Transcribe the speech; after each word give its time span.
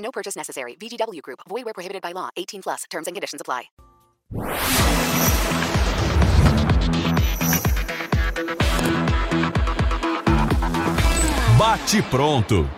No 0.00 0.10
purchase 0.10 0.36
necessary. 0.36 0.76
VGW 0.80 1.22
Group. 1.22 1.40
Void 1.48 1.64
where 1.64 1.74
prohibited 1.74 2.02
by 2.02 2.12
law. 2.12 2.30
18 2.36 2.62
plus. 2.62 2.84
Terms 2.90 3.06
and 3.06 3.14
conditions 3.14 3.40
apply. 3.40 3.70
Bate 11.58 12.02
pronto. 12.10 12.68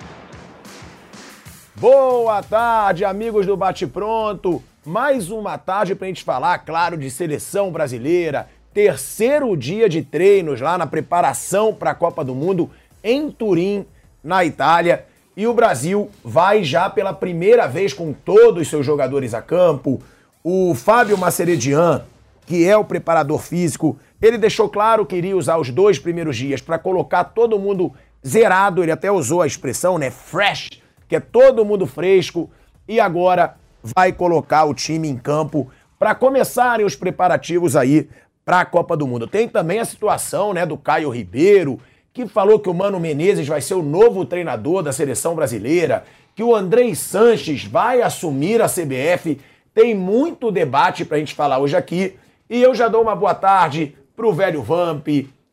Boa 1.76 2.42
tarde, 2.42 3.04
amigos 3.04 3.46
do 3.46 3.56
Bate 3.56 3.86
Pronto. 3.86 4.62
Mais 4.84 5.30
uma 5.30 5.58
tarde 5.58 5.94
para 5.94 6.06
a 6.06 6.08
gente 6.08 6.24
falar, 6.24 6.58
claro, 6.58 6.96
de 6.96 7.10
seleção 7.10 7.70
brasileira. 7.70 8.48
Terceiro 8.72 9.56
dia 9.56 9.88
de 9.88 10.02
treinos 10.02 10.60
lá 10.60 10.78
na 10.78 10.86
preparação 10.86 11.74
para 11.74 11.90
a 11.90 11.94
Copa 11.94 12.24
do 12.24 12.34
Mundo 12.34 12.70
em 13.02 13.30
Turim, 13.30 13.86
na 14.22 14.44
Itália. 14.44 15.06
E 15.36 15.46
o 15.46 15.54
Brasil 15.54 16.10
vai 16.22 16.62
já 16.62 16.90
pela 16.90 17.12
primeira 17.12 17.66
vez 17.66 17.94
com 17.94 18.12
todos 18.12 18.62
os 18.62 18.68
seus 18.68 18.84
jogadores 18.84 19.32
a 19.32 19.40
campo. 19.40 20.02
O 20.44 20.74
Fábio 20.74 21.16
Maceredian, 21.16 22.02
que 22.44 22.68
é 22.68 22.76
o 22.76 22.84
preparador 22.84 23.38
físico, 23.38 23.98
ele 24.20 24.36
deixou 24.36 24.68
claro 24.68 25.06
que 25.06 25.16
iria 25.16 25.36
usar 25.36 25.56
os 25.58 25.70
dois 25.70 25.98
primeiros 25.98 26.36
dias 26.36 26.60
para 26.60 26.78
colocar 26.78 27.24
todo 27.24 27.58
mundo 27.58 27.92
zerado. 28.26 28.82
Ele 28.82 28.92
até 28.92 29.10
usou 29.10 29.40
a 29.40 29.46
expressão, 29.46 29.96
né? 29.96 30.10
Fresh, 30.10 30.82
que 31.08 31.16
é 31.16 31.20
todo 31.20 31.64
mundo 31.64 31.86
fresco. 31.86 32.50
E 32.86 33.00
agora 33.00 33.54
vai 33.82 34.12
colocar 34.12 34.64
o 34.64 34.74
time 34.74 35.08
em 35.08 35.16
campo 35.16 35.70
para 35.98 36.14
começarem 36.14 36.84
os 36.84 36.94
preparativos 36.94 37.74
aí 37.74 38.08
para 38.44 38.60
a 38.60 38.64
Copa 38.64 38.96
do 38.96 39.06
Mundo. 39.06 39.26
Tem 39.26 39.48
também 39.48 39.78
a 39.78 39.84
situação, 39.84 40.52
né, 40.52 40.66
do 40.66 40.76
Caio 40.76 41.10
Ribeiro, 41.10 41.78
que 42.12 42.26
falou 42.26 42.60
que 42.60 42.68
o 42.68 42.74
Mano 42.74 43.00
Menezes 43.00 43.48
vai 43.48 43.60
ser 43.60 43.74
o 43.74 43.82
novo 43.82 44.24
treinador 44.24 44.82
da 44.82 44.92
seleção 44.92 45.34
brasileira, 45.34 46.04
que 46.34 46.42
o 46.42 46.54
Andrei 46.54 46.94
Sanches 46.94 47.64
vai 47.64 48.02
assumir 48.02 48.60
a 48.60 48.68
CBF. 48.68 49.40
Tem 49.74 49.94
muito 49.94 50.50
debate 50.50 51.04
para 51.04 51.16
a 51.16 51.20
gente 51.20 51.34
falar 51.34 51.58
hoje 51.58 51.76
aqui. 51.76 52.16
E 52.48 52.62
eu 52.62 52.74
já 52.74 52.88
dou 52.88 53.02
uma 53.02 53.16
boa 53.16 53.34
tarde 53.34 53.96
pro 54.14 54.32
velho 54.32 54.62
Vamp, 54.62 55.08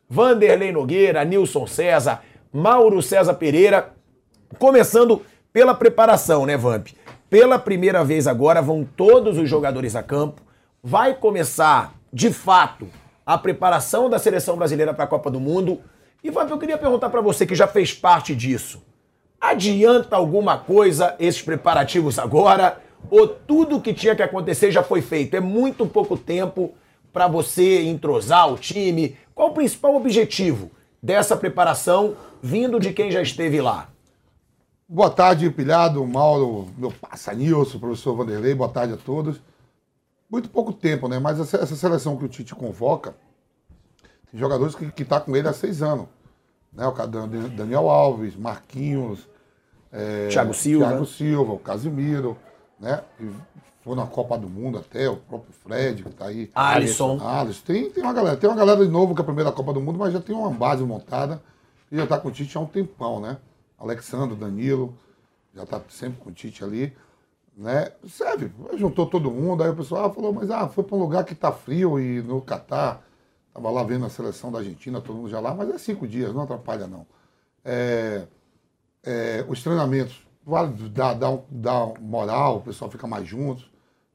Vanderlei 0.08 0.70
Nogueira, 0.70 1.24
Nilson 1.24 1.66
César, 1.66 2.20
Mauro 2.52 3.00
César 3.00 3.34
Pereira, 3.34 3.92
começando 4.58 5.22
pela 5.52 5.74
preparação, 5.74 6.44
né, 6.44 6.56
Vamp? 6.56 6.88
Pela 7.30 7.58
primeira 7.58 8.04
vez 8.04 8.26
agora 8.26 8.60
vão 8.60 8.84
todos 8.84 9.38
os 9.38 9.48
jogadores 9.48 9.94
a 9.96 10.02
campo. 10.02 10.42
Vai 10.82 11.14
começar, 11.14 11.94
de 12.12 12.32
fato, 12.32 12.88
a 13.24 13.38
preparação 13.38 14.10
da 14.10 14.18
seleção 14.18 14.56
brasileira 14.56 14.92
para 14.92 15.04
a 15.04 15.06
Copa 15.06 15.30
do 15.30 15.38
Mundo. 15.38 15.80
E 16.22 16.30
Vamp, 16.30 16.50
eu 16.50 16.58
queria 16.58 16.76
perguntar 16.76 17.08
para 17.08 17.20
você 17.20 17.46
que 17.46 17.54
já 17.54 17.66
fez 17.66 17.94
parte 17.94 18.34
disso. 18.34 18.82
Adianta 19.40 20.16
alguma 20.16 20.58
coisa 20.58 21.16
esses 21.18 21.40
preparativos 21.40 22.18
agora? 22.18 22.80
Ou 23.10 23.26
tudo 23.26 23.80
que 23.80 23.94
tinha 23.94 24.14
que 24.14 24.22
acontecer 24.22 24.70
já 24.70 24.82
foi 24.82 25.00
feito? 25.00 25.34
É 25.34 25.40
muito 25.40 25.86
pouco 25.86 26.18
tempo 26.18 26.74
para 27.10 27.26
você 27.26 27.82
entrosar 27.82 28.52
o 28.52 28.58
time? 28.58 29.16
Qual 29.34 29.48
o 29.48 29.54
principal 29.54 29.96
objetivo 29.96 30.70
dessa 31.02 31.36
preparação 31.36 32.14
vindo 32.42 32.78
de 32.78 32.92
quem 32.92 33.10
já 33.10 33.22
esteve 33.22 33.60
lá? 33.60 33.88
Boa 34.86 35.08
tarde, 35.08 35.48
Pilhado, 35.50 36.04
Mauro, 36.06 36.68
meu 36.76 36.92
passa 36.92 37.32
Nilson, 37.32 37.78
professor 37.78 38.14
Vanderlei, 38.14 38.54
boa 38.54 38.68
tarde 38.68 38.92
a 38.92 38.96
todos. 38.96 39.40
Muito 40.28 40.50
pouco 40.50 40.72
tempo, 40.72 41.08
né? 41.08 41.18
Mas 41.18 41.40
essa 41.40 41.76
seleção 41.76 42.16
que 42.16 42.24
o 42.24 42.28
Tite 42.28 42.54
convoca, 42.54 43.14
tem 44.30 44.38
jogadores 44.38 44.74
que 44.74 44.84
estão 44.84 45.18
tá 45.18 45.20
com 45.20 45.36
ele 45.36 45.48
há 45.48 45.52
seis 45.52 45.82
anos. 45.82 46.06
Né? 46.72 46.86
O 46.86 46.92
Daniel 47.56 47.88
Alves, 47.90 48.36
Marquinhos, 48.36 49.28
é, 49.92 50.28
Thiago 50.28 50.54
Silva. 50.54 50.86
Thiago 50.86 51.06
Silva, 51.06 51.52
o 51.52 51.58
Casimiro, 51.58 52.36
né? 52.78 53.02
Que 53.18 53.30
foi 53.82 53.96
na 53.96 54.06
Copa 54.06 54.38
do 54.38 54.48
Mundo 54.48 54.78
até, 54.78 55.08
o 55.08 55.16
próprio 55.16 55.52
Fred, 55.52 56.02
que 56.02 56.08
está 56.08 56.26
aí. 56.26 56.50
Alisson. 56.54 57.18
Alisson. 57.20 57.62
Tem, 57.66 57.90
tem 57.90 58.02
uma 58.02 58.12
galera. 58.12 58.36
Tem 58.36 58.48
uma 58.48 58.56
galera 58.56 58.84
de 58.84 58.90
novo 58.90 59.14
que 59.14 59.20
é 59.20 59.22
a 59.22 59.26
primeira 59.26 59.50
Copa 59.50 59.72
do 59.72 59.80
Mundo, 59.80 59.98
mas 59.98 60.12
já 60.12 60.20
tem 60.20 60.34
uma 60.34 60.50
base 60.50 60.84
montada 60.84 61.42
e 61.90 61.96
já 61.96 62.04
está 62.04 62.18
com 62.18 62.28
o 62.28 62.30
Tite 62.30 62.56
há 62.56 62.60
um 62.60 62.66
tempão, 62.66 63.20
né? 63.20 63.38
Alexandre, 63.78 64.36
Danilo, 64.36 64.94
já 65.54 65.64
está 65.64 65.80
sempre 65.88 66.20
com 66.20 66.30
o 66.30 66.32
Tite 66.32 66.62
ali. 66.62 66.94
Né? 67.56 67.90
Serve, 68.08 68.50
juntou 68.76 69.06
todo 69.06 69.30
mundo, 69.30 69.62
aí 69.62 69.70
o 69.70 69.76
pessoal 69.76 70.06
ah, 70.06 70.10
falou, 70.10 70.32
mas 70.32 70.50
ah, 70.50 70.68
foi 70.68 70.84
para 70.84 70.96
um 70.96 71.00
lugar 71.00 71.24
que 71.24 71.32
está 71.32 71.50
frio 71.50 71.98
e 71.98 72.22
no 72.22 72.40
Catar, 72.40 73.02
estava 73.50 73.70
lá 73.70 73.82
vendo 73.82 74.06
a 74.06 74.08
seleção 74.08 74.50
da 74.50 74.58
Argentina, 74.58 75.00
todo 75.00 75.16
mundo 75.16 75.28
já 75.28 75.40
lá, 75.40 75.54
mas 75.54 75.68
é 75.68 75.78
cinco 75.78 76.06
dias, 76.06 76.32
não 76.32 76.42
atrapalha 76.42 76.86
não. 76.86 77.06
É, 77.64 78.26
é, 79.02 79.44
os 79.48 79.62
treinamentos, 79.62 80.24
vale 80.46 80.72
dar, 80.88 81.14
dar, 81.14 81.38
dar 81.50 82.00
moral, 82.00 82.58
o 82.58 82.60
pessoal 82.62 82.90
fica 82.90 83.06
mais 83.06 83.26
junto, 83.26 83.64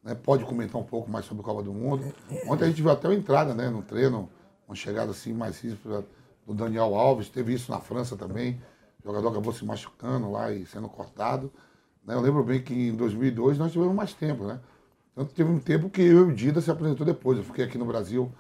né? 0.04 0.16
pode 0.16 0.46
comentar 0.46 0.80
um 0.82 0.86
pouco 0.86 1.10
mais 1.12 1.26
sobre 1.26 1.42
a 1.42 1.46
Copa 1.46 1.62
do 1.62 1.74
Mundo. 1.74 2.14
Ontem 2.48 2.66
a 2.66 2.68
gente 2.68 2.82
viu 2.82 2.92
até 2.92 3.08
uma 3.08 3.16
entrada 3.16 3.54
né, 3.54 3.70
no 3.70 3.82
treino, 3.82 4.30
uma 4.68 4.76
chegada 4.76 5.12
assim 5.12 5.34
mais 5.34 5.60
ríspida 5.60 6.06
do 6.46 6.54
Daniel 6.54 6.96
Alves, 6.96 7.30
teve 7.30 7.54
isso 7.54 7.72
na 7.72 7.80
França 7.80 8.16
também. 8.16 8.62
O 9.04 9.08
jogador 9.08 9.30
acabou 9.30 9.54
se 9.54 9.66
machucando 9.66 10.32
lá 10.32 10.52
e 10.52 10.66
sendo 10.66 10.88
cortado. 10.88 11.52
Né? 12.06 12.16
Eu 12.16 12.22
lembro 12.22 12.44
bem 12.44 12.62
que 12.62 12.74
em 12.74 12.96
2002 12.96 13.58
nós 13.58 13.72
tivemos 13.72 13.94
mais 13.94 14.14
tempo, 14.14 14.46
né? 14.46 14.60
Tanto 15.14 15.34
teve 15.34 15.50
um 15.50 15.60
tempo 15.60 15.90
que 15.90 16.02
eu 16.02 16.28
e 16.28 16.32
o 16.32 16.36
Dida 16.36 16.60
se 16.60 16.70
apresentou 16.70 17.06
depois. 17.06 17.38
Eu 17.38 17.44
fiquei 17.44 17.64
aqui 17.64 17.78
no 17.78 17.86
Brasil 17.86 18.32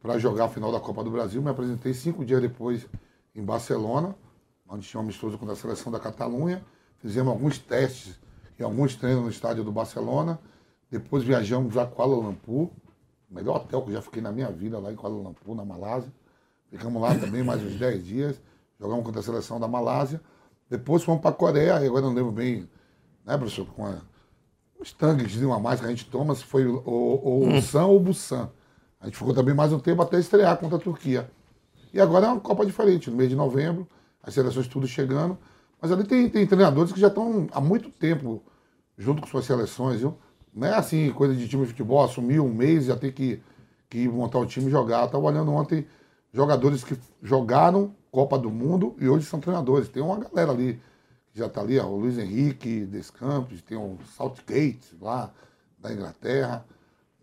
para 0.00 0.18
jogar 0.18 0.46
a 0.46 0.48
final 0.48 0.70
da 0.70 0.80
Copa 0.80 1.02
do 1.02 1.10
Brasil. 1.10 1.42
Me 1.42 1.50
apresentei 1.50 1.92
cinco 1.92 2.24
dias 2.24 2.40
depois 2.40 2.86
em 3.34 3.42
Barcelona, 3.42 4.14
onde 4.68 4.86
tinha 4.86 5.00
um 5.00 5.04
amistoso 5.04 5.38
contra 5.38 5.54
a 5.54 5.56
seleção 5.56 5.90
da 5.90 5.98
Catalunha. 5.98 6.64
Fizemos 6.98 7.32
alguns 7.32 7.58
testes 7.58 8.18
e 8.58 8.62
alguns 8.62 8.96
treinos 8.96 9.22
no 9.22 9.30
estádio 9.30 9.64
do 9.64 9.72
Barcelona. 9.72 10.38
Depois 10.90 11.22
viajamos 11.22 11.72
para 11.72 11.86
Kuala 11.86 12.16
Lumpur, 12.16 12.70
o 13.30 13.34
melhor 13.34 13.56
hotel 13.56 13.82
que 13.82 13.90
eu 13.90 13.94
já 13.94 14.02
fiquei 14.02 14.22
na 14.22 14.32
minha 14.32 14.50
vida 14.50 14.78
lá 14.78 14.90
em 14.90 14.96
Kuala 14.96 15.16
Lumpur, 15.16 15.54
na 15.54 15.64
Malásia. 15.64 16.12
Ficamos 16.70 17.00
lá 17.00 17.14
também 17.14 17.42
mais 17.42 17.62
uns 17.62 17.76
10 17.76 18.04
dias. 18.04 18.40
Jogamos 18.80 19.04
contra 19.04 19.20
a 19.20 19.24
seleção 19.24 19.58
da 19.58 19.68
Malásia. 19.68 20.20
Depois 20.68 21.02
fomos 21.02 21.20
para 21.20 21.30
a 21.30 21.34
Coreia, 21.34 21.76
agora 21.76 22.02
não 22.02 22.12
lembro 22.12 22.30
bem, 22.30 22.68
né, 23.24 23.36
professor? 23.36 23.66
Com 23.66 23.86
a, 23.86 23.96
os 24.78 24.92
tangues 24.92 25.32
de 25.32 25.44
uma 25.44 25.58
mais 25.58 25.80
que 25.80 25.86
a 25.86 25.88
gente 25.88 26.06
toma, 26.06 26.34
se 26.34 26.44
foi 26.44 26.66
o, 26.66 26.82
o, 26.84 26.90
o 26.90 27.44
hum. 27.44 27.52
Busan 27.52 27.86
ou 27.86 27.96
o 27.96 28.00
Busan. 28.00 28.50
A 29.00 29.06
gente 29.06 29.16
ficou 29.16 29.32
também 29.32 29.54
mais 29.54 29.72
um 29.72 29.78
tempo 29.78 30.02
até 30.02 30.18
estrear 30.18 30.56
contra 30.56 30.76
a 30.76 30.80
Turquia. 30.80 31.30
E 31.92 32.00
agora 32.00 32.26
é 32.26 32.28
uma 32.30 32.40
Copa 32.40 32.66
diferente, 32.66 33.10
no 33.10 33.16
mês 33.16 33.30
de 33.30 33.36
novembro, 33.36 33.86
as 34.22 34.34
seleções 34.34 34.66
tudo 34.66 34.86
chegando. 34.86 35.38
Mas 35.80 35.92
ali 35.92 36.04
tem, 36.04 36.28
tem 36.28 36.46
treinadores 36.46 36.92
que 36.92 37.00
já 37.00 37.06
estão 37.06 37.46
há 37.52 37.60
muito 37.60 37.90
tempo 37.90 38.42
junto 38.96 39.22
com 39.22 39.28
suas 39.28 39.44
seleções, 39.44 40.00
viu? 40.00 40.16
Não 40.52 40.66
é 40.66 40.74
assim, 40.74 41.12
coisa 41.12 41.34
de 41.34 41.48
time 41.48 41.62
de 41.62 41.70
futebol, 41.70 42.04
assumir 42.04 42.40
um 42.40 42.52
mês 42.52 42.86
já 42.86 42.96
ter 42.96 43.12
que, 43.12 43.40
que 43.88 44.08
montar 44.08 44.40
o 44.40 44.46
time 44.46 44.66
e 44.66 44.70
jogar. 44.70 45.06
Estava 45.06 45.24
olhando 45.24 45.52
ontem 45.52 45.86
jogadores 46.32 46.82
que 46.82 46.98
jogaram 47.22 47.94
Copa 48.10 48.38
do 48.38 48.50
Mundo 48.50 48.96
e 48.98 49.08
hoje 49.08 49.26
são 49.26 49.38
treinadores. 49.38 49.88
Tem 49.88 50.02
uma 50.02 50.18
galera 50.18 50.50
ali 50.50 50.80
que 51.32 51.38
já 51.38 51.46
está 51.46 51.60
ali, 51.60 51.78
ó, 51.78 51.86
o 51.86 51.96
Luiz 51.96 52.18
Henrique 52.18 52.84
Descampos, 52.86 53.62
tem 53.62 53.78
o 53.78 53.98
Southgate 54.16 54.96
lá 55.00 55.32
da 55.78 55.92
Inglaterra, 55.92 56.66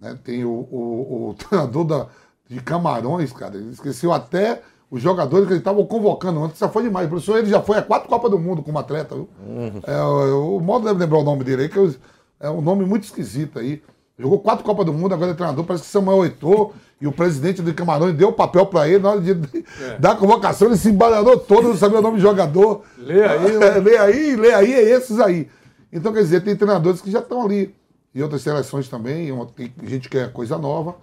né? 0.06 0.20
tem 0.24 0.46
o, 0.46 0.50
o, 0.50 1.30
o 1.30 1.34
treinador 1.38 1.84
da, 1.84 2.08
de 2.48 2.60
Camarões, 2.62 3.32
cara. 3.34 3.56
Ele 3.56 3.72
esqueceu 3.72 4.14
até 4.14 4.62
os 4.90 5.02
jogadores 5.02 5.48
que 5.48 5.54
ele 5.54 5.60
estava 5.60 5.84
convocando 5.86 6.44
antes, 6.44 6.60
já 6.60 6.70
foi 6.70 6.84
demais. 6.84 7.08
O 7.08 7.10
professor 7.10 7.38
ele 7.38 7.50
já 7.50 7.62
foi 7.62 7.78
a 7.78 7.82
quatro 7.82 8.08
Copas 8.08 8.32
do 8.32 8.40
Mundo 8.40 8.62
como 8.62 8.78
atleta, 8.78 9.16
viu? 9.16 9.28
Uhum. 9.46 9.82
É, 9.86 10.02
o, 10.02 10.58
o 10.58 10.62
modo 10.62 10.86
deve 10.86 11.00
lembrar 11.00 11.20
o 11.20 11.24
nome 11.24 11.44
dele 11.44 11.64
aí, 11.64 11.70
que 11.70 11.80
é, 11.80 12.48
é 12.48 12.50
um 12.50 12.62
nome 12.62 12.86
muito 12.86 13.04
esquisito 13.04 13.60
aí. 13.60 13.82
Jogou 14.18 14.40
quatro 14.40 14.64
Copas 14.64 14.86
do 14.86 14.94
Mundo, 14.94 15.14
agora 15.14 15.32
é 15.32 15.34
treinador, 15.34 15.66
parece 15.66 15.84
que 15.84 15.90
Samuel 15.90 16.26
Eto'o 16.26 16.74
e 17.02 17.08
o 17.08 17.12
presidente 17.12 17.62
do 17.62 17.74
Camarões 17.74 18.16
deu 18.16 18.30
o 18.30 18.34
papel 18.34 18.66
para 18.66 18.88
ele 18.88 19.00
na 19.00 19.12
hora 19.12 19.22
de 19.22 19.32
é. 19.32 19.98
dar 20.00 20.12
a 20.12 20.16
convocação, 20.16 20.70
ele 20.70 20.78
se 20.78 20.90
embaralhou 20.90 21.38
todo, 21.38 21.68
não 21.68 21.76
sabia 21.76 22.00
o 22.00 22.02
nome 22.02 22.18
do 22.18 22.22
jogador. 22.22 22.84
Lê 22.98 23.24
aí. 23.24 23.56
É, 23.62 23.80
lê 23.80 23.98
aí, 23.98 24.36
lê 24.36 24.54
aí, 24.54 24.74
é 24.74 24.92
esses 24.92 25.20
aí. 25.20 25.50
Então, 25.92 26.14
quer 26.14 26.22
dizer, 26.22 26.42
tem 26.42 26.56
treinadores 26.56 27.02
que 27.02 27.12
já 27.12 27.20
estão 27.20 27.44
ali. 27.44 27.76
E 28.16 28.24
outras 28.24 28.42
seleções 28.42 28.88
também, 28.88 29.28
tem 29.54 29.74
gente 29.84 30.08
que 30.08 30.18
quer 30.18 30.32
coisa 30.32 30.58
nova, 30.58 30.96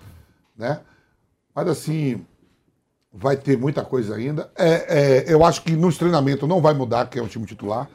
né? 0.56 0.80
Mas 1.54 1.68
assim, 1.68 2.24
vai 3.12 3.36
ter 3.36 3.58
muita 3.58 3.84
coisa 3.84 4.16
ainda. 4.16 4.50
É, 4.56 5.26
é, 5.28 5.32
eu 5.32 5.44
acho 5.44 5.60
que 5.62 5.76
nos 5.76 5.98
treinamentos 5.98 6.48
não 6.48 6.62
vai 6.62 6.72
mudar 6.72 7.10
quem 7.10 7.20
é 7.20 7.24
o 7.24 7.28
time 7.28 7.44
titular. 7.44 7.86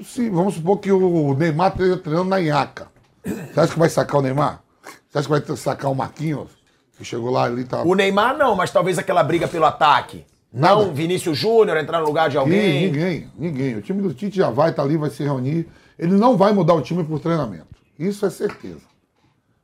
se 0.00 0.30
vamos 0.30 0.54
supor 0.54 0.78
que 0.78 0.92
o 0.92 1.34
Neymar 1.34 1.72
esteja 1.72 1.96
treinando 1.96 2.30
na 2.30 2.40
Inhaca. 2.40 2.86
Você 3.24 3.60
acha 3.60 3.72
que 3.72 3.78
vai 3.80 3.88
sacar 3.88 4.20
o 4.20 4.22
Neymar? 4.22 4.62
Você 5.08 5.18
acha 5.18 5.28
que 5.28 5.48
vai 5.48 5.56
sacar 5.56 5.90
o 5.90 5.94
Marquinhos? 5.94 6.50
Que 6.96 7.04
chegou 7.04 7.30
lá 7.30 7.42
ali 7.42 7.64
tá. 7.64 7.82
O 7.82 7.96
Neymar 7.96 8.38
não, 8.38 8.54
mas 8.54 8.70
talvez 8.70 8.96
aquela 8.96 9.24
briga 9.24 9.48
pelo 9.48 9.64
ataque. 9.64 10.24
Nada. 10.52 10.76
Não, 10.76 10.94
Vinícius 10.94 11.36
Júnior 11.36 11.76
entrar 11.78 11.98
no 11.98 12.06
lugar 12.06 12.30
de 12.30 12.38
alguém. 12.38 12.92
Ninguém, 12.92 13.28
ninguém. 13.36 13.76
O 13.76 13.82
time 13.82 14.00
do 14.00 14.14
Tite 14.14 14.36
já 14.36 14.50
vai 14.50 14.70
estar 14.70 14.84
ali, 14.84 14.96
vai 14.96 15.10
se 15.10 15.24
reunir. 15.24 15.66
Ele 15.98 16.12
não 16.12 16.36
vai 16.36 16.52
mudar 16.52 16.74
o 16.74 16.80
time 16.80 17.02
por 17.02 17.18
treinamento. 17.18 17.74
Isso 17.98 18.24
é 18.26 18.30
certeza. 18.30 18.82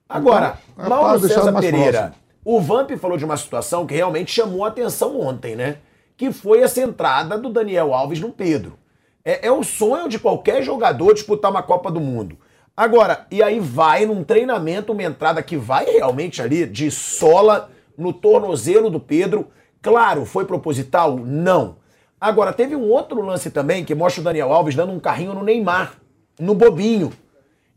Agora, 0.09 0.59
Então, 0.77 0.89
Mauro 0.89 1.21
César 1.21 1.53
Pereira, 1.61 2.01
próximo. 2.01 2.17
o 2.45 2.61
Vamp 2.61 2.91
falou 2.99 3.17
de 3.17 3.25
uma 3.25 3.37
situação 3.37 3.87
que 3.87 3.95
realmente 3.95 4.33
chamou 4.33 4.65
a 4.65 4.69
atenção 4.69 5.21
ontem, 5.21 5.55
né? 5.55 5.79
Que 6.17 6.33
foi 6.33 6.61
essa 6.61 6.81
entrada 6.81 7.39
do 7.39 7.49
Daniel 7.49 7.95
Alves 7.95 8.21
no 8.21 8.31
Pedro. 8.31 8.79
É, 9.25 9.47
é 9.47 9.53
o 9.53 9.63
sonho 9.63 10.09
de 10.09 10.19
qualquer 10.19 10.63
jogador 10.63 11.15
disputar 11.15 11.51
uma 11.51 11.63
Copa 11.63 11.91
do 11.91 12.01
Mundo. 12.01 12.37
Agora, 12.77 13.27
e 13.31 13.43
aí 13.43 13.61
vai 13.61 14.07
num 14.07 14.25
treinamento, 14.25 14.93
uma 14.93 15.03
entrada 15.03 15.43
que 15.43 15.57
vai 15.57 15.85
realmente 15.85 16.41
ali 16.41 16.67
de 16.67 16.91
sola 16.91 17.71
no 17.97 18.13
tornozelo 18.13 18.91
do 18.91 18.99
Pedro. 18.99 19.49
Claro, 19.83 20.25
foi 20.25 20.45
proposital? 20.45 21.17
Não. 21.17 21.77
Agora, 22.21 22.53
teve 22.53 22.75
um 22.75 22.89
outro 22.89 23.21
lance 23.23 23.51
também 23.51 23.85
que 23.85 23.95
mostra 23.95 24.21
o 24.21 24.25
Daniel 24.25 24.53
Alves 24.53 24.75
dando 24.75 24.93
um 24.93 25.01
carrinho 25.01 25.35
no 25.35 25.43
Neymar, 25.45 25.95
no 26.39 26.55
bobinho. 26.55 27.13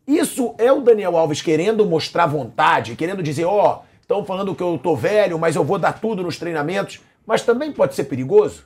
Isso 0.08 0.54
é 0.58 0.72
o 0.72 0.82
Daniel 0.82 1.16
Alves 1.18 1.42
querendo 1.42 1.86
mostrar 1.86 2.26
vontade, 2.26 2.96
querendo 2.96 3.24
dizer, 3.24 3.46
ó, 3.46 3.84
estão 4.02 4.26
falando 4.26 4.54
que 4.54 4.62
eu 4.62 4.78
tô 4.82 4.96
velho, 4.96 5.40
mas 5.40 5.56
eu 5.56 5.64
vou 5.64 5.80
dar 5.80 6.00
tudo 6.00 6.24
nos 6.24 6.38
treinamentos. 6.38 7.02
Mas 7.26 7.42
também 7.42 7.72
pode 7.72 7.96
ser 7.96 8.04
perigoso. 8.06 8.66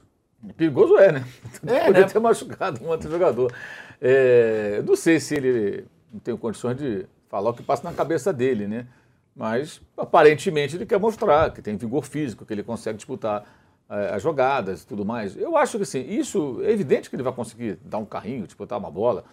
Perigoso 0.56 0.98
é, 0.98 1.12
né? 1.12 1.26
É, 1.68 1.86
Podia 1.86 2.02
né? 2.02 2.08
ter 2.08 2.20
machucado 2.20 2.84
um 2.84 2.88
outro 2.88 3.10
jogador. 3.10 3.54
É, 4.02 4.82
não 4.86 4.96
sei 4.96 5.20
se 5.20 5.36
ele 5.36 5.86
não 6.12 6.20
tem 6.20 6.36
condições 6.36 6.78
de 6.78 7.06
falar 7.30 7.52
o 7.52 7.54
que 7.54 7.64
passa 7.64 7.84
na 7.84 7.94
cabeça 7.94 8.34
dele, 8.34 8.68
né? 8.68 8.88
Mas 9.36 9.80
aparentemente 9.96 10.76
ele 10.76 10.86
quer 10.86 11.00
mostrar 11.00 11.52
que 11.52 11.62
tem 11.62 11.78
vigor 11.78 12.04
físico, 12.04 12.44
que 12.46 12.54
ele 12.54 12.64
consegue 12.64 12.98
disputar 12.98 13.44
eh, 13.88 14.10
as 14.12 14.24
jogadas 14.24 14.82
e 14.82 14.88
tudo 14.88 15.06
mais. 15.06 15.38
Eu 15.38 15.56
acho 15.56 15.78
que 15.78 15.84
assim, 15.84 16.02
isso 16.10 16.60
é 16.64 16.72
evidente 16.72 17.10
que 17.10 17.16
ele 17.16 17.24
vai 17.24 17.32
conseguir 17.32 17.78
dar 17.86 18.00
um 18.00 18.06
carrinho, 18.06 18.48
disputar 18.48 18.80
uma 18.80 18.90
bola. 18.90 19.24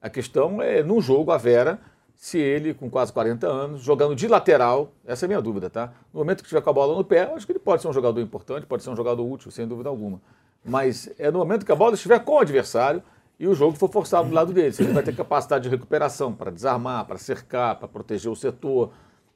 A 0.00 0.08
questão 0.08 0.62
é, 0.62 0.82
num 0.82 1.00
jogo, 1.00 1.30
a 1.32 1.36
Vera, 1.38 1.78
se 2.14 2.38
ele, 2.38 2.74
com 2.74 2.88
quase 2.90 3.12
40 3.12 3.46
anos, 3.46 3.82
jogando 3.82 4.14
de 4.14 4.26
lateral, 4.28 4.92
essa 5.06 5.24
é 5.24 5.26
a 5.26 5.28
minha 5.28 5.40
dúvida, 5.42 5.68
tá? 5.70 5.92
No 6.12 6.20
momento 6.20 6.42
que 6.42 6.48
tiver 6.48 6.60
com 6.60 6.70
a 6.70 6.72
bola 6.72 6.96
no 6.96 7.04
pé, 7.04 7.24
eu 7.24 7.34
acho 7.34 7.46
que 7.46 7.52
ele 7.52 7.58
pode 7.58 7.82
ser 7.82 7.88
um 7.88 7.92
jogador 7.92 8.20
importante, 8.20 8.66
pode 8.66 8.82
ser 8.82 8.90
um 8.90 8.96
jogador 8.96 9.22
útil, 9.24 9.50
sem 9.50 9.66
dúvida 9.66 9.88
alguma. 9.88 10.20
Mas 10.64 11.08
é 11.18 11.30
no 11.30 11.38
momento 11.38 11.64
que 11.64 11.72
a 11.72 11.76
bola 11.76 11.94
estiver 11.94 12.18
com 12.24 12.32
o 12.34 12.38
adversário 12.38 13.02
e 13.38 13.46
o 13.46 13.54
jogo 13.54 13.76
for 13.76 13.88
forçado 13.90 14.28
do 14.28 14.34
lado 14.34 14.52
dele. 14.52 14.72
Se 14.72 14.82
ele 14.82 14.92
vai 14.92 15.02
ter 15.02 15.14
capacidade 15.14 15.62
de 15.64 15.68
recuperação 15.68 16.32
para 16.32 16.50
desarmar, 16.50 17.04
para 17.04 17.18
cercar, 17.18 17.76
para 17.76 17.86
proteger 17.86 18.30
o 18.30 18.36
setor, 18.36 18.90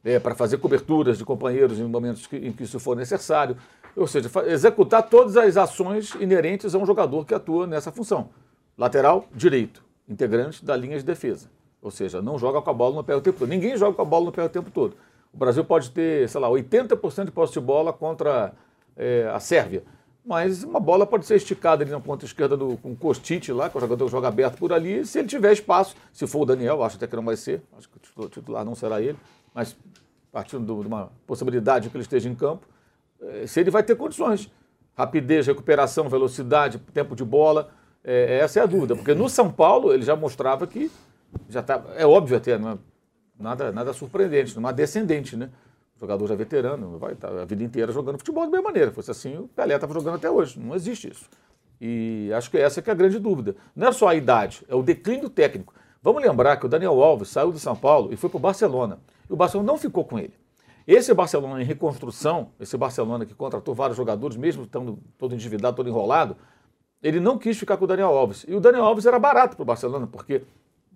é, 0.04 0.18
para 0.18 0.34
fazer 0.34 0.58
coberturas 0.58 1.18
de 1.18 1.24
companheiros 1.24 1.78
em 1.78 1.84
momentos 1.84 2.26
que- 2.26 2.36
em 2.36 2.52
que 2.52 2.64
isso 2.64 2.80
for 2.80 2.96
necessário. 2.96 3.56
Ou 3.96 4.06
seja, 4.08 4.28
executar 4.46 5.08
todas 5.08 5.36
as 5.36 5.56
ações 5.56 6.16
inerentes 6.16 6.74
a 6.74 6.78
um 6.78 6.84
jogador 6.86 7.24
que 7.24 7.32
atua 7.34 7.66
nessa 7.66 7.92
função. 7.92 8.30
Lateral, 8.76 9.26
direito, 9.32 9.84
integrante 10.12 10.64
da 10.64 10.76
linha 10.76 10.96
de 10.98 11.04
defesa. 11.04 11.48
Ou 11.80 11.90
seja, 11.90 12.22
não 12.22 12.38
joga 12.38 12.62
com 12.62 12.70
a 12.70 12.72
bola 12.72 12.94
no 12.94 13.04
pé 13.04 13.16
o 13.16 13.20
tempo 13.20 13.38
todo. 13.40 13.48
Ninguém 13.48 13.76
joga 13.76 13.94
com 13.96 14.02
a 14.02 14.04
bola 14.04 14.26
no 14.26 14.32
pé 14.32 14.44
o 14.44 14.48
tempo 14.48 14.70
todo. 14.70 14.94
O 15.32 15.36
Brasil 15.36 15.64
pode 15.64 15.90
ter, 15.90 16.28
sei 16.28 16.40
lá, 16.40 16.48
80% 16.48 17.24
de 17.24 17.30
posse 17.30 17.54
de 17.54 17.60
bola 17.60 17.92
contra 17.92 18.52
é, 18.96 19.28
a 19.34 19.40
Sérvia. 19.40 19.82
Mas 20.24 20.62
uma 20.62 20.78
bola 20.78 21.04
pode 21.04 21.26
ser 21.26 21.34
esticada 21.34 21.82
ali 21.82 21.90
na 21.90 21.98
ponta 21.98 22.24
esquerda 22.24 22.56
do, 22.56 22.76
com 22.76 22.92
o 22.92 22.96
Kostic 22.96 23.48
lá, 23.48 23.68
que 23.68 23.76
é 23.76 23.78
o 23.78 23.80
jogador 23.80 24.08
joga 24.08 24.28
aberto 24.28 24.56
por 24.58 24.72
ali. 24.72 25.04
Se 25.04 25.18
ele 25.18 25.26
tiver 25.26 25.52
espaço, 25.52 25.96
se 26.12 26.24
for 26.28 26.42
o 26.42 26.44
Daniel, 26.44 26.82
acho 26.84 26.96
até 26.96 27.08
que 27.08 27.16
não 27.16 27.24
vai 27.24 27.34
ser, 27.36 27.60
acho 27.76 27.88
que 27.88 27.98
o 28.20 28.28
titular- 28.28 28.64
não 28.64 28.76
será 28.76 29.02
ele, 29.02 29.18
mas 29.52 29.76
partindo 30.30 30.64
do- 30.64 30.80
de 30.82 30.86
uma 30.86 31.10
possibilidade 31.26 31.90
que 31.90 31.96
ele 31.96 32.02
esteja 32.04 32.28
em 32.28 32.34
campo, 32.36 32.66
eh, 33.20 33.46
se 33.48 33.58
ele 33.58 33.70
vai 33.70 33.82
ter 33.82 33.96
condições. 33.96 34.48
Rapidez, 34.96 35.46
recuperação, 35.46 36.08
velocidade, 36.08 36.78
tempo 36.94 37.16
de 37.16 37.24
bola, 37.24 37.70
eh, 38.04 38.38
essa 38.42 38.60
é 38.60 38.62
a 38.62 38.66
dúvida. 38.66 38.94
Porque 38.94 39.14
no 39.14 39.28
São 39.28 39.50
Paulo 39.50 39.92
ele 39.92 40.02
já 40.02 40.16
mostrava 40.16 40.66
que 40.66 40.90
já 41.48 41.62
tá, 41.62 41.82
é 41.96 42.06
óbvio 42.06 42.36
até, 42.36 42.52
é 42.52 42.60
nada, 43.38 43.72
nada 43.72 43.92
surpreendente, 43.92 44.54
numa 44.54 44.72
descendente, 44.72 45.36
né? 45.36 45.50
O 45.96 46.00
jogador 46.00 46.26
já 46.26 46.34
veterano, 46.34 46.98
vai 46.98 47.12
estar 47.12 47.28
a 47.28 47.44
vida 47.44 47.62
inteira 47.62 47.92
jogando 47.92 48.18
futebol 48.18 48.44
da 48.44 48.50
mesma 48.50 48.64
maneira. 48.64 48.90
Se 48.90 48.94
fosse 48.94 49.10
assim, 49.10 49.36
o 49.36 49.48
Pelé 49.48 49.74
estava 49.74 49.94
jogando 49.94 50.16
até 50.16 50.30
hoje. 50.30 50.58
Não 50.58 50.74
existe 50.74 51.10
isso. 51.10 51.28
E 51.80 52.30
acho 52.34 52.50
que 52.50 52.58
essa 52.58 52.80
que 52.80 52.90
é 52.90 52.92
a 52.92 52.96
grande 52.96 53.18
dúvida. 53.18 53.56
Não 53.74 53.88
é 53.88 53.92
só 53.92 54.08
a 54.08 54.14
idade, 54.14 54.64
é 54.68 54.74
o 54.74 54.82
declínio 54.82 55.28
técnico. 55.28 55.74
Vamos 56.02 56.22
lembrar 56.22 56.56
que 56.56 56.66
o 56.66 56.68
Daniel 56.68 57.00
Alves 57.02 57.28
saiu 57.28 57.52
do 57.52 57.58
São 57.58 57.76
Paulo 57.76 58.12
e 58.12 58.16
foi 58.16 58.28
para 58.28 58.36
o 58.36 58.40
Barcelona. 58.40 58.98
E 59.28 59.32
o 59.32 59.36
Barcelona 59.36 59.66
não 59.66 59.78
ficou 59.78 60.04
com 60.04 60.18
ele. 60.18 60.34
Esse 60.86 61.14
Barcelona 61.14 61.62
em 61.62 61.64
reconstrução, 61.64 62.50
esse 62.58 62.76
Barcelona 62.76 63.24
que 63.24 63.34
contratou 63.34 63.72
vários 63.74 63.96
jogadores, 63.96 64.36
mesmo 64.36 64.64
estando 64.64 64.98
todo 65.16 65.32
endividado, 65.34 65.76
todo 65.76 65.88
enrolado, 65.88 66.36
ele 67.02 67.18
não 67.18 67.36
quis 67.36 67.58
ficar 67.58 67.76
com 67.76 67.84
o 67.84 67.88
Daniel 67.88 68.08
Alves. 68.08 68.44
E 68.46 68.54
o 68.54 68.60
Daniel 68.60 68.84
Alves 68.84 69.06
era 69.06 69.18
barato 69.18 69.56
para 69.56 69.62
o 69.62 69.66
Barcelona, 69.66 70.06
porque 70.06 70.42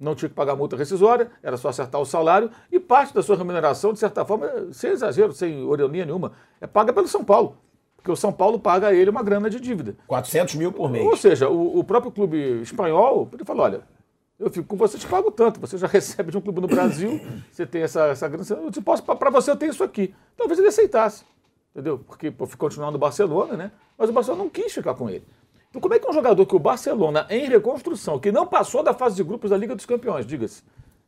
não 0.01 0.15
tinha 0.15 0.29
que 0.29 0.35
pagar 0.35 0.55
multa 0.55 0.77
rescisória, 0.77 1.31
era 1.43 1.57
só 1.57 1.69
acertar 1.69 2.01
o 2.01 2.05
salário, 2.05 2.51
e 2.71 2.79
parte 2.79 3.15
da 3.15 3.23
sua 3.23 3.37
remuneração, 3.37 3.93
de 3.93 3.99
certa 3.99 4.25
forma, 4.25 4.49
sem 4.73 4.91
exagero, 4.91 5.33
sem 5.33 5.63
ironia 5.73 6.05
nenhuma, 6.05 6.33
é 6.61 6.67
paga 6.67 6.93
pelo 6.93 7.09
São 7.09 7.25
Paulo. 7.25 7.57
Porque 7.97 8.11
o 8.11 8.17
São 8.17 8.33
Paulo 8.33 8.61
paga 8.61 8.89
a 8.89 8.95
ele 8.95 9.11
uma 9.11 9.23
grana 9.23 9.51
de 9.51 9.59
dívida. 9.59 9.97
400 10.07 10.55
mil 10.55 10.71
por 10.71 10.91
mês. 10.91 11.05
Ou 11.05 11.17
seja, 11.17 11.49
o, 11.49 11.79
o 11.79 11.83
próprio 11.85 12.13
clube 12.13 12.61
espanhol, 12.63 13.29
ele 13.33 13.45
falou, 13.45 13.65
olha, 13.65 13.81
eu 14.39 14.51
fico 14.51 14.67
com 14.67 14.77
você, 14.77 14.99
te 14.99 15.07
pago 15.07 15.31
tanto, 15.31 15.59
você 15.59 15.79
já 15.79 15.87
recebe 15.89 16.31
de 16.31 16.39
um 16.39 16.41
clube 16.41 16.61
no 16.61 16.69
Brasil, 16.69 17.21
você 17.51 17.67
tem 17.67 17.83
essa, 17.83 18.07
essa 18.09 18.29
grana, 18.29 18.45
eu 18.49 18.71
te 18.71 18.81
posso, 18.81 19.03
para 19.03 19.31
você 19.31 19.51
eu 19.51 19.57
tenho 19.57 19.73
isso 19.73 19.83
aqui. 19.83 20.15
Talvez 20.37 20.59
ele 20.59 20.69
aceitasse, 20.69 21.25
entendeu? 21.73 21.99
Porque 21.99 22.31
pô, 22.31 22.47
ficou 22.47 22.69
continuando 22.69 22.93
no 22.93 22.99
Barcelona, 22.99 23.57
né? 23.57 23.73
Mas 23.97 24.11
o 24.11 24.13
Barcelona 24.13 24.45
não 24.45 24.51
quis 24.51 24.73
ficar 24.73 24.95
com 24.95 25.09
ele. 25.09 25.25
Então 25.77 25.83
como 25.83 25.93
é 25.93 25.99
que 25.99 26.09
um 26.09 26.13
jogador 26.13 26.47
que 26.47 26.57
o 26.57 26.59
Barcelona, 26.59 27.27
em 27.29 27.47
reconstrução, 27.51 28.19
que 28.19 28.33
não 28.33 28.47
passou 28.47 28.83
da 28.83 28.95
fase 28.95 29.17
de 29.17 29.23
grupos 29.23 29.51
da 29.51 29.59
Liga 29.59 29.77
dos 29.77 29.85
Campeões, 29.85 30.25
diga-se, 30.25 30.63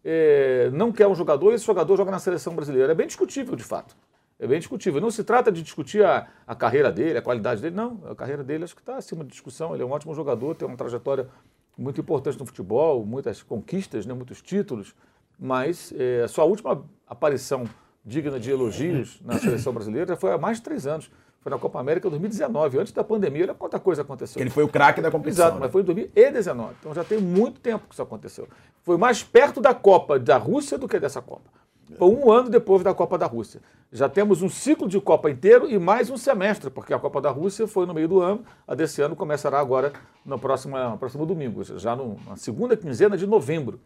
é, 0.05 0.69
não 0.75 0.93
quer 0.93 1.07
um 1.07 1.15
jogador 1.15 1.53
e 1.53 1.55
esse 1.55 1.65
jogador 1.65 1.97
joga 1.97 2.11
na 2.11 2.19
seleção 2.19 2.55
brasileira? 2.55 2.93
É 2.93 2.95
bem 2.95 3.07
discutível, 3.07 3.57
de 3.57 3.65
fato. 3.65 3.97
É 4.39 4.47
bem 4.47 4.59
discutível. 4.59 5.01
Não 5.01 5.11
se 5.11 5.25
trata 5.25 5.51
de 5.51 5.63
discutir 5.63 6.05
a, 6.05 6.29
a 6.47 6.55
carreira 6.55 6.93
dele, 6.93 7.17
a 7.17 7.23
qualidade 7.23 7.63
dele, 7.63 7.75
não. 7.75 8.03
A 8.11 8.15
carreira 8.15 8.45
dele 8.45 8.65
acho 8.65 8.75
que 8.75 8.83
está 8.83 8.99
acima 8.99 9.25
de 9.25 9.31
discussão. 9.31 9.73
Ele 9.73 9.83
é 9.83 9.87
um 9.87 9.91
ótimo 9.91 10.15
jogador, 10.15 10.55
tem 10.55 10.69
uma 10.69 10.77
trajetória 10.77 11.31
muito 11.79 11.99
importante 12.03 12.39
no 12.39 12.45
futebol, 12.45 13.07
muitas 13.07 13.43
conquistas, 13.43 14.05
né, 14.05 14.13
muitos 14.13 14.43
títulos. 14.43 14.95
Mas 15.39 15.95
é, 15.97 16.25
a 16.25 16.29
sua 16.29 16.45
última 16.45 16.85
aparição 17.07 17.65
digna 18.05 18.39
de 18.39 18.51
elogios 18.51 19.19
na 19.25 19.39
seleção 19.39 19.73
brasileira 19.73 20.15
foi 20.15 20.31
há 20.31 20.37
mais 20.37 20.59
de 20.59 20.65
três 20.65 20.87
anos. 20.87 21.11
Foi 21.41 21.51
na 21.51 21.59
Copa 21.59 21.79
América 21.79 22.09
2019, 22.11 22.79
antes 22.79 22.93
da 22.93 23.05
pandemia. 23.05 23.45
Olha 23.45 23.55
quanta 23.55 23.79
coisa 23.79 24.03
aconteceu. 24.03 24.41
Ele 24.43 24.51
foi 24.51 24.65
o 24.65 24.69
craque 24.69 25.01
da 25.01 25.11
competição. 25.11 25.45
Exato, 25.47 25.55
né? 25.59 25.61
mas 25.67 25.73
foi 25.73 25.83
em 25.83 25.85
2019. 25.85 26.75
Então 26.81 26.93
já 26.95 27.05
tem 27.05 27.19
muito 27.21 27.61
tempo 27.61 27.87
que 27.89 27.95
isso 27.95 28.03
aconteceu. 28.03 28.49
Foi 28.83 28.97
mais 28.97 29.23
perto 29.23 29.61
da 29.61 29.73
Copa 29.73 30.19
da 30.19 30.37
Rússia 30.37 30.77
do 30.77 30.89
que 30.89 30.99
dessa 30.99 31.23
Copa. 31.23 31.51
Foi 31.97 32.09
um 32.09 32.31
ano 32.31 32.51
depois 32.51 32.83
da 32.83 32.93
Copa 32.93 33.17
da 33.17 33.25
Rússia. 33.25 33.63
Já 33.91 34.09
temos 34.11 34.43
um 34.43 34.49
ciclo 34.51 34.87
de 34.87 35.01
Copa 35.01 35.31
inteiro 35.31 35.71
e 35.71 35.79
mais 35.79 36.11
um 36.11 36.19
semestre, 36.19 36.69
porque 36.69 36.93
a 36.93 36.99
Copa 36.99 37.19
da 37.21 37.31
Rússia 37.31 37.67
foi 37.67 37.87
no 37.87 37.95
meio 37.95 38.07
do 38.09 38.21
ano, 38.21 38.45
a 38.67 38.75
desse 38.75 39.01
ano 39.01 39.17
começará 39.17 39.59
agora 39.59 39.93
no 40.23 40.39
próximo, 40.39 40.77
no 40.77 40.99
próximo 40.99 41.25
domingo, 41.25 41.65
já 41.79 41.97
no- 41.97 42.19
na 42.27 42.37
segunda 42.37 42.77
quinzena 42.77 43.17
de 43.17 43.27
novembro. 43.27 43.81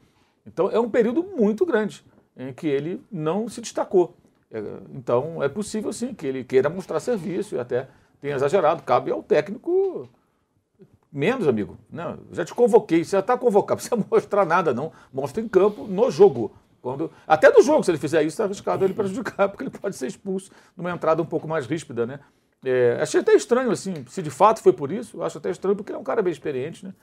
Então 0.44 0.68
é 0.68 0.80
um 0.80 0.90
período 0.90 1.23
muito 1.23 1.64
grande 1.64 2.04
em 2.37 2.52
que 2.52 2.66
ele 2.66 3.00
não 3.12 3.49
se 3.49 3.61
destacou. 3.61 4.16
É, 4.52 4.62
Então 4.94 5.42
é 5.42 5.49
possível 5.49 5.92
sim 5.92 6.14
que 6.14 6.26
ele 6.26 6.44
queira 6.44 6.68
mostrar 6.68 7.00
serviço 7.00 7.56
e 7.56 7.59
até 7.59 7.88
tenha 8.21 8.37
exagerado. 8.37 8.82
Cabe 8.82 9.11
ao 9.11 9.23
técnico 9.23 10.09
Menos, 11.12 11.47
amigo. 11.47 11.76
Não, 11.90 12.18
já 12.32 12.42
te 12.42 12.54
convoquei. 12.54 13.04
Você 13.04 13.11
já 13.11 13.21
está 13.21 13.37
convocado. 13.37 13.82
Não 13.92 13.99
precisa 14.02 14.06
mostrar 14.11 14.47
nada, 14.47 14.73
não. 14.73 14.90
Mostra 15.12 15.42
em 15.42 15.49
campo, 15.49 15.87
no 15.87 16.11
jogo. 16.11 16.56
Quando, 16.80 17.12
até 17.26 17.50
no 17.50 17.62
jogo, 17.62 17.85
se 17.85 17.90
ele 17.90 17.99
fizer 17.99 18.23
isso, 18.23 18.30
está 18.30 18.44
arriscado 18.44 18.85
ele 18.85 18.94
prejudicar, 18.94 19.47
porque 19.50 19.64
ele 19.64 19.71
pode 19.71 19.94
ser 19.94 20.06
expulso 20.06 20.50
numa 20.76 20.90
entrada 20.90 21.23
um 21.23 21.26
pouco 21.26 21.47
mais 21.47 21.66
ríspida, 21.66 22.06
né? 22.06 22.18
É, 22.64 22.99
achei 23.00 23.21
até 23.21 23.35
estranho, 23.35 23.71
assim, 23.71 24.04
se 24.09 24.23
de 24.23 24.30
fato 24.30 24.61
foi 24.61 24.73
por 24.73 24.90
isso, 24.90 25.23
acho 25.23 25.38
até 25.38 25.50
estranho, 25.50 25.76
porque 25.76 25.92
ele 25.92 25.97
é 25.99 26.00
um 26.00 26.04
cara 26.04 26.23
bem 26.23 26.32
experiente, 26.32 26.85
né? 26.85 26.94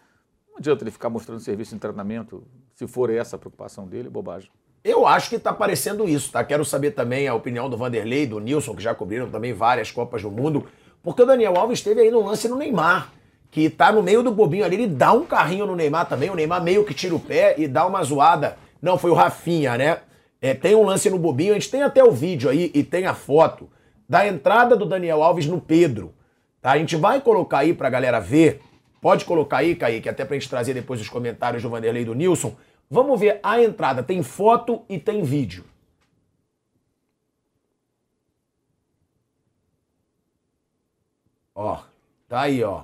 Não 0.49 0.57
adianta 0.57 0.83
ele 0.83 0.91
ficar 0.91 1.09
mostrando 1.09 1.39
serviço 1.39 1.75
em 1.75 1.77
treinamento, 1.79 2.43
se 2.73 2.87
for 2.87 3.09
essa 3.09 3.35
a 3.35 3.39
preocupação 3.39 3.87
dele, 3.87 4.09
bobagem. 4.09 4.49
Eu 4.83 5.05
acho 5.05 5.29
que 5.29 5.37
tá 5.37 5.51
parecendo 5.51 6.07
isso, 6.07 6.31
tá? 6.31 6.43
Quero 6.43 6.63
saber 6.63 6.91
também 6.91 7.27
a 7.27 7.33
opinião 7.33 7.69
do 7.69 7.75
Vanderlei, 7.77 8.25
do 8.25 8.39
Nilson, 8.39 8.75
que 8.75 8.81
já 8.81 8.95
cobriram 8.95 9.29
também 9.29 9.53
várias 9.53 9.91
Copas 9.91 10.21
do 10.21 10.31
Mundo. 10.31 10.65
Porque 11.03 11.21
o 11.21 11.25
Daniel 11.25 11.57
Alves 11.57 11.81
teve 11.81 12.01
aí 12.01 12.11
no 12.11 12.25
lance 12.25 12.47
no 12.47 12.55
Neymar, 12.55 13.11
que 13.51 13.69
tá 13.69 13.91
no 13.91 14.01
meio 14.01 14.23
do 14.23 14.31
bobinho 14.31 14.63
ali, 14.63 14.75
ele 14.75 14.87
dá 14.87 15.11
um 15.11 15.25
carrinho 15.25 15.65
no 15.65 15.75
Neymar 15.75 16.07
também, 16.07 16.29
o 16.29 16.35
Neymar 16.35 16.63
meio 16.63 16.85
que 16.85 16.93
tira 16.93 17.15
o 17.15 17.19
pé 17.19 17.55
e 17.57 17.67
dá 17.67 17.85
uma 17.85 18.03
zoada. 18.03 18.57
Não, 18.81 18.97
foi 18.97 19.11
o 19.11 19.15
Rafinha, 19.15 19.77
né? 19.77 19.99
É, 20.41 20.53
tem 20.53 20.75
um 20.75 20.83
lance 20.83 21.09
no 21.09 21.19
bobinho, 21.19 21.51
a 21.51 21.55
gente 21.55 21.69
tem 21.69 21.83
até 21.83 22.03
o 22.03 22.11
vídeo 22.11 22.49
aí 22.49 22.71
e 22.73 22.83
tem 22.83 23.05
a 23.05 23.13
foto 23.13 23.69
da 24.07 24.25
entrada 24.25 24.75
do 24.75 24.85
Daniel 24.85 25.21
Alves 25.21 25.45
no 25.45 25.59
Pedro. 25.59 26.13
Tá? 26.61 26.71
A 26.71 26.77
gente 26.77 26.95
vai 26.95 27.19
colocar 27.19 27.59
aí 27.59 27.73
pra 27.73 27.89
galera 27.89 28.19
ver 28.19 28.61
Pode 29.01 29.23
colocar 29.23 29.57
aí, 29.57 29.75
Kaique, 29.75 30.09
até 30.09 30.25
pra 30.25 30.35
gente 30.35 30.49
trazer 30.49 30.73
depois 30.73 30.99
os 30.99 31.07
comentários 31.07 31.63
do 31.63 31.69
Vanderlei 31.69 32.01
e 32.01 32.05
do 32.05 32.13
Nilson. 32.13 32.55
Vamos 32.89 33.19
ver 33.19 33.39
a 33.43 33.61
entrada. 33.61 34.01
Tem 34.01 34.23
foto 34.23 34.83
e 34.89 34.97
tem 34.97 35.21
vídeo. 35.21 35.63
Ó, 41.53 41.79
tá 42.27 42.41
aí, 42.41 42.63
ó. 42.63 42.83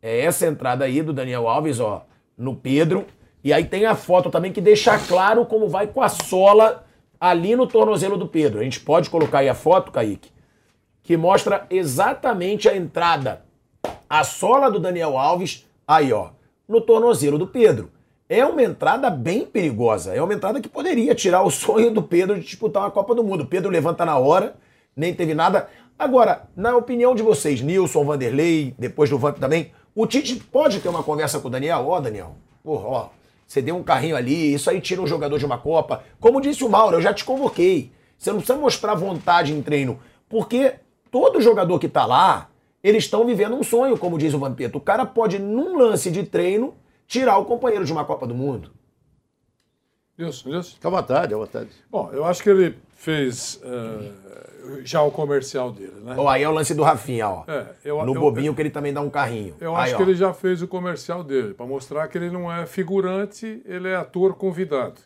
É 0.00 0.20
essa 0.20 0.46
entrada 0.46 0.84
aí 0.84 1.02
do 1.02 1.12
Daniel 1.12 1.46
Alves, 1.48 1.80
ó, 1.80 2.06
no 2.36 2.56
Pedro. 2.56 3.06
E 3.44 3.52
aí 3.52 3.64
tem 3.64 3.86
a 3.86 3.94
foto 3.94 4.30
também 4.30 4.52
que 4.52 4.60
deixa 4.60 4.98
claro 4.98 5.46
como 5.46 5.68
vai 5.68 5.86
com 5.86 6.02
a 6.02 6.08
sola 6.08 6.84
ali 7.20 7.54
no 7.54 7.66
tornozelo 7.66 8.16
do 8.16 8.26
Pedro. 8.26 8.60
A 8.60 8.64
gente 8.64 8.80
pode 8.80 9.10
colocar 9.10 9.38
aí 9.38 9.48
a 9.48 9.54
foto, 9.54 9.92
Kaique, 9.92 10.30
que 11.02 11.16
mostra 11.16 11.66
exatamente 11.70 12.68
a 12.68 12.76
entrada, 12.76 13.44
a 14.08 14.24
sola 14.24 14.70
do 14.70 14.80
Daniel 14.80 15.16
Alves, 15.16 15.66
aí, 15.86 16.12
ó, 16.12 16.30
no 16.66 16.80
tornozelo 16.80 17.38
do 17.38 17.46
Pedro. 17.46 17.90
É 18.28 18.44
uma 18.44 18.62
entrada 18.62 19.08
bem 19.08 19.44
perigosa. 19.44 20.14
É 20.14 20.20
uma 20.20 20.34
entrada 20.34 20.60
que 20.60 20.68
poderia 20.68 21.14
tirar 21.14 21.42
o 21.42 21.50
sonho 21.50 21.92
do 21.92 22.02
Pedro 22.02 22.34
de 22.34 22.44
disputar 22.44 22.82
uma 22.82 22.90
Copa 22.90 23.14
do 23.14 23.22
Mundo. 23.22 23.46
Pedro 23.46 23.70
levanta 23.70 24.04
na 24.04 24.18
hora, 24.18 24.56
nem 24.96 25.14
teve 25.14 25.32
nada. 25.32 25.68
Agora, 25.96 26.48
na 26.56 26.76
opinião 26.76 27.14
de 27.14 27.22
vocês, 27.22 27.60
Nilson, 27.60 28.04
Vanderlei, 28.04 28.74
depois 28.78 29.08
do 29.08 29.18
Vamp 29.18 29.38
também, 29.38 29.72
o 29.94 30.06
Tite 30.06 30.34
pode 30.36 30.80
ter 30.80 30.88
uma 30.88 31.02
conversa 31.02 31.38
com 31.38 31.48
o 31.48 31.50
Daniel? 31.50 31.86
Ó, 31.86 32.00
Daniel, 32.00 32.34
porra, 32.62 32.88
ó, 32.88 33.08
você 33.46 33.62
deu 33.62 33.76
um 33.76 33.82
carrinho 33.82 34.16
ali, 34.16 34.52
isso 34.52 34.68
aí 34.68 34.80
tira 34.80 35.00
um 35.00 35.06
jogador 35.06 35.38
de 35.38 35.46
uma 35.46 35.56
Copa. 35.56 36.02
Como 36.20 36.40
disse 36.40 36.64
o 36.64 36.68
Mauro, 36.68 36.96
eu 36.96 37.00
já 37.00 37.14
te 37.14 37.24
convoquei. 37.24 37.92
Você 38.18 38.30
não 38.30 38.38
precisa 38.38 38.58
mostrar 38.58 38.94
vontade 38.94 39.52
em 39.52 39.62
treino, 39.62 40.00
porque 40.28 40.74
todo 41.10 41.40
jogador 41.40 41.78
que 41.78 41.88
tá 41.88 42.04
lá, 42.04 42.50
eles 42.82 43.04
estão 43.04 43.24
vivendo 43.24 43.54
um 43.54 43.62
sonho, 43.62 43.96
como 43.96 44.18
diz 44.18 44.34
o 44.34 44.38
Vampeta. 44.38 44.76
O 44.76 44.80
cara 44.80 45.06
pode, 45.06 45.38
num 45.38 45.78
lance 45.78 46.10
de 46.10 46.24
treino, 46.24 46.74
tirar 47.06 47.38
o 47.38 47.44
companheiro 47.44 47.84
de 47.84 47.92
uma 47.92 48.04
Copa 48.04 48.26
do 48.26 48.34
Mundo. 48.34 48.70
Isso, 50.18 50.48
isso. 50.54 50.74
Fica 50.74 50.88
à 50.88 50.90
vontade, 50.90 51.34
à 51.34 51.36
vontade. 51.36 51.68
Bom, 51.90 52.10
eu 52.12 52.24
acho 52.24 52.42
que 52.42 52.48
ele 52.48 52.78
fez 52.94 53.60
eh, 53.62 54.12
já 54.82 55.02
o 55.02 55.10
comercial 55.10 55.70
dele, 55.70 55.92
né? 56.02 56.14
Ó, 56.16 56.26
aí 56.28 56.42
é 56.42 56.48
o 56.48 56.52
lance 56.52 56.74
do 56.74 56.82
Rafinha, 56.82 57.28
ó. 57.28 57.44
É, 57.46 57.74
eu- 57.84 58.02
no 58.04 58.14
eu- 58.14 58.20
bobinho 58.20 58.54
que 58.54 58.62
ele 58.62 58.70
também 58.70 58.94
dá 58.94 59.02
um 59.02 59.10
carrinho. 59.10 59.54
Eu 59.60 59.76
Aí, 59.76 59.84
acho 59.84 59.94
ó. 59.94 59.96
que 59.98 60.02
ele 60.04 60.14
já 60.14 60.32
fez 60.32 60.62
o 60.62 60.68
comercial 60.68 61.22
dele, 61.22 61.52
para 61.52 61.66
mostrar 61.66 62.08
que 62.08 62.16
ele 62.16 62.30
não 62.30 62.50
é 62.50 62.64
figurante, 62.64 63.60
ele 63.66 63.88
é 63.88 63.96
ator 63.96 64.34
convidado, 64.36 64.98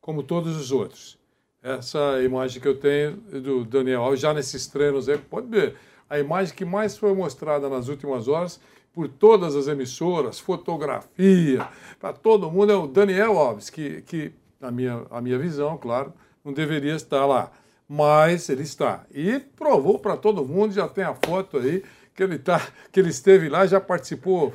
como 0.00 0.24
todos 0.24 0.56
os 0.56 0.72
outros. 0.72 1.16
Essa 1.62 2.20
imagem 2.24 2.60
que 2.60 2.66
eu 2.66 2.76
tenho 2.80 3.12
do 3.16 3.64
Daniel 3.64 4.02
Alves, 4.02 4.18
já 4.20 4.34
nesses 4.34 4.66
treinos 4.66 5.08
aí, 5.08 5.18
pode 5.18 5.46
ver, 5.46 5.76
a 6.08 6.18
imagem 6.18 6.52
que 6.52 6.64
mais 6.64 6.98
foi 6.98 7.14
mostrada 7.14 7.68
nas 7.68 7.86
últimas 7.86 8.26
horas 8.26 8.58
por 8.92 9.08
todas 9.08 9.54
as 9.54 9.68
emissoras, 9.68 10.38
fotografia, 10.38 11.68
para 11.98 12.12
todo 12.12 12.50
mundo, 12.50 12.72
é 12.72 12.76
o 12.76 12.86
Daniel 12.86 13.38
Alves, 13.38 13.70
que, 13.70 14.02
que 14.02 14.32
na 14.60 14.70
minha, 14.70 15.06
a 15.10 15.20
minha 15.20 15.38
visão, 15.38 15.78
claro, 15.78 16.12
não 16.44 16.52
deveria 16.52 16.94
estar 16.94 17.24
lá. 17.24 17.50
Mas 17.88 18.48
ele 18.48 18.62
está. 18.62 19.04
E 19.12 19.40
provou 19.40 19.98
para 19.98 20.16
todo 20.16 20.44
mundo, 20.44 20.72
já 20.72 20.88
tem 20.88 21.04
a 21.04 21.14
foto 21.14 21.58
aí, 21.58 21.82
que 22.14 22.22
ele, 22.22 22.38
tá, 22.38 22.60
que 22.92 23.00
ele 23.00 23.10
esteve 23.10 23.48
lá, 23.48 23.66
já 23.66 23.80
participou 23.80 24.54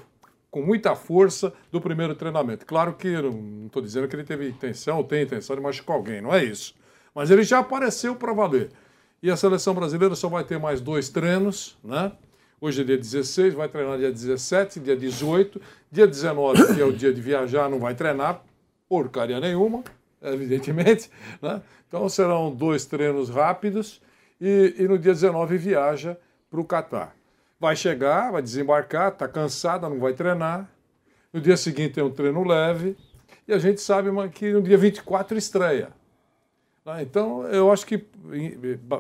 com 0.51 0.61
muita 0.61 0.95
força 0.95 1.53
do 1.71 1.81
primeiro 1.81 2.15
treinamento. 2.15 2.65
Claro 2.65 2.93
que 2.93 3.11
não 3.21 3.65
estou 3.65 3.81
dizendo 3.81 4.07
que 4.07 4.15
ele 4.15 4.23
teve 4.23 4.47
intenção 4.47 4.97
ou 4.97 5.03
tem 5.03 5.23
intenção 5.23 5.53
de 5.55 5.61
machucar 5.61 5.97
alguém, 5.97 6.21
não 6.21 6.33
é 6.33 6.43
isso. 6.43 6.73
Mas 7.13 7.29
ele 7.29 7.43
já 7.43 7.59
apareceu 7.59 8.15
para 8.15 8.31
valer. 8.31 8.71
E 9.21 9.29
a 9.29 9.35
seleção 9.35 9.73
brasileira 9.73 10.15
só 10.15 10.29
vai 10.29 10.43
ter 10.43 10.57
mais 10.57 10.79
dois 10.79 11.09
treinos, 11.09 11.77
né? 11.83 12.11
Hoje 12.59 12.81
é 12.81 12.83
dia 12.85 12.97
16, 12.97 13.53
vai 13.53 13.67
treinar 13.67 13.97
dia 13.97 14.11
17, 14.11 14.79
dia 14.79 14.95
18. 14.95 15.61
Dia 15.91 16.07
19, 16.07 16.73
que 16.73 16.81
é 16.81 16.85
o 16.85 16.93
dia 16.93 17.13
de 17.13 17.21
viajar, 17.21 17.69
não 17.69 17.79
vai 17.79 17.93
treinar 17.93 18.41
porcaria 18.87 19.39
nenhuma, 19.39 19.83
evidentemente. 20.21 21.09
Né? 21.41 21.61
Então 21.87 22.07
serão 22.09 22.53
dois 22.53 22.85
treinos 22.85 23.29
rápidos 23.29 24.01
e, 24.39 24.75
e 24.77 24.87
no 24.87 24.97
dia 24.97 25.13
19 25.13 25.57
viaja 25.57 26.17
para 26.49 26.59
o 26.59 26.65
Catar. 26.65 27.15
Vai 27.59 27.75
chegar, 27.75 28.31
vai 28.31 28.41
desembarcar, 28.41 29.11
está 29.11 29.27
cansada, 29.27 29.87
não 29.89 29.99
vai 29.99 30.13
treinar. 30.13 30.69
No 31.31 31.39
dia 31.39 31.55
seguinte 31.57 31.95
tem 31.95 32.03
um 32.03 32.09
treino 32.09 32.43
leve. 32.43 32.97
E 33.47 33.53
a 33.53 33.59
gente 33.59 33.79
sabe 33.79 34.09
que 34.29 34.51
no 34.51 34.61
dia 34.61 34.77
24 34.77 35.37
estreia. 35.37 35.89
Né? 36.85 37.01
Então, 37.01 37.43
eu 37.47 37.71
acho 37.71 37.85
que, 37.85 38.05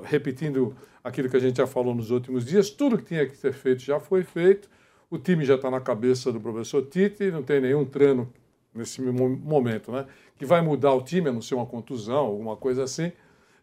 repetindo 0.03 0.75
aquilo 1.05 1.29
que 1.29 1.37
a 1.37 1.39
gente 1.39 1.57
já 1.57 1.67
falou 1.67 1.93
nos 1.95 2.09
últimos 2.11 2.43
dias, 2.43 2.69
tudo 2.69 2.97
que 2.97 3.05
tinha 3.05 3.25
que 3.25 3.37
ser 3.37 3.53
feito 3.53 3.81
já 3.81 3.99
foi 3.99 4.23
feito. 4.23 4.67
O 5.09 5.17
time 5.17 5.45
já 5.45 5.55
está 5.55 5.69
na 5.69 5.79
cabeça 5.79 6.31
do 6.31 6.41
professor 6.41 6.81
Tite, 6.87 7.29
não 7.31 7.43
tem 7.43 7.61
nenhum 7.61 7.85
treino 7.85 8.27
nesse 8.73 9.01
mo- 9.01 9.29
momento, 9.29 9.91
né? 9.91 10.05
Que 10.37 10.45
vai 10.45 10.61
mudar 10.61 10.93
o 10.93 11.01
time, 11.01 11.29
a 11.29 11.31
não 11.31 11.41
ser 11.41 11.55
uma 11.55 11.65
contusão, 11.65 12.17
alguma 12.25 12.57
coisa 12.57 12.83
assim. 12.83 13.11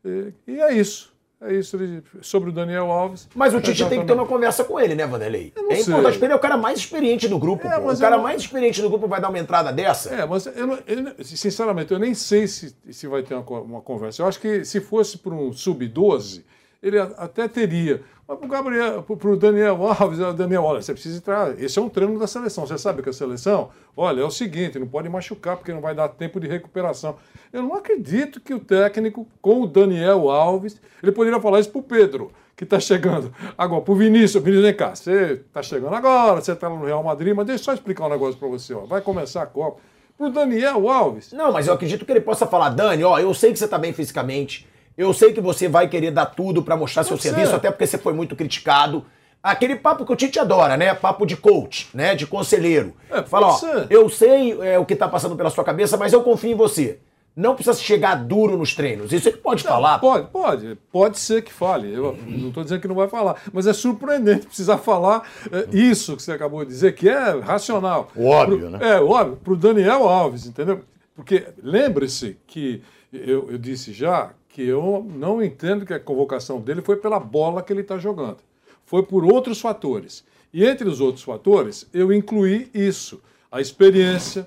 E, 0.05 0.33
e 0.47 0.61
é 0.61 0.73
isso. 0.73 1.13
É 1.45 1.53
isso 1.53 1.77
sobre 2.21 2.51
o 2.51 2.53
Daniel 2.53 2.89
Alves. 2.93 3.29
Mas 3.35 3.53
o 3.53 3.61
Tite 3.61 3.85
tem 3.89 3.99
que 4.01 4.07
ter 4.07 4.13
uma 4.13 4.25
conversa 4.25 4.63
com 4.63 4.79
ele, 4.79 4.95
né, 4.95 5.05
Vanderlei? 5.05 5.53
não 5.57 5.73
É 5.73 5.75
sei. 5.75 5.83
importante, 5.93 6.13
porque 6.13 6.25
ele 6.27 6.33
é 6.33 6.37
o 6.37 6.39
cara 6.39 6.57
mais 6.57 6.79
experiente 6.79 7.27
do 7.27 7.37
grupo. 7.37 7.67
É, 7.67 7.77
O 7.79 7.99
cara 7.99 8.15
eu- 8.15 8.23
mais 8.23 8.41
experiente 8.41 8.81
do 8.81 8.89
grupo 8.89 9.09
vai 9.09 9.21
dar 9.21 9.29
uma 9.29 9.39
entrada 9.41 9.73
dessa? 9.73 10.11
É, 10.15 10.25
mas 10.25 10.47
eu, 10.47 10.67
não- 10.69 10.79
eu 10.87 11.03
não- 11.03 11.13
sinceramente, 11.25 11.91
eu 11.93 11.99
nem 11.99 12.15
sei 12.15 12.47
se, 12.47 12.73
se 12.93 13.07
vai 13.09 13.25
ter 13.25 13.35
uma, 13.35 13.61
uma 13.61 13.81
conversa. 13.81 14.23
Eu 14.23 14.29
acho 14.29 14.39
que 14.41 14.65
se 14.65 14.81
fosse 14.81 15.19
para 15.19 15.35
um 15.35 15.53
sub-12, 15.53 16.45
ele 16.83 16.99
até 16.99 17.47
teria. 17.47 18.03
Mas 18.27 18.39
para 18.39 18.47
o 18.47 18.49
Gabriel, 18.49 19.03
para 19.03 19.29
o 19.29 19.37
Daniel 19.37 19.87
Alves, 19.87 20.19
o 20.19 20.33
Daniel, 20.33 20.65
olha, 20.65 20.83
você 20.83 20.93
precisa 20.93 21.19
entrar. 21.19 21.61
Esse 21.61 21.79
é 21.79 21.83
um 21.83 21.89
treino 21.89 22.19
da 22.19 22.27
seleção. 22.27 22.67
Você 22.67 22.79
sabe 22.79 23.03
que 23.03 23.09
a 23.09 23.13
seleção, 23.13 23.71
olha, 23.97 24.23
é 24.23 24.25
o 24.25 24.31
seguinte, 24.31 24.79
não 24.79 24.87
pode 24.87 25.09
machucar, 25.09 25.57
porque 25.57 25.73
não 25.73 25.81
vai 25.81 25.95
dar 25.95 26.09
tempo 26.09 26.41
de 26.41 26.49
recuperação. 26.49 27.17
Eu 27.53 27.63
não 27.63 27.75
acredito 27.75 28.41
que 28.41 28.55
o 28.55 28.59
técnico, 28.59 29.27
com 29.41 29.63
o 29.63 29.67
Daniel 29.67 30.31
Alves, 30.31 30.81
ele 31.03 31.13
poderia 31.13 31.41
falar 31.41 31.61
isso 31.61 31.71
para 31.71 31.81
o 31.81 31.83
Pedro, 31.83 32.33
que 32.57 32.65
está 32.65 32.81
chegando. 32.81 33.33
Agora, 33.57 33.83
para 33.83 33.93
o 33.93 33.97
Vinícius, 33.97 34.43
Vinícius, 34.43 34.65
vem 34.65 34.75
cá, 34.75 34.95
você 34.95 35.43
está 35.47 35.63
chegando 35.63 35.95
agora, 35.95 36.41
você 36.41 36.53
está 36.53 36.69
no 36.69 36.85
Real 36.85 37.03
Madrid, 37.03 37.35
mas 37.35 37.47
deixa 37.47 37.61
eu 37.61 37.65
só 37.65 37.75
explicar 37.75 38.07
um 38.07 38.11
negócio 38.11 38.39
para 38.39 38.49
você. 38.49 38.73
Ó. 38.73 38.87
Vai 38.87 39.01
começar 39.01 39.43
a 39.43 39.47
Copa. 39.47 39.81
Para 40.17 40.27
o 40.27 40.31
Daniel 40.31 40.89
Alves, 40.89 41.33
Não, 41.33 41.51
mas 41.51 41.67
eu 41.67 41.75
acredito 41.75 42.05
que 42.05 42.13
ele 42.13 42.21
possa 42.21 42.47
falar, 42.47 42.69
Dani, 42.69 43.03
ó, 43.03 43.19
eu 43.19 43.33
sei 43.35 43.53
que 43.53 43.59
você 43.59 43.67
tá 43.67 43.79
bem 43.79 43.93
fisicamente, 43.93 44.69
eu 44.97 45.13
sei 45.15 45.33
que 45.33 45.41
você 45.41 45.69
vai 45.69 45.89
querer 45.89 46.11
dar 46.11 46.27
tudo 46.27 46.63
pra 46.63 46.77
mostrar 46.77 47.03
seu 47.05 47.11
Pode 47.17 47.23
ser. 47.23 47.31
serviço, 47.31 47.55
até 47.57 47.71
porque 47.71 47.87
você 47.87 47.99
foi 47.99 48.13
muito 48.13 48.37
criticado. 48.37 49.05
Aquele 49.43 49.75
papo 49.75 50.05
que 50.07 50.13
o 50.13 50.17
Tite 50.17 50.39
adora, 50.39 50.77
né? 50.77 50.95
Papo 50.95 51.27
de 51.27 51.37
coach, 51.37 51.89
né? 51.93 52.15
De 52.15 52.27
conselheiro. 52.27 52.95
É, 53.11 53.23
Fala, 53.23 53.49
ó, 53.49 53.53
ser. 53.53 53.87
eu 53.91 54.09
sei 54.09 54.53
é, 54.61 54.79
o 54.79 54.87
que 54.87 54.95
tá 54.95 55.09
passando 55.09 55.35
pela 55.35 55.51
sua 55.51 55.65
cabeça, 55.65 55.97
mas 55.97 56.13
eu 56.13 56.23
confio 56.23 56.53
em 56.53 56.55
você. 56.55 57.01
Não 57.35 57.55
precisa 57.55 57.77
chegar 57.79 58.15
duro 58.15 58.59
nos 58.59 58.75
treinos. 58.75 59.11
Isso 59.11 59.27
ele 59.31 59.39
pode 59.39 59.63
falar. 59.65 59.99
Pode, 59.99 60.27
pode. 60.31 60.79
Pode 60.93 61.19
ser 61.19 61.43
que 61.43 61.51
fale. 61.53 61.91
Eu 61.93 62.17
não 62.27 62.49
estou 62.49 62.63
dizendo 62.63 62.83
que 62.83 62.87
não 62.87 62.95
vai 62.95 63.09
falar. 63.09 63.37
Mas 63.53 63.67
é 63.67 63.73
surpreendente 63.73 64.47
precisar 64.47 64.77
falar 64.77 65.23
é, 65.51 65.67
isso 65.75 66.15
que 66.15 66.23
você 66.23 66.31
acabou 66.33 66.63
de 66.63 66.71
dizer, 66.71 66.95
que 66.95 67.09
é 67.09 67.41
racional. 67.41 68.11
O 68.15 68.27
óbvio, 68.29 68.59
Pro- 68.59 68.71
né? 68.71 68.79
É, 68.83 69.01
óbvio. 69.01 69.37
Para 69.43 69.53
o 69.55 69.57
Daniel 69.57 70.07
Alves, 70.07 70.47
entendeu? 70.47 70.83
Porque 71.17 71.47
lembre-se 71.63 72.37
que 72.47 72.83
eu, 73.11 73.51
eu 73.51 73.57
disse 73.59 73.93
já 73.95 74.31
que 74.53 74.63
eu 74.63 75.05
não 75.09 75.43
entendo 75.43 75.87
que 75.87 75.95
a 75.95 75.99
convocação 75.99 76.61
dele 76.61 76.83
foi 76.83 76.97
pela 76.97 77.19
bola 77.19 77.63
que 77.63 77.73
ele 77.73 77.81
está 77.81 77.99
jogando. 77.99 78.37
Foi 78.85 79.03
por 79.03 79.25
outros 79.25 79.61
fatores. 79.61 80.23
E 80.53 80.63
entre 80.65 80.87
os 80.87 81.01
outros 81.01 81.25
fatores, 81.25 81.89
eu 81.93 82.13
incluí 82.13 82.71
isso. 82.75 83.21
A 83.51 83.63
experiência, 83.63 84.47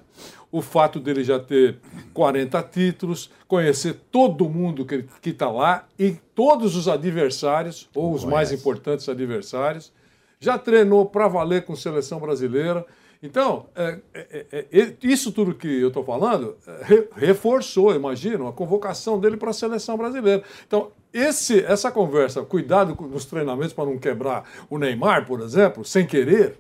o 0.52 0.62
fato 0.62 1.00
dele 1.00 1.24
já 1.24 1.40
ter 1.40 1.80
40 2.14 2.62
títulos, 2.64 3.32
conhecer 3.48 3.96
todo 4.12 4.48
mundo 4.48 4.86
que 4.86 5.30
está 5.30 5.50
lá 5.50 5.88
e 5.98 6.12
todos 6.36 6.76
os 6.76 6.88
adversários, 6.88 7.90
ou 7.96 8.14
os 8.14 8.24
mais 8.24 8.52
importantes 8.52 9.10
adversários. 9.10 9.92
Já 10.40 10.60
treinou 10.60 11.08
para 11.08 11.28
valer 11.28 11.66
com 11.66 11.76
seleção 11.76 12.20
brasileira. 12.20 12.86
Então, 13.26 13.66
é, 13.76 13.98
é, 14.14 14.46
é, 14.52 14.66
é, 14.82 14.94
isso 15.02 15.32
tudo 15.32 15.56
que 15.56 15.68
eu 15.82 15.88
estou 15.88 16.04
falando 16.04 16.56
é, 16.68 16.84
re- 16.84 17.08
reforçou, 17.16 17.96
imagino, 17.96 18.48
a 18.48 18.54
convocação 18.54 19.20
dele 19.20 19.36
para 19.38 19.50
a 19.50 19.54
seleção 19.54 19.98
brasileira. 19.98 20.44
Então, 20.68 20.92
esse, 21.14 21.64
essa 21.66 21.92
conversa, 21.92 22.44
cuidado 22.44 22.96
nos 23.10 23.26
treinamentos 23.26 23.74
para 23.74 23.86
não 23.86 23.98
quebrar 23.98 24.44
o 24.70 24.78
Neymar, 24.78 25.26
por 25.26 25.40
exemplo, 25.42 25.84
sem 25.84 26.06
querer, 26.06 26.58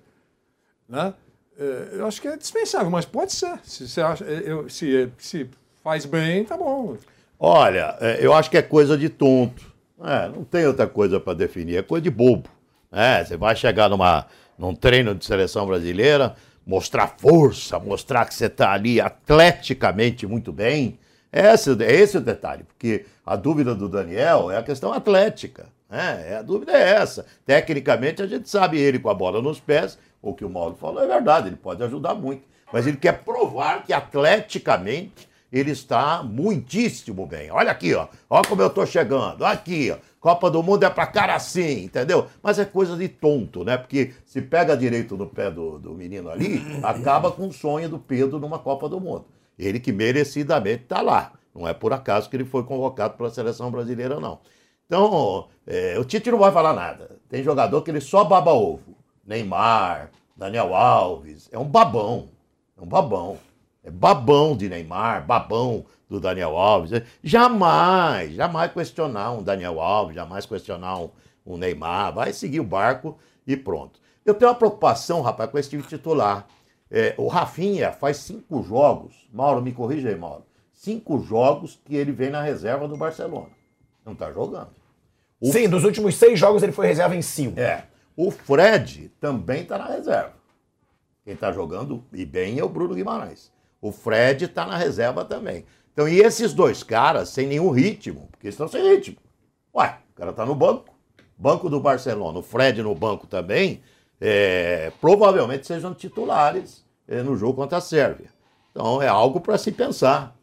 né? 0.87 1.13
É, 1.57 1.89
eu 1.93 2.05
acho 2.07 2.21
que 2.21 2.27
é 2.27 2.35
dispensável, 2.35 2.89
mas 2.89 3.05
pode 3.05 3.31
ser. 3.31 3.59
Se, 3.63 3.87
você 3.87 4.01
acha, 4.01 4.23
eu- 4.25 4.67
se, 4.69 5.09
se 5.17 5.49
faz 5.83 6.05
bem, 6.05 6.43
tá 6.43 6.57
bom. 6.57 6.97
Olha, 7.39 7.97
eu 8.19 8.33
acho 8.33 8.49
que 8.49 8.57
é 8.57 8.61
coisa 8.61 8.97
de 8.97 9.07
tonto. 9.09 9.73
Não 10.33 10.43
tem 10.43 10.65
outra 10.65 10.87
coisa 10.87 11.19
para 11.19 11.33
definir, 11.33 11.77
é 11.77 11.81
coisa 11.83 12.01
de 12.03 12.09
bobo. 12.09 12.49
É, 12.91 13.23
você 13.23 13.35
vai 13.37 13.55
chegar 13.55 13.89
numa, 13.89 14.25
num 14.57 14.73
treino 14.75 15.13
de 15.13 15.25
seleção 15.25 15.65
brasileira, 15.65 16.35
mostrar 16.65 17.15
força, 17.17 17.77
mostrar 17.79 18.25
que 18.25 18.33
você 18.33 18.45
está 18.47 18.71
ali 18.71 18.99
atleticamente 18.99 20.25
muito 20.25 20.51
bem. 20.51 20.97
Esse, 21.31 21.71
é 21.83 21.93
esse 21.93 22.17
o 22.17 22.21
detalhe, 22.21 22.63
porque 22.63 23.05
a 23.25 23.35
dúvida 23.35 23.75
do 23.75 23.89
Daniel 23.89 24.49
é 24.49 24.57
a 24.57 24.63
questão 24.63 24.93
atlética. 24.93 25.67
É, 25.91 26.37
a 26.37 26.41
dúvida 26.41 26.71
é 26.71 26.95
essa. 26.95 27.25
Tecnicamente, 27.45 28.21
a 28.21 28.27
gente 28.27 28.49
sabe 28.49 28.79
ele 28.79 28.99
com 28.99 29.09
a 29.09 29.13
bola 29.13 29.41
nos 29.41 29.59
pés, 29.59 29.97
o 30.21 30.33
que 30.33 30.43
o 30.43 30.49
Mauro 30.49 30.75
falou 30.75 31.03
é 31.03 31.07
verdade, 31.07 31.47
ele 31.49 31.55
pode 31.55 31.83
ajudar 31.83 32.15
muito. 32.15 32.43
Mas 32.73 32.87
ele 32.87 32.97
quer 32.97 33.23
provar 33.23 33.83
que 33.83 33.93
atleticamente 33.93 35.29
ele 35.51 35.71
está 35.71 36.23
muitíssimo 36.23 37.25
bem. 37.25 37.51
Olha 37.51 37.71
aqui, 37.71 37.93
ó. 37.93 38.07
Olha 38.29 38.47
como 38.47 38.61
eu 38.61 38.69
tô 38.69 38.85
chegando. 38.85 39.45
Aqui, 39.45 39.91
ó. 39.91 39.97
Copa 40.25 40.49
do 40.49 40.63
Mundo 40.63 40.83
é 40.83 40.89
pra 40.89 41.05
cara 41.05 41.35
assim, 41.35 41.83
entendeu? 41.83 42.25
Mas 42.41 42.57
é 42.57 42.65
coisa 42.65 42.97
de 42.97 43.07
tonto, 43.07 43.63
né? 43.63 43.77
Porque 43.77 44.11
se 44.25 44.41
pega 44.41 44.75
direito 44.75 45.15
no 45.15 45.27
pé 45.27 45.51
do, 45.51 45.77
do 45.77 45.93
menino 45.93 46.31
ali, 46.31 46.65
acaba 46.81 47.31
com 47.31 47.47
o 47.47 47.53
sonho 47.53 47.87
do 47.87 47.99
Pedro 47.99 48.39
numa 48.39 48.57
Copa 48.57 48.89
do 48.89 48.99
Mundo. 48.99 49.25
Ele 49.55 49.79
que 49.79 49.91
merecidamente 49.91 50.81
está 50.81 50.99
lá. 50.99 51.33
Não 51.53 51.67
é 51.67 51.75
por 51.75 51.93
acaso 51.93 52.27
que 52.27 52.35
ele 52.35 52.43
foi 52.43 52.63
convocado 52.63 53.13
para 53.13 53.27
a 53.27 53.29
seleção 53.29 53.69
brasileira, 53.69 54.19
não. 54.19 54.39
Então, 54.87 55.47
é, 55.67 55.95
o 55.99 56.03
Tite 56.03 56.31
não 56.31 56.39
vai 56.39 56.51
falar 56.51 56.73
nada. 56.73 57.19
Tem 57.29 57.43
jogador 57.43 57.83
que 57.83 57.91
ele 57.91 58.01
só 58.01 58.23
baba 58.23 58.51
ovo. 58.51 58.97
Neymar, 59.23 60.09
Daniel 60.35 60.73
Alves. 60.73 61.47
É 61.51 61.59
um 61.59 61.69
babão. 61.69 62.29
É 62.75 62.81
um 62.81 62.87
babão. 62.87 63.37
É 63.85 63.91
babão 63.91 64.57
de 64.57 64.67
Neymar, 64.67 65.25
babão 65.25 65.85
do 66.09 66.19
Daniel 66.19 66.57
Alves. 66.57 66.91
É, 66.91 67.03
Jamais, 67.23 68.33
jamais 68.33 68.71
questionar 68.71 69.31
um 69.31 69.43
Daniel 69.43 69.79
Alves, 69.79 70.15
jamais 70.15 70.45
questionar 70.45 70.97
um, 70.99 71.09
um 71.45 71.55
Neymar. 71.55 72.13
Vai 72.13 72.33
seguir 72.33 72.59
o 72.59 72.63
barco 72.63 73.17
e 73.45 73.55
pronto. 73.55 73.99
Eu 74.25 74.33
tenho 74.33 74.49
uma 74.49 74.57
preocupação, 74.57 75.21
rapaz, 75.21 75.49
com 75.51 75.57
esse 75.59 75.69
time 75.69 75.83
titular. 75.83 76.47
É, 76.89 77.13
o 77.17 77.27
Rafinha 77.27 77.91
faz 77.91 78.17
cinco 78.17 78.63
jogos. 78.63 79.27
Mauro, 79.31 79.61
me 79.61 79.71
corrija 79.71 80.09
aí, 80.09 80.15
Mauro. 80.15 80.43
Cinco 80.73 81.19
jogos 81.19 81.79
que 81.85 81.95
ele 81.95 82.11
vem 82.11 82.31
na 82.31 82.41
reserva 82.41 82.87
do 82.87 82.97
Barcelona. 82.97 83.49
Não 84.03 84.13
está 84.13 84.31
jogando. 84.31 84.69
O 85.39 85.51
Sim, 85.51 85.69
dos 85.69 85.83
últimos 85.83 86.15
seis 86.15 86.39
jogos 86.39 86.63
ele 86.63 86.71
foi 86.71 86.87
reserva 86.87 87.15
em 87.15 87.21
cinco. 87.21 87.59
é. 87.59 87.85
O 88.17 88.31
Fred 88.31 89.11
também 89.19 89.63
está 89.63 89.77
na 89.77 89.87
reserva. 89.87 90.33
Quem 91.25 91.33
está 91.33 91.51
jogando 91.51 92.01
e 92.13 92.25
bem 92.25 92.57
é 92.57 92.63
o 92.63 92.69
Bruno 92.69 92.95
Guimarães. 92.95 93.51
O 93.85 93.91
Fred 93.91 94.45
está 94.45 94.65
na 94.65 94.77
reserva 94.77 95.23
também. 95.23 95.63
Então, 95.93 96.07
e 96.07 96.19
esses 96.19 96.53
dois 96.53 96.81
caras 96.81 97.29
sem 97.29 97.45
nenhum 97.45 97.69
ritmo, 97.69 98.27
porque 98.31 98.47
estão 98.47 98.67
sem 98.67 98.81
ritmo. 98.81 99.17
Ué, 99.75 99.99
o 100.11 100.15
cara 100.15 100.31
está 100.31 100.43
no 100.43 100.55
banco. 100.55 100.95
Banco 101.37 101.69
do 101.69 101.79
Barcelona, 101.79 102.39
o 102.39 102.41
Fred 102.41 102.81
no 102.81 102.95
banco 102.95 103.27
também, 103.27 103.83
é, 104.19 104.91
provavelmente 104.99 105.67
sejam 105.67 105.93
titulares 105.93 106.83
é, 107.07 107.21
no 107.21 107.37
jogo 107.37 107.53
contra 107.53 107.77
a 107.77 107.81
Sérvia. 107.81 108.29
Então, 108.71 109.03
é 109.03 109.07
algo 109.07 109.39
para 109.39 109.55
se 109.55 109.71
pensar. 109.71 110.35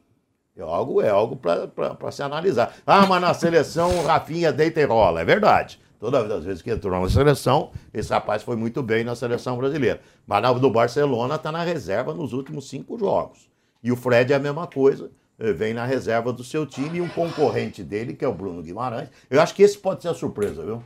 É 0.56 0.62
algo, 0.62 1.02
é 1.02 1.08
algo 1.08 1.34
para 1.34 2.12
se 2.12 2.22
analisar. 2.22 2.76
Ah, 2.87 3.06
mas 3.06 3.20
na 3.20 3.34
seleção 3.34 3.99
o 3.99 4.06
Rafinha 4.06 4.52
deita 4.52 4.80
e 4.80 4.84
rola. 4.84 5.22
É 5.22 5.25
verdade. 5.25 5.80
Todas 6.02 6.28
as 6.32 6.44
vezes 6.44 6.62
que 6.62 6.68
entrou 6.68 7.00
na 7.00 7.09
seleção, 7.09 7.71
esse 7.94 8.12
rapaz 8.12 8.42
foi 8.42 8.56
muito 8.56 8.82
bem 8.82 9.04
na 9.04 9.14
seleção 9.14 9.56
brasileira. 9.56 10.00
Mas 10.26 10.42
na 10.42 10.52
do 10.52 10.68
Barcelona 10.68 11.37
está 11.37 11.52
na 11.52 11.62
reserva 11.62 12.12
nos 12.12 12.32
últimos 12.32 12.68
cinco 12.68 12.99
jogos. 12.99 13.49
E 13.80 13.92
o 13.92 13.94
Fred 13.94 14.32
é 14.32 14.35
a 14.35 14.40
mesma 14.40 14.66
coisa, 14.66 15.12
eh, 15.38 15.52
vem 15.52 15.73
na 15.73 15.87
reserva 15.87 16.32
do 16.32 16.42
seu 16.42 16.66
time 16.66 16.99
e 16.99 17.00
um 17.00 17.09
concorrente 17.09 17.85
dele, 17.85 18.14
que 18.14 18.25
é 18.25 18.28
o 18.28 18.35
Bruno 18.35 18.61
Guimarães. 18.64 19.11
Eu 19.30 19.40
acho 19.40 19.54
que 19.54 19.62
esse 19.62 19.78
pode 19.78 20.02
ser 20.02 20.09
a 20.09 20.14
surpresa, 20.14 20.64
viu? 20.64 20.82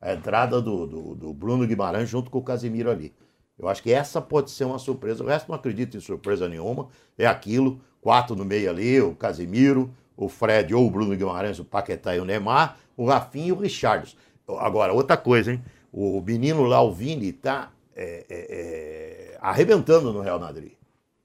A 0.00 0.14
entrada 0.14 0.60
do, 0.60 0.84
do, 0.84 1.14
do 1.14 1.32
Bruno 1.32 1.64
Guimarães 1.64 2.08
junto 2.08 2.28
com 2.28 2.38
o 2.38 2.42
Casimiro 2.42 2.90
ali. 2.90 3.14
Eu 3.56 3.68
acho 3.68 3.80
que 3.80 3.92
essa 3.92 4.20
pode 4.20 4.50
ser 4.50 4.64
uma 4.64 4.80
surpresa. 4.80 5.22
O 5.22 5.28
resto 5.28 5.48
não 5.48 5.54
acredito 5.54 5.96
em 5.96 6.00
surpresa 6.00 6.48
nenhuma. 6.48 6.88
É 7.16 7.24
aquilo, 7.24 7.80
quatro 8.00 8.34
no 8.34 8.44
meio 8.44 8.68
ali, 8.68 9.00
o 9.00 9.14
Casimiro, 9.14 9.94
o 10.16 10.28
Fred 10.28 10.74
ou 10.74 10.88
o 10.88 10.90
Bruno 10.90 11.16
Guimarães, 11.16 11.60
o 11.60 11.64
Paquetá 11.64 12.16
e 12.16 12.18
o 12.18 12.24
Neymar, 12.24 12.76
o 12.96 13.06
Rafinha 13.06 13.46
e 13.46 13.52
o 13.52 13.56
Richards. 13.56 14.16
Agora, 14.58 14.92
outra 14.92 15.16
coisa, 15.16 15.52
hein? 15.52 15.62
O 15.92 16.20
menino 16.20 16.64
lá, 16.64 16.80
o 16.82 16.92
Vini, 16.92 17.32
tá 17.32 17.70
é, 17.96 18.24
é, 18.28 19.34
é, 19.34 19.38
arrebentando 19.40 20.12
no 20.12 20.20
Real 20.20 20.38
Madrid, 20.38 20.72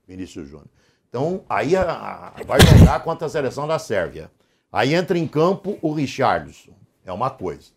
Vinícius 0.08 0.48
Júnior. 0.50 0.68
Então, 1.10 1.44
aí 1.48 1.76
a- 1.76 2.34
a- 2.36 2.44
vai 2.44 2.60
jogar 2.60 3.02
contra 3.04 3.28
a 3.28 3.30
seleção 3.30 3.68
da 3.68 3.80
Sérvia. 3.80 4.30
Aí 4.72 4.94
entra 4.94 5.18
em 5.18 5.28
campo 5.28 5.78
o 5.82 5.94
Richardson. 5.94 6.74
É 7.06 7.12
uma 7.14 7.30
coisa. 7.30 7.70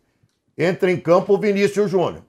Entra 0.56 0.90
em 0.90 0.98
campo 0.98 1.34
o 1.34 1.38
Vinícius 1.38 1.90
Júnior. 1.90 2.24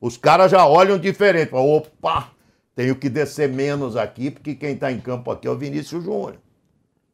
Os 0.00 0.16
caras 0.18 0.50
já 0.50 0.66
olham 0.66 0.98
diferente. 0.98 1.50
Falam, 1.50 1.68
opa, 1.70 2.32
tenho 2.74 2.96
que 2.96 3.08
descer 3.08 3.48
menos 3.48 3.96
aqui, 3.96 4.30
porque 4.30 4.54
quem 4.54 4.72
está 4.74 4.90
em 4.92 5.00
campo 5.00 5.30
aqui 5.30 5.46
é 5.46 5.50
o 5.50 5.56
Vinícius 5.56 6.04
Júnior. 6.04 6.36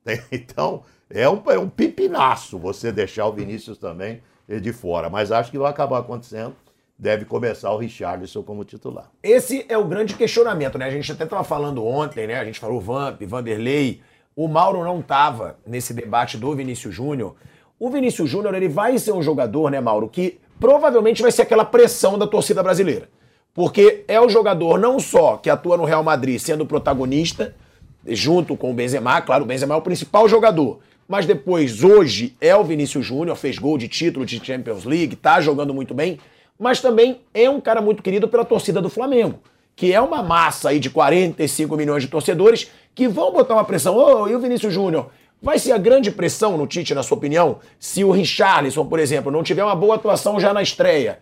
Então, 0.33 0.83
é 1.11 1.29
um, 1.29 1.43
é 1.51 1.59
um 1.59 1.69
pipinaço 1.69 2.59
você 2.59 2.91
deixar 2.91 3.27
o 3.27 3.33
Vinícius 3.33 3.77
também 3.79 4.23
de 4.49 4.73
fora. 4.73 5.11
Mas 5.11 5.31
acho 5.31 5.51
que 5.51 5.59
vai 5.59 5.71
acabar 5.71 5.99
acontecendo. 5.99 6.55
Deve 6.99 7.25
começar 7.25 7.71
o 7.71 7.77
Richarlison 7.77 8.43
como 8.43 8.65
titular. 8.65 9.11
Esse 9.23 9.65
é 9.69 9.79
o 9.79 9.85
grande 9.85 10.15
questionamento, 10.15 10.79
né? 10.79 10.87
A 10.87 10.91
gente 10.91 11.13
até 11.13 11.25
estava 11.25 11.45
falando 11.45 11.85
ontem, 11.85 12.27
né? 12.27 12.41
A 12.41 12.45
gente 12.45 12.59
falou 12.59 12.81
Vamp, 12.81 13.23
Vanderlei. 13.23 14.01
O 14.35 14.49
Mauro 14.49 14.83
não 14.83 15.01
estava 15.01 15.59
nesse 15.67 15.95
debate 15.95 16.37
do 16.37 16.55
Vinícius 16.57 16.95
Júnior. 16.95 17.37
O 17.79 17.91
Vinícius 17.91 18.29
Júnior, 18.29 18.55
ele 18.55 18.69
vai 18.69 18.99
ser 18.99 19.13
um 19.13 19.23
jogador, 19.23 19.71
né, 19.71 19.81
Mauro, 19.81 20.09
que 20.09 20.41
provavelmente 20.59 21.23
vai 21.23 21.31
ser 21.31 21.43
aquela 21.43 21.65
pressão 21.65 22.19
da 22.19 22.27
torcida 22.27 22.63
brasileira. 22.63 23.09
Porque 23.55 24.05
é 24.09 24.21
o 24.21 24.29
jogador 24.29 24.79
não 24.79 24.99
só 24.99 25.37
que 25.37 25.49
atua 25.49 25.77
no 25.77 25.85
Real 25.85 26.03
Madrid 26.03 26.41
sendo 26.41 26.67
protagonista, 26.67 27.55
junto 28.07 28.57
com 28.57 28.71
o 28.71 28.75
Benzema, 28.75 29.21
claro, 29.21 29.45
o 29.45 29.47
Benzema 29.47 29.75
é 29.75 29.79
o 29.79 29.83
principal 29.83 30.29
jogador. 30.29 30.81
Mas 31.09 31.25
depois, 31.25 31.83
hoje, 31.83 32.37
é 32.39 32.55
o 32.55 32.63
Vinícius 32.63 33.07
Júnior, 33.07 33.35
fez 33.35 33.59
gol 33.59 33.79
de 33.79 33.89
título 33.89 34.27
de 34.27 34.45
Champions 34.45 34.85
League, 34.85 35.17
tá 35.17 35.41
jogando 35.41 35.73
muito 35.73 35.95
bem, 35.95 36.19
mas 36.59 36.83
também 36.83 37.23
é 37.33 37.49
um 37.49 37.63
cara 37.63 37.81
muito 37.81 38.03
querido 38.03 38.29
pela 38.29 38.45
torcida 38.45 38.83
do 38.83 38.91
Flamengo, 38.91 39.39
que 39.75 39.91
é 39.91 39.99
uma 39.99 40.23
massa 40.23 40.69
aí 40.69 40.79
de 40.79 40.91
45 40.91 41.75
milhões 41.79 42.03
de 42.03 42.11
torcedores 42.11 42.71
que 42.95 43.09
vão 43.09 43.33
botar 43.33 43.55
uma 43.55 43.65
pressão. 43.65 43.97
Ô, 43.97 44.29
e 44.29 44.35
o 44.35 44.39
Vinícius 44.39 44.75
Júnior? 44.75 45.11
Vai 45.41 45.59
ser 45.59 45.73
a 45.73 45.79
grande 45.79 46.11
pressão 46.11 46.59
no 46.59 46.67
Tite, 46.67 46.95
na 46.95 47.03
sua 47.03 47.17
opinião, 47.17 47.61
se 47.79 48.05
o 48.05 48.11
Richarlison, 48.11 48.85
por 48.85 48.99
exemplo, 48.99 49.33
não 49.33 49.43
tiver 49.43 49.65
uma 49.65 49.77
boa 49.77 49.95
atuação 49.95 50.39
já 50.39 50.53
na 50.53 50.61
estreia? 50.61 51.21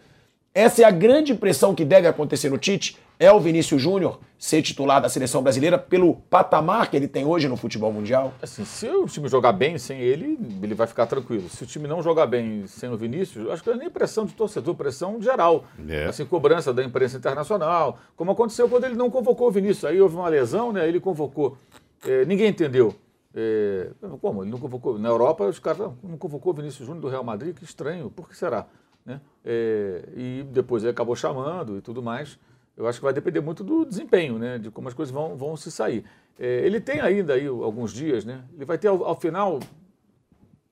Essa 0.57 0.81
é 0.81 0.85
a 0.87 0.91
grande 0.91 1.35
pressão 1.35 1.75
que 1.75 1.85
deve 1.85 2.09
acontecer 2.09 2.49
no 2.49 2.57
Tite. 2.57 2.97
É 3.19 3.31
o 3.31 3.39
Vinícius 3.39 3.83
Júnior 3.83 4.19
ser 4.39 4.63
titular 4.63 5.03
da 5.03 5.09
seleção 5.11 5.43
brasileira 5.43 5.77
pelo 5.77 6.15
patamar 6.31 6.91
que 6.91 6.97
ele 6.97 7.07
tem 7.07 7.27
hoje 7.27 7.47
no 7.47 7.59
futebol 7.59 7.93
mundial? 7.93 8.33
Assim, 8.41 8.65
se 8.65 8.89
o 8.89 9.05
time 9.05 9.29
jogar 9.29 9.53
bem 9.53 9.77
sem 9.77 10.01
ele, 10.01 10.39
ele 10.63 10.75
vai 10.75 10.87
ficar 10.87 11.05
tranquilo. 11.05 11.47
Se 11.51 11.65
o 11.65 11.67
time 11.67 11.87
não 11.87 12.03
jogar 12.03 12.25
bem 12.25 12.67
sem 12.67 12.89
o 12.89 12.97
Vinícius, 12.97 13.51
acho 13.51 13.63
que 13.63 13.69
não 13.69 13.77
é 13.77 13.81
nem 13.81 13.91
pressão 13.91 14.25
de 14.25 14.33
torcedor, 14.33 14.75
pressão 14.75 15.21
geral. 15.21 15.67
É. 15.87 16.07
Assim, 16.07 16.25
cobrança 16.25 16.73
da 16.73 16.83
imprensa 16.83 17.19
internacional, 17.19 17.99
como 18.17 18.31
aconteceu 18.31 18.67
quando 18.67 18.85
ele 18.85 18.95
não 18.95 19.11
convocou 19.11 19.49
o 19.49 19.51
Vinícius. 19.51 19.85
Aí 19.85 20.01
houve 20.01 20.17
uma 20.17 20.31
lesão, 20.31 20.73
né? 20.73 20.89
Ele 20.89 21.01
convocou. 21.01 21.59
É, 22.03 22.25
ninguém 22.25 22.49
entendeu. 22.49 22.95
É, 23.35 23.91
como? 24.23 24.43
Ele 24.43 24.51
não 24.51 24.59
convocou? 24.59 24.99
Na 24.99 25.11
Europa, 25.11 25.45
os 25.45 25.59
caras 25.59 25.81
"Não, 25.81 25.99
não 26.03 26.17
convocou 26.17 26.55
o 26.55 26.57
Vinícius 26.57 26.87
Júnior 26.87 27.03
do 27.03 27.09
Real 27.11 27.23
Madrid, 27.23 27.55
que 27.55 27.63
estranho, 27.63 28.09
por 28.09 28.27
que 28.27 28.35
será? 28.35 28.65
Né? 29.07 29.21
É, 29.45 30.03
e 30.15 30.45
depois 30.51 30.83
ele 30.83 30.91
acabou 30.91 31.17
chamando 31.17 31.79
e 31.79 31.81
tudo 31.81 32.03
mais. 32.03 32.39
Eu 32.77 32.87
acho 32.87 32.99
que 32.99 33.05
vai 33.05 33.15
depender 33.15 33.41
muito 33.41 33.65
do 33.65 33.87
desempenho, 33.87 34.39
né? 34.39 34.59
De 34.59 34.71
como 34.71 34.89
as 34.89 34.93
coisas 34.93 35.15
vão, 35.15 35.35
vão 35.37 35.57
se 35.57 35.71
sair. 35.71 36.05
É, 36.39 36.67
ele 36.67 36.81
tem 36.81 37.01
ainda 37.01 37.33
aí 37.33 37.47
alguns 37.47 37.93
dias, 37.93 38.25
né? 38.25 38.45
Ele 38.55 38.67
vai 38.67 38.77
ter 38.77 38.89
ao, 38.89 39.03
ao 39.03 39.19
final 39.19 39.61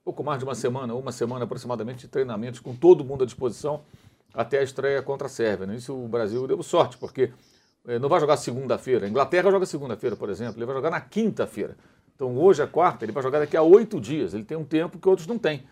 pouco 0.04 0.22
mais 0.22 0.38
de 0.38 0.44
uma 0.44 0.54
semana, 0.54 0.94
uma 0.94 1.12
semana 1.12 1.44
aproximadamente 1.44 2.00
de 2.00 2.08
treinamentos 2.08 2.60
com 2.60 2.76
todo 2.76 3.02
mundo 3.02 3.22
à 3.22 3.26
disposição 3.26 3.80
até 4.34 4.58
a 4.58 4.62
estreia 4.62 5.00
contra 5.00 5.26
a 5.26 5.30
Sérvia. 5.30 5.66
Né? 5.66 5.76
Isso 5.76 5.94
o 5.94 6.06
Brasil 6.06 6.46
deu 6.46 6.62
sorte, 6.62 6.98
porque 6.98 7.32
eh, 7.86 7.98
não 7.98 8.08
vai 8.08 8.20
jogar 8.20 8.36
segunda-feira. 8.36 9.06
A 9.06 9.08
Inglaterra 9.08 9.50
joga 9.50 9.64
segunda-feira, 9.64 10.14
por 10.14 10.28
exemplo, 10.28 10.58
ele 10.58 10.66
vai 10.66 10.74
jogar 10.74 10.90
na 10.90 11.00
quinta-feira. 11.00 11.76
Então 12.14 12.36
hoje 12.36 12.62
é 12.62 12.66
quarta, 12.66 13.04
ele 13.04 13.12
vai 13.12 13.22
jogar 13.22 13.38
daqui 13.38 13.56
a 13.56 13.62
oito 13.62 13.98
dias. 13.98 14.34
Ele 14.34 14.44
tem 14.44 14.56
um 14.58 14.64
tempo 14.64 14.98
que 14.98 15.08
outros 15.08 15.26
não 15.26 15.38
têm. 15.38 15.64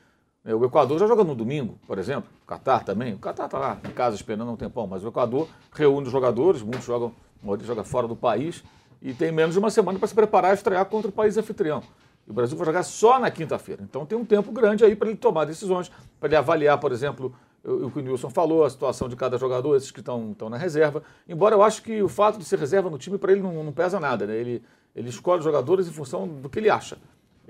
Eh, 0.44 0.54
O 0.54 0.64
Equador 0.64 0.98
já 0.98 1.06
joga 1.06 1.24
no 1.24 1.34
domingo, 1.34 1.78
por 1.86 1.98
exemplo. 1.98 2.30
O 2.42 2.46
Catar 2.46 2.84
também. 2.84 3.14
O 3.14 3.18
Catar 3.18 3.46
está 3.46 3.58
lá 3.58 3.78
em 3.84 3.92
casa 3.92 4.16
esperando 4.16 4.48
há 4.48 4.52
um 4.52 4.56
tempão, 4.56 4.86
mas 4.86 5.04
o 5.04 5.08
Equador 5.08 5.48
reúne 5.72 6.06
os 6.06 6.12
jogadores, 6.12 6.62
muitos 6.62 6.84
jogam, 6.84 7.12
a 7.42 7.46
maioria 7.46 7.66
joga 7.66 7.84
fora 7.84 8.06
do 8.08 8.16
país, 8.16 8.62
e 9.00 9.12
tem 9.12 9.32
menos 9.32 9.54
de 9.54 9.58
uma 9.58 9.70
semana 9.70 9.98
para 9.98 10.08
se 10.08 10.14
preparar 10.14 10.52
e 10.52 10.54
estrear 10.54 10.84
contra 10.86 11.08
o 11.08 11.12
país 11.12 11.36
anfitrião. 11.36 11.82
E 12.26 12.30
o 12.30 12.34
Brasil 12.34 12.56
vai 12.56 12.66
jogar 12.66 12.82
só 12.84 13.18
na 13.18 13.30
quinta-feira. 13.30 13.82
Então 13.82 14.06
tem 14.06 14.16
um 14.16 14.24
tempo 14.24 14.52
grande 14.52 14.84
aí 14.84 14.94
para 14.94 15.08
ele 15.08 15.16
tomar 15.16 15.44
decisões, 15.44 15.90
para 16.20 16.28
ele 16.28 16.36
avaliar, 16.36 16.78
por 16.78 16.92
exemplo, 16.92 17.34
o 17.64 17.90
que 17.90 17.98
o 17.98 18.02
Nilson 18.02 18.30
falou, 18.30 18.64
a 18.64 18.70
situação 18.70 19.08
de 19.08 19.16
cada 19.16 19.38
jogador, 19.38 19.76
esses 19.76 19.90
que 19.90 20.00
estão 20.00 20.34
na 20.48 20.56
reserva. 20.56 21.02
Embora 21.28 21.54
eu 21.54 21.62
acho 21.62 21.82
que 21.82 22.02
o 22.02 22.08
fato 22.08 22.38
de 22.38 22.44
ser 22.44 22.58
reserva 22.58 22.90
no 22.90 22.98
time, 22.98 23.18
para 23.18 23.32
ele 23.32 23.40
não, 23.40 23.64
não 23.64 23.72
pesa 23.72 23.98
nada. 23.98 24.26
Né? 24.26 24.36
Ele, 24.36 24.62
ele 24.94 25.08
escolhe 25.08 25.38
os 25.38 25.44
jogadores 25.44 25.88
em 25.88 25.92
função 25.92 26.26
do 26.28 26.48
que 26.48 26.58
ele 26.58 26.70
acha. 26.70 26.96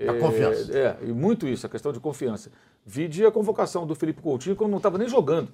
A 0.09 0.19
confiança. 0.19 0.77
É, 0.77 0.97
e 1.01 1.11
muito 1.11 1.47
isso, 1.47 1.65
a 1.65 1.69
questão 1.69 1.91
de 1.91 1.99
confiança. 1.99 2.51
Vide 2.85 3.25
a 3.25 3.31
convocação 3.31 3.87
do 3.87 3.95
Felipe 3.95 4.21
Coutinho 4.21 4.55
quando 4.55 4.71
não 4.71 4.77
estava 4.77 4.97
nem 4.97 5.07
jogando. 5.07 5.49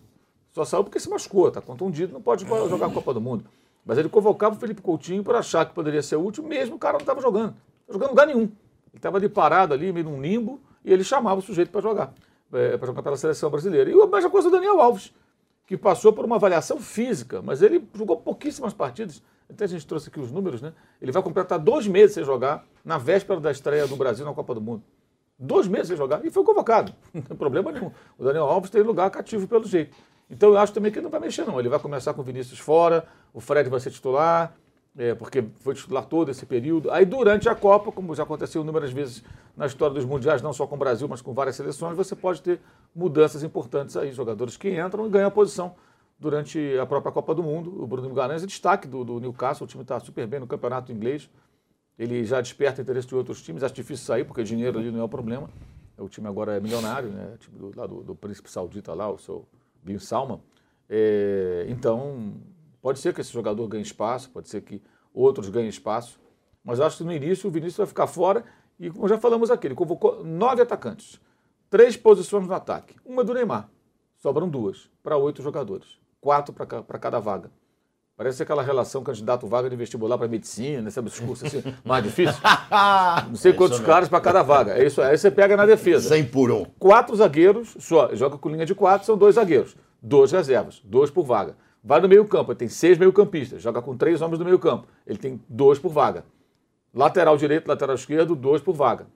Só 0.52 0.66
saiu 0.66 0.84
porque 0.84 1.00
se 1.00 1.10
machucou, 1.10 1.48
está 1.48 1.62
contundido, 1.62 2.14
não 2.14 2.22
pode 2.22 2.46
jogar 2.46 2.88
a 2.88 2.90
Copa 2.90 3.14
do 3.14 3.22
Mundo. 3.22 3.46
Mas 3.86 3.98
ele 3.98 4.10
convocava 4.10 4.56
o 4.56 4.60
Felipe 4.60 4.82
Coutinho 4.82 5.24
por 5.24 5.36
achar 5.36 5.66
que 5.66 5.74
poderia 5.74 6.02
ser 6.02 6.16
útil, 6.16 6.44
mesmo 6.44 6.76
o 6.76 6.80
cara 6.80 6.94
não 6.94 7.02
estava 7.02 7.22
jogando. 7.22 7.56
Não 7.88 7.94
estava 7.94 7.94
jogando 7.94 8.10
lugar 8.10 8.28
nenhum. 8.28 8.42
Ele 8.42 8.52
estava 8.96 9.18
ali 9.18 9.30
parado 9.30 9.74
ali, 9.74 9.92
meio 9.92 10.06
num 10.06 10.22
limbo, 10.22 10.60
e 10.84 10.92
ele 10.92 11.04
chamava 11.04 11.40
o 11.40 11.42
sujeito 11.44 11.70
para 11.70 11.82
jogar. 11.82 12.14
para 12.50 12.86
jogar 12.86 13.04
pela 13.04 13.18
seleção 13.18 13.50
brasileira. 13.50 13.90
E 13.90 13.94
a 13.94 14.08
mesma 14.08 14.30
coisa 14.30 14.50
do 14.50 14.56
Daniel 14.56 14.82
Alves, 14.82 15.14
que 15.68 15.78
passou 15.78 16.12
por 16.12 16.26
uma 16.26 16.38
avaliação 16.38 16.80
física, 16.80 17.42
mas 17.42 17.62
ele 17.62 17.88
jogou 17.94 18.18
pouquíssimas 18.18 18.74
partidas. 18.74 19.22
Até 19.50 19.66
a 19.66 19.68
gente 19.68 19.86
trouxe 19.86 20.10
aqui 20.10 20.20
os 20.20 20.32
números, 20.32 20.62
né? 20.62 20.74
Ele 21.02 21.12
vai 21.12 21.24
completar 21.24 21.58
dois 21.58 21.88
meses 21.88 22.14
sem 22.14 22.24
jogar 22.24 22.66
na 22.86 22.98
véspera 22.98 23.40
da 23.40 23.52
estreia 23.52 23.88
do 23.88 23.96
Brasil 23.96 24.26
na 24.26 24.34
Copa 24.34 24.54
do 24.54 24.62
Mundo. 24.62 24.84
Dois 25.38 25.68
meses 25.68 25.88
sem 25.88 25.98
jogar 25.98 26.24
e 26.24 26.30
foi 26.30 26.44
convocado. 26.44 26.94
Não 27.14 27.22
tem 27.22 27.36
problema 27.36 27.72
nenhum. 27.72 27.92
O 28.18 28.24
Daniel 28.24 28.44
Alves 28.44 28.70
tem 28.70 28.82
lugar 28.84 29.10
cativo 29.10 29.48
pelo 29.48 29.66
jeito. 29.66 29.96
Então 30.30 30.50
eu 30.50 30.58
acho 30.58 30.72
também 30.72 30.92
que 30.92 31.00
ele 31.00 31.06
não 31.06 31.10
vai 31.10 31.20
mexer, 31.20 31.44
não. 31.44 31.60
Ele 31.60 31.70
vai 31.70 31.80
começar 31.80 32.14
com 32.14 32.22
o 32.22 32.24
Vinícius 32.24 32.60
fora, 32.60 33.04
o 33.34 33.40
Fred 33.40 33.68
vai 33.68 33.80
ser 33.80 33.90
titular, 33.90 34.54
é, 34.96 35.16
porque 35.16 35.44
foi 35.62 35.74
titular 35.74 36.06
todo 36.06 36.30
esse 36.30 36.46
período. 36.46 36.92
Aí 36.92 37.04
durante 37.04 37.50
a 37.50 37.56
Copa, 37.56 37.92
como 37.92 38.14
já 38.14 38.22
aconteceu 38.22 38.62
inúmeras 38.62 38.92
vezes 38.92 39.24
na 39.58 39.66
história 39.66 39.96
dos 39.96 40.06
mundiais, 40.06 40.44
não 40.44 40.54
só 40.54 40.68
com 40.68 40.76
o 40.76 40.78
Brasil, 40.78 41.08
mas 41.08 41.20
com 41.20 41.34
várias 41.34 41.56
seleções, 41.56 41.98
você 41.98 42.16
pode 42.16 42.44
ter 42.44 42.60
mudanças 42.94 43.42
importantes 43.42 43.98
aí, 43.98 44.12
jogadores 44.12 44.56
que 44.56 44.70
entram 44.80 45.08
e 45.08 45.10
ganham 45.10 45.30
a 45.30 45.32
posição 45.32 45.74
durante 46.20 46.78
a 46.78 46.86
própria 46.86 47.12
Copa 47.12 47.34
do 47.34 47.42
Mundo. 47.42 47.82
O 47.82 47.88
Bruno 47.88 48.10
Guimarães 48.10 48.44
é 48.44 48.46
destaque 48.46 48.88
do, 48.88 49.04
do 49.04 49.20
Newcastle, 49.20 49.66
o 49.66 49.68
time 49.68 49.84
está 49.84 50.00
super 50.00 50.28
bem 50.28 50.40
no 50.40 50.48
campeonato 50.48 50.92
inglês. 50.92 51.30
Ele 51.98 52.24
já 52.24 52.42
desperta 52.42 52.82
interesse 52.82 53.08
de 53.08 53.16
outros 53.16 53.42
times, 53.42 53.64
acho 53.64 53.74
difícil 53.74 54.06
sair, 54.06 54.24
porque 54.24 54.44
dinheiro 54.44 54.80
ali 54.80 54.92
não 54.92 55.00
é 55.00 55.04
o 55.04 55.10
problema. 55.10 55.50
O 55.98 56.08
time 56.08 56.28
agora 56.28 56.56
é 56.56 56.60
milionário, 56.60 57.10
né? 57.10 57.34
O 57.36 57.38
time 57.38 57.58
do, 57.58 57.72
lá 57.76 57.86
do, 57.86 58.04
do 58.04 58.16
príncipe 58.16 58.50
saudita 58.50 58.94
lá, 58.94 59.10
o 59.10 59.18
seu 59.18 59.46
Bin 59.84 60.00
Salman. 60.00 60.40
É, 60.90 61.66
então, 61.68 62.34
pode 62.82 63.00
ser 63.00 63.14
que 63.14 63.22
esse 63.22 63.32
jogador 63.32 63.68
ganhe 63.68 63.84
espaço, 63.84 64.30
pode 64.30 64.50
ser 64.50 64.62
que 64.62 64.82
outros 65.14 65.50
ganhem 65.50 65.70
espaço, 65.70 66.20
mas 66.64 66.80
acho 66.80 66.98
que 66.98 67.04
no 67.04 67.12
início 67.12 67.48
o 67.48 67.52
Vinícius 67.52 67.78
vai 67.78 67.88
ficar 67.88 68.08
fora 68.08 68.44
e, 68.80 68.90
como 68.90 69.08
já 69.08 69.18
falamos 69.18 69.52
aqui, 69.52 69.68
ele 69.68 69.76
convocou 69.76 70.24
nove 70.24 70.62
atacantes, 70.62 71.20
três 71.70 71.98
posições 71.98 72.48
no 72.48 72.54
ataque, 72.54 72.96
uma 73.06 73.24
do 73.24 73.34
Neymar, 73.34 73.70
sobram 74.18 74.50
duas 74.50 74.90
para 75.04 75.18
oito 75.18 75.42
jogadores, 75.42 76.00
quatro 76.22 76.54
para 76.54 77.00
cada 77.00 77.20
vaga. 77.20 77.52
Parece 78.20 78.44
aquela 78.44 78.62
relação 78.62 79.02
candidato-vaga 79.02 79.70
de 79.70 79.78
vestibular 79.78 80.18
para 80.18 80.28
medicina, 80.28 80.92
sabe, 80.92 81.08
esse 81.08 81.22
curso 81.22 81.46
assim, 81.46 81.64
mais 81.86 82.04
difícil. 82.04 82.42
Não 83.30 83.36
sei 83.36 83.54
quantos 83.54 83.80
caras 83.80 84.10
para 84.10 84.20
cada 84.20 84.44
vaga. 84.44 84.74
É 84.74 84.86
isso 84.86 85.02
aí. 85.02 85.12
Aí 85.12 85.18
você 85.18 85.32
pega 85.32 85.56
na 85.56 85.66
defesa. 85.66 86.10
100 86.10 86.26
por 86.26 86.52
um. 86.52 86.66
Quatro 86.78 87.16
zagueiros, 87.16 87.78
só. 87.80 88.14
Joga 88.14 88.38
com 88.38 88.50
linha 88.50 88.66
de 88.66 88.76
quatro, 88.76 89.06
são 89.06 89.18
dois 89.18 89.36
zagueiros. 89.36 89.78
Dois 90.02 90.34
reservas, 90.34 90.82
dois 90.84 91.10
por 91.10 91.24
vaga. 91.24 91.56
Vai 91.82 92.02
no 92.02 92.10
meio-campo, 92.10 92.52
ele 92.52 92.60
tem 92.60 92.68
seis 92.68 92.98
meio-campistas. 92.98 93.62
Joga 93.62 93.82
com 93.82 93.96
três 93.96 94.22
homens 94.22 94.38
no 94.38 94.44
meio-campo. 94.44 94.86
Ele 95.08 95.18
tem 95.18 95.42
dois 95.48 95.80
por 95.80 95.90
vaga. 95.90 96.26
Lateral 96.94 97.38
direito, 97.38 97.70
lateral 97.70 97.96
esquerdo, 97.96 98.36
dois 98.36 98.62
por 98.62 98.76
vaga. 98.76 99.08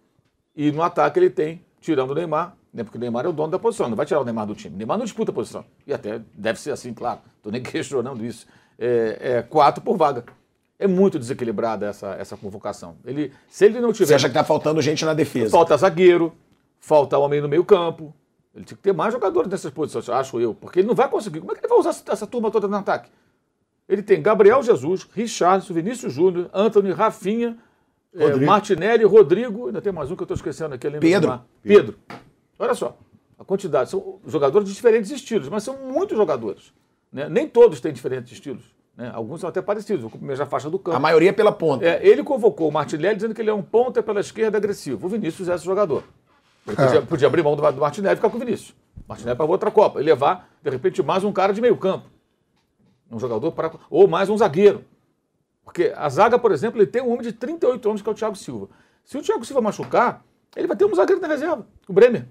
E 0.56 0.72
no 0.72 0.82
ataque 0.82 1.20
ele 1.20 1.30
tem, 1.30 1.62
tirando 1.84 2.12
o 2.12 2.16
Neymar, 2.16 2.56
né, 2.74 2.84
porque 2.84 2.98
o 2.98 3.02
Neymar 3.02 3.26
é 3.26 3.28
o 3.28 3.34
dono 3.34 3.52
da 3.52 3.60
posição, 3.60 3.90
não 3.90 3.96
vai 3.96 4.06
tirar 4.06 4.22
o 4.22 4.24
Neymar 4.24 4.48
do 4.48 4.56
time. 4.56 4.74
O 4.74 4.78
Neymar 4.78 4.98
não 4.98 5.06
disputa 5.06 5.32
a 5.32 5.34
posição. 5.34 5.66
E 5.86 5.94
até 5.94 6.22
deve 6.34 6.60
ser 6.60 6.72
assim, 6.72 6.94
claro. 6.94 7.20
Estou 7.38 7.52
nem 7.52 7.62
questionando 7.62 8.26
isso 8.26 8.48
é, 8.80 9.18
é, 9.20 9.42
quatro 9.42 9.84
por 9.84 9.98
vaga. 9.98 10.24
É 10.80 10.88
muito 10.88 11.20
desequilibrada 11.20 11.86
essa, 11.86 12.16
essa 12.16 12.36
convocação. 12.36 12.98
Ele, 13.06 13.32
se 13.48 13.66
ele 13.66 13.80
não 13.80 13.94
tiver. 13.94 14.08
Você 14.08 14.16
acha 14.16 14.28
que 14.28 14.32
está 14.32 14.44
faltando 14.44 14.82
gente 14.82 15.06
na 15.06 15.14
defesa? 15.14 15.52
Falta 15.52 15.78
zagueiro, 15.78 16.34
falta 16.80 17.18
homem 17.18 17.42
no 17.42 17.48
meio-campo. 17.48 18.14
Ele 18.56 18.66
tem 18.66 18.76
que 18.76 18.84
ter 18.84 18.94
mais 18.94 19.14
jogadores 19.14 19.50
nessas 19.50 19.72
posições, 19.72 20.10
acho 20.10 20.40
eu. 20.40 20.54
Porque 20.54 20.80
ele 20.80 20.88
não 20.88 20.96
vai 20.96 21.10
conseguir. 21.10 21.40
Como 21.40 21.52
é 21.52 21.56
que 21.56 21.62
ele 21.62 21.68
vai 21.68 21.78
usar 21.78 21.90
essa, 21.90 22.28
turma 22.28 22.52
toda 22.52 22.68
no 22.68 22.76
ataque? 22.76 23.10
Ele 23.88 24.02
tem 24.02 24.22
Gabriel 24.22 24.62
Jesus, 24.62 25.08
Richardson, 25.14 25.74
Vinícius 25.74 26.14
Júnior, 26.14 26.50
Anthony, 26.54 26.92
Rafinha, 26.92 27.58
é, 28.16 28.36
Martinelli, 28.36 29.04
Rodrigo. 29.04 29.68
Ainda 29.68 29.82
tem 29.82 29.92
mais 29.92 30.12
um 30.12 30.16
que 30.16 30.22
eu 30.22 30.26
estou 30.26 30.36
esquecendo 30.36 30.76
aqui. 30.76 30.90
Pedro. 31.00 31.42
Pedro. 31.62 31.96
Olha 32.58 32.74
só. 32.74 32.98
A 33.38 33.44
quantidade. 33.44 33.90
São 33.90 34.20
jogadores 34.26 34.68
de 34.68 34.74
diferentes 34.74 35.12
estilos, 35.12 35.50
mas 35.50 35.64
são 35.64 35.78
muitos 35.78 36.18
jogadores. 36.18 36.74
Né? 37.12 37.28
Nem 37.30 37.48
todos 37.48 37.80
têm 37.80 37.92
diferentes 37.92 38.32
estilos. 38.32 38.64
Né? 38.96 39.12
Alguns 39.14 39.42
são 39.42 39.50
até 39.50 39.62
parecidos, 39.62 40.06
ocupam 40.06 40.26
a 40.26 40.28
mesma 40.28 40.46
faixa 40.46 40.70
do 40.70 40.78
campo. 40.78 40.96
A 40.96 41.00
maioria 41.00 41.30
é 41.30 41.34
pela 41.34 41.52
ponta. 41.52 41.86
É, 41.86 42.06
ele 42.06 42.24
convocou 42.24 42.70
o 42.70 42.72
Martinelli 42.72 43.16
dizendo 43.16 43.34
que 43.34 43.42
ele 43.42 43.50
é 43.50 43.54
um 43.54 43.64
ponta 43.64 44.04
pela 44.04 44.20
esquerda 44.20 44.58
agressivo. 44.58 45.06
O 45.06 45.10
Vinícius 45.10 45.50
é 45.50 45.56
esse 45.56 45.66
jogador. 45.66 46.04
Ele 46.68 46.76
podia, 46.76 47.02
podia 47.06 47.28
abrir 47.28 47.44
mão 47.44 47.56
do, 47.56 47.72
do 47.72 47.82
Martinelli 47.82 48.14
e 48.14 48.16
ficar 48.18 48.30
com 48.30 48.38
o 48.38 48.40
Vinícius. 48.40 48.76
Martinelli 49.08 49.36
para 49.36 49.46
outra 49.46 49.72
Copa. 49.72 50.00
E 50.00 50.04
levar, 50.04 50.50
de 50.62 50.70
repente, 50.70 51.02
mais 51.02 51.24
um 51.24 51.32
cara 51.32 51.54
de 51.54 51.62
meio 51.62 51.76
campo. 51.76 52.06
Um 53.12 53.20
jogador 53.20 53.52
para. 53.52 53.72
Ou 53.90 54.08
mais 54.08 54.30
um 54.30 54.38
zagueiro. 54.38 54.84
Porque 55.64 55.94
a 55.96 56.10
zaga, 56.10 56.38
por 56.38 56.52
exemplo, 56.52 56.80
ele 56.80 56.88
tem 56.88 57.02
um 57.02 57.12
homem 57.12 57.22
de 57.22 57.32
38 57.32 57.90
anos, 57.90 58.02
que 58.02 58.10
é 58.10 58.12
o 58.12 58.16
Thiago 58.16 58.36
Silva. 58.36 58.70
Se 59.04 59.18
o 59.18 59.22
Thiago 59.22 59.46
Silva 59.46 59.62
machucar, 59.62 60.24
ele 60.56 60.68
vai 60.68 60.78
ter 60.78 60.86
um 60.86 60.94
zagueiro 60.94 61.22
na 61.22 61.28
reserva, 61.28 61.66
o 61.88 61.94
Bremer. 61.94 62.26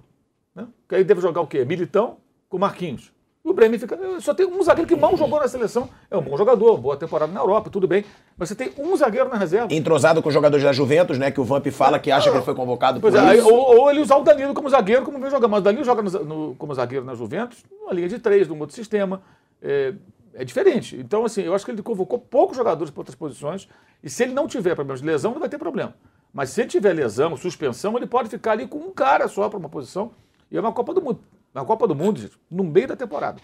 Né? 0.55 0.67
Que 0.89 0.97
aí 0.97 1.05
deve 1.05 1.21
jogar 1.21 1.41
o 1.41 1.47
quê? 1.47 1.65
Militão 1.65 2.19
com 2.49 2.59
Marquinhos. 2.59 3.13
E 3.45 3.49
o 3.49 3.53
Bremen 3.53 3.79
fica. 3.79 3.99
Só 4.21 4.33
tem 4.33 4.47
um 4.47 4.63
zagueiro 4.63 4.89
que 4.89 4.95
mal 4.95 5.17
jogou 5.17 5.41
na 5.41 5.49
seleção. 5.49 5.89
É 6.09 6.17
um 6.17 6.23
bom 6.23 6.37
jogador, 6.37 6.77
boa 6.77 6.97
temporada 6.97 7.33
na 7.33 7.41
Europa, 7.41 7.69
tudo 7.71 7.89
bem. 7.89 8.05
Mas 8.37 8.49
você 8.49 8.55
tem 8.55 8.71
um 8.79 8.97
zagueiro 8.97 9.29
na 9.29 9.37
reserva. 9.37 9.75
Entrosado 9.75 10.23
com 10.23 10.29
os 10.29 10.35
jogadores 10.35 10.65
da 10.65 10.73
Juventus, 10.73 11.19
né? 11.19 11.33
Que 11.33 11.41
o 11.41 11.45
Vamp 11.45 11.67
fala 11.69 11.99
que 11.99 12.13
acha 12.13 12.31
que 12.31 12.37
ele 12.37 12.45
foi 12.45 12.55
convocado 12.55 13.01
por 13.01 13.13
é. 13.13 13.43
Ou, 13.43 13.81
ou, 13.81 13.91
ele 13.91 14.01
usar 14.01 14.17
o 14.17 14.23
Danilo 14.23 14.55
como 14.55 14.71
zagueiro, 14.71 15.05
como 15.05 15.19
vem 15.19 15.29
jogando. 15.29 15.51
Mas 15.51 15.61
o 15.61 15.65
Danilo 15.65 15.85
joga 15.85 16.03
no, 16.03 16.25
no, 16.25 16.55
como 16.55 16.73
zagueiro 16.73 17.05
na 17.05 17.17
Juventus, 17.17 17.65
numa 17.81 17.93
linha 17.93 18.09
de 18.09 18.21
três, 18.21 18.47
num 18.47 18.61
outro 18.61 18.77
sistema. 18.77 19.21
É, 19.61 19.93
é, 20.35 20.45
diferente. 20.45 20.97
Então, 20.97 21.25
assim, 21.25 21.43
eu 21.43 21.55
acho 21.55 21.65
que 21.65 21.71
ele 21.71 21.83
convocou 21.83 22.19
poucos 22.19 22.57
jogadores 22.57 22.91
para 22.91 23.01
outras 23.01 23.15
posições. 23.15 23.69
E 24.03 24.11
se 24.11 24.23
ele 24.23 24.33
não 24.33 24.47
tiver 24.47 24.75
problemas 24.75 25.01
de 25.01 25.07
lesão, 25.07 25.33
não 25.33 25.41
vai 25.41 25.49
ter 25.49 25.59
problema. 25.59 25.95
Mas 26.33 26.51
se 26.51 26.63
ele 26.63 26.71
tiver 26.71 26.93
lesão, 26.93 27.37
suspensão, 27.37 27.97
ele 27.97 28.07
pode 28.07 28.29
ficar 28.29 28.53
ali 28.53 28.67
com 28.67 28.79
um 28.79 28.91
cara 28.91 29.29
só 29.29 29.49
para 29.49 29.59
uma 29.59 29.69
posição. 29.69 30.13
E 30.51 30.57
é 30.57 30.61
uma 30.61 30.73
Copa 30.73 30.95
do 30.95 31.03
Mundo. 31.03 31.21
Na 31.55 31.65
Copa 31.65 31.87
do 31.87 31.95
Mundo, 31.95 32.21
gente, 32.21 32.39
no 32.51 32.65
meio 32.65 32.89
da 32.89 32.97
temporada. 32.97 33.41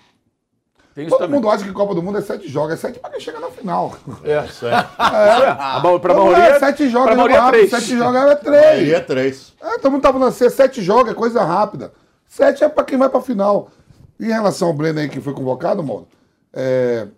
Todo 1.07 1.19
também. 1.19 1.37
mundo 1.37 1.49
acha 1.49 1.63
que 1.63 1.73
Copa 1.73 1.95
do 1.95 2.03
Mundo 2.03 2.19
é 2.19 2.23
sete 2.23 2.49
jogos, 2.49 2.73
é 2.73 2.77
sete 2.77 2.99
para 2.99 3.11
quem 3.11 3.21
chega 3.21 3.39
na 3.39 3.51
final. 3.51 3.95
É, 4.25 4.43
sete. 4.49 4.75
É. 4.75 5.55
Para 6.01 6.13
a 6.13 6.17
maioria, 6.17 6.45
é 6.45 6.59
sete 6.59 6.89
jogos, 6.89 7.13
é 7.13 7.37
rápido, 7.37 7.71
sete 7.71 7.97
jogos 7.97 8.21
é 8.21 8.35
três. 8.35 8.93
é 8.93 9.01
três. 9.01 9.55
É, 9.61 9.79
todo 9.79 9.93
mundo 9.93 10.03
tá 10.03 10.13
falando 10.13 10.29
assim, 10.29 10.49
sete 10.51 10.83
jogos 10.83 11.13
é 11.13 11.15
coisa 11.15 11.45
rápida. 11.45 11.93
Sete 12.27 12.65
é 12.65 12.69
para 12.69 12.85
quem 12.85 12.99
vai 12.99 13.09
para 13.09 13.21
a 13.21 13.23
final. 13.23 13.71
Em 14.19 14.27
relação 14.27 14.69
ao 14.69 14.75
Breno 14.75 14.99
aí 14.99 15.09
que 15.09 15.21
foi 15.21 15.33
convocado, 15.33 15.83
Mauro, 15.85 16.09
é, 16.53 17.09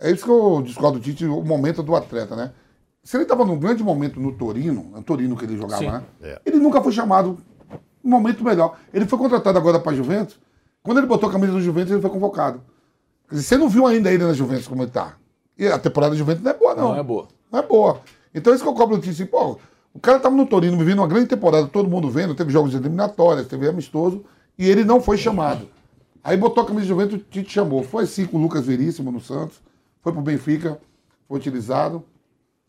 é 0.00 0.10
isso 0.10 0.24
que 0.24 0.30
eu 0.30 0.62
discordo 0.62 0.98
do 0.98 1.02
Tite, 1.02 1.24
o 1.24 1.42
momento 1.42 1.82
do 1.82 1.94
atleta, 1.94 2.34
né? 2.36 2.52
Se 3.02 3.16
ele 3.16 3.24
estava 3.24 3.44
num 3.44 3.58
grande 3.58 3.82
momento 3.82 4.20
no 4.20 4.32
Torino, 4.32 4.90
no 4.94 5.02
Torino 5.02 5.36
que 5.36 5.44
ele 5.44 5.56
jogava, 5.56 5.82
Sim. 5.82 5.90
né? 5.90 6.02
É. 6.22 6.40
Ele 6.46 6.58
nunca 6.58 6.80
foi 6.80 6.92
chamado 6.92 7.38
um 8.04 8.10
momento 8.10 8.44
melhor. 8.44 8.78
Ele 8.92 9.06
foi 9.06 9.18
contratado 9.18 9.58
agora 9.58 9.80
para 9.80 9.92
a 9.92 9.94
Juventus. 9.94 10.38
Quando 10.82 10.98
ele 10.98 11.06
botou 11.06 11.28
a 11.28 11.32
camisa 11.32 11.52
do 11.52 11.60
Juventus, 11.60 11.92
ele 11.92 12.00
foi 12.00 12.10
convocado. 12.10 12.60
Você 13.30 13.56
não 13.56 13.68
viu 13.68 13.86
ainda 13.86 14.12
ele 14.12 14.24
na 14.24 14.32
Juventus 14.32 14.68
como 14.68 14.82
ele 14.82 14.90
tá. 14.90 15.16
E 15.56 15.66
a 15.66 15.78
temporada 15.78 16.12
da 16.12 16.18
Juventus 16.18 16.42
não 16.42 16.50
é 16.50 16.54
boa, 16.54 16.74
não. 16.74 16.88
Não 16.88 16.96
é 16.98 17.02
boa. 17.02 17.28
Não 17.50 17.58
é 17.58 17.62
boa. 17.62 18.00
Então, 18.34 18.54
isso 18.54 18.62
que 18.62 18.68
eu 18.68 18.74
cobro 18.74 18.96
notícia. 18.96 19.26
Pô, 19.26 19.58
o 19.94 20.00
cara 20.00 20.18
tava 20.18 20.34
no 20.34 20.46
Torino, 20.46 20.76
vivendo 20.76 20.98
uma 20.98 21.06
grande 21.06 21.26
temporada, 21.26 21.66
todo 21.66 21.88
mundo 21.88 22.10
vendo, 22.10 22.34
teve 22.34 22.50
jogos 22.50 22.74
eliminatórios, 22.74 23.46
teve 23.46 23.68
amistoso, 23.68 24.24
e 24.58 24.68
ele 24.68 24.84
não 24.84 25.00
foi 25.00 25.16
chamado. 25.16 25.68
Aí 26.24 26.36
botou 26.36 26.62
a 26.62 26.66
camisa 26.66 26.82
de 26.82 26.88
Juventus, 26.88 27.20
o 27.20 27.24
Tite 27.24 27.52
chamou. 27.52 27.82
Foi 27.82 28.04
assim 28.04 28.26
com 28.26 28.36
o 28.38 28.40
Lucas 28.40 28.66
Veríssimo 28.66 29.10
no 29.10 29.20
Santos, 29.20 29.60
foi 30.00 30.12
pro 30.12 30.22
Benfica, 30.22 30.80
foi 31.28 31.38
utilizado. 31.38 32.04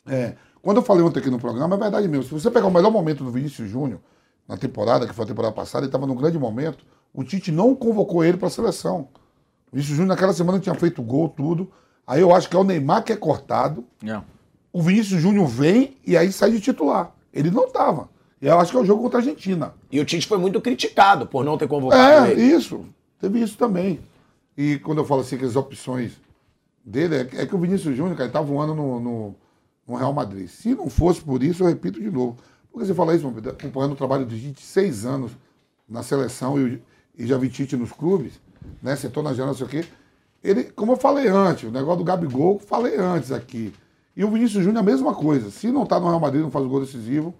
É, 0.06 0.34
quando 0.60 0.78
eu 0.78 0.82
falei 0.82 1.04
ontem 1.04 1.20
aqui 1.20 1.30
no 1.30 1.38
programa, 1.38 1.76
é 1.76 1.78
verdade 1.78 2.08
mesmo. 2.08 2.24
Se 2.24 2.30
você 2.30 2.50
pegar 2.50 2.66
o 2.66 2.72
melhor 2.72 2.90
momento 2.90 3.22
do 3.22 3.30
Vinícius 3.30 3.68
Júnior, 3.68 4.00
na 4.48 4.56
temporada, 4.56 5.06
que 5.06 5.14
foi 5.14 5.24
a 5.24 5.28
temporada 5.28 5.54
passada, 5.54 5.84
ele 5.84 5.88
estava 5.88 6.06
num 6.06 6.16
grande 6.16 6.38
momento, 6.38 6.84
o 7.12 7.22
Tite 7.22 7.52
não 7.52 7.74
convocou 7.74 8.24
ele 8.24 8.36
para 8.36 8.48
a 8.48 8.50
seleção. 8.50 9.08
Vinícius 9.72 9.96
Júnior 9.96 10.08
naquela 10.14 10.32
semana 10.32 10.58
tinha 10.58 10.74
feito 10.74 11.02
gol, 11.02 11.28
tudo. 11.28 11.70
Aí 12.06 12.20
eu 12.20 12.34
acho 12.34 12.48
que 12.48 12.56
é 12.56 12.58
o 12.58 12.64
Neymar 12.64 13.02
que 13.04 13.12
é 13.12 13.16
cortado. 13.16 13.84
É. 14.04 14.20
O 14.72 14.82
Vinícius 14.82 15.20
Júnior 15.20 15.46
vem 15.46 15.96
e 16.06 16.16
aí 16.16 16.32
sai 16.32 16.50
de 16.50 16.60
titular. 16.60 17.12
Ele 17.32 17.50
não 17.50 17.66
estava. 17.66 18.08
E 18.40 18.46
eu 18.46 18.58
acho 18.58 18.70
que 18.70 18.76
é 18.76 18.80
o 18.80 18.84
jogo 18.84 19.02
contra 19.02 19.18
a 19.18 19.22
Argentina. 19.22 19.74
E 19.90 20.00
o 20.00 20.04
Tite 20.04 20.26
foi 20.26 20.38
muito 20.38 20.60
criticado 20.60 21.26
por 21.26 21.44
não 21.44 21.56
ter 21.56 21.66
convocado 21.66 22.26
é, 22.26 22.32
ele. 22.32 22.42
isso. 22.42 22.84
Teve 23.24 23.40
isso 23.40 23.56
também. 23.56 24.00
E 24.54 24.78
quando 24.80 24.98
eu 24.98 25.04
falo 25.04 25.22
assim 25.22 25.38
que 25.38 25.46
as 25.46 25.56
opções 25.56 26.20
dele, 26.84 27.16
é, 27.16 27.42
é 27.42 27.46
que 27.46 27.54
o 27.54 27.58
Vinícius 27.58 27.96
Júnior, 27.96 28.18
cara, 28.18 28.28
tá 28.28 28.42
voando 28.42 28.74
no, 28.74 29.00
no, 29.00 29.34
no, 29.88 29.96
Real 29.96 30.12
Madrid. 30.12 30.46
Se 30.46 30.74
não 30.74 30.90
fosse 30.90 31.22
por 31.22 31.42
isso, 31.42 31.62
eu 31.62 31.68
repito 31.68 31.98
de 31.98 32.10
novo. 32.10 32.36
Porque 32.70 32.86
você 32.86 32.92
fala 32.92 33.14
isso, 33.16 33.26
acompanhando 33.48 33.92
o 33.92 33.96
trabalho 33.96 34.26
Tite 34.26 34.60
seis 34.60 35.06
anos 35.06 35.32
na 35.88 36.02
seleção 36.02 36.60
e, 36.60 36.82
e 37.16 37.26
já 37.26 37.38
vi 37.38 37.48
Tite 37.48 37.76
nos 37.76 37.92
clubes 37.92 38.38
né? 38.82 38.94
Setor 38.94 39.22
na 39.22 39.30
janela, 39.30 39.48
não 39.48 39.54
sei 39.54 39.66
o 39.66 39.70
quê. 39.70 39.86
Ele, 40.42 40.64
como 40.64 40.92
eu 40.92 40.96
falei 40.96 41.26
antes, 41.26 41.64
o 41.64 41.72
negócio 41.72 42.00
do 42.00 42.04
Gabigol, 42.04 42.58
falei 42.58 42.98
antes 42.98 43.32
aqui. 43.32 43.72
E 44.14 44.22
o 44.22 44.30
Vinícius 44.30 44.62
Júnior 44.62 44.82
a 44.82 44.84
mesma 44.84 45.14
coisa. 45.14 45.50
Se 45.50 45.70
não 45.70 45.84
está 45.84 45.98
no 45.98 46.08
Real 46.08 46.20
Madrid, 46.20 46.42
não 46.42 46.50
faz 46.50 46.66
o 46.66 46.68
gol 46.68 46.80
decisivo, 46.80 47.34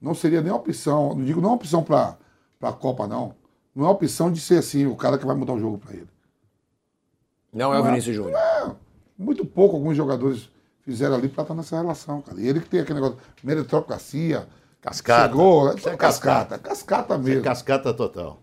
não 0.00 0.14
seria 0.14 0.40
nem 0.40 0.50
opção. 0.50 1.14
Não 1.14 1.22
digo 1.22 1.42
não 1.42 1.52
opção 1.52 1.82
para 1.82 2.16
a 2.62 2.72
Copa, 2.72 3.06
não. 3.06 3.34
Não 3.76 3.86
é 3.86 3.90
opção 3.90 4.32
de 4.32 4.40
ser 4.40 4.58
assim, 4.58 4.86
o 4.86 4.96
cara 4.96 5.18
que 5.18 5.26
vai 5.26 5.36
mudar 5.36 5.52
o 5.52 5.60
jogo 5.60 5.76
para 5.76 5.92
ele. 5.92 6.08
Não, 7.52 7.74
é 7.74 7.78
o 7.78 7.84
Vinícius 7.84 8.16
Júnior. 8.16 8.34
É, 8.34 8.70
muito 9.18 9.44
pouco 9.44 9.76
alguns 9.76 9.94
jogadores 9.94 10.48
fizeram 10.80 11.14
ali 11.14 11.28
para 11.28 11.42
estar 11.42 11.54
nessa 11.54 11.76
relação, 11.76 12.22
cara. 12.22 12.40
E 12.40 12.48
ele 12.48 12.60
que 12.60 12.70
tem 12.70 12.80
aquele 12.80 13.00
negócio, 13.00 13.18
meritocracia. 13.44 14.48
Cascata. 14.80 15.28
Chegou, 15.28 15.68
é 15.70 15.96
cascata. 15.96 16.58
Cascata 16.58 17.18
mesmo. 17.18 17.42
cascata 17.42 17.92
total. 17.92 18.40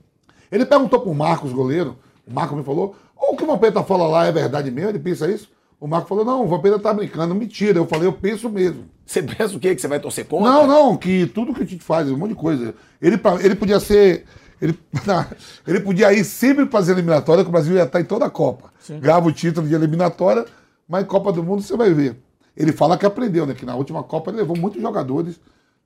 Ele 0.52 0.66
perguntou 0.66 1.00
pro 1.00 1.14
Marcos, 1.16 1.52
goleiro, 1.52 1.98
o 2.28 2.34
Marcos 2.34 2.56
me 2.56 2.64
falou, 2.64 2.96
ou 3.16 3.34
o 3.34 3.38
que 3.38 3.44
o 3.44 3.48
Vampeta 3.48 3.82
fala 3.82 4.08
lá 4.08 4.26
é 4.26 4.32
verdade 4.32 4.70
mesmo? 4.70 4.92
Ele 4.92 5.00
pensa 5.00 5.28
isso? 5.32 5.50
O 5.80 5.88
Marcos 5.88 6.10
falou, 6.10 6.24
não, 6.24 6.44
o 6.44 6.48
Vampeta 6.48 6.78
tá 6.78 6.94
brincando, 6.94 7.34
mentira. 7.34 7.80
Eu 7.80 7.88
falei, 7.88 8.08
eu 8.08 8.14
penso 8.14 8.50
mesmo. 8.50 8.86
Você 9.06 9.24
pensa 9.24 9.56
o 9.56 9.60
quê? 9.60 9.74
Que 9.74 9.82
você 9.82 9.88
vai 9.88 10.00
torcer 10.00 10.26
contra? 10.26 10.52
Não, 10.52 10.68
não, 10.68 10.98
que 10.98 11.26
tudo 11.28 11.54
que 11.54 11.64
a 11.64 11.66
gente 11.66 11.84
faz, 11.84 12.10
um 12.12 12.18
monte 12.18 12.30
de 12.30 12.36
coisa. 12.36 12.76
Ele, 13.02 13.20
ele 13.42 13.56
podia 13.56 13.80
ser. 13.80 14.26
Ele, 14.64 14.80
ele 15.68 15.80
podia 15.82 16.14
ir 16.14 16.24
sempre 16.24 16.66
para 16.66 16.80
as 16.80 16.88
eliminatórias, 16.88 17.44
que 17.44 17.50
o 17.50 17.52
Brasil 17.52 17.76
ia 17.76 17.84
estar 17.84 18.00
em 18.00 18.06
toda 18.06 18.26
a 18.26 18.30
Copa. 18.30 18.72
Grava 19.02 19.28
o 19.28 19.32
título 19.32 19.68
de 19.68 19.76
eliminatória, 19.76 20.46
mas 20.88 21.04
em 21.04 21.08
Copa 21.08 21.34
do 21.34 21.44
Mundo 21.44 21.62
você 21.62 21.76
vai 21.76 21.94
ver. 21.94 22.16
Ele 22.56 22.72
fala 22.72 22.98
que 22.98 23.06
aprendeu, 23.06 23.46
né? 23.46 23.54
Que 23.54 23.66
na 23.66 23.76
última 23.76 24.02
Copa 24.04 24.32
ele 24.32 24.38
levou 24.38 24.58
muitos 24.58 24.82
jogadores 24.82 25.38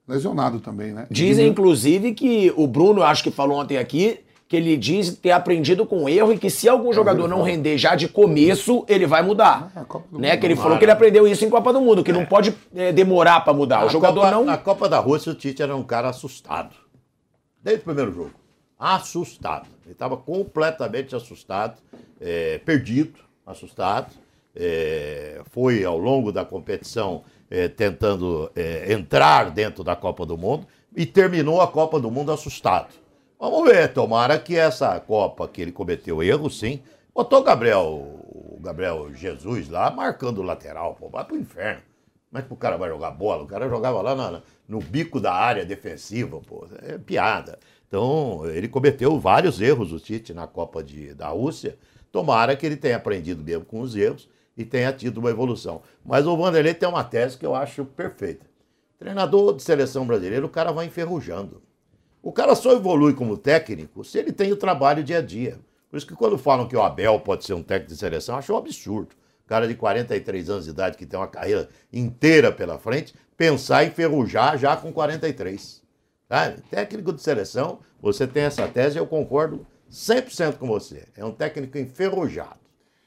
lesionados 0.06 0.62
também, 0.62 0.92
né? 0.92 1.06
Dizem, 1.10 1.48
inclusive, 1.48 2.14
que 2.14 2.52
o 2.56 2.66
Bruno, 2.68 3.02
acho 3.02 3.24
que 3.24 3.30
falou 3.30 3.58
ontem 3.58 3.78
aqui, 3.78 4.20
que 4.46 4.56
ele 4.56 4.76
diz 4.76 5.16
ter 5.16 5.32
aprendido 5.32 5.84
com 5.84 6.04
o 6.04 6.08
erro 6.08 6.32
e 6.32 6.38
que 6.38 6.48
se 6.48 6.68
algum 6.68 6.92
jogador 6.92 7.26
não 7.28 7.42
render 7.42 7.76
já 7.76 7.94
de 7.94 8.08
começo, 8.08 8.84
ele 8.88 9.06
vai 9.06 9.22
mudar. 9.22 9.72
Ah, 9.74 9.84
Copa 9.84 10.06
do 10.10 10.18
Né? 10.18 10.30
Mundo, 10.30 10.40
Que 10.40 10.46
ele 10.46 10.56
falou 10.56 10.78
que 10.78 10.84
ele 10.84 10.92
aprendeu 10.92 11.26
isso 11.26 11.44
em 11.44 11.50
Copa 11.50 11.72
do 11.72 11.80
Mundo, 11.80 12.04
que 12.04 12.12
não 12.12 12.24
pode 12.24 12.54
é, 12.74 12.92
demorar 12.92 13.40
pra 13.40 13.52
mudar. 13.52 13.84
O 13.84 13.90
jogador 13.90 14.20
Copa, 14.20 14.30
não. 14.30 14.44
Na 14.44 14.56
Copa 14.56 14.88
da 14.88 14.98
Rússia, 14.98 15.32
o 15.32 15.34
Tite 15.34 15.62
era 15.62 15.76
um 15.76 15.82
cara 15.82 16.08
assustado. 16.08 16.74
Desde 17.62 17.82
o 17.82 17.84
primeiro 17.84 18.12
jogo. 18.14 18.30
Assustado. 18.78 19.68
Ele 19.84 19.92
estava 19.92 20.16
completamente 20.16 21.14
assustado, 21.16 21.80
é, 22.20 22.58
perdido, 22.58 23.18
assustado. 23.46 24.14
É, 24.54 25.40
foi 25.50 25.84
ao 25.84 25.98
longo 25.98 26.32
da 26.32 26.44
competição 26.44 27.22
é, 27.50 27.68
tentando 27.68 28.50
é, 28.54 28.92
entrar 28.92 29.50
dentro 29.50 29.82
da 29.84 29.94
Copa 29.96 30.24
do 30.26 30.36
Mundo 30.36 30.66
e 30.96 31.06
terminou 31.06 31.60
a 31.60 31.68
Copa 31.68 31.98
do 32.00 32.10
Mundo 32.10 32.32
assustado. 32.32 32.94
Vamos 33.38 33.68
ver, 33.68 33.92
tomara 33.92 34.38
que 34.38 34.56
essa 34.56 34.98
Copa 35.00 35.46
que 35.48 35.60
ele 35.62 35.72
cometeu 35.72 36.22
erro, 36.22 36.50
sim. 36.50 36.80
Botou 37.14 37.40
o 37.40 37.44
Gabriel, 37.44 37.84
o 37.84 38.58
Gabriel 38.60 39.12
Jesus 39.14 39.68
lá 39.68 39.90
marcando 39.90 40.38
o 40.38 40.42
lateral, 40.42 40.94
pô, 40.94 41.08
vai 41.08 41.24
pro 41.24 41.36
inferno. 41.36 41.82
Como 42.30 42.42
é 42.42 42.46
o 42.50 42.56
cara 42.56 42.76
vai 42.76 42.90
jogar 42.90 43.10
bola? 43.12 43.42
O 43.42 43.46
cara 43.46 43.68
jogava 43.68 44.02
lá 44.02 44.14
na- 44.14 44.42
no 44.68 44.80
bico 44.80 45.18
da 45.18 45.32
área 45.32 45.64
defensiva, 45.64 46.40
pô. 46.40 46.66
É 46.82 46.98
piada. 46.98 47.58
Então, 47.88 48.46
ele 48.46 48.68
cometeu 48.68 49.18
vários 49.18 49.60
erros, 49.60 49.92
o 49.92 49.98
Tite, 49.98 50.34
na 50.34 50.46
Copa 50.46 50.82
de, 50.82 51.14
da 51.14 51.28
Rússia. 51.28 51.78
Tomara 52.12 52.54
que 52.54 52.66
ele 52.66 52.76
tenha 52.76 52.96
aprendido 52.96 53.42
mesmo 53.42 53.64
com 53.64 53.80
os 53.80 53.96
erros 53.96 54.28
e 54.56 54.64
tenha 54.64 54.92
tido 54.92 55.18
uma 55.18 55.30
evolução. 55.30 55.82
Mas 56.04 56.26
o 56.26 56.36
Vanderlei 56.36 56.74
tem 56.74 56.88
uma 56.88 57.02
tese 57.02 57.38
que 57.38 57.46
eu 57.46 57.54
acho 57.54 57.84
perfeita. 57.84 58.46
Treinador 58.98 59.54
de 59.54 59.62
seleção 59.62 60.06
brasileira, 60.06 60.44
o 60.44 60.50
cara 60.50 60.70
vai 60.70 60.86
enferrujando. 60.86 61.62
O 62.22 62.32
cara 62.32 62.54
só 62.54 62.72
evolui 62.72 63.14
como 63.14 63.38
técnico 63.38 64.04
se 64.04 64.18
ele 64.18 64.32
tem 64.32 64.52
o 64.52 64.56
trabalho 64.56 65.04
dia 65.04 65.18
a 65.18 65.22
dia. 65.22 65.58
Por 65.88 65.96
isso 65.96 66.06
que 66.06 66.14
quando 66.14 66.36
falam 66.36 66.68
que 66.68 66.76
o 66.76 66.82
Abel 66.82 67.18
pode 67.20 67.44
ser 67.44 67.54
um 67.54 67.62
técnico 67.62 67.92
de 67.92 67.98
seleção, 67.98 68.34
eu 68.34 68.38
acho 68.40 68.52
um 68.52 68.56
absurdo. 68.56 69.14
Cara 69.46 69.66
de 69.66 69.74
43 69.74 70.50
anos 70.50 70.64
de 70.64 70.70
idade, 70.70 70.98
que 70.98 71.06
tem 71.06 71.18
uma 71.18 71.26
carreira 71.26 71.70
inteira 71.90 72.52
pela 72.52 72.78
frente, 72.78 73.14
pensar 73.34 73.84
em 73.84 73.88
enferrujar 73.88 74.58
já 74.58 74.76
com 74.76 74.92
43. 74.92 75.87
Sabe? 76.28 76.60
Técnico 76.70 77.12
de 77.12 77.22
seleção, 77.22 77.80
você 78.00 78.26
tem 78.26 78.44
essa 78.44 78.68
tese, 78.68 78.98
eu 78.98 79.06
concordo 79.06 79.66
100% 79.90 80.58
com 80.58 80.66
você. 80.66 81.06
É 81.16 81.24
um 81.24 81.32
técnico 81.32 81.78
enferrujado. 81.78 82.60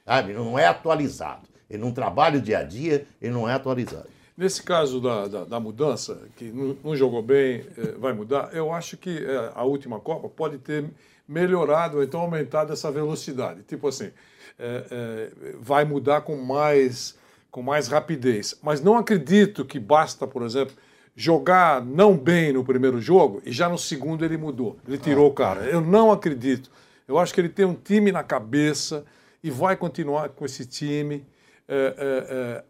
Sabe? 0.04 0.32
Não 0.32 0.58
é 0.58 0.66
atualizado. 0.66 1.48
Ele 1.70 1.82
não 1.82 1.92
trabalha 1.92 2.38
o 2.38 2.42
dia 2.42 2.58
a 2.58 2.62
dia, 2.62 3.06
ele 3.20 3.32
não 3.32 3.48
é 3.48 3.54
atualizado. 3.54 4.08
Nesse 4.36 4.62
caso 4.62 5.00
da, 5.00 5.28
da, 5.28 5.44
da 5.44 5.60
mudança, 5.60 6.22
que 6.36 6.46
não, 6.50 6.76
não 6.82 6.96
jogou 6.96 7.22
bem, 7.22 7.64
eh, 7.76 7.94
vai 7.98 8.12
mudar, 8.12 8.50
eu 8.52 8.72
acho 8.72 8.96
que 8.96 9.10
eh, 9.10 9.52
a 9.54 9.62
última 9.62 10.00
Copa 10.00 10.28
pode 10.28 10.58
ter 10.58 10.84
melhorado 11.28 11.98
ou 11.98 12.02
então 12.02 12.20
aumentado 12.20 12.72
essa 12.72 12.90
velocidade. 12.90 13.62
Tipo 13.62 13.88
assim, 13.88 14.10
eh, 14.58 15.30
vai 15.60 15.84
mudar 15.84 16.22
com 16.22 16.36
mais, 16.36 17.16
com 17.50 17.62
mais 17.62 17.88
rapidez. 17.88 18.58
Mas 18.62 18.82
não 18.82 18.96
acredito 18.96 19.64
que 19.64 19.78
basta, 19.78 20.26
por 20.26 20.42
exemplo, 20.42 20.74
jogar 21.14 21.84
não 21.84 22.16
bem 22.16 22.52
no 22.52 22.64
primeiro 22.64 23.00
jogo 23.00 23.42
e 23.44 23.52
já 23.52 23.68
no 23.68 23.78
segundo 23.78 24.24
ele 24.24 24.36
mudou. 24.36 24.76
Ele 24.86 24.98
tirou 24.98 25.28
o 25.28 25.32
cara. 25.32 25.62
Eu 25.64 25.80
não 25.80 26.10
acredito. 26.10 26.70
Eu 27.06 27.18
acho 27.18 27.34
que 27.34 27.40
ele 27.40 27.48
tem 27.48 27.64
um 27.64 27.74
time 27.74 28.10
na 28.10 28.22
cabeça 28.22 29.04
e 29.42 29.50
vai 29.50 29.76
continuar 29.76 30.30
com 30.30 30.44
esse 30.44 30.64
time 30.64 31.26
eh, 31.68 31.94
eh, 31.96 32.26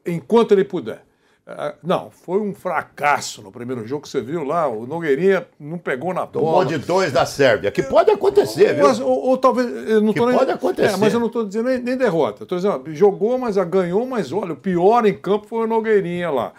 eh, 0.06 0.12
enquanto 0.12 0.52
ele 0.52 0.64
puder. 0.64 1.04
Ah, 1.46 1.74
Não, 1.82 2.08
foi 2.10 2.40
um 2.40 2.54
fracasso 2.54 3.42
no 3.42 3.50
primeiro 3.50 3.86
jogo 3.86 4.02
que 4.02 4.08
você 4.08 4.20
viu 4.20 4.44
lá. 4.44 4.68
O 4.68 4.86
Nogueirinha 4.86 5.46
não 5.58 5.76
pegou 5.76 6.14
na 6.14 6.26
Tomou 6.26 6.52
bola. 6.52 6.66
de 6.66 6.78
dois 6.78 7.10
da 7.12 7.26
Sérvia, 7.26 7.70
que 7.70 7.82
pode 7.82 8.10
acontecer, 8.10 8.74
viu? 8.74 8.86
Mas, 8.86 9.00
ou, 9.00 9.26
ou 9.26 9.36
talvez. 9.36 9.68
Eu 9.88 10.00
não 10.00 10.12
Que 10.12 10.20
tô 10.20 10.26
nem, 10.26 10.38
pode 10.38 10.50
acontecer. 10.52 10.94
É, 10.94 10.96
mas 10.96 11.12
eu 11.12 11.18
não 11.18 11.26
estou 11.26 11.44
dizendo 11.44 11.68
nem, 11.68 11.78
nem 11.80 11.96
derrota. 11.96 12.44
Estou 12.44 12.56
dizendo, 12.56 12.82
ó, 12.86 12.92
jogou, 12.92 13.36
mas 13.38 13.56
ganhou, 13.56 14.06
mas 14.06 14.32
olha, 14.32 14.52
o 14.52 14.56
pior 14.56 15.04
em 15.04 15.14
campo 15.14 15.48
foi 15.48 15.64
o 15.64 15.66
Nogueirinha 15.66 16.30
lá. 16.30 16.52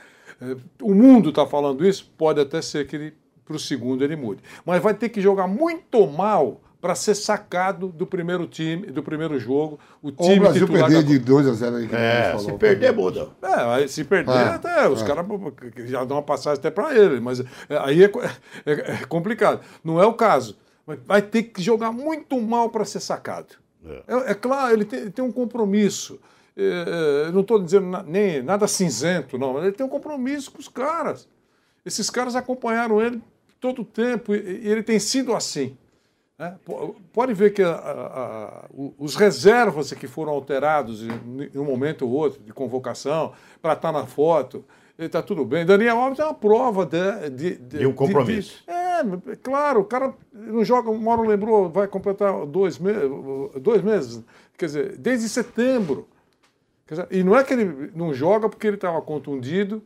É, 0.52 0.56
O 0.82 0.94
mundo 0.94 1.30
está 1.30 1.46
falando 1.46 1.86
isso, 1.88 2.12
pode 2.18 2.40
até 2.40 2.62
ser 2.62 2.86
que 2.88 2.96
ele, 2.96 3.14
para 3.46 3.56
o 3.56 3.60
segundo 3.60 4.04
ele 4.04 4.16
mude. 4.16 4.42
Mas 4.66 4.82
vai 4.82 4.94
ter 4.94 5.10
que 5.10 5.22
jogar 5.22 5.48
muito 5.48 6.06
mal 6.08 6.62
para 6.82 6.96
ser 6.96 7.16
sacado 7.16 7.88
do 7.88 8.06
primeiro 8.06 8.46
time, 8.46 8.88
do 8.88 9.02
primeiro 9.02 9.40
jogo. 9.40 9.80
O 10.02 10.08
Ou 10.08 10.12
time 10.12 10.40
o 10.40 10.42
Brasil 10.42 10.68
perder 10.68 10.96
da 10.96 11.02
de 11.02 11.18
2 11.18 11.48
a 11.48 11.54
0 11.54 11.76
aí. 11.78 11.88
que 11.88 11.96
É, 11.96 12.38
se 12.38 12.52
perder, 12.54 12.92
muda. 12.94 13.30
é, 13.42 13.54
aí 13.54 13.88
se 13.88 14.04
perder, 14.04 14.32
É, 14.34 14.50
até 14.50 14.90
os 14.90 15.02
caras 15.02 15.26
já 15.86 16.04
dão 16.04 16.18
uma 16.18 16.24
passagem 16.24 16.60
até 16.60 16.70
para 16.70 16.94
ele, 16.94 17.22
mas 17.22 17.40
é, 17.40 17.46
aí 17.80 18.04
é, 18.04 18.12
é- 18.66 18.92
é 18.96 19.06
complicado. 19.08 19.62
Não 19.82 20.02
é 20.02 20.06
o 20.06 20.14
caso. 20.14 20.58
Mas 20.86 21.00
vai 21.06 21.22
ter 21.22 21.44
que 21.44 21.62
jogar 21.62 21.94
muito 21.94 22.38
mal 22.42 22.70
para 22.70 22.84
ser 22.84 23.00
sacado. 23.00 23.56
É, 24.06 24.32
é 24.32 24.34
claro, 24.34 24.74
ele 24.74 24.84
tem, 24.84 25.00
ele 25.00 25.12
tem 25.12 25.24
um 25.24 25.32
compromisso. 25.32 26.20
É, 26.56 27.26
é, 27.28 27.32
não 27.32 27.42
estou 27.42 27.58
dizendo 27.60 27.88
na- 27.88 28.04
nem 28.04 28.42
nada 28.44 28.68
cinzento, 28.68 29.38
não, 29.38 29.54
mas 29.54 29.64
ele 29.64 29.72
tem 29.74 29.86
um 29.86 29.90
compromisso 29.90 30.52
com 30.52 30.60
os 30.60 30.68
caras. 30.68 31.28
Esses 31.86 32.10
caras 32.10 32.36
acompanharam 32.36 33.02
ele 33.02 33.22
todo 33.60 33.82
o 33.82 33.86
tempo 33.86 34.36
e, 34.36 34.62
e 34.64 34.68
ele 34.70 34.84
tem 34.84 35.00
sido 35.00 35.34
assim. 35.34 35.76
né? 36.38 36.56
Po- 36.66 36.96
Pode 37.12 37.34
ver 37.34 37.54
que 37.54 37.62
a- 37.64 37.70
a- 37.72 37.74
a- 37.76 38.66
os 39.00 39.16
reservas 39.16 39.92
que 39.94 40.08
foram 40.08 40.32
alterados 40.32 41.02
em, 41.04 41.50
em 41.54 41.58
um 41.60 41.64
momento 41.66 42.06
ou 42.06 42.12
outro 42.12 42.42
de 42.44 42.52
convocação 42.54 43.34
para 43.62 43.74
estar 43.74 43.92
na 43.92 44.06
foto, 44.06 44.64
está 44.98 45.22
tudo 45.24 45.44
bem. 45.46 45.66
Daniel 45.66 45.98
Alves 46.00 46.20
é 46.20 46.24
uma 46.26 46.34
prova 46.34 46.86
de, 46.86 47.30
de, 47.30 47.56
De 47.80 47.86
um 47.88 47.94
compromisso. 47.94 48.64
de- 48.66 48.72
é, 48.72 49.32
é 49.34 49.36
claro, 49.36 49.82
o 49.82 49.86
cara 49.86 50.14
não 50.32 50.64
joga, 50.64 50.90
o 50.92 51.00
Mauro 51.00 51.24
lembrou, 51.28 51.70
vai 51.70 51.88
completar 51.88 52.46
dois, 52.46 52.78
me 52.80 52.92
dois 53.60 53.82
meses, 53.82 54.24
quer 54.58 54.66
dizer, 54.68 54.98
desde 54.98 55.28
setembro. 55.30 56.08
E 57.10 57.24
não 57.24 57.36
é 57.38 57.44
que 57.44 57.54
ele 57.54 57.92
não 57.96 58.14
joga 58.14 58.48
porque 58.50 58.68
ele 58.68 58.76
estava 58.76 59.02
contundido, 59.02 59.82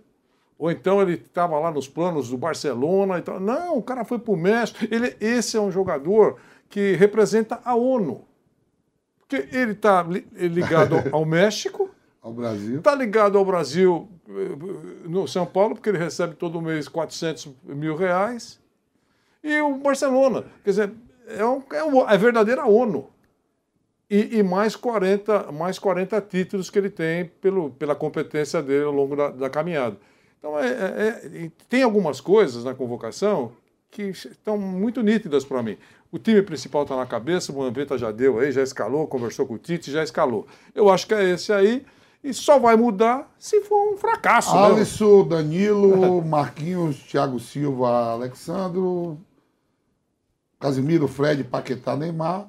ou 0.58 0.72
então 0.72 1.02
ele 1.02 1.14
estava 1.14 1.58
lá 1.60 1.72
nos 1.72 1.88
planos 1.88 2.30
do 2.30 2.38
Barcelona 2.38 3.18
e 3.20 3.22
tal. 3.22 3.40
Não, 3.40 3.78
o 3.78 3.84
cara 3.84 4.04
foi 4.04 4.18
para 4.20 4.34
o 4.34 4.38
México. 4.38 4.80
Ele, 4.90 5.16
esse 5.20 5.56
é 5.56 5.62
um 5.62 5.72
jogador 5.72 6.38
que 6.70 6.94
representa 6.94 7.60
a 7.64 7.76
ONU. 7.76 8.26
Porque 9.20 9.48
ele 9.56 9.74
está 9.74 10.04
ligado 10.04 10.96
ao- 11.12 11.26
México, 11.26 11.90
Ao 12.22 12.34
Brasil. 12.34 12.78
está 12.80 12.96
ligado 12.96 13.38
ao 13.38 13.46
Brasil 13.46 14.10
eh, 14.28 15.08
no 15.08 15.28
São 15.28 15.46
Paulo, 15.46 15.76
porque 15.76 15.90
ele 15.90 15.98
recebe 15.98 16.34
todo 16.36 16.62
mês 16.62 16.88
400 16.88 17.50
mil 17.64 17.96
reais. 17.96 18.60
E 19.44 19.62
o 19.62 19.76
Barcelona. 19.78 20.46
Quer 20.64 20.70
dizer, 20.72 20.94
é, 21.28 21.46
um, 21.46 21.62
é, 21.72 21.84
um, 21.84 22.02
é 22.10 22.14
a 22.14 22.18
verdadeira 22.18 22.66
ONU. 22.66 23.08
E, 24.10 24.38
e 24.38 24.44
mais, 24.44 24.76
40, 24.76 25.52
mais 25.52 25.78
40 25.78 26.22
títulos 26.22 26.70
que 26.70 26.80
ele 26.80 26.90
tem 26.90 27.26
pelo, 27.42 27.72
pela 27.72 27.94
competência 27.94 28.62
dele 28.62 28.86
ao 28.86 28.92
longo 28.94 29.16
da, 29.16 29.30
da 29.30 29.50
caminhada. 29.50 29.98
Então, 30.40 30.58
é, 30.58 30.68
é- 30.68 31.46
é- 31.46 31.52
tem 31.68 31.84
algumas 31.84 32.22
coisas 32.22 32.64
na 32.64 32.74
convocação 32.74 33.52
que 33.92 34.04
estão 34.04 34.58
muito 34.58 35.02
nítidas 35.02 35.44
para 35.44 35.62
mim. 35.62 35.78
O 36.10 36.18
time 36.18 36.42
principal 36.42 36.84
está 36.84 36.96
na 36.96 37.06
cabeça, 37.06 37.52
o 37.52 37.58
Manveta 37.58 37.98
já 37.98 38.12
deu 38.12 38.40
aí, 38.40 38.50
já 38.52 38.64
escalou, 38.64 39.08
conversou 39.08 39.46
com 39.46 39.56
o 39.56 39.58
Tite, 39.58 39.92
já 39.92 40.02
escalou. 40.04 40.48
Eu 40.74 40.90
acho 40.90 41.06
que 41.06 41.14
é 41.14 41.32
esse 41.32 41.52
aí, 41.52 41.86
e 42.24 42.34
só 42.34 42.58
vai 42.60 42.78
mudar 42.78 43.30
se 43.38 43.60
for 43.62 43.94
um 43.94 43.98
fracasso. 43.98 44.54
mesmo. 44.56 44.76
Alisson, 44.76 45.28
Danilo, 45.28 46.22
Marquinhos, 46.24 46.98
Thiago 47.04 47.40
Silva, 47.42 48.12
Alexandro, 48.12 49.18
Casimiro, 50.60 51.08
Fred, 51.08 51.44
Paquetá, 51.44 51.96
Neymar, 51.96 52.48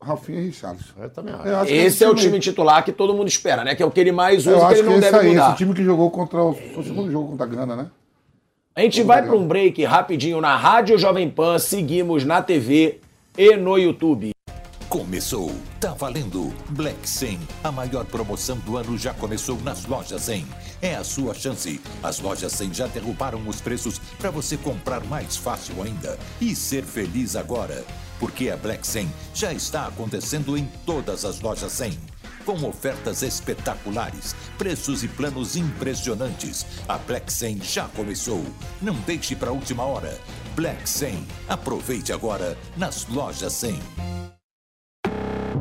Rafinha 0.00 0.40
e 0.40 0.46
Richarlison. 0.46 0.92
Eu 0.98 1.10
também 1.10 1.34
acho. 1.34 1.46
Eu 1.46 1.56
acho 1.56 1.66
que 1.66 1.76
Esse 1.76 2.04
é 2.04 2.08
o 2.08 2.14
time 2.14 2.38
titular 2.38 2.84
que 2.84 2.92
todo 2.92 3.14
mundo 3.14 3.28
espera, 3.28 3.64
né? 3.64 3.74
Que 3.74 3.82
é 3.82 3.86
o 3.86 3.90
que 3.90 4.00
ele 4.00 4.12
mais 4.12 4.40
usa 4.46 4.50
Eu 4.50 4.58
que 4.58 4.64
acho 4.64 4.74
ele 4.74 4.82
que 4.82 4.88
não 4.88 4.92
esse 4.98 5.10
deve 5.10 5.18
aí, 5.18 5.28
mudar. 5.30 5.48
esse 5.48 5.56
time 5.56 5.74
que 5.74 5.84
jogou 5.84 6.10
contra 6.10 6.42
o, 6.42 6.54
foi 6.54 6.78
o 6.78 6.84
segundo 6.84 7.10
jogo 7.10 7.28
contra 7.30 7.46
a 7.46 7.48
Gana, 7.48 7.76
né? 7.76 7.90
A 8.74 8.82
gente 8.82 9.02
vai 9.02 9.22
para 9.22 9.34
um 9.34 9.46
break 9.48 9.82
rapidinho 9.84 10.38
na 10.40 10.54
Rádio 10.54 10.98
Jovem 10.98 11.30
Pan, 11.30 11.58
seguimos 11.58 12.24
na 12.24 12.42
TV 12.42 13.00
e 13.36 13.56
no 13.56 13.78
YouTube. 13.78 14.32
Começou, 14.86 15.50
tá 15.80 15.94
valendo. 15.94 16.52
Black 16.70 17.08
100, 17.08 17.40
a 17.64 17.72
maior 17.72 18.04
promoção 18.04 18.56
do 18.58 18.76
ano 18.76 18.96
já 18.96 19.12
começou 19.14 19.58
nas 19.62 19.86
lojas 19.86 20.22
100. 20.22 20.46
É 20.80 20.94
a 20.94 21.02
sua 21.02 21.34
chance. 21.34 21.80
As 22.02 22.20
lojas 22.20 22.52
100 22.52 22.74
já 22.74 22.86
derrubaram 22.86 23.40
os 23.48 23.60
preços 23.60 23.98
para 24.18 24.30
você 24.30 24.56
comprar 24.56 25.02
mais 25.04 25.36
fácil 25.36 25.82
ainda 25.82 26.18
e 26.40 26.54
ser 26.54 26.84
feliz 26.84 27.34
agora. 27.34 27.82
Porque 28.18 28.50
a 28.50 28.56
Black 28.56 28.86
100 28.86 29.12
já 29.34 29.52
está 29.52 29.86
acontecendo 29.86 30.56
em 30.56 30.66
todas 30.84 31.24
as 31.24 31.40
lojas 31.40 31.72
100. 31.72 31.98
Com 32.44 32.64
ofertas 32.64 33.22
espetaculares, 33.22 34.34
preços 34.56 35.02
e 35.02 35.08
planos 35.08 35.56
impressionantes. 35.56 36.64
A 36.88 36.96
Black 36.96 37.32
100 37.32 37.62
já 37.62 37.88
começou. 37.88 38.44
Não 38.80 38.94
deixe 39.00 39.34
para 39.34 39.50
a 39.50 39.52
última 39.52 39.82
hora. 39.82 40.16
Black 40.54 40.88
100. 40.88 41.26
Aproveite 41.48 42.12
agora 42.12 42.56
nas 42.76 43.06
lojas 43.08 43.52
100. 43.54 43.80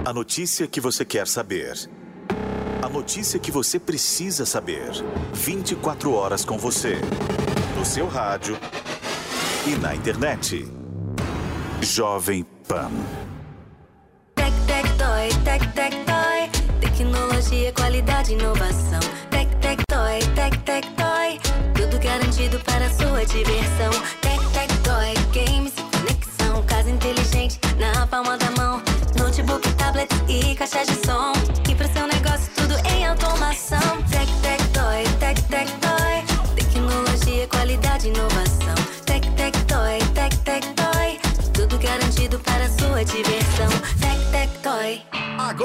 A 0.06 0.14
notícia 0.14 0.68
que 0.68 0.80
você 0.80 1.04
quer 1.04 1.28
saber. 1.28 1.90
A 2.84 2.88
notícia 2.88 3.40
que 3.40 3.50
você 3.50 3.80
precisa 3.80 4.46
saber. 4.46 4.92
24 5.34 6.14
horas 6.14 6.46
com 6.46 6.60
você. 6.60 6.98
No 7.76 7.84
seu 7.84 8.08
rádio 8.08 8.56
e 9.66 9.76
na 9.78 9.96
internet. 9.96 10.75
Jovem 11.86 12.44
Pan. 12.68 12.92
Tec, 14.34 14.52
tec, 14.66 14.86
toy, 14.98 15.30
tec, 15.44 15.62
tec, 15.76 15.94
toy. 16.04 16.50
Tecnologia, 16.82 17.72
qualidade, 17.74 18.34
inovação. 18.34 19.00
Tec, 19.30 19.48
tec, 19.62 19.80
toy, 19.88 20.20
tec, 20.34 20.58
tec, 20.64 20.84
toy. 20.96 21.40
Tudo 21.76 22.00
garantido 22.00 22.60
para 22.62 22.90
sua 22.90 23.24
diversão. 23.28 23.92
Tec, 24.20 24.42
tec, 24.52 24.74
toy, 24.82 25.14
games, 25.32 25.74
conexão. 25.92 26.64
Casa 26.64 26.90
inteligente 26.90 27.60
na 27.78 28.08
palma 28.08 28.36
da 28.36 28.50
mão. 28.58 28.82
Notebook, 29.20 29.72
tablet 29.76 30.10
e 30.28 30.56
caixa 30.56 30.84
de 30.86 31.06
som. 31.06 31.35
Para 42.96 43.04
sua 43.04 43.04
diversão. 43.04 43.45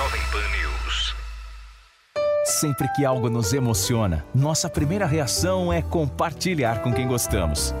Jovem 0.00 0.22
Pan 0.32 0.48
News. 0.56 1.14
Sempre 2.46 2.88
que 2.94 3.04
algo 3.04 3.28
nos 3.28 3.52
emociona, 3.52 4.24
nossa 4.34 4.66
primeira 4.66 5.04
reação 5.04 5.70
é 5.70 5.82
compartilhar 5.82 6.80
com 6.80 6.90
quem 6.90 7.06
gostamos. 7.06 7.74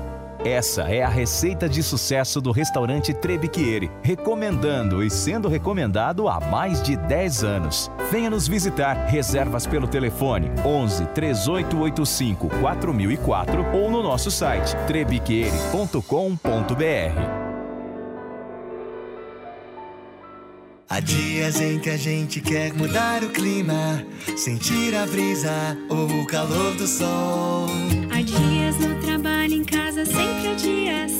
Essa 0.44 0.82
é 0.82 1.02
a 1.02 1.08
receita 1.08 1.66
de 1.66 1.82
sucesso 1.82 2.38
do 2.38 2.52
restaurante 2.52 3.14
Trebiquieri, 3.14 3.90
recomendando 4.02 5.02
e 5.02 5.10
sendo 5.10 5.48
recomendado 5.48 6.28
há 6.28 6.38
mais 6.38 6.82
de 6.82 6.94
10 6.94 7.42
anos. 7.42 7.90
Venha 8.10 8.28
nos 8.28 8.46
visitar. 8.46 9.06
Reservas 9.06 9.66
pelo 9.66 9.88
telefone 9.88 10.50
11 10.62 11.06
3885 11.14 12.50
4004 12.60 13.64
ou 13.74 13.90
no 13.90 14.02
nosso 14.02 14.30
site 14.30 14.76
trebiquieri.com.br. 14.86 17.49
Há 20.92 20.98
dias 20.98 21.60
em 21.60 21.78
que 21.78 21.88
a 21.88 21.96
gente 21.96 22.40
quer 22.40 22.74
mudar 22.74 23.22
o 23.22 23.30
clima, 23.30 24.04
sentir 24.36 24.92
a 24.96 25.06
brisa 25.06 25.78
ou 25.88 26.22
o 26.22 26.26
calor 26.26 26.74
do 26.74 26.84
sol. 26.84 27.68
Há 28.10 28.20
dias 28.20 28.76
no 28.80 29.00
trabalho, 29.00 29.54
em 29.54 29.64
casa, 29.64 30.04
sempre 30.04 30.48
há 30.48 30.54
dias 30.54 31.12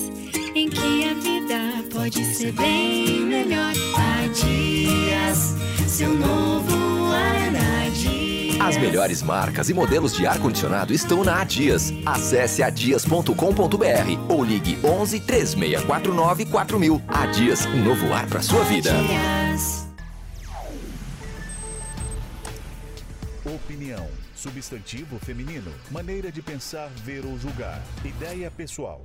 em 0.56 0.68
que 0.68 1.08
a 1.08 1.14
vida 1.14 1.88
pode 1.88 2.34
ser 2.34 2.50
bem 2.50 3.20
melhor. 3.20 3.72
Há 3.94 4.26
dias, 4.26 5.54
seu 5.86 6.12
novo. 6.14 6.99
As 8.70 8.76
melhores 8.76 9.20
marcas 9.20 9.68
e 9.68 9.74
modelos 9.74 10.14
de 10.14 10.24
ar-condicionado 10.24 10.92
estão 10.92 11.24
na 11.24 11.40
Adias. 11.40 11.92
Acesse 12.06 12.62
adias.com.br 12.62 13.34
ou 14.28 14.44
ligue 14.44 14.78
11 14.84 15.18
3649 15.18 16.46
4000. 16.46 17.02
Adias, 17.08 17.66
um 17.66 17.82
novo 17.82 18.14
ar 18.14 18.28
para 18.28 18.40
sua 18.40 18.62
vida. 18.62 18.92
Dias. 18.92 19.88
Opinião. 23.44 24.06
Substantivo 24.36 25.18
feminino. 25.18 25.72
Maneira 25.90 26.30
de 26.30 26.40
pensar, 26.40 26.88
ver 27.04 27.26
ou 27.26 27.36
julgar. 27.40 27.82
Ideia 28.04 28.52
pessoal. 28.52 29.04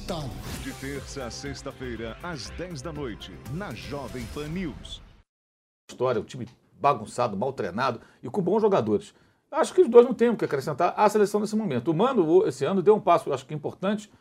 De 0.63 0.73
terça 0.73 1.25
a 1.25 1.29
sexta-feira, 1.29 2.17
às 2.23 2.49
10 2.49 2.81
da 2.81 2.91
noite, 2.91 3.31
na 3.53 3.71
Jovem 3.71 4.25
Pan 4.33 4.47
News. 4.47 4.99
História, 5.89 6.19
o 6.19 6.23
time 6.23 6.47
bagunçado, 6.79 7.37
mal 7.37 7.53
treinado 7.53 8.01
e 8.23 8.27
com 8.27 8.41
bons 8.41 8.61
jogadores. 8.61 9.13
Acho 9.51 9.73
que 9.73 9.81
os 9.81 9.87
dois 9.87 10.03
não 10.03 10.13
têm 10.13 10.29
o 10.29 10.35
que 10.35 10.43
acrescentar 10.43 10.95
à 10.97 11.07
seleção 11.07 11.39
nesse 11.39 11.55
momento. 11.55 11.91
O 11.91 11.93
Mano, 11.93 12.47
esse 12.47 12.65
ano, 12.65 12.81
deu 12.81 12.95
um 12.95 12.99
passo, 12.99 13.31
acho 13.31 13.45
que 13.45 13.53
importante, 13.53 14.11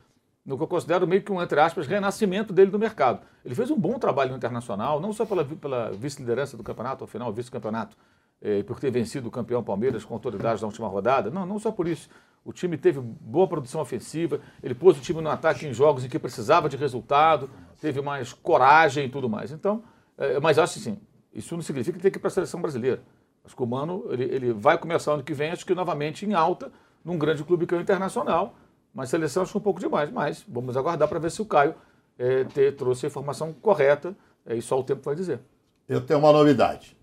no 0.44 0.58
que 0.58 0.62
eu 0.62 0.68
considero 0.68 1.08
meio 1.08 1.22
que 1.22 1.32
um, 1.32 1.40
entre 1.40 1.58
aspas, 1.58 1.86
renascimento 1.86 2.52
dele 2.52 2.70
no 2.70 2.78
mercado. 2.78 3.20
Ele 3.42 3.54
fez 3.54 3.70
um 3.70 3.78
bom 3.78 3.98
trabalho 3.98 4.32
no 4.32 4.36
Internacional, 4.36 5.00
não 5.00 5.14
só 5.14 5.24
pela, 5.24 5.44
pela 5.44 5.90
vice-liderança 5.92 6.58
do 6.58 6.62
campeonato, 6.62 7.04
ao 7.04 7.08
final, 7.08 7.32
vice-campeonato, 7.32 7.96
eh, 8.42 8.62
por 8.64 8.78
ter 8.78 8.90
vencido 8.90 9.28
o 9.28 9.30
campeão 9.30 9.62
Palmeiras 9.64 10.04
com 10.04 10.12
autoridade 10.12 10.60
na 10.60 10.66
última 10.66 10.88
rodada. 10.88 11.30
Não, 11.30 11.46
não 11.46 11.58
só 11.58 11.72
por 11.72 11.88
isso. 11.88 12.08
O 12.44 12.52
time 12.52 12.76
teve 12.78 13.00
boa 13.00 13.46
produção 13.46 13.80
ofensiva, 13.80 14.40
ele 14.62 14.74
pôs 14.74 14.96
o 14.96 15.00
time 15.00 15.20
no 15.20 15.28
ataque 15.28 15.66
em 15.66 15.72
jogos 15.74 16.04
em 16.04 16.08
que 16.08 16.18
precisava 16.18 16.68
de 16.68 16.76
resultado, 16.76 17.50
teve 17.80 18.00
mais 18.00 18.32
coragem 18.32 19.06
e 19.06 19.08
tudo 19.10 19.28
mais. 19.28 19.52
Então, 19.52 19.82
eh, 20.16 20.40
mas 20.40 20.58
acho 20.58 20.78
assim, 20.78 20.98
isso 21.34 21.54
não 21.54 21.62
significa 21.62 21.96
que 21.98 22.02
tem 22.02 22.10
que 22.10 22.16
ir 22.18 22.20
para 22.20 22.28
a 22.28 22.32
seleção 22.32 22.60
brasileira. 22.60 23.02
Acho 23.44 23.54
que 23.54 23.62
o 23.62 23.66
Mano 23.66 24.04
ele, 24.10 24.24
ele 24.24 24.52
vai 24.52 24.78
começar 24.78 25.12
ano 25.12 25.22
que 25.22 25.34
vem, 25.34 25.50
acho 25.50 25.64
que 25.66 25.74
novamente 25.74 26.24
em 26.24 26.32
alta, 26.34 26.72
num 27.04 27.18
grande 27.18 27.44
clube 27.44 27.66
que 27.66 27.74
é 27.74 27.78
o 27.78 27.80
Internacional. 27.80 28.54
Mas 28.92 29.08
seleção 29.10 29.42
acho 29.42 29.52
que 29.52 29.58
um 29.58 29.60
pouco 29.60 29.78
demais. 29.78 30.10
Mas 30.10 30.44
vamos 30.48 30.76
aguardar 30.76 31.08
para 31.08 31.18
ver 31.20 31.30
se 31.30 31.40
o 31.40 31.44
Caio 31.46 31.74
eh, 32.18 32.44
ter- 32.44 32.74
trouxe 32.74 33.06
a 33.06 33.08
informação 33.08 33.52
correta. 33.52 34.16
É, 34.44 34.56
e 34.56 34.62
só 34.62 34.80
o 34.80 34.82
tempo 34.82 35.02
vai 35.02 35.14
dizer. 35.14 35.40
Eu 35.88 36.00
tenho 36.00 36.18
uma 36.18 36.32
novidade. 36.32 36.96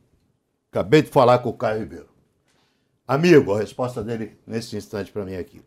Acabei 0.71 1.01
de 1.01 1.09
falar 1.09 1.39
com 1.39 1.49
o 1.49 1.53
Caio 1.53 1.79
Ribeiro. 1.79 2.09
Amigo, 3.07 3.53
a 3.53 3.59
resposta 3.59 4.03
dele 4.03 4.37
nesse 4.45 4.75
instante 4.75 5.13
para 5.13 5.23
mim 5.23 5.35
aqui. 5.35 5.61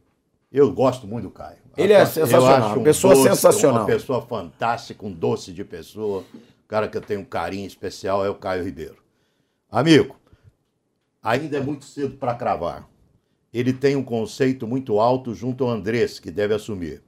Eu 0.52 0.70
gosto 0.72 1.06
muito 1.06 1.24
do 1.24 1.30
Caio. 1.30 1.56
Ele 1.76 1.94
é 1.94 2.04
sensacional, 2.04 2.70
acho 2.70 2.80
um 2.80 2.82
pessoa 2.82 3.14
doce, 3.14 3.28
sensacional. 3.28 3.80
Uma 3.80 3.86
pessoa 3.86 4.20
fantástica, 4.20 5.06
um 5.06 5.12
doce 5.12 5.52
de 5.52 5.64
pessoa. 5.64 6.22
O 6.22 6.68
cara 6.68 6.86
que 6.86 6.98
eu 6.98 7.00
tenho 7.00 7.20
um 7.20 7.24
carinho 7.24 7.66
especial 7.66 8.22
é 8.24 8.28
o 8.28 8.34
Caio 8.34 8.62
Ribeiro. 8.62 8.98
Amigo, 9.70 10.16
ainda 11.22 11.56
é 11.56 11.60
muito 11.60 11.86
cedo 11.86 12.16
para 12.16 12.34
cravar. 12.34 12.86
Ele 13.54 13.72
tem 13.72 13.96
um 13.96 14.04
conceito 14.04 14.66
muito 14.66 15.00
alto 15.00 15.34
junto 15.34 15.64
ao 15.64 15.70
Andrés, 15.70 16.18
que 16.18 16.30
deve 16.30 16.52
assumir. 16.52 17.02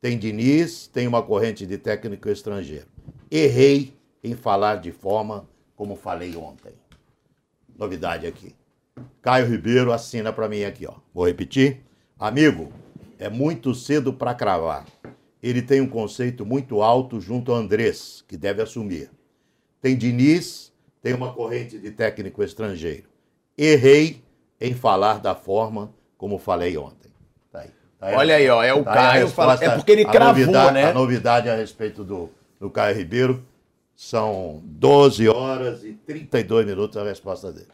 Tem 0.00 0.18
Diniz, 0.18 0.88
tem 0.88 1.06
uma 1.06 1.22
corrente 1.22 1.64
de 1.64 1.78
técnico 1.78 2.28
estrangeiro. 2.28 2.86
Errei 3.30 3.94
em 4.24 4.34
falar 4.34 4.76
de 4.76 4.90
forma 4.90 5.48
como 5.76 5.94
falei 5.94 6.34
ontem. 6.34 6.72
Novidade 7.78 8.26
aqui. 8.26 8.54
Caio 9.22 9.46
Ribeiro 9.46 9.92
assina 9.92 10.32
para 10.32 10.48
mim 10.48 10.64
aqui, 10.64 10.86
ó. 10.86 10.94
Vou 11.14 11.26
repetir. 11.26 11.80
Amigo, 12.18 12.72
é 13.18 13.28
muito 13.28 13.74
cedo 13.74 14.12
para 14.12 14.34
cravar. 14.34 14.86
Ele 15.42 15.62
tem 15.62 15.80
um 15.80 15.88
conceito 15.88 16.44
muito 16.46 16.82
alto 16.82 17.20
junto 17.20 17.52
ao 17.52 17.58
Andrés, 17.58 18.24
que 18.26 18.36
deve 18.36 18.62
assumir. 18.62 19.10
Tem 19.80 19.96
Diniz, 19.96 20.72
tem 21.02 21.14
uma 21.14 21.32
corrente 21.32 21.78
de 21.78 21.90
técnico 21.90 22.42
estrangeiro. 22.42 23.04
Errei 23.56 24.22
em 24.60 24.74
falar 24.74 25.20
da 25.20 25.34
forma 25.34 25.92
como 26.16 26.38
falei 26.38 26.76
ontem. 26.76 27.10
Tá 27.52 27.60
aí. 28.08 28.14
Olha 28.14 28.36
aí, 28.36 28.48
ó, 28.48 28.62
é 28.62 28.74
o 28.74 28.82
Tá 28.84 28.92
Caio 28.92 29.28
fala- 29.28 29.52
resposta, 29.54 29.64
é 29.64 29.76
porque 29.76 29.92
ele 29.92 30.04
cravou, 30.04 30.28
novidade- 30.40 30.74
né? 30.74 30.84
A 30.84 30.92
novidade 30.94 31.48
a 31.48 31.56
respeito 31.56 32.04
do, 32.04 32.30
do 32.60 32.70
Caio 32.70 32.96
Ribeiro 32.96 33.42
são 33.94 34.60
12 34.64 35.28
horas 35.28 35.82
e 35.84 35.92
32 35.92 36.66
minutos 36.66 36.96
a 36.96 37.04
resposta 37.04 37.52
dele. 37.52 37.68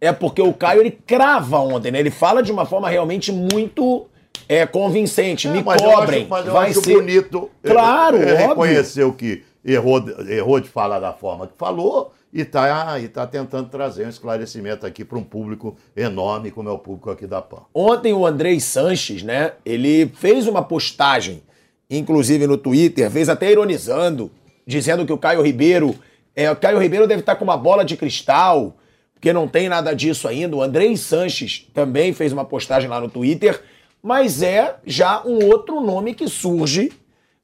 É 0.00 0.12
porque 0.12 0.42
o 0.42 0.52
Caio 0.52 0.80
ele 0.80 0.90
crava 0.90 1.58
ontem, 1.58 1.90
né? 1.90 1.98
Ele 1.98 2.10
fala 2.10 2.42
de 2.42 2.52
uma 2.52 2.66
forma 2.66 2.88
realmente 2.88 3.32
muito 3.32 4.06
é, 4.48 4.66
convincente. 4.66 5.48
Me 5.48 5.62
mas 5.62 5.80
cobrem. 5.80 6.20
Eu 6.20 6.22
acho, 6.22 6.30
mas 6.30 6.46
eu 6.46 6.52
vai 6.52 6.70
acho 6.70 6.82
ser 6.82 6.94
bonito. 6.94 7.50
Claro, 7.62 8.16
ele, 8.16 8.32
óbvio. 8.32 8.48
reconheceu 8.48 9.12
que 9.12 9.42
errou, 9.64 10.04
errou 10.28 10.60
de 10.60 10.68
falar 10.68 11.00
da 11.00 11.12
forma 11.12 11.46
que 11.46 11.54
falou 11.56 12.12
e 12.32 12.40
está 12.40 12.98
e 12.98 13.08
tá 13.08 13.26
tentando 13.26 13.68
trazer 13.68 14.06
um 14.06 14.08
esclarecimento 14.08 14.84
aqui 14.84 15.04
para 15.04 15.16
um 15.16 15.22
público 15.22 15.76
enorme, 15.96 16.50
como 16.50 16.68
é 16.68 16.72
o 16.72 16.78
público 16.78 17.10
aqui 17.10 17.26
da 17.26 17.40
PAN. 17.40 17.62
Ontem 17.72 18.12
o 18.12 18.26
Andrei 18.26 18.58
Sanches, 18.60 19.22
né? 19.22 19.52
Ele 19.64 20.10
fez 20.16 20.46
uma 20.46 20.62
postagem, 20.62 21.42
inclusive 21.88 22.46
no 22.46 22.58
Twitter, 22.58 23.08
fez 23.10 23.28
até 23.28 23.50
ironizando, 23.50 24.30
dizendo 24.66 25.06
que 25.06 25.12
o 25.12 25.18
Caio 25.18 25.42
Ribeiro. 25.42 25.94
É, 26.36 26.50
o 26.50 26.56
Caio 26.56 26.80
Ribeiro 26.80 27.06
deve 27.06 27.20
estar 27.20 27.36
com 27.36 27.44
uma 27.44 27.56
bola 27.56 27.84
de 27.84 27.96
cristal, 27.96 28.76
porque 29.24 29.32
não 29.32 29.48
tem 29.48 29.70
nada 29.70 29.94
disso 29.94 30.28
ainda. 30.28 30.54
O 30.54 30.60
Andrei 30.62 30.94
Sanches 30.98 31.66
também 31.72 32.12
fez 32.12 32.30
uma 32.30 32.44
postagem 32.44 32.90
lá 32.90 33.00
no 33.00 33.08
Twitter, 33.08 33.58
mas 34.02 34.42
é 34.42 34.76
já 34.84 35.22
um 35.24 35.46
outro 35.46 35.80
nome 35.80 36.14
que 36.14 36.28
surge 36.28 36.92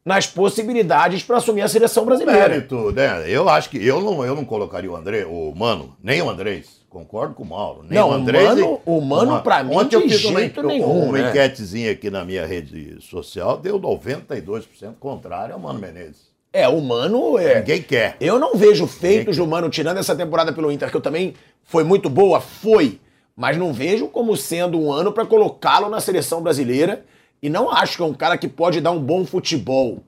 nas 0.04 0.26
possibilidades 0.26 1.22
para 1.22 1.38
assumir 1.38 1.62
a 1.62 1.68
seleção 1.68 2.04
brasileira. 2.04 2.50
Mérito, 2.50 2.92
né? 2.92 3.24
Eu 3.26 3.48
acho 3.48 3.70
que 3.70 3.82
eu 3.82 4.02
não, 4.02 4.22
eu 4.22 4.34
não 4.34 4.44
colocaria 4.44 4.90
o 4.92 4.96
André, 4.96 5.24
o 5.24 5.54
Mano, 5.56 5.96
nem 6.02 6.20
o 6.20 6.28
Andrés. 6.28 6.80
Concordo 6.90 7.34
com 7.34 7.44
o 7.44 7.46
Mauro. 7.46 7.82
Nem 7.88 7.98
Não, 7.98 8.10
o 8.10 8.12
Andrés. 8.12 8.48
Mano- 8.48 8.80
o 8.84 9.00
Mano, 9.00 9.40
pra 9.40 9.62
mim, 9.62 9.74
Ontem 9.74 9.96
eu 9.96 10.02
fiz 10.02 10.22
uma, 10.24 10.40
nenhum, 10.40 11.04
uma 11.04 11.18
né? 11.18 11.30
enquetezinha 11.30 11.92
aqui 11.92 12.10
na 12.10 12.24
minha 12.26 12.44
rede 12.44 12.98
social, 13.00 13.56
deu 13.56 13.80
92% 13.80 14.96
contrário 14.98 15.54
ao 15.54 15.60
Mano 15.60 15.78
Menezes. 15.78 16.28
É, 16.52 16.66
o 16.68 16.80
Mano 16.80 17.38
é. 17.38 17.60
Ninguém 17.60 17.80
quer. 17.80 18.16
Eu 18.20 18.38
não 18.38 18.56
vejo 18.56 18.86
feitos 18.86 19.36
do 19.36 19.46
Mano 19.46 19.70
tirando 19.70 19.98
essa 19.98 20.16
temporada 20.16 20.52
pelo 20.52 20.70
Inter, 20.72 20.90
que 20.90 20.96
eu 20.96 21.00
também 21.00 21.34
foi 21.70 21.84
muito 21.84 22.10
boa, 22.10 22.40
foi. 22.40 22.98
Mas 23.36 23.56
não 23.56 23.72
vejo 23.72 24.08
como 24.08 24.36
sendo 24.36 24.78
um 24.78 24.92
ano 24.92 25.12
pra 25.12 25.24
colocá-lo 25.24 25.88
na 25.88 26.00
seleção 26.00 26.42
brasileira. 26.42 27.04
E 27.42 27.48
não 27.48 27.70
acho 27.70 27.96
que 27.96 28.02
é 28.02 28.06
um 28.06 28.12
cara 28.12 28.36
que 28.36 28.48
pode 28.48 28.80
dar 28.80 28.90
um 28.90 29.00
bom 29.00 29.24
futebol 29.24 30.02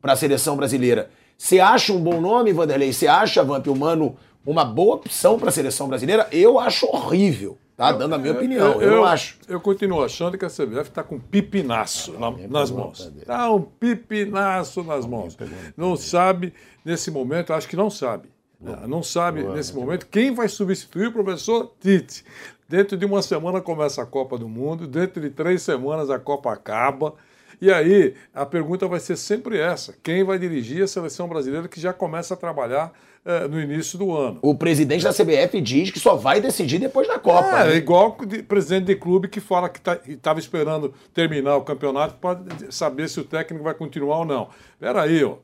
pra 0.00 0.16
seleção 0.16 0.56
brasileira. 0.56 1.10
Você 1.36 1.60
acha 1.60 1.92
um 1.92 2.00
bom 2.00 2.20
nome, 2.20 2.52
Vanderlei? 2.52 2.92
Você 2.92 3.06
acha, 3.06 3.44
Vamp, 3.44 3.66
o 3.66 3.76
Mano 3.76 4.16
uma 4.46 4.64
boa 4.64 4.94
opção 4.94 5.38
pra 5.38 5.50
seleção 5.50 5.88
brasileira? 5.88 6.26
Eu 6.32 6.58
acho 6.58 6.86
horrível, 6.86 7.58
tá? 7.76 7.92
Dando 7.92 8.14
a 8.14 8.18
minha 8.18 8.32
opinião. 8.32 8.80
Eu, 8.80 8.90
não 8.92 9.04
acho. 9.04 9.36
Eu 9.46 9.60
continuo 9.60 10.02
achando 10.02 10.38
que 10.38 10.44
a 10.44 10.48
CBF 10.48 10.88
está 10.88 11.02
com 11.02 11.16
um 11.16 11.20
pipinaço 11.20 12.12
na- 12.18 12.30
nas 12.48 12.70
mãos. 12.70 13.12
Está 13.20 13.50
um 13.50 13.60
pipinaço 13.60 14.82
nas 14.82 15.04
mãos. 15.04 15.36
Não 15.76 15.94
sabe, 15.96 16.54
nesse 16.84 17.10
momento, 17.10 17.52
acho 17.52 17.68
que 17.68 17.76
não 17.76 17.90
sabe. 17.90 18.30
Né? 18.60 18.80
Não 18.86 19.02
sabe, 19.02 19.42
nesse 19.42 19.74
momento, 19.74 20.06
quem 20.06 20.34
vai 20.34 20.48
substituir 20.48 21.08
o 21.08 21.12
professor 21.12 21.72
Tite. 21.80 22.24
Dentro 22.68 22.96
de 22.96 23.06
uma 23.06 23.22
semana 23.22 23.60
começa 23.60 24.02
a 24.02 24.06
Copa 24.06 24.36
do 24.36 24.48
Mundo, 24.48 24.86
dentro 24.86 25.22
de 25.22 25.30
três 25.30 25.62
semanas 25.62 26.10
a 26.10 26.18
Copa 26.18 26.52
acaba. 26.52 27.14
E 27.60 27.72
aí, 27.72 28.14
a 28.34 28.44
pergunta 28.44 28.86
vai 28.86 29.00
ser 29.00 29.16
sempre 29.16 29.58
essa: 29.58 29.94
quem 30.02 30.22
vai 30.22 30.38
dirigir 30.38 30.82
a 30.82 30.86
seleção 30.86 31.28
brasileira 31.28 31.66
que 31.66 31.80
já 31.80 31.92
começa 31.92 32.34
a 32.34 32.36
trabalhar 32.36 32.92
eh, 33.24 33.48
no 33.48 33.60
início 33.60 33.98
do 33.98 34.14
ano? 34.14 34.38
O 34.42 34.54
presidente 34.54 35.02
da 35.02 35.14
CBF 35.14 35.60
diz 35.62 35.90
que 35.90 35.98
só 35.98 36.14
vai 36.14 36.40
decidir 36.40 36.78
depois 36.78 37.08
da 37.08 37.18
Copa. 37.18 37.60
É, 37.60 37.68
né? 37.68 37.76
igual 37.76 38.16
o 38.20 38.44
presidente 38.44 38.84
de 38.84 38.96
clube 38.96 39.28
que 39.28 39.40
fala 39.40 39.68
que 39.68 39.80
estava 40.12 40.38
esperando 40.38 40.92
terminar 41.14 41.56
o 41.56 41.62
campeonato 41.62 42.16
para 42.16 42.38
saber 42.70 43.08
se 43.08 43.18
o 43.18 43.24
técnico 43.24 43.64
vai 43.64 43.74
continuar 43.74 44.18
ou 44.18 44.24
não. 44.26 44.48
Peraí, 44.78 45.24
ó. 45.24 45.36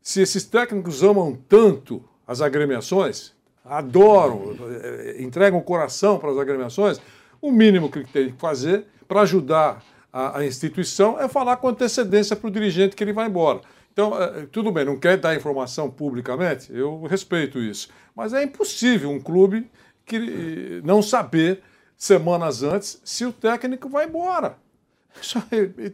Se 0.00 0.20
esses 0.22 0.44
técnicos 0.44 1.02
amam 1.04 1.38
tanto 1.48 2.02
as 2.26 2.40
agremiações, 2.40 3.32
adoram, 3.64 4.56
eh, 4.82 5.16
entregam 5.20 5.58
o 5.58 5.62
coração 5.62 6.18
para 6.18 6.30
as 6.30 6.38
agremiações, 6.38 7.00
o 7.40 7.50
mínimo 7.50 7.90
que 7.90 8.04
tem 8.04 8.32
que 8.32 8.38
fazer 8.38 8.86
para 9.06 9.22
ajudar 9.22 9.82
a, 10.12 10.38
a 10.38 10.46
instituição 10.46 11.18
é 11.18 11.28
falar 11.28 11.56
com 11.56 11.68
antecedência 11.68 12.36
para 12.36 12.48
o 12.48 12.50
dirigente 12.50 12.94
que 12.94 13.02
ele 13.02 13.12
vai 13.12 13.28
embora. 13.28 13.60
Então, 13.92 14.20
eh, 14.20 14.46
tudo 14.50 14.72
bem, 14.72 14.84
não 14.84 14.98
quer 14.98 15.18
dar 15.18 15.34
informação 15.34 15.90
publicamente, 15.90 16.72
eu 16.74 17.02
respeito 17.02 17.58
isso. 17.58 17.88
Mas 18.14 18.32
é 18.32 18.42
impossível 18.42 19.10
um 19.10 19.20
clube 19.20 19.70
que 20.04 20.16
eh, 20.16 20.80
não 20.84 21.02
saber 21.02 21.62
semanas 21.96 22.62
antes 22.62 23.00
se 23.04 23.24
o 23.24 23.32
técnico 23.32 23.88
vai 23.88 24.06
embora. 24.06 24.56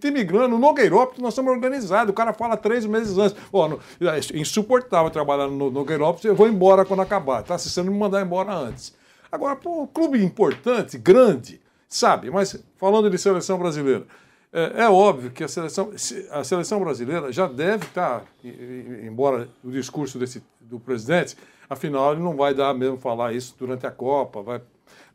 Tem 0.00 0.10
migrando, 0.10 0.48
no 0.48 0.58
Nogueirópolis 0.58 1.20
nós 1.20 1.32
estamos 1.34 1.52
organizados, 1.52 2.10
o 2.10 2.14
cara 2.14 2.32
fala 2.32 2.56
três 2.56 2.86
meses 2.86 3.16
antes. 3.18 3.36
Ó, 3.52 3.68
é 4.00 4.38
insuportável 4.38 5.10
trabalhar 5.10 5.48
no 5.48 5.70
Nogueirópolis, 5.70 6.24
eu 6.24 6.34
vou 6.34 6.48
embora 6.48 6.84
quando 6.84 7.00
acabar, 7.02 7.42
tá? 7.42 7.58
Se 7.58 7.68
você 7.68 7.82
não 7.82 7.92
me 7.92 7.98
mandar 7.98 8.22
embora 8.22 8.52
antes. 8.54 8.94
Agora, 9.30 9.54
pô, 9.56 9.82
um 9.82 9.86
clube 9.86 10.22
importante, 10.24 10.96
grande, 10.96 11.60
sabe? 11.88 12.30
Mas 12.30 12.58
falando 12.76 13.10
de 13.10 13.18
seleção 13.18 13.58
brasileira, 13.58 14.06
é, 14.50 14.84
é 14.84 14.88
óbvio 14.88 15.30
que 15.30 15.44
a 15.44 15.48
seleção, 15.48 15.92
se- 15.96 16.26
a 16.30 16.42
seleção 16.42 16.80
brasileira 16.80 17.30
já 17.30 17.46
deve 17.46 17.84
estar, 17.84 18.24
e- 18.42 18.48
e- 18.48 19.00
embora 19.06 19.48
o 19.62 19.70
discurso 19.70 20.18
desse, 20.18 20.42
do 20.60 20.80
presidente, 20.80 21.36
afinal 21.68 22.12
ele 22.12 22.22
não 22.22 22.34
vai 22.34 22.54
dar 22.54 22.72
mesmo 22.72 22.96
falar 22.96 23.34
isso 23.34 23.54
durante 23.58 23.86
a 23.86 23.90
Copa, 23.90 24.40
vai, 24.40 24.62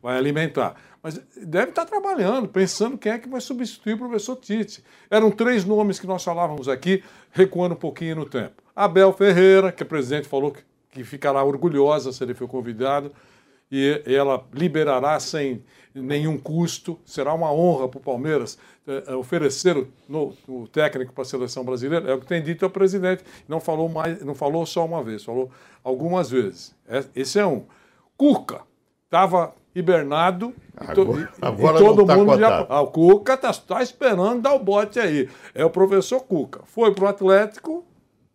vai 0.00 0.16
alimentar. 0.16 0.76
Mas 1.04 1.20
deve 1.36 1.68
estar 1.68 1.84
trabalhando, 1.84 2.48
pensando 2.48 2.96
quem 2.96 3.12
é 3.12 3.18
que 3.18 3.28
vai 3.28 3.38
substituir 3.38 3.92
o 3.92 3.98
professor 3.98 4.36
Tite. 4.36 4.82
Eram 5.10 5.30
três 5.30 5.62
nomes 5.62 6.00
que 6.00 6.06
nós 6.06 6.24
falávamos 6.24 6.66
aqui, 6.66 7.04
recuando 7.30 7.74
um 7.74 7.78
pouquinho 7.78 8.16
no 8.16 8.24
tempo. 8.24 8.62
Abel 8.74 9.12
Ferreira, 9.12 9.70
que 9.70 9.82
o 9.82 9.86
presidente 9.86 10.26
falou 10.26 10.50
que, 10.90 11.04
ficará 11.04 11.44
orgulhosa 11.44 12.10
se 12.10 12.24
ele 12.24 12.32
for 12.32 12.48
convidado, 12.48 13.12
e 13.70 14.02
ela 14.06 14.46
liberará 14.50 15.20
sem 15.20 15.62
nenhum 15.94 16.38
custo. 16.38 16.98
Será 17.04 17.34
uma 17.34 17.52
honra 17.52 17.86
para 17.86 17.98
o 17.98 18.02
Palmeiras 18.02 18.56
eh, 18.86 19.14
oferecer 19.14 19.76
o, 19.76 20.34
o 20.48 20.66
técnico 20.68 21.12
para 21.12 21.22
a 21.22 21.26
seleção 21.26 21.64
brasileira. 21.64 22.10
É 22.10 22.14
o 22.14 22.20
que 22.20 22.26
tem 22.26 22.42
dito 22.42 22.64
ao 22.64 22.70
presidente. 22.70 23.22
Não 23.46 23.60
falou, 23.60 23.90
mais, 23.90 24.24
não 24.24 24.34
falou 24.34 24.64
só 24.64 24.86
uma 24.86 25.02
vez, 25.02 25.22
falou 25.22 25.50
algumas 25.82 26.30
vezes. 26.30 26.74
É- 26.88 27.04
esse 27.14 27.38
é 27.38 27.44
um. 27.44 27.64
Cuca 28.16 28.62
estava 29.04 29.52
e, 30.82 30.86
to- 30.94 31.02
Agora- 31.02 31.20
e- 31.20 31.22
e 31.22 31.46
agora 31.46 31.78
todo 31.78 31.96
não 31.98 32.06
tá 32.06 32.16
mundo 32.16 32.38
já. 32.38 32.66
Ah, 32.68 32.80
o 32.80 32.86
Cuca 32.88 33.34
está 33.34 33.82
esperando 33.82 34.40
dar 34.42 34.54
o 34.54 34.58
bote 34.58 35.00
aí. 35.00 35.28
É 35.54 35.64
o 35.64 35.70
professor 35.70 36.20
Cuca. 36.20 36.60
Foi 36.66 36.94
para 36.94 37.04
o 37.04 37.08
Atlético, 37.08 37.84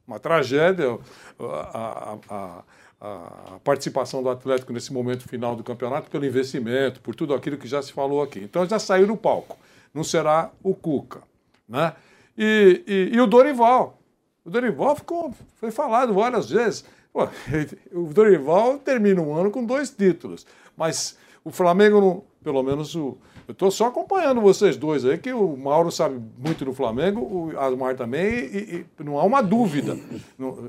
uma 0.08 0.20
tragédia. 0.20 0.98
A, 1.40 2.18
a- 2.30 2.36
a- 2.36 2.64
a 3.02 3.60
participação 3.64 4.22
do 4.22 4.30
Atlético 4.30 4.74
nesse 4.74 4.92
momento 4.92 5.24
final 5.26 5.56
do 5.56 5.64
campeonato, 5.64 6.12
pelo 6.12 6.26
investimento, 6.26 7.00
por 7.00 7.16
tudo 7.16 7.34
aquilo 7.34 7.58
que 7.58 7.66
já 7.68 7.82
se 7.82 7.94
falou 7.94 8.22
aqui. 8.22 8.40
Então 8.40 8.66
já 8.66 8.78
saiu 8.78 9.08
no 9.08 9.16
palco. 9.16 9.58
Não 9.94 10.04
será 10.04 10.52
o 10.62 10.76
Cuca. 10.76 11.22
Né? 11.68 11.94
E, 12.38 12.84
e- 12.86 13.16
e 13.16 13.22
o 13.22 13.26
Dorival. 13.28 13.98
O 14.44 14.50
Dorival 14.50 14.98
ficou, 14.98 15.34
foi 15.56 15.72
falado 15.72 16.14
várias 16.14 16.50
vezes. 16.50 16.84
Pô, 17.14 17.26
o 17.94 18.14
Dorival 18.14 18.78
termina 18.80 19.22
um 19.22 19.34
ano 19.34 19.50
com 19.50 19.64
dois 19.64 19.90
títulos. 19.90 20.46
Mas 20.76 21.18
o 21.44 21.52
Flamengo, 21.52 22.02
não, 22.02 22.24
pelo 22.44 22.64
menos 22.64 22.96
o. 22.96 23.18
Eu 23.48 23.54
estou 23.54 23.72
só 23.72 23.88
acompanhando 23.88 24.42
vocês 24.42 24.78
dois 24.78 25.04
aí, 25.06 25.18
que 25.18 25.34
o 25.34 25.58
Mauro 25.58 25.92
sabe 25.92 26.22
muito 26.38 26.64
do 26.64 26.72
Flamengo, 26.72 27.22
o 27.22 27.60
Asmar 27.60 27.96
também, 27.96 28.46
e, 28.46 28.86
e 29.00 29.04
não 29.04 29.18
há 29.18 29.24
uma 29.24 29.42
dúvida 29.42 29.98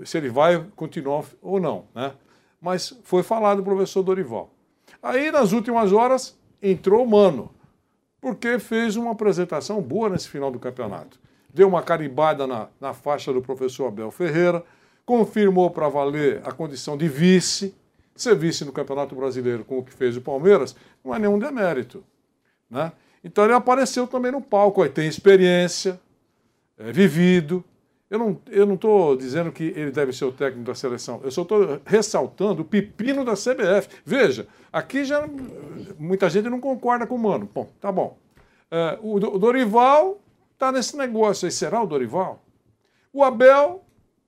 se 0.05 0.16
ele 0.16 0.31
vai 0.31 0.64
continuar 0.75 1.25
ou 1.43 1.61
não. 1.61 1.85
Né? 1.95 2.12
Mas 2.61 2.99
foi 3.05 3.23
falado 3.23 3.61
o 3.61 3.62
professor 3.62 4.03
Dorival. 4.03 4.51
Aí, 5.03 5.31
nas 5.31 5.53
últimas 5.53 5.93
horas, 5.93 6.39
entrou 6.62 7.05
o 7.05 7.09
Mano, 7.09 7.51
porque 8.21 8.59
fez 8.59 8.97
uma 8.97 9.12
apresentação 9.12 9.81
boa 9.81 10.09
nesse 10.09 10.29
final 10.29 10.51
do 10.51 10.59
campeonato. 10.59 11.21
Deu 11.53 11.68
uma 11.68 11.83
carimbada 11.83 12.47
na, 12.47 12.68
na 12.81 12.95
faixa 12.95 13.33
do 13.33 13.43
professor 13.43 13.89
Abel 13.89 14.11
Ferreira, 14.11 14.64
confirmou 15.05 15.71
para 15.71 15.89
valer 15.89 16.41
a 16.45 16.53
condição 16.53 16.97
de 16.97 17.09
vice. 17.09 17.75
Ser 18.21 18.37
vice 18.37 18.66
no 18.66 18.73
Campeonato 18.73 19.14
Brasileiro 19.14 19.64
com 19.64 19.79
o 19.79 19.83
que 19.83 19.95
fez 19.95 20.14
o 20.14 20.21
Palmeiras 20.21 20.77
não 21.03 21.14
é 21.14 21.18
nenhum 21.18 21.39
demérito. 21.39 22.05
Né? 22.68 22.93
Então 23.25 23.45
ele 23.45 23.55
apareceu 23.55 24.07
também 24.07 24.31
no 24.31 24.43
palco, 24.43 24.83
aí 24.83 24.91
tem 24.91 25.09
experiência, 25.09 25.99
é 26.77 26.93
vivido. 26.93 27.64
Eu 28.11 28.18
não 28.18 28.39
eu 28.51 28.66
não 28.66 28.75
estou 28.75 29.16
dizendo 29.16 29.51
que 29.51 29.73
ele 29.75 29.91
deve 29.91 30.12
ser 30.12 30.27
o 30.27 30.33
técnico 30.33 30.66
da 30.66 30.75
seleção, 30.75 31.23
eu 31.25 31.31
só 31.31 31.41
estou 31.41 31.81
ressaltando 31.87 32.61
o 32.61 32.64
pepino 32.64 33.25
da 33.25 33.33
CBF. 33.33 33.89
Veja, 34.05 34.47
aqui 34.71 35.03
já 35.03 35.27
muita 35.99 36.29
gente 36.29 36.51
não 36.51 36.61
concorda 36.61 37.07
com 37.07 37.14
o 37.14 37.18
Mano. 37.18 37.49
Bom, 37.55 37.71
tá 37.81 37.91
bom. 37.91 38.18
É, 38.71 38.99
o 39.01 39.18
Dorival 39.18 40.21
está 40.53 40.71
nesse 40.71 40.95
negócio 40.95 41.47
aí. 41.47 41.53
Será 41.53 41.83
o 41.83 41.87
Dorival? 41.87 42.45
O 43.14 43.25
Abel, 43.25 43.83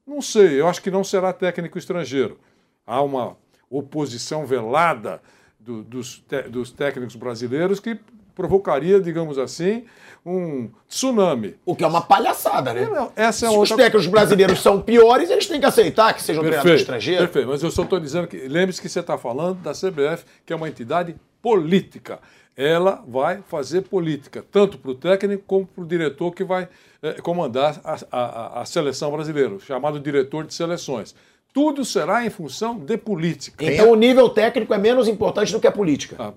não 0.06 0.22
sei, 0.22 0.58
eu 0.58 0.66
acho 0.66 0.80
que 0.80 0.90
não 0.90 1.04
será 1.04 1.30
técnico 1.30 1.76
estrangeiro. 1.76 2.40
Há 2.86 3.02
uma 3.02 3.36
oposição 3.78 4.44
velada 4.46 5.20
do- 5.58 5.82
dos, 5.82 6.18
te- 6.28 6.42
dos 6.42 6.70
técnicos 6.70 7.16
brasileiros 7.16 7.80
que 7.80 7.98
provocaria, 8.34 9.00
digamos 9.00 9.38
assim, 9.38 9.84
um 10.24 10.70
tsunami. 10.88 11.56
O 11.66 11.74
que 11.76 11.84
é 11.84 11.86
uma 11.86 12.00
palhaçada, 12.00 12.72
né? 12.72 12.88
Essa 13.16 13.46
é 13.46 13.48
Se 13.50 13.54
os 13.56 13.70
outra- 13.70 13.76
técnicos 13.84 14.06
brasileiros 14.06 14.60
são 14.62 14.80
piores, 14.80 15.28
eles 15.30 15.46
têm 15.46 15.60
que 15.60 15.66
aceitar 15.66 16.14
que 16.14 16.22
sejam 16.22 16.42
treinadores 16.42 16.80
estrangeiros. 16.80 17.24
Perfeito, 17.26 17.48
mas 17.48 17.62
eu 17.62 17.70
só 17.70 17.82
estou 17.82 17.98
dizendo 18.00 18.26
que. 18.26 18.36
Lembre-se 18.48 18.80
que 18.80 18.88
você 18.88 19.00
está 19.00 19.18
falando 19.18 19.58
da 19.60 19.72
CBF, 19.72 20.24
que 20.46 20.52
é 20.52 20.56
uma 20.56 20.68
entidade 20.68 21.14
política. 21.42 22.20
Ela 22.56 23.02
vai 23.08 23.42
fazer 23.48 23.82
política, 23.82 24.44
tanto 24.50 24.76
para 24.78 24.90
o 24.90 24.94
técnico 24.94 25.42
como 25.46 25.66
para 25.66 25.82
o 25.84 25.86
diretor 25.86 26.32
que 26.32 26.44
vai 26.44 26.68
eh, 27.02 27.14
comandar 27.22 27.80
a, 27.82 27.96
a- 28.12 28.60
a 28.60 28.64
seleção 28.66 29.10
brasileira, 29.10 29.58
chamado 29.60 29.98
diretor 29.98 30.44
de 30.44 30.52
seleções. 30.54 31.14
Tudo 31.52 31.84
será 31.84 32.24
em 32.24 32.30
função 32.30 32.78
de 32.78 32.96
política. 32.96 33.64
Então 33.64 33.90
o 33.90 33.94
nível 33.94 34.28
técnico 34.30 34.72
é 34.72 34.78
menos 34.78 35.06
importante 35.08 35.52
do 35.52 35.60
que 35.60 35.66
a 35.66 35.72
política. 35.72 36.34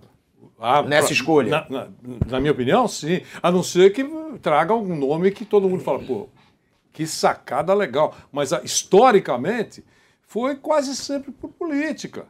Ah, 0.60 0.82
Nessa 0.84 1.08
pra- 1.08 1.14
escolha. 1.14 1.50
Na, 1.50 1.68
na- 1.70 1.88
na 2.32 2.40
minha 2.40 2.52
opinião, 2.52 2.88
sim. 2.88 3.22
A 3.42 3.52
não 3.52 3.62
ser 3.64 3.92
que 3.94 4.04
traga 4.42 4.74
algum 4.74 4.96
nome 4.96 5.32
que 5.32 5.46
todo 5.46 5.70
mundo 5.70 5.84
fala, 5.84 6.00
pô, 6.00 6.28
que 6.92 7.06
sacada 7.06 7.74
legal. 7.74 8.16
Mas 8.32 8.52
ah, 8.54 8.62
historicamente 8.64 9.84
foi 10.28 10.56
quase 10.56 10.96
sempre 10.96 11.32
por 11.32 11.50
política. 11.50 12.26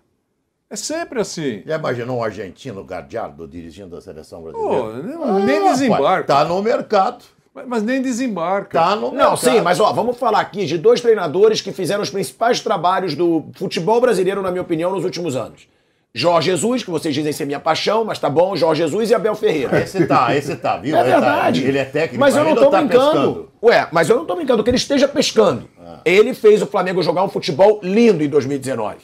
É 0.70 0.76
sempre 0.76 1.22
assim. 1.22 1.62
Já 1.66 1.76
imaginou 1.78 2.18
um 2.18 2.24
argentino 2.24 2.84
Gardiardo 2.84 3.48
dirigindo 3.48 3.96
a 3.96 4.02
seleção 4.02 4.42
brasileira? 4.42 4.76
Pô, 4.76 4.92
nem- 5.38 5.46
nem 5.46 5.64
desembarca. 5.72 6.24
Tá 6.28 6.44
no 6.46 6.62
mercado. 6.62 7.24
Mas, 7.56 7.66
mas 7.68 7.84
nem 7.84 8.02
desembarca. 8.02 8.78
Tá 8.78 8.96
no 8.98 9.12
Não, 9.14 9.38
sim, 9.38 9.62
mas 9.62 9.80
ó, 9.80 9.94
vamos 9.94 10.18
falar 10.18 10.42
aqui 10.42 10.66
de 10.66 10.78
dois 10.78 11.00
treinadores 11.00 11.62
que 11.62 11.72
fizeram 11.72 12.04
os 12.04 12.10
principais 12.10 12.60
trabalhos 12.60 13.16
do 13.16 13.46
futebol 13.56 14.02
brasileiro, 14.02 14.42
na 14.42 14.52
minha 14.52 14.62
opinião, 14.62 14.92
nos 14.92 15.06
últimos 15.06 15.36
anos. 15.38 15.68
Jorge 16.14 16.50
Jesus, 16.52 16.84
que 16.84 16.90
vocês 16.90 17.14
dizem 17.14 17.34
ser 17.34 17.46
minha 17.46 17.60
paixão, 17.60 18.06
mas 18.06 18.20
tá 18.20 18.30
bom, 18.30 18.56
Jorge 18.56 18.82
Jesus 18.84 19.10
e 19.10 19.16
Abel 19.16 19.36
Ferreira. 19.36 19.80
Esse 19.82 20.06
tá, 20.06 20.36
esse 20.36 20.56
tá, 20.56 20.78
viu? 20.78 20.96
É 20.96 21.00
Ele 21.02 21.10
tá- 21.12 21.20
verdade. 21.20 21.64
ele 21.64 21.78
é 21.78 21.84
técnico 21.86 22.20
Mas 22.22 22.36
eu 22.38 22.44
não 22.46 22.56
tô 22.56 22.70
tá 22.70 22.80
brincando. 22.80 23.12
pescando? 23.12 23.50
Ué, 23.64 23.88
mas 23.92 24.10
eu 24.10 24.16
não 24.18 24.26
tô 24.26 24.36
brincando 24.36 24.64
que 24.64 24.70
ele 24.70 24.78
esteja 24.78 25.08
pescando. 25.08 25.68
Ele 26.06 26.34
fez 26.34 26.62
o 26.62 26.66
Flamengo 26.68 27.02
jogar 27.04 27.24
um 27.24 27.30
futebol 27.30 27.80
lindo 27.84 28.24
em 28.24 28.30
2019. 28.30 28.98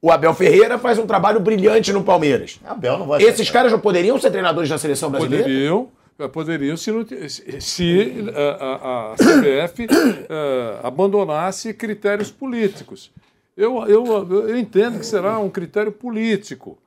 O 0.00 0.12
Abel 0.12 0.34
Ferreira 0.34 0.78
faz 0.78 0.98
um 0.98 1.06
trabalho 1.06 1.40
brilhante 1.40 1.92
no 1.92 2.04
Palmeiras. 2.04 2.60
Abel 2.64 2.98
não 2.98 3.06
vai 3.06 3.20
Esses 3.22 3.50
caras 3.50 3.72
não 3.72 3.80
poderiam 3.80 4.16
ser 4.20 4.30
treinadores 4.30 4.68
da 4.68 4.78
seleção 4.78 5.10
brasileira? 5.10 5.42
Poderiam, 5.44 5.88
poderiam 6.32 6.76
se, 6.76 6.90
se- 7.28 7.60
se, 7.60 8.30
eh, 8.34 8.56
a, 8.60 8.66
a- 8.66 9.12
a 9.12 9.16
CBF 9.16 9.86
eh, 9.90 10.80
abandonasse 10.82 11.74
critérios 11.74 12.30
políticos. 12.30 13.10
Eu, 13.56 13.86
eu, 13.86 14.06
eu 14.48 14.58
entendo 14.58 14.98
que 14.98 15.06
será 15.06 15.38
um 15.38 15.48
critério 15.50 15.92
político. 15.92 16.78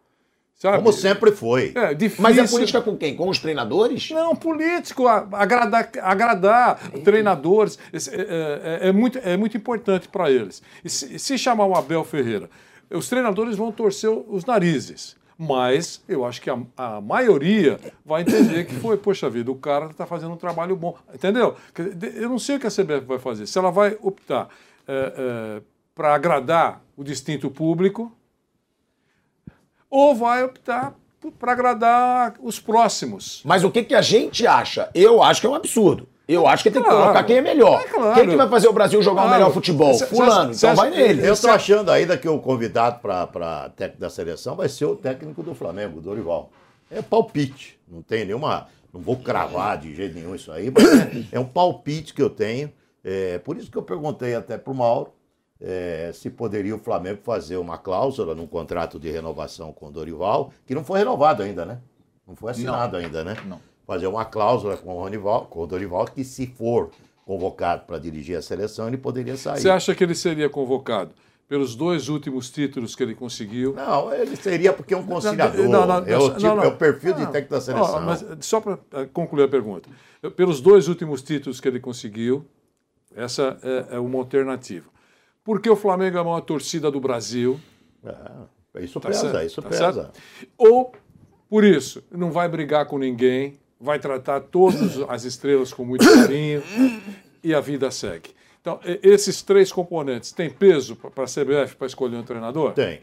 Sabe? 0.55 0.77
Como 0.79 0.91
sempre 0.91 1.31
foi. 1.31 1.71
É 1.73 1.93
difícil. 1.93 2.21
Mas 2.21 2.37
é 2.37 2.45
política 2.45 2.81
com 2.81 2.97
quem? 2.97 3.15
Com 3.15 3.29
os 3.29 3.39
treinadores? 3.39 4.09
Não, 4.11 4.35
político, 4.35 5.07
agradar, 5.07 5.89
agradar 6.01 6.91
treinadores, 7.03 7.79
esse- 7.93 8.09
é, 8.13 8.79
é- 8.81 8.89
é 8.89 8.91
muito, 8.91 9.17
é 9.19 9.37
muito 9.37 9.55
importante 9.55 10.07
para 10.09 10.29
eles. 10.29 10.61
E 10.83 10.89
se, 10.89 11.17
se 11.17 11.37
chamar 11.37 11.65
o 11.65 11.75
Abel 11.75 12.03
Ferreira, 12.03 12.49
os 12.91 13.07
treinadores 13.07 13.55
vão 13.55 13.71
torcer 13.71 14.09
os 14.09 14.43
narizes. 14.43 15.15
Mas 15.41 16.03
eu 16.05 16.25
acho 16.25 16.41
que 16.41 16.49
a, 16.49 16.59
a 16.75 16.99
maioria 16.99 17.79
vai 18.05 18.23
entender 18.23 18.65
que 18.65 18.75
foi, 18.75 18.97
poxa 18.97 19.29
vida, 19.29 19.49
o 19.49 19.55
cara 19.55 19.85
está 19.85 20.05
fazendo 20.05 20.33
um 20.33 20.37
trabalho 20.37 20.75
bom. 20.75 20.97
Entendeu? 21.13 21.55
Eu 22.15 22.27
não 22.27 22.37
sei 22.37 22.57
o 22.57 22.59
que 22.59 22.67
a 22.67 22.69
CBF 22.69 23.05
vai 23.05 23.19
fazer. 23.19 23.47
Se 23.47 23.57
ela 23.57 23.71
vai 23.71 23.97
optar 24.01 24.49
para 25.95 26.13
agradar 26.13 26.81
o 26.97 27.05
distinto 27.05 27.49
público, 27.49 28.11
ou 29.89 30.13
vai 30.13 30.43
optar 30.43 30.93
para 31.39 31.53
agradar 31.53 32.35
os 32.41 32.59
próximos. 32.59 33.41
Mas 33.45 33.63
o 33.63 33.71
que, 33.71 33.83
que 33.83 33.95
a 33.95 34.01
gente 34.01 34.45
acha? 34.45 34.89
Eu 34.93 35.23
acho 35.23 35.39
que 35.39 35.47
é 35.47 35.49
um 35.49 35.55
absurdo. 35.55 36.07
Eu 36.31 36.45
acho 36.47 36.61
que 36.61 36.69
tem 36.69 36.81
que 36.81 36.87
Claro. 36.87 37.03
colocar 37.05 37.23
quem 37.23 37.37
é 37.37 37.41
melhor. 37.41 37.81
É 37.81 37.85
claro. 37.85 38.13
Quem 38.13 38.29
que 38.29 38.35
vai 38.35 38.47
fazer 38.47 38.67
o 38.67 38.73
Brasil 38.73 39.01
jogar 39.01 39.21
o 39.21 39.25
Claro. 39.25 39.39
melhor 39.39 39.51
futebol? 39.51 39.93
Cê- 39.95 40.05
Fulano. 40.05 40.53
cê 40.53 40.67
Então 40.67 40.75
vai 40.75 40.91
nele. 40.91 41.27
Eu 41.27 41.35
tô 41.35 41.49
achando 41.49 41.89
ainda 41.89 42.15
que 42.17 42.29
o 42.29 42.37
convidado 42.39 42.99
para 42.99 43.69
técnico 43.75 43.99
da 43.99 44.09
seleção 44.11 44.55
vai 44.55 44.69
ser 44.69 44.85
o 44.85 44.95
técnico 44.95 45.41
do 45.41 45.55
Flamengo, 45.55 45.99
Dorival. 45.99 46.51
É 46.91 47.01
palpite. 47.01 47.79
Não 47.87 48.03
tem 48.03 48.25
nenhuma. 48.25 48.67
Não 48.93 49.01
vou 49.01 49.17
cravar 49.17 49.77
de 49.79 49.93
jeito 49.95 50.15
nenhum 50.15 50.35
isso 50.35 50.51
aí, 50.51 50.71
mas 50.71 50.83
é, 51.01 51.25
é 51.33 51.39
um 51.39 51.45
palpite 51.45 52.13
que 52.13 52.21
eu 52.21 52.29
tenho. 52.29 52.71
É, 53.03 53.39
por 53.39 53.57
isso 53.57 53.71
que 53.71 53.77
eu 53.77 53.83
perguntei 53.83 54.35
até 54.35 54.57
pro 54.57 54.73
Mauro 54.73 55.11
é, 55.61 56.11
se 56.13 56.29
poderia 56.29 56.75
o 56.75 56.79
Flamengo 56.79 57.19
fazer 57.23 57.57
uma 57.57 57.77
cláusula 57.77 58.33
num 58.35 58.45
contrato 58.47 58.99
de 58.99 59.09
renovação 59.09 59.71
com 59.73 59.87
o 59.87 59.91
Dorival, 59.91 60.51
que 60.65 60.73
não 60.75 60.83
foi 60.83 60.99
renovado 60.99 61.41
ainda, 61.43 61.65
né? 61.65 61.79
Não 62.27 62.35
foi 62.35 62.51
assinado 62.51 62.95
ainda, 62.97 63.23
né? 63.23 63.35
Não. 63.45 63.59
Fazer 63.89 64.05
uma 64.05 64.23
cláusula 64.23 64.77
com 64.77 64.95
o, 64.95 64.99
Ronival, 65.01 65.45
com 65.47 65.63
o 65.63 65.65
Dorival 65.65 66.05
que, 66.05 66.23
se 66.23 66.45
for 66.45 66.91
convocado 67.25 67.85
para 67.87 67.97
dirigir 67.97 68.37
a 68.37 68.41
seleção, 68.41 68.87
ele 68.87 68.97
poderia 68.97 69.35
sair. 69.35 69.59
Você 69.61 69.67
acha 69.67 69.95
que 69.95 70.03
ele 70.03 70.13
seria 70.13 70.47
convocado 70.47 71.09
pelos 71.47 71.75
dois 71.75 72.07
últimos 72.07 72.51
títulos 72.51 72.95
que 72.95 73.01
ele 73.01 73.15
conseguiu? 73.15 73.73
Não, 73.73 74.13
ele 74.13 74.35
seria 74.35 74.71
porque 74.73 74.93
é 74.93 74.97
um 74.97 75.03
conciliador. 75.07 75.67
Não, 75.67 75.87
não, 75.87 75.95
é, 76.05 76.15
o 76.15 76.19
não, 76.19 76.35
tipo- 76.35 76.41
não. 76.55 76.63
é 76.63 76.67
o 76.67 76.77
perfil 76.77 77.13
de 77.15 77.21
Não. 77.23 77.31
técnico 77.31 77.55
da 77.55 77.61
seleção. 77.61 78.01
mas 78.01 78.23
só 78.41 78.61
para 78.61 78.77
concluir 79.11 79.45
a 79.45 79.47
pergunta. 79.47 79.89
Pelos 80.35 80.61
dois 80.61 80.87
últimos 80.87 81.23
títulos 81.23 81.59
que 81.59 81.67
ele 81.67 81.79
conseguiu, 81.79 82.45
essa 83.15 83.57
é, 83.63 83.95
é 83.95 83.99
uma 83.99 84.19
alternativa. 84.19 84.87
Porque 85.43 85.67
o 85.67 85.75
Flamengo 85.75 86.15
é 86.15 86.21
a 86.21 86.23
maior 86.23 86.41
torcida 86.41 86.91
do 86.91 86.99
Brasil. 86.99 87.59
É, 88.05 88.83
isso 88.83 88.99
Tá 88.99 89.07
pesa, 89.07 89.31
certo, 89.31 89.45
isso 89.47 89.61
tá 89.63 89.69
pesa. 89.69 89.93
certo? 89.93 90.11
Ou, 90.55 90.91
por 91.49 91.63
isso, 91.63 92.03
não 92.11 92.29
vai 92.31 92.47
brigar 92.47 92.85
com 92.85 92.99
ninguém, 92.99 93.57
vai 93.79 93.99
tratar 93.99 94.41
todas 94.41 94.99
as 95.07 95.23
estrelas 95.23 95.73
com 95.73 95.85
muito 95.85 96.05
carinho 96.05 96.61
e 97.43 97.53
a 97.53 97.61
vida 97.61 97.89
segue. 97.91 98.31
Então, 98.61 98.79
esses 99.01 99.41
três 99.41 99.71
componentes 99.71 100.31
têm 100.31 100.49
peso 100.49 100.95
para 100.95 101.23
a 101.23 101.27
CBF 101.27 101.75
para 101.77 101.87
escolher 101.87 102.17
um 102.17 102.23
treinador? 102.23 102.73
Tem. 102.73 102.99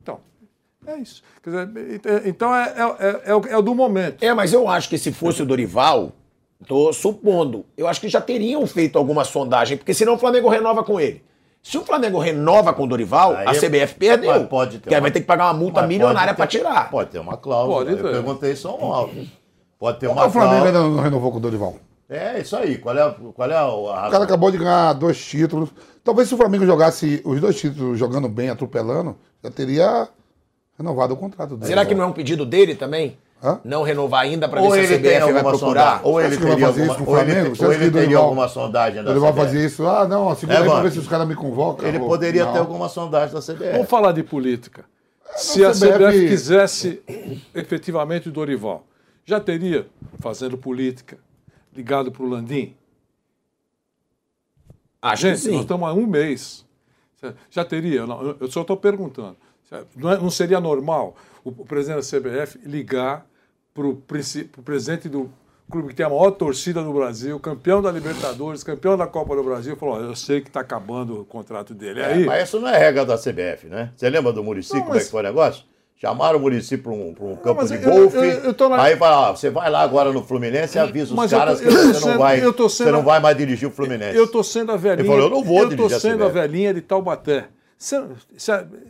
Então, 0.00 0.20
é 0.86 0.96
isso. 0.98 1.22
Quer 1.42 1.50
dizer, 1.50 2.00
é- 2.04 2.28
então 2.28 2.54
é, 2.54 2.62
é- 2.76 3.06
é- 3.08 3.20
é 3.32 3.34
o, 3.34 3.46
é 3.48 3.56
o 3.58 3.62
do 3.62 3.74
momento. 3.74 4.22
É, 4.22 4.32
mas 4.32 4.52
eu 4.52 4.68
acho 4.68 4.88
que 4.88 4.96
se 4.96 5.12
fosse 5.12 5.42
o 5.42 5.46
Dorival, 5.46 6.12
tô 6.66 6.92
supondo, 6.92 7.66
eu 7.76 7.88
acho 7.88 8.00
que 8.00 8.08
já 8.08 8.20
teriam 8.20 8.64
feito 8.68 8.96
alguma 8.96 9.24
sondagem, 9.24 9.76
porque 9.76 9.92
senão 9.92 10.14
o 10.14 10.18
Flamengo 10.18 10.48
renova 10.48 10.84
com 10.84 11.00
ele. 11.00 11.22
Se 11.62 11.76
o 11.76 11.84
Flamengo 11.84 12.18
renova 12.18 12.72
com 12.72 12.84
o 12.84 12.86
Dorival, 12.86 13.34
Aí- 13.36 13.48
a 13.48 13.54
CBF 13.54 13.94
perdeu. 13.96 14.46
Pode 14.46 14.72
ter 14.74 14.78
Porque 14.82 14.94
aí 14.94 15.00
uma- 15.00 15.02
vai 15.02 15.10
ter 15.10 15.20
que 15.20 15.26
pagar 15.26 15.46
uma 15.46 15.54
multa 15.54 15.82
milionária 15.86 16.32
ter- 16.34 16.46
tirar. 16.46 16.88
Pode 16.90 17.10
ter 17.10 17.18
uma 17.18 17.36
cláusula. 17.36 17.78
Pode 17.84 17.90
eu 17.90 17.96
ter. 17.96 18.10
perguntei 18.12 18.54
só 18.56 18.78
um 18.78 18.92
áudio. 18.92 19.28
Pode 19.80 19.98
ter 19.98 20.06
O 20.06 20.12
uma 20.12 20.28
Flamengo 20.30 20.66
ainda 20.66 20.80
não 20.80 21.00
renovou 21.00 21.32
com 21.32 21.38
o 21.38 21.40
Dorival. 21.40 21.76
É 22.08 22.38
isso 22.40 22.54
aí. 22.56 22.76
Qual 22.78 22.96
é, 22.96 23.02
a- 23.02 23.14
qual 23.34 23.50
é 23.50 23.54
a, 23.54 23.60
a 23.62 24.08
O 24.08 24.10
cara 24.10 24.24
acabou 24.24 24.50
de 24.50 24.58
ganhar 24.58 24.92
dois 24.92 25.18
títulos. 25.24 25.70
Talvez 26.04 26.28
se 26.28 26.34
o 26.34 26.36
Flamengo 26.36 26.66
jogasse 26.66 27.22
os 27.24 27.40
dois 27.40 27.58
títulos 27.58 27.98
jogando 27.98 28.28
bem, 28.28 28.50
atropelando, 28.50 29.16
já 29.42 29.50
teria 29.50 30.06
renovado 30.76 31.14
o 31.14 31.16
contrato 31.16 31.56
dele. 31.56 31.66
Será 31.66 31.84
que 31.86 31.94
não 31.94 32.04
é 32.04 32.06
um 32.06 32.12
pedido 32.12 32.44
dele 32.44 32.74
também? 32.74 33.16
Não 33.64 33.82
renovar 33.82 34.20
ainda 34.24 34.46
Ou 34.60 34.70
ver 34.72 34.86
se 34.86 34.92
a 34.94 34.98
CBF 34.98 35.08
vai 35.08 35.20
alguma 35.22 35.40
procurar? 35.50 35.82
sondagem, 35.82 36.00
ou 36.04 36.20
ele 36.20 36.36
teria 36.36 36.52
fazer 36.58 36.66
alguma, 36.66 36.84
isso 36.86 37.04
com 37.04 37.10
o 37.10 37.14
ou 37.14 37.20
ele, 37.22 37.30
Flamengo? 37.32 37.56
te- 37.56 37.64
ou 37.64 37.72
ele 37.72 37.78
teria 37.84 38.00
Dorival- 38.02 38.24
alguma 38.24 38.48
sondagem 38.48 39.02
da 39.02 39.10
Ele 39.12 39.18
vai 39.20 39.32
fazer 39.32 39.64
isso. 39.64 39.86
Ah, 39.86 40.06
não, 40.06 40.36
segura 40.36 40.58
É, 40.58 40.62
aí 40.62 40.68
mano. 40.68 40.82
ver 40.82 40.92
se 40.92 40.98
os 40.98 41.08
caras 41.08 41.26
me 41.26 41.34
convocam. 41.34 41.88
Ele 41.88 41.98
poderia 42.00 42.44
não. 42.44 42.52
ter 42.52 42.58
alguma 42.58 42.88
sondagem 42.90 43.34
da 43.34 43.40
CBF. 43.40 43.72
Vamos 43.72 43.88
falar 43.88 44.12
de 44.12 44.22
política. 44.22 44.84
Se 45.36 45.64
a 45.64 45.70
CBF 45.70 45.88
CBF 45.96 46.28
quisesse 46.28 47.02
efetivamente 47.54 48.28
o 48.28 48.32
Dorival, 48.32 48.84
já 49.24 49.40
teria, 49.40 49.86
fazendo 50.20 50.56
política, 50.58 51.18
ligado 51.74 52.10
para 52.10 52.22
o 52.22 52.28
Landim? 52.28 52.74
Acho 55.02 55.22
que 55.26 55.34
Gente, 55.36 55.50
nós 55.52 55.60
estamos 55.62 55.88
há 55.88 55.92
um 55.94 56.06
mês. 56.06 56.64
Já 57.50 57.64
teria? 57.64 58.06
Não, 58.06 58.36
eu- 58.40 58.50
só 58.50 58.62
estou 58.62 58.76
perguntando. 58.76 59.36
Não, 59.96 60.10
é- 60.10 60.18
não 60.18 60.30
seria 60.30 60.58
normal 60.60 61.14
o, 61.44 61.50
o 61.50 61.64
presidente 61.64 61.96
da 61.96 62.02
CBF 62.18 62.58
ligar 62.64 63.26
para 63.72 63.86
o 63.86 63.94
presidente 64.64 65.08
do 65.08 65.30
clube 65.70 65.88
que 65.90 65.94
tem 65.94 66.04
a 66.04 66.08
maior 66.08 66.32
torcida 66.32 66.82
do 66.82 66.92
Brasil, 66.92 67.38
campeão 67.38 67.80
da 67.80 67.92
Libertadores, 67.92 68.64
campeão 68.64 68.96
da 68.96 69.06
Copa 69.06 69.36
do 69.36 69.44
Brasil, 69.44 69.76
falar: 69.76 69.92
"Ó, 69.92 70.00
eu 70.00 70.16
sei 70.16 70.40
que 70.40 70.48
está 70.48 70.60
acabando 70.60 71.20
o 71.20 71.24
contrato 71.24 71.72
dele. 71.72 72.00
É, 72.00 72.04
Aí, 72.06 72.24
mas 72.24 72.48
isso 72.48 72.58
não 72.58 72.68
é 72.68 72.76
regra 72.76 73.06
da 73.06 73.16
CBF, 73.16 73.68
né? 73.68 73.92
Você 73.96 74.10
lembra 74.10 74.32
do 74.32 74.42
Muricy, 74.42 74.74
Não, 74.74 74.80
como 74.80 74.92
é 74.92 74.96
mas- 74.96 75.04
que 75.04 75.10
foi 75.12 75.20
o 75.20 75.24
negócio? 75.24 75.64
Chamaram 76.00 76.38
o 76.38 76.40
Muricy 76.40 76.78
para 76.78 76.92
um, 76.92 77.08
um 77.10 77.36
campo 77.36 77.56
mas 77.60 77.68
de 77.68 77.74
eu- 77.74 77.82
golfe. 77.82 78.16
eu- 78.16 78.22
eu 78.22 78.54
na- 78.70 78.82
Aí 78.82 78.96
fala, 78.96 79.30
ó, 79.30 79.36
você 79.36 79.50
vai 79.50 79.70
lá 79.70 79.82
agora 79.82 80.10
no 80.10 80.24
Fluminense 80.24 80.78
e 80.78 80.80
avisa 80.80 81.10
os 81.10 81.16
Mas 81.16 81.30
eu 81.30 81.38
caras 81.38 81.60
eu 81.60 81.68
que 81.68 81.74
você, 81.74 81.94
sendo- 81.94 82.10
não 82.12 82.18
vai, 82.18 82.42
eu 82.44 82.50
você 82.70 82.90
não 82.90 83.02
vai 83.02 83.20
mais 83.20 83.36
dirigir 83.36 83.68
o 83.68 83.70
Fluminense. 83.70 84.16
Eu 84.16 84.24
estou 84.24 84.42
sendo 84.42 84.72
a 84.72 84.76
velhinha. 84.78 85.02
Ele 85.02 85.08
falou, 85.08 85.24
eu 85.24 85.30
não 85.30 85.44
vou 85.44 85.58
Eu 85.58 85.68
dirigir 85.68 85.84
estou 85.96 85.96
a 85.98 86.12
sendo 86.12 86.24
a 86.24 86.28
velhinha 86.28 86.72
de 86.72 86.80
Taubaté. 86.80 87.48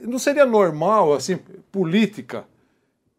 Não 0.03 0.19
seria 0.21 0.47
normal, 0.47 1.13
assim, 1.15 1.39
política? 1.73 2.45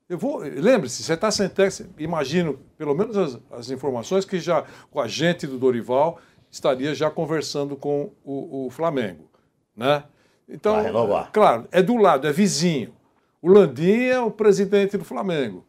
Eu 0.08 0.18
vou. 0.18 0.40
Lembre-se, 0.40 1.04
você 1.04 1.14
está 1.14 1.30
sem 1.30 1.50
imagino, 1.98 2.60
pelo 2.78 2.94
menos 2.94 3.18
as, 3.18 3.40
as 3.52 3.72
informações, 3.72 4.24
que 4.26 4.40
já 4.40 4.64
o 4.92 5.00
agente 5.02 5.46
do 5.48 5.58
Dorival 5.58 6.18
estaria 6.50 6.94
já 6.96 7.10
conversando 7.10 7.76
com 7.76 8.10
o, 8.24 8.68
o 8.68 8.70
Flamengo. 8.70 9.30
Né? 9.76 10.04
Então, 10.48 10.76
claro, 11.32 11.68
é 11.72 11.82
do 11.82 11.96
lado, 11.98 12.28
é 12.28 12.32
vizinho. 12.32 12.94
O 13.42 13.50
Landim 13.50 14.04
é 14.04 14.20
o 14.20 14.30
presidente 14.32 14.98
do 14.98 15.04
Flamengo. 15.06 15.64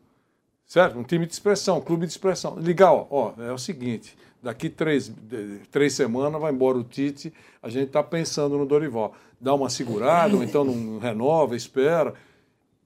certo? 0.67 0.99
Um 0.99 1.03
time 1.03 1.27
de 1.27 1.33
expressão, 1.33 1.79
um 1.79 1.81
clube 1.81 2.07
de 2.07 2.13
expressão. 2.13 2.57
Ligar, 2.59 2.93
ó, 2.93 3.35
é 3.39 3.53
o 3.53 3.59
seguinte, 3.59 4.17
daqui 4.43 4.71
três, 4.71 5.13
três 5.71 5.93
semanas 5.93 6.41
vai 6.41 6.51
embora 6.53 6.79
o 6.79 6.85
Tite, 6.85 7.33
a 7.63 7.69
gente 7.69 7.89
está 7.89 8.03
pensando 8.03 8.57
no 8.57 8.65
Dorival. 8.65 9.15
Dá 9.41 9.53
uma 9.55 9.69
segurada, 9.69 10.35
ou 10.37 10.43
então 10.43 10.65
não 10.65 10.99
renova, 10.99 11.55
espera. 11.57 12.15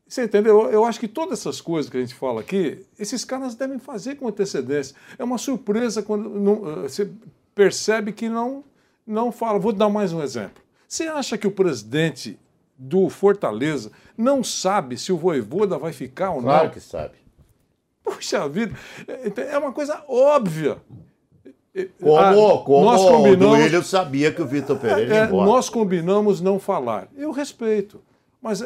Você 0.09 0.25
entendeu? 0.25 0.69
Eu- 0.71 0.85
acho 0.85 0.99
que 1.01 1.07
todas 1.09 1.39
essas 1.41 1.61
coisas 1.61 1.91
que 1.91 1.97
a 1.97 2.01
gente 2.01 2.15
fala 2.15 2.41
aqui, 2.41 2.85
esses 2.99 3.25
caras 3.25 3.55
devem 3.55 3.79
fazer 3.79 4.15
com 4.17 4.27
antecedência. 4.29 4.97
É 5.19 5.23
uma 5.25 5.39
surpresa 5.39 6.03
quando 6.03 6.29
não- 6.31 6.83
você 6.83 7.11
percebe 7.55 8.13
que 8.13 8.29
não, 8.29 8.65
não 9.07 9.31
fala. 9.33 9.59
Vou 9.59 9.73
dar 9.73 9.89
mais 9.89 10.13
um 10.13 10.23
exemplo. 10.23 10.63
Você 10.89 11.05
acha 11.05 11.37
que 11.37 11.47
o 11.47 11.51
presidente 11.51 12.39
do 12.79 13.09
Fortaleza 13.09 13.91
não 14.17 14.45
sabe 14.45 14.97
se 14.99 15.13
o 15.13 15.17
Voivoda 15.17 15.79
vai 15.79 15.93
ficar 15.93 16.31
ou 16.31 16.43
Claro 16.43 16.65
não? 16.65 16.71
que 16.73 16.81
sabe. 16.81 17.15
Puxa 18.05 18.49
vida, 18.49 18.75
é 19.09 19.55
é 19.55 19.59
uma 19.59 19.73
coisa 19.73 20.03
óbvia. 20.09 20.77
Como, 22.01 22.17
Ah, 22.17 22.33
como 22.65 22.85
nós 22.85 23.01
o 23.03 23.09
combinamos- 23.09 23.59
Duílio 23.59 23.83
sabia 23.83 24.33
que 24.33 24.41
o 24.41 24.47
Vitor 24.47 24.79
Pereira 24.79 25.15
ia 25.15 25.21
é, 25.23 25.27
embora. 25.27 25.47
nós 25.47 25.69
combinamos 25.69 26.41
não 26.41 26.59
falar. 26.59 27.09
Eu 27.17 27.31
respeito. 27.33 28.01
Mas 28.41 28.63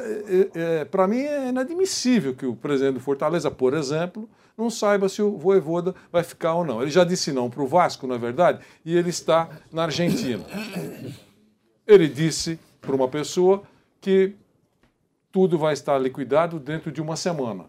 para 0.91 1.09
mim 1.09 1.21
é 1.21 1.49
inadmissível 1.49 2.35
que 2.35 2.47
o 2.47 2.55
presidente 2.55 2.95
do 2.95 3.01
Fortaleza, 3.01 3.51
por 3.51 3.75
exemplo, 3.75 4.29
não 4.57 4.69
saiba 4.71 5.09
se 5.09 5.23
o 5.23 5.37
Voivoda 5.39 5.95
vai 6.13 6.23
ficar 6.23 6.55
ou 6.55 6.65
não. 6.65 6.83
Ele 6.83 6.91
já 6.91 7.03
disse 7.03 7.33
não 7.33 7.49
para 7.49 7.63
o 7.63 7.67
Vasco, 7.67 8.07
na 8.07 8.17
verdade, 8.19 8.61
e 8.85 8.95
ele 8.97 9.09
está 9.11 9.49
na 9.73 9.85
Argentina. 9.85 10.45
Ele 11.87 12.07
disse 12.09 12.59
para 12.81 12.95
uma 12.95 13.09
pessoa 13.09 13.63
que 14.01 14.35
tudo 15.31 15.59
vai 15.59 15.73
estar 15.73 15.99
liquidado 15.99 16.59
dentro 16.59 16.91
de 16.91 17.01
uma 17.01 17.17
semana. 17.17 17.67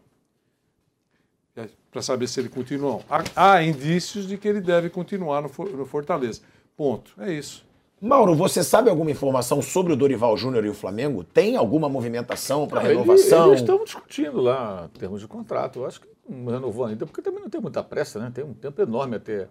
Para 1.91 2.01
saber 2.01 2.27
se 2.27 2.39
ele 2.39 2.47
continua 2.47 2.91
ou 2.91 2.97
não. 2.99 3.05
Há, 3.35 3.53
há 3.53 3.63
indícios 3.63 4.25
de 4.25 4.37
que 4.37 4.47
ele 4.47 4.61
deve 4.61 4.89
continuar 4.89 5.41
no, 5.41 5.49
no 5.65 5.85
Fortaleza. 5.85 6.41
Ponto. 6.77 7.11
É 7.19 7.33
isso. 7.33 7.65
Mauro, 7.99 8.33
você 8.33 8.63
sabe 8.63 8.89
alguma 8.89 9.11
informação 9.11 9.61
sobre 9.61 9.93
o 9.93 9.95
Dorival 9.95 10.35
Júnior 10.37 10.65
e 10.65 10.69
o 10.69 10.73
Flamengo? 10.73 11.23
Tem 11.23 11.55
alguma 11.57 11.89
movimentação 11.89 12.65
para 12.65 12.79
renovação? 12.79 13.49
Eles 13.49 13.59
estão 13.59 13.83
discutindo 13.83 14.39
lá 14.41 14.89
em 14.91 14.97
termos 14.97 15.19
de 15.19 15.27
contrato. 15.27 15.79
Eu 15.79 15.85
acho 15.85 16.01
que 16.01 16.07
não 16.27 16.51
renovou 16.51 16.85
ainda, 16.85 17.05
porque 17.05 17.21
também 17.21 17.41
não 17.41 17.49
tem 17.49 17.61
muita 17.61 17.83
pressa, 17.83 18.19
né? 18.19 18.31
Tem 18.33 18.43
um 18.43 18.53
tempo 18.53 18.81
enorme 18.81 19.17
até, 19.17 19.47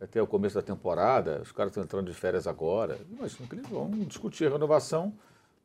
até 0.00 0.22
o 0.22 0.26
começo 0.26 0.54
da 0.54 0.62
temporada. 0.62 1.40
Os 1.42 1.52
caras 1.52 1.72
estão 1.72 1.82
entrando 1.82 2.06
de 2.06 2.14
férias 2.14 2.46
agora. 2.46 2.98
Imagino 3.10 3.48
que 3.48 3.54
eles 3.56 3.68
vão 3.68 3.90
discutir 4.06 4.46
a 4.46 4.50
renovação 4.50 5.12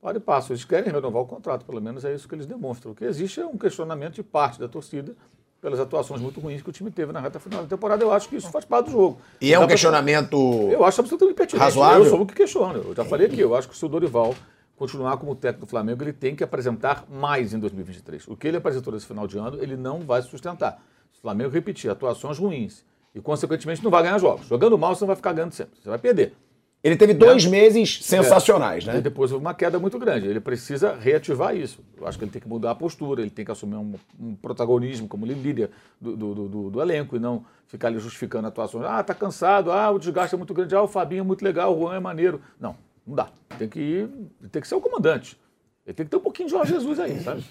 para 0.01 0.17
e 0.17 0.19
passo. 0.19 0.51
Eles 0.53 0.63
querem 0.65 0.91
renovar 0.91 1.21
o 1.21 1.25
contrato, 1.25 1.65
pelo 1.65 1.81
menos 1.81 2.05
é 2.05 2.13
isso 2.13 2.27
que 2.27 2.35
eles 2.35 2.45
demonstram. 2.45 2.91
O 2.91 2.95
que 2.95 3.03
existe 3.05 3.39
é 3.39 3.45
um 3.45 3.57
questionamento 3.57 4.15
de 4.15 4.23
parte 4.23 4.59
da 4.59 4.67
torcida 4.67 5.15
pelas 5.61 5.79
atuações 5.79 6.21
muito 6.21 6.39
ruins 6.39 6.61
que 6.61 6.69
o 6.69 6.71
time 6.71 6.89
teve 6.89 7.11
na 7.11 7.19
reta 7.19 7.37
final 7.39 7.61
da 7.63 7.67
temporada. 7.67 8.01
Eu 8.03 8.11
acho 8.13 8.29
que 8.29 8.37
isso 8.37 8.49
faz 8.49 8.63
parte 8.63 8.85
do 8.85 8.91
jogo. 8.93 9.19
E 9.41 9.53
é 9.53 9.57
um 9.57 9.61
Dá 9.61 9.67
pra- 9.67 9.73
questionamento 9.73 10.37
eu 10.71 10.85
acho 10.85 11.01
absolutamente 11.01 11.35
pertinente. 11.35 11.63
razoável? 11.65 12.05
Eu 12.05 12.09
sou 12.09 12.21
o 12.21 12.25
que 12.25 12.33
questiono. 12.33 12.79
Eu 12.79 12.95
já 12.95 13.03
falei 13.03 13.27
aqui, 13.27 13.39
eu 13.41 13.53
acho 13.53 13.67
que 13.67 13.75
se 13.77 13.85
o 13.85 13.89
Dorival 13.89 14.33
continuar 14.77 15.17
como 15.17 15.35
técnico 15.35 15.65
do 15.65 15.69
Flamengo, 15.69 16.01
ele 16.01 16.13
tem 16.13 16.33
que 16.33 16.41
apresentar 16.45 17.03
mais 17.11 17.53
em 17.53 17.59
2023. 17.59 18.25
O 18.29 18.37
que 18.37 18.47
ele 18.47 18.55
apresentou 18.55 18.93
nesse 18.93 19.05
final 19.05 19.27
de 19.27 19.37
ano, 19.37 19.61
ele 19.61 19.75
não 19.75 19.99
vai 19.99 20.21
sustentar. 20.21 20.81
Se 21.11 21.19
o 21.19 21.21
Flamengo 21.21 21.49
repetir 21.49 21.91
atuações 21.91 22.37
ruins 22.37 22.85
e, 23.13 23.19
consequentemente, 23.19 23.83
não 23.83 23.91
vai 23.91 24.03
ganhar 24.03 24.17
jogos. 24.17 24.47
Jogando 24.47 24.77
mal, 24.77 24.95
você 24.95 25.01
não 25.01 25.07
vai 25.07 25.17
ficar 25.17 25.33
ganhando 25.33 25.51
sempre. 25.51 25.77
Você 25.83 25.89
vai 25.89 25.97
perder. 25.99 26.33
Ele 26.81 26.95
teve 26.95 27.13
dois 27.13 27.43
Né? 27.43 27.51
meses 27.51 27.99
sensacionais, 28.01 28.87
É. 28.87 28.93
né? 28.93 28.99
E 28.99 29.01
depois 29.01 29.31
houve 29.33 29.43
uma 29.43 29.53
queda 29.53 29.77
muito 29.77 29.99
grande. 29.99 30.27
Ele 30.27 30.39
precisa 30.39 30.95
reativar 30.95 31.53
isso. 31.55 31.83
Eu 31.99 32.07
acho 32.07 32.17
que 32.17 32.23
ele 32.23 32.31
tem 32.31 32.41
que 32.41 32.47
mudar 32.47 32.71
a 32.71 32.75
postura, 32.75 33.21
ele 33.21 33.29
tem 33.29 33.43
que 33.43 33.51
assumir 33.51 33.75
um, 33.75 33.93
um 34.19 34.33
protagonismo 34.35 35.05
como 35.07 35.25
líder 35.25 35.69
do, 35.99 36.15
do, 36.15 36.33
do- 36.35 36.47
do- 36.47 36.69
do 36.69 36.81
elenco 36.81 37.17
e 37.17 37.19
não 37.19 37.43
ficar 37.67 37.89
ali 37.89 37.99
justificando 37.99 38.47
atuações. 38.47 38.85
Ah, 38.85 39.03
tá 39.03 39.13
cansado, 39.13 39.71
ah, 39.73 39.91
o 39.91 39.99
desgaste 39.99 40.33
é 40.33 40.37
muito 40.37 40.53
grande, 40.53 40.73
ah, 40.73 40.81
o 40.81 40.87
Fabinho 40.87 41.19
é 41.19 41.23
muito 41.23 41.43
legal, 41.43 41.75
o 41.75 41.81
Juan 41.81 41.95
é 41.95 41.99
maneiro. 41.99 42.41
Não, 42.57 42.75
não 43.05 43.13
dá. 43.13 43.27
Tem 43.57 43.67
que 43.67 43.79
ir, 43.79 44.09
tem 44.49 44.61
que 44.61 44.67
ser 44.67 44.75
o 44.75 44.81
comandante. 44.81 45.37
Ele 45.85 45.93
tem 45.93 46.05
que 46.05 46.09
ter 46.09 46.17
um 46.17 46.21
pouquinho 46.21 46.47
de 46.47 46.53
Jorge 46.55 46.71
Jesus 46.73 46.97
aí, 46.97 47.19
sabe? 47.19 47.43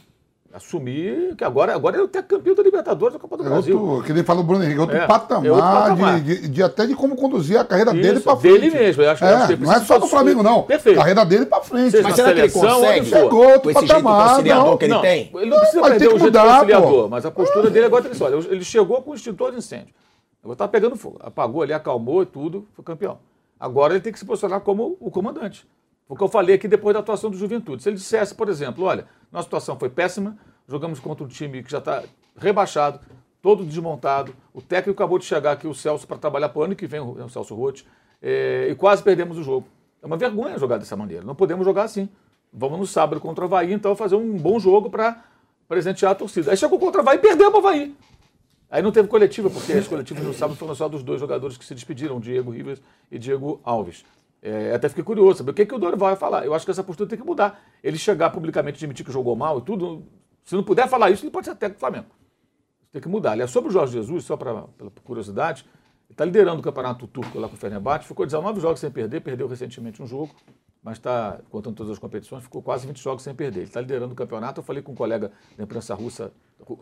Assumir 0.53 1.35
que 1.37 1.45
agora, 1.45 1.75
agora 1.75 1.97
ele 1.97 2.03
é 2.03 2.07
o 2.07 2.09
campeão 2.09 2.55
da 2.55 2.63
Libertadores 2.63 3.13
da 3.13 3.21
Copa 3.21 3.37
do 3.37 3.45
É 3.45 3.49
Brasil. 3.51 3.79
outro, 3.79 4.07
que 4.07 4.15
nem 4.15 4.25
fala 4.25 4.41
o 4.41 4.43
Bruno 4.43 4.65
Henrique, 4.65 4.81
outro 4.81 4.97
É, 4.97 5.07
patamar, 5.07 5.45
é 5.47 5.51
outro 5.53 5.67
patamar. 5.67 6.21
De, 6.21 6.41
de- 6.41 6.49
de 6.49 6.63
até 6.63 6.87
de 6.87 6.95
como 6.95 7.15
conduzir 7.17 7.59
a 7.59 7.65
carreira 7.65 7.93
dele 7.93 8.15
Isso, 8.15 8.23
pra 8.23 8.35
frente. 8.35 8.61
dele 8.61 8.71
mesmo, 8.71 9.03
eu 9.03 9.11
acho 9.11 9.23
que- 9.23 9.29
é, 9.31 9.47
que 9.47 9.53
ele 9.53 9.65
não 9.67 9.73
é 9.73 9.81
só 9.81 9.99
do 9.99 10.07
Flamengo, 10.07 10.43
não. 10.43 10.63
Perfeito. 10.63 10.97
Carreira 10.97 11.25
dele 11.27 11.45
pra 11.45 11.61
frente. 11.61 11.91
Seja 11.91 12.03
Mas 12.03 12.17
será 12.17 12.33
que 12.33 12.41
ele 12.41 12.51
consegue? 12.51 13.07
Chegou 13.07 13.45
outro 13.47 13.61
Com 13.61 13.71
esse 13.71 13.81
jeito 13.81 14.03
patamar. 14.03 14.29
conciliador 14.31 14.65
não. 14.71 14.77
que 14.79 14.85
ele 14.87 14.95
não, 14.95 15.01
tem? 15.03 15.31
Ele 15.35 15.51
não 15.51 15.59
precisa 15.59 15.81
mas 15.83 15.91
perder 15.91 16.07
o 16.07 16.11
jeito 16.13 16.25
mudar, 16.25 16.55
conciliador, 16.61 17.09
mas 17.11 17.27
a 17.27 17.31
postura 17.31 17.71
dele 17.71 17.85
agora 17.87 18.05
tem 18.05 18.23
olha, 18.27 18.35
ele 18.51 18.65
chegou 18.65 19.03
com 19.03 19.11
o 19.11 19.15
extintor 19.15 19.51
de 19.53 19.59
incêndio. 19.59 19.95
Agora 20.43 20.57
tá 20.57 20.67
pegando 20.67 20.97
fogo. 20.97 21.19
Apagou 21.21 21.63
ali, 21.63 21.75
acalmou 21.75 22.23
e 22.23 22.27
tudo, 22.27 22.67
foi 22.73 22.83
campeão. 22.83 23.19
Agora 23.61 23.93
ele 23.93 24.01
tem 24.01 24.13
que 24.13 24.19
se 24.19 24.25
posicionar 24.25 24.61
como 24.61 24.97
o 24.99 25.11
comandante. 25.11 25.67
O 26.09 26.17
que 26.17 26.23
eu 26.23 26.29
falei 26.29 26.55
aqui 26.55 26.67
depois 26.67 26.95
da 26.95 27.01
atuação 27.01 27.31
do 27.31 27.37
Juventude. 27.37 27.83
Se 27.83 27.89
ele 27.91 27.97
dissesse, 27.97 28.35
por 28.35 28.49
exemplo, 28.49 28.85
olha, 28.85 29.07
nossa 29.31 29.45
situação 29.45 29.79
foi 29.79 29.91
péssima, 29.91 30.39
jogamos 30.67 30.99
contra 30.99 31.23
um 31.23 31.29
time 31.29 31.63
que 31.63 31.71
já 31.71 31.79
está 31.79 32.03
rebaixado, 32.37 33.01
todo 33.43 33.65
desmontado, 33.65 34.35
o 34.55 34.63
técnico 34.63 35.01
acabou 35.01 35.19
de 35.19 35.27
chegar 35.27 35.53
aqui, 35.53 35.67
o 35.67 35.75
Celso, 35.75 36.07
para 36.07 36.17
trabalhar 36.17 36.49
para 36.49 36.61
o 36.61 36.63
ano 36.63 36.75
que 36.75 36.87
vem, 36.87 37.01
o 37.01 37.29
Celso 37.29 37.55
Roth, 37.55 37.83
e 38.23 38.75
quase 38.77 39.03
perdemos 39.03 39.37
o 39.37 39.43
jogo. 39.43 39.69
É 40.03 40.07
uma 40.07 40.17
vergonha 40.17 40.59
jogar 40.59 40.79
dessa 40.79 40.97
maneira. 40.97 41.25
Não 41.25 41.35
podemos 41.35 41.65
jogar 41.65 41.83
assim. 41.83 42.09
Vamos 42.53 42.79
no 42.79 42.87
sábado 42.87 43.21
contra 43.21 43.45
o 43.45 43.47
Havaí, 43.47 43.73
então, 43.73 43.95
fazer 43.95 44.17
um 44.17 44.37
bom 44.39 44.59
jogo 44.59 44.89
para 44.89 45.23
presentear 45.69 46.13
a 46.13 46.15
torcida. 46.15 46.51
Aí 46.51 46.57
chegou 46.57 46.79
contra 46.79 47.01
o 47.01 47.03
Havaí 47.03 47.19
e 47.19 47.21
perdeu 47.21 47.51
para 47.51 47.61
o 47.61 47.67
Havaí. 47.67 47.95
Aí 48.71 48.83
não 48.83 48.93
teve 48.93 49.09
coletiva, 49.09 49.51
porque 49.51 49.73
as 49.73 49.87
coletivas 49.87 50.25
no 50.25 50.33
sábado 50.33 50.57
foram 50.57 50.75
só 50.75 50.89
dos 50.89 51.03
dois 51.03 51.21
jogadores 51.21 51.57
que 51.57 51.65
se 51.65 51.75
despediram, 51.75 52.19
Diego 52.19 52.51
Rivas 52.51 52.81
e 53.11 53.19
Diego 53.19 53.61
Alves. 53.65 54.05
É, 54.41 54.75
até 54.75 54.89
fiquei 54.89 55.03
curioso, 55.03 55.39
saber 55.39 55.51
o 55.51 55.55
que, 55.55 55.67
que 55.67 55.75
o 55.75 55.79
Dorival 55.79 56.11
vai 56.11 56.17
falar. 56.17 56.47
Eu 56.47 56.55
acho 56.55 56.65
que 56.65 56.71
essa 56.71 56.85
postura 56.85 57.09
tem 57.09 57.19
que 57.19 57.25
mudar. 57.25 57.61
Ele 57.83 57.99
chegar 57.99 58.31
publicamente 58.31 58.77
e 58.77 58.79
admitir 58.79 59.05
que 59.05 59.13
jogou 59.13 59.35
mal 59.35 59.59
e 59.59 59.63
tudo, 59.63 60.05
se 60.45 60.55
não 60.55 60.63
puder 60.63 60.89
falar 60.89 61.11
isso, 61.11 61.25
ele 61.25 61.33
pode 61.33 61.47
ser 61.47 61.55
técnico 61.55 61.79
do 61.79 61.81
Flamengo. 61.81 62.07
Tem 62.93 63.03
que 63.03 63.09
mudar. 63.09 63.33
Aliás, 63.33 63.51
sobre 63.51 63.69
o 63.69 63.73
Jorge 63.73 63.95
Jesus, 63.95 64.25
só 64.25 64.37
pra, 64.37 64.63
pela 64.63 64.91
curiosidade, 65.05 65.65
ele 66.09 66.15
está 66.15 66.25
liderando 66.25 66.61
o 66.61 66.63
campeonato 66.63 67.07
turco 67.07 67.39
lá 67.39 67.49
com 67.49 67.55
o 67.55 67.59
Fenerbahçe, 67.59 68.07
ficou 68.07 68.25
19 68.25 68.61
jogos 68.61 68.81
sem 68.81 68.91
perder, 68.91 69.21
perdeu 69.21 69.47
recentemente 69.47 70.03
um 70.03 70.07
jogo, 70.07 70.35
mas 70.83 70.97
está, 70.97 71.41
contando 71.51 71.75
todas 71.75 71.93
as 71.93 71.99
competições, 71.99 72.43
ficou 72.43 72.63
quase 72.63 72.87
20 72.87 73.03
jogos 73.03 73.23
sem 73.23 73.35
perder. 73.35 73.61
Ele 73.61 73.67
está 73.67 73.81
liderando 73.81 74.13
o 74.13 74.17
campeonato. 74.17 74.61
Eu 74.61 74.65
falei 74.65 74.83
com 74.83 74.93
um 74.93 74.95
colega 74.95 75.31
da 75.57 75.65
imprensa 75.65 75.95
russa, 75.95 76.33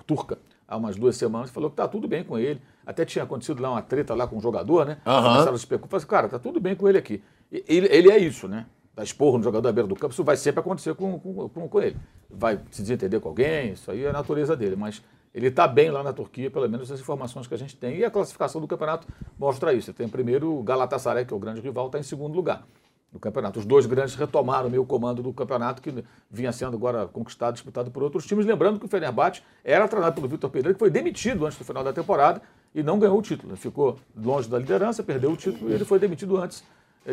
turca, 0.06 0.38
há 0.68 0.76
umas 0.76 0.94
duas 0.94 1.16
semanas, 1.16 1.50
falou 1.50 1.70
que 1.70 1.74
está 1.74 1.88
tudo 1.88 2.06
bem 2.06 2.22
com 2.22 2.38
ele. 2.38 2.60
Até 2.84 3.04
tinha 3.04 3.24
acontecido 3.24 3.60
lá 3.60 3.70
uma 3.70 3.82
treta 3.82 4.14
lá 4.14 4.28
com 4.28 4.36
um 4.36 4.40
jogador, 4.40 4.86
né? 4.86 4.98
Aham. 5.04 5.28
Começaram 5.28 5.52
a 5.52 5.56
especular. 5.56 5.90
Falei 5.90 6.06
cara, 6.06 6.28
tá 6.28 6.38
tudo 6.38 6.60
bem 6.60 6.76
com 6.76 6.88
ele 6.88 6.98
aqui. 6.98 7.22
Ele, 7.50 7.86
ele 7.90 8.10
é 8.10 8.18
isso, 8.18 8.48
né? 8.48 8.66
Dá 8.94 9.02
esporro 9.02 9.36
no 9.36 9.44
jogador 9.44 9.68
à 9.68 9.72
beira 9.72 9.86
do 9.86 9.94
campo, 9.94 10.12
isso 10.12 10.24
vai 10.24 10.36
sempre 10.36 10.60
acontecer 10.60 10.94
com, 10.94 11.18
com, 11.18 11.68
com, 11.68 11.80
ele. 11.82 11.96
Vai 12.30 12.58
se 12.70 12.80
desentender 12.80 13.20
com 13.20 13.28
alguém, 13.28 13.72
isso 13.72 13.90
aí 13.90 14.04
é 14.04 14.08
a 14.08 14.12
natureza 14.12 14.56
dele. 14.56 14.74
Mas 14.74 15.02
ele 15.34 15.48
está 15.48 15.68
bem 15.68 15.90
lá 15.90 16.02
na 16.02 16.14
Turquia, 16.14 16.50
pelo 16.50 16.66
menos 16.68 16.90
as 16.90 16.98
informações 16.98 17.46
que 17.46 17.52
a 17.52 17.58
gente 17.58 17.76
tem. 17.76 17.98
E 17.98 18.04
a 18.04 18.10
classificação 18.10 18.58
do 18.58 18.66
campeonato 18.66 19.06
mostra 19.38 19.74
isso. 19.74 19.92
Tem 19.92 20.08
primeiro 20.08 20.50
o 20.50 20.62
Galatasaray, 20.62 21.26
que 21.26 21.34
é 21.34 21.36
o 21.36 21.38
grande 21.38 21.60
rival, 21.60 21.86
está 21.86 21.98
em 21.98 22.02
segundo 22.02 22.34
lugar 22.34 22.66
no 23.12 23.20
campeonato. 23.20 23.58
Os 23.58 23.66
dois 23.66 23.86
grandes 23.86 24.14
retomaram 24.14 24.70
meio 24.70 24.84
comando 24.84 25.22
do 25.22 25.32
campeonato, 25.32 25.82
que 25.82 26.04
vinha 26.30 26.52
sendo 26.52 26.76
agora 26.76 27.06
conquistado, 27.06 27.54
disputado 27.54 27.90
por 27.90 28.02
outros 28.02 28.26
times. 28.26 28.46
Lembrando 28.46 28.78
que 28.78 28.86
o 28.86 28.88
Fenerbahçe 28.88 29.42
era 29.62 29.86
treinado 29.88 30.14
pelo 30.14 30.28
Vitor 30.28 30.48
Pereira, 30.48 30.72
que 30.72 30.78
foi 30.78 30.90
demitido 30.90 31.44
antes 31.44 31.58
do 31.58 31.64
final 31.64 31.84
da 31.84 31.92
temporada 31.92 32.40
e 32.74 32.82
não 32.82 32.98
ganhou 32.98 33.18
o 33.18 33.22
título. 33.22 33.52
Ele 33.52 33.60
ficou 33.60 33.98
longe 34.16 34.48
da 34.48 34.58
liderança, 34.58 35.02
perdeu 35.02 35.32
o 35.32 35.36
título 35.36 35.70
e 35.70 35.74
ele 35.74 35.84
foi 35.84 35.98
demitido 35.98 36.36
antes 36.36 36.62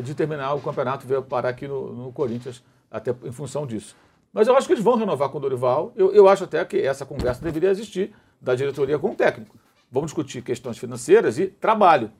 de 0.01 0.15
terminar 0.15 0.53
o 0.53 0.61
campeonato, 0.61 1.05
veio 1.05 1.21
parar 1.21 1.49
aqui 1.49 1.67
no, 1.67 1.93
no 1.93 2.11
Corinthians, 2.11 2.63
até 2.89 3.11
em 3.23 3.31
função 3.31 3.65
disso. 3.65 3.95
Mas 4.31 4.47
eu 4.47 4.57
acho 4.57 4.65
que 4.65 4.73
eles 4.73 4.83
vão 4.83 4.95
renovar 4.95 5.29
com 5.29 5.37
o 5.37 5.41
Dorival. 5.41 5.91
Eu, 5.95 6.11
eu 6.13 6.27
acho 6.27 6.43
até 6.43 6.63
que 6.65 6.77
essa 6.79 7.05
conversa 7.05 7.43
deveria 7.43 7.69
existir 7.69 8.15
da 8.41 8.55
diretoria 8.55 8.97
com 8.97 9.11
o 9.11 9.15
técnico. 9.15 9.55
Vamos 9.91 10.07
discutir 10.07 10.41
questões 10.41 10.77
financeiras 10.77 11.37
e 11.37 11.47
trabalho. 11.47 12.11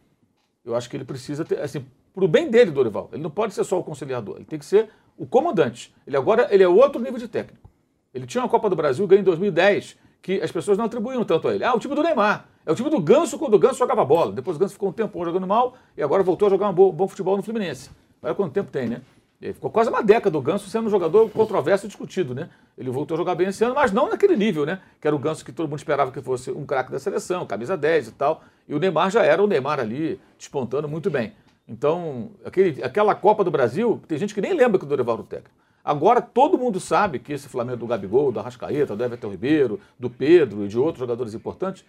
Eu 0.63 0.76
acho 0.76 0.89
que 0.89 0.95
ele 0.95 1.03
precisa 1.03 1.43
ter, 1.43 1.59
assim, 1.59 1.86
para 2.13 2.24
o 2.24 2.28
bem 2.28 2.49
dele, 2.49 2.69
Dorival. 2.69 3.09
Ele 3.11 3.24
não 3.24 3.32
pode 3.32 3.53
ser 3.53 3.63
só 3.63 3.80
o 3.80 3.84
conciliador, 3.84 4.36
ele 4.36 4.45
tem 4.45 4.59
que 4.59 4.65
ser 4.65 4.89
o 5.17 5.26
comandante. 5.26 5.93
Ele 6.05 6.15
agora 6.15 6.47
ele 6.51 6.63
é 6.63 6.67
outro 6.67 7.01
nível 7.01 7.17
de 7.17 7.28
técnico. 7.28 7.69
Ele 8.13 8.28
tinha 8.28 8.43
uma 8.43 8.49
Copa 8.49 8.69
do 8.69 8.76
Brasil, 8.76 9.07
ganhou 9.07 9.21
em 9.21 9.26
2010, 9.26 9.97
que 10.21 10.39
as 10.41 10.51
pessoas 10.51 10.78
não 10.78 10.86
atribuíam 10.86 11.26
tanto 11.26 11.47
a 11.47 11.55
ele. 11.55 11.63
Ah, 11.63 11.74
o 11.74 11.80
time 11.80 11.95
do 11.95 12.03
Neymar. 12.03 12.47
É 12.66 12.72
o 12.72 12.76
time 12.76 12.89
do 12.89 12.99
Ganso 13.01 13.38
quando 13.38 13.55
o 13.55 13.59
Ganso 13.59 13.80
jogava 13.80 14.05
bola. 14.05 14.32
Depois 14.32 14.55
o 14.55 14.59
Ganso 14.59 14.74
ficou 14.74 14.89
um 14.89 14.93
tempo 14.93 15.24
jogando 15.26 15.45
mal 15.45 15.76
e 15.97 16.03
agora 16.03 16.24
voltou 16.24 16.47
a 16.47 16.49
jogar 16.49 16.70
um 16.70 16.74
bom, 16.74 16.91
bom 16.91 17.07
futebol 17.07 17.36
no 17.36 17.43
Fluminense. 17.43 17.89
Olha 18.22 18.34
quanto 18.34 18.53
tempo 18.53 18.72
tem, 18.72 18.88
né? 18.88 19.01
Ele 19.41 19.51
ficou 19.51 19.70
quase 19.70 19.89
uma 19.89 20.01
década 20.01 20.38
o 20.38 20.41
Ganso 20.41 20.70
sendo 20.70 20.88
um 20.88 20.89
jogador 20.89 21.30
controverso 21.30 21.86
e 21.86 21.89
discutido, 21.89 22.34
né? 22.34 22.49
Ele 22.78 22.89
voltou 22.89 23.16
a 23.16 23.18
jogar 23.18 23.36
bem 23.36 23.49
esse 23.49 23.61
ano, 23.66 23.76
mas 23.76 23.91
não 23.91 24.09
naquele 24.09 24.38
nível, 24.38 24.66
né? 24.66 24.80
Que 25.01 25.07
era 25.07 25.16
o 25.16 25.20
Ganso 25.20 25.43
que 25.43 25.51
todo 25.51 25.68
mundo 25.68 25.80
esperava 25.80 26.09
que 26.09 26.22
fosse 26.22 26.49
um 26.51 26.66
craque 26.66 26.89
da 26.89 26.99
seleção, 26.99 27.45
camisa 27.45 27.76
10 27.76 28.07
e 28.07 28.11
tal. 28.14 28.41
E 28.66 28.74
o 28.74 28.80
Neymar 28.80 29.11
já 29.11 29.24
era 29.24 29.43
o 29.43 29.47
Neymar 29.47 29.82
ali, 29.82 30.18
despontando 30.38 30.88
muito 30.88 31.11
bem. 31.11 31.34
Então, 31.68 32.32
aquele, 32.45 32.82
aquela 32.82 33.14
Copa 33.14 33.43
do 33.43 33.51
Brasil, 33.51 34.01
tem 34.07 34.18
gente 34.18 34.34
que 34.34 34.39
nem 34.39 34.53
lembra 34.53 34.80
que 34.80 34.86
o 34.86 34.88
Dorival 34.88 35.16
era 35.16 35.24
o 35.24 35.26
técnico. 35.26 35.64
Agora 35.84 36.22
todo 36.22 36.57
mundo 36.57 36.80
sabe 36.80 37.20
que 37.20 37.34
esse 37.34 37.49
Flamengo 37.49 37.80
do 37.80 37.88
Gabigol, 37.88 38.32
do 38.32 38.39
Arrascaeta, 38.39 38.95
do 38.95 39.03
Everton 39.03 39.30
Ribeiro, 39.30 39.82
do 39.99 40.09
Pedro 40.09 40.64
e 40.64 40.70
de 40.70 40.80
outros 40.80 40.99
jogadores 40.99 41.34
importantes 41.34 41.84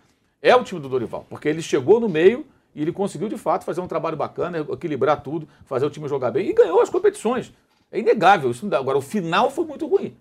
é 0.45 0.55
o 0.55 0.63
time 0.63 0.79
do 0.79 0.91
Dorival, 0.91 1.25
porque 1.31 1.49
ele 1.49 1.63
chegou 1.63 1.99
no 1.99 2.07
meio 2.07 2.45
e 2.75 2.83
ele 2.83 2.93
conseguiu 2.93 3.31
de 3.31 3.39
fato 3.39 3.65
fazer 3.65 3.81
um 3.81 3.89
trabalho 3.89 4.15
bacana, 4.17 4.59
equilibrar 4.59 5.23
tudo, 5.23 5.49
fazer 5.65 5.87
o 5.87 5.91
time 5.91 6.07
jogar 6.07 6.31
bem 6.31 6.51
e 6.51 6.53
ganhou 6.53 6.83
as 6.83 6.91
competições. 6.91 7.51
É 7.91 7.99
inegável 7.99 8.51
isso. 8.51 8.69
Agora 8.75 8.99
o 8.99 9.01
final 9.01 9.51
foi 9.51 9.65
muito 9.65 9.87
ruim. 9.87 10.15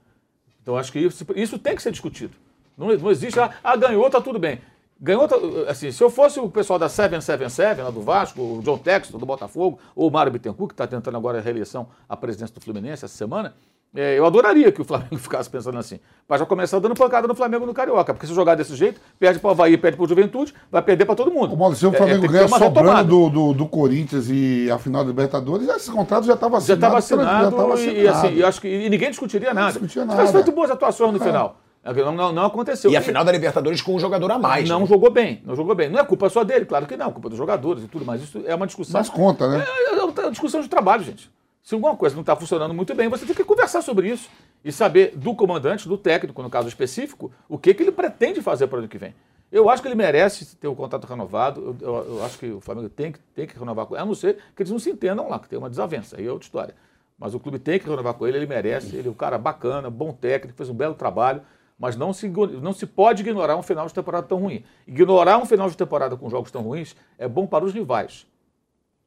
Então 0.61 0.77
acho 0.77 0.93
que 0.93 0.99
isso, 0.99 1.25
isso 1.35 1.59
tem 1.59 1.75
que 1.75 1.81
ser 1.81 1.91
discutido. 1.91 2.33
Não, 2.77 2.87
não 2.87 3.11
existe, 3.11 3.37
ah, 3.37 3.53
ah, 3.61 3.75
ganhou, 3.75 4.09
tá 4.09 4.21
tudo 4.21 4.39
bem. 4.39 4.61
Ganhou, 4.97 5.27
tá- 5.27 5.35
assim, 5.67 5.91
se 5.91 6.01
eu 6.01 6.09
fosse 6.09 6.39
o 6.39 6.49
pessoal 6.49 6.79
da 6.79 6.87
777, 6.87 7.81
lá 7.81 7.91
do 7.91 8.01
Vasco, 8.01 8.41
o 8.41 8.61
John 8.63 8.77
Texton, 8.77 9.17
do 9.17 9.25
Botafogo, 9.25 9.77
ou 9.93 10.07
o 10.07 10.11
Mário 10.11 10.31
Bittencourt, 10.31 10.69
que 10.69 10.73
está 10.73 10.87
tentando 10.87 11.17
agora 11.17 11.39
a 11.39 11.41
reeleição 11.41 11.89
à 12.07 12.15
presidência 12.15 12.55
do 12.55 12.61
Fluminense 12.61 13.03
essa 13.03 13.15
semana, 13.15 13.53
é, 13.95 14.17
eu 14.17 14.25
adoraria 14.25 14.71
que 14.71 14.81
o 14.81 14.83
Flamengo 14.85 15.17
ficasse 15.19 15.49
pensando 15.49 15.77
assim. 15.77 15.99
Mas 16.27 16.39
já 16.39 16.45
começar 16.45 16.79
dando 16.79 16.95
pancada 16.95 17.27
no 17.27 17.35
Flamengo 17.35 17.65
no 17.65 17.73
Carioca. 17.73 18.13
Porque 18.13 18.25
se 18.25 18.33
jogar 18.33 18.55
desse 18.55 18.75
jeito, 18.75 18.99
perde 19.19 19.39
para 19.39 19.47
o 19.49 19.51
Havaí, 19.51 19.77
perde 19.77 19.97
para 19.97 20.03
o 20.05 20.07
Juventude, 20.07 20.53
vai 20.71 20.81
perder 20.81 21.05
para 21.05 21.15
todo 21.15 21.31
mundo. 21.31 21.55
Bom, 21.55 21.73
se 21.75 21.85
o 21.85 21.91
É, 21.91 21.93
é, 21.93 21.97
Flamengo 21.97 22.21
que 22.21 22.27
ganha 22.27 22.47
sobrando 22.47 23.03
do, 23.03 23.29
do, 23.29 23.53
do 23.53 23.65
Corinthians 23.67 24.27
e 24.29 24.69
a 24.71 24.77
final 24.79 25.03
da 25.03 25.07
Libertadores, 25.09 25.67
esse 25.67 25.91
contrato 25.91 26.25
já 26.25 26.33
estava 26.33 26.59
Já 26.59 26.73
assinado. 26.73 26.97
estava 26.97 26.97
assinado, 26.97 27.45
já 27.45 27.51
tava 27.51 27.69
e, 27.69 27.73
assinado. 28.07 28.17
assim, 28.27 28.35
e 28.37 28.43
acho 28.43 28.61
que 28.61 28.67
e 28.67 28.89
ninguém 28.89 29.09
discutiria 29.09 29.53
nada. 29.53 29.71
discutia 29.73 30.05
Mas 30.05 30.17
nada. 30.17 30.31
feito 30.31 30.51
boas 30.51 30.71
atuações 30.71 31.11
no 31.11 31.21
É. 31.21 31.25
final. 31.25 31.59
Não, 31.85 32.11
não, 32.13 32.31
não 32.31 32.45
aconteceu. 32.45 32.89
E 32.89 32.95
a 32.95 33.01
final 33.01 33.25
da 33.25 33.31
Libertadores 33.31 33.81
com 33.81 33.93
um 33.93 33.99
jogador 33.99 34.31
a 34.31 34.39
mais. 34.39 34.69
Não 34.69 34.79
né? 34.79 34.85
jogou 34.85 35.11
bem, 35.11 35.41
não 35.45 35.53
jogou 35.53 35.75
bem. 35.75 35.89
Não 35.89 35.99
é 35.99 36.03
culpa 36.05 36.29
só 36.29 36.41
dele, 36.43 36.63
claro 36.63 36.85
que 36.85 36.95
não, 36.95 37.11
culpa 37.11 37.27
dos 37.27 37.37
jogadores 37.37 37.83
e 37.83 37.87
tudo, 37.87 38.05
mas 38.05 38.23
isso 38.23 38.41
é 38.45 38.55
uma 38.55 38.65
discussão. 38.65 38.99
Mas 39.01 39.09
conta, 39.09 39.49
né? 39.49 39.65
É, 39.91 39.95
é 39.99 40.03
uma 40.03 40.31
discussão 40.31 40.61
de 40.61 40.69
trabalho, 40.69 41.03
gente. 41.03 41.29
Se 41.63 41.73
alguma 41.75 41.95
coisa 41.95 42.13
não 42.13 42.21
está 42.21 42.35
funcionando 42.35 42.73
muito 42.73 42.93
bem, 42.93 43.07
você 43.07 43.25
tem 43.25 43.33
que 43.33 43.43
conversar 43.43 43.81
sobre 43.81 44.09
isso 44.09 44.29
e 44.65 44.71
saber 44.71 45.15
do 45.15 45.33
comandante, 45.33 45.87
do 45.87 45.97
técnico, 45.97 46.43
no 46.43 46.49
caso 46.49 46.67
específico, 46.67 47.31
o 47.47 47.57
que, 47.57 47.73
que 47.73 47.81
ele 47.83 47.91
pretende 47.91 48.41
fazer 48.41 48.67
para 48.67 48.75
o 48.75 48.79
ano 48.79 48.87
que 48.89 48.97
vem. 48.97 49.15
Eu 49.49 49.69
acho 49.69 49.81
que 49.81 49.87
ele 49.87 49.95
merece 49.95 50.57
ter 50.57 50.67
o 50.67 50.75
contrato 50.75 51.05
renovado. 51.05 51.77
Eu, 51.81 51.87
eu- 51.87 52.15
eu 52.17 52.25
acho 52.25 52.37
que 52.37 52.51
o 52.51 52.59
Flamengo 52.59 52.89
tem 52.89 53.11
que, 53.13 53.19
tem 53.33 53.47
que 53.47 53.57
renovar 53.57 53.85
com 53.85 53.95
ele, 53.95 54.03
a 54.03 54.05
não 54.05 54.13
ser 54.15 54.37
que 54.55 54.61
eles 54.63 54.71
não 54.71 54.79
se 54.79 54.89
entendam 54.89 55.29
lá, 55.29 55.39
que 55.39 55.47
tem 55.47 55.57
uma 55.57 55.69
desavença. 55.69 56.17
Aí 56.17 56.27
é 56.27 56.31
outra 56.31 56.45
história. 56.45 56.75
Mas 57.17 57.33
o 57.33 57.39
clube 57.39 57.59
tem 57.59 57.79
que 57.79 57.87
renovar 57.87 58.15
com 58.15 58.27
ele, 58.27 58.37
ele 58.37 58.47
merece. 58.47 58.93
Ele 58.95 59.07
é 59.07 59.11
um 59.11 59.13
cara 59.13 59.37
bacana, 59.37 59.89
bom 59.89 60.11
técnico, 60.11 60.57
fez 60.57 60.69
um 60.69 60.73
belo 60.73 60.95
trabalho. 60.95 61.43
Mas 61.79 61.95
não 61.95 62.11
se, 62.11 62.27
não 62.27 62.73
se 62.73 62.85
pode 62.85 63.21
ignorar 63.21 63.55
um 63.55 63.63
final 63.63 63.87
de 63.87 63.93
temporada 63.93 64.27
tão 64.27 64.39
ruim. 64.39 64.65
Ignorar 64.87 65.37
um 65.37 65.45
final 65.45 65.69
de 65.69 65.77
temporada 65.77 66.17
com 66.17 66.29
jogos 66.29 66.51
tão 66.51 66.61
ruins 66.61 66.95
é 67.17 67.27
bom 67.27 67.45
para 67.47 67.63
os 67.63 67.73
rivais. 67.73 68.25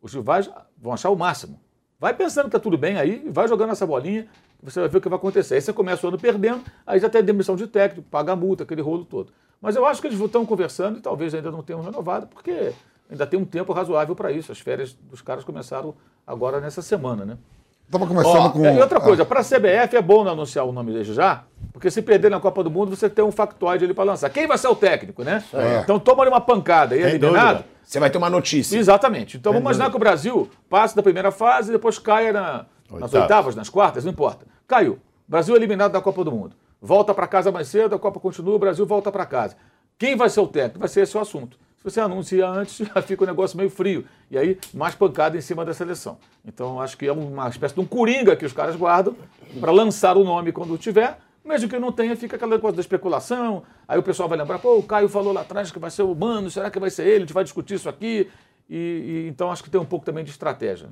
Os 0.00 0.14
rivais 0.14 0.48
vão 0.78 0.92
achar 0.92 1.10
o 1.10 1.16
máximo. 1.16 1.60
Vai 1.98 2.12
pensando 2.12 2.44
que 2.46 2.50
tá 2.50 2.58
tudo 2.58 2.76
bem 2.76 2.98
aí, 2.98 3.26
vai 3.30 3.48
jogando 3.48 3.72
essa 3.72 3.86
bolinha, 3.86 4.26
você 4.62 4.80
vai 4.80 4.88
ver 4.88 4.98
o 4.98 5.00
que 5.00 5.08
vai 5.08 5.16
acontecer. 5.16 5.54
Aí 5.54 5.60
você 5.60 5.72
começa 5.72 6.06
o 6.06 6.08
ano 6.08 6.18
perdendo, 6.18 6.62
aí 6.86 7.00
já 7.00 7.08
tem 7.08 7.22
demissão 7.22 7.56
de 7.56 7.66
técnico, 7.66 8.06
paga 8.10 8.32
a 8.32 8.36
multa, 8.36 8.64
aquele 8.64 8.82
rolo 8.82 9.04
todo. 9.04 9.32
Mas 9.60 9.76
eu 9.76 9.86
acho 9.86 10.00
que 10.00 10.06
eles 10.06 10.20
estão 10.20 10.44
conversando 10.44 10.98
e 10.98 11.00
talvez 11.00 11.34
ainda 11.34 11.50
não 11.50 11.62
tenham 11.62 11.80
renovado, 11.80 12.26
porque 12.26 12.72
ainda 13.10 13.26
tem 13.26 13.40
um 13.40 13.44
tempo 13.44 13.72
razoável 13.72 14.14
para 14.14 14.30
isso. 14.30 14.52
As 14.52 14.60
férias 14.60 14.92
dos 14.92 15.22
caras 15.22 15.44
começaram 15.44 15.94
agora 16.26 16.60
nessa 16.60 16.82
semana, 16.82 17.24
né? 17.24 17.38
Estava 17.86 18.06
começando 18.06 18.46
Ó, 18.46 18.50
com. 18.50 18.66
E 18.66 18.80
outra 18.80 18.98
ah, 18.98 19.00
coisa, 19.00 19.24
para 19.24 19.40
a 19.40 19.44
CBF 19.44 19.96
é 19.96 20.02
bom 20.02 20.24
não 20.24 20.32
anunciar 20.32 20.66
o 20.66 20.72
nome 20.72 20.92
dele 20.92 21.04
já, 21.04 21.44
porque 21.72 21.90
se 21.90 22.02
perder 22.02 22.30
na 22.30 22.40
Copa 22.40 22.62
do 22.62 22.70
Mundo, 22.70 22.94
você 22.94 23.08
tem 23.08 23.24
um 23.24 23.30
factoide 23.30 23.84
ali 23.84 23.94
para 23.94 24.04
lançar. 24.04 24.28
Quem 24.28 24.46
vai 24.46 24.58
ser 24.58 24.68
o 24.68 24.74
técnico, 24.74 25.22
né? 25.22 25.42
É. 25.54 25.80
Então 25.80 25.98
toma 25.98 26.24
ali 26.24 26.30
uma 26.30 26.40
pancada 26.40 26.96
e 26.96 27.02
é 27.02 27.10
eliminado. 27.10 27.58
dúvida. 27.58 27.75
Você 27.86 28.00
vai 28.00 28.10
ter 28.10 28.18
uma 28.18 28.28
notícia. 28.28 28.76
Exatamente. 28.76 29.36
Então 29.36 29.52
vamos 29.52 29.64
imaginar 29.64 29.88
que 29.90 29.96
o 29.96 29.98
Brasil 30.00 30.50
passe 30.68 30.94
da 30.96 31.02
primeira 31.02 31.30
fase 31.30 31.70
e 31.70 31.72
depois 31.72 31.98
caia 31.98 32.32
na- 32.32 32.66
nas 32.90 33.14
Oitavas. 33.14 33.54
nas 33.54 33.68
quartas, 33.70 34.04
não 34.04 34.12
importa. 34.12 34.44
Caiu. 34.66 34.98
Brasil 35.28 35.54
eliminado 35.56 35.92
da 35.92 36.00
Copa 36.00 36.22
do 36.24 36.32
Mundo. 36.32 36.56
Volta 36.82 37.14
para 37.14 37.26
casa 37.26 37.50
mais 37.52 37.68
cedo, 37.68 37.94
a 37.94 37.98
Copa 37.98 38.20
continua, 38.20 38.54
o 38.54 38.58
Brasil 38.58 38.84
volta 38.84 39.10
para 39.10 39.24
casa. 39.24 39.56
Quem 39.98 40.14
vai 40.16 40.28
ser 40.28 40.40
o 40.40 40.46
técnico? 40.46 40.80
Vai 40.80 40.88
ser 40.88 41.00
esse 41.02 41.16
o 41.16 41.20
assunto. 41.20 41.56
Se 41.78 41.84
você 41.84 42.00
anuncia 42.00 42.46
antes, 42.48 42.76
já 42.94 43.00
fica 43.00 43.22
o 43.24 43.26
negócio 43.26 43.56
meio 43.56 43.70
frio. 43.70 44.04
E 44.30 44.36
aí, 44.36 44.58
mais 44.74 44.94
pancada 44.94 45.36
em 45.38 45.40
cima 45.40 45.64
da 45.64 45.72
seleção. 45.72 46.18
Então, 46.44 46.80
acho 46.80 46.96
que 46.98 47.06
é 47.06 47.12
uma 47.12 47.48
espécie 47.48 47.74
de 47.74 47.80
um 47.80 47.86
coringa 47.86 48.34
que 48.36 48.44
os 48.44 48.52
caras 48.52 48.74
guardam 48.76 49.16
para 49.60 49.70
lançar 49.72 50.16
o 50.16 50.24
nome 50.24 50.52
quando 50.52 50.76
tiver. 50.76 51.18
Mesmo 51.46 51.68
que 51.68 51.78
não 51.78 51.92
tenha, 51.92 52.16
fica 52.16 52.34
aquela 52.34 52.58
coisa 52.58 52.76
da 52.76 52.80
especulação. 52.80 53.62
Aí 53.86 53.96
o 53.98 54.02
pessoal 54.02 54.28
vai 54.28 54.36
lembrar, 54.36 54.58
pô, 54.58 54.76
o 54.78 54.82
Caio 54.82 55.08
falou 55.08 55.32
lá 55.32 55.42
atrás 55.42 55.70
que 55.70 55.78
vai 55.78 55.90
ser 55.90 56.02
o 56.02 56.12
Mano, 56.14 56.50
será 56.50 56.68
que 56.70 56.80
vai 56.80 56.90
ser 56.90 57.04
ele? 57.06 57.16
A 57.16 57.20
gente 57.20 57.32
vai 57.32 57.44
discutir 57.44 57.74
isso 57.74 57.88
aqui. 57.88 58.28
E, 58.68 58.76
e- 58.76 59.28
então 59.28 59.50
acho 59.52 59.62
que 59.62 59.70
tem 59.70 59.80
um 59.80 59.84
pouco 59.84 60.04
também 60.04 60.24
de 60.24 60.30
estratégia. 60.30 60.88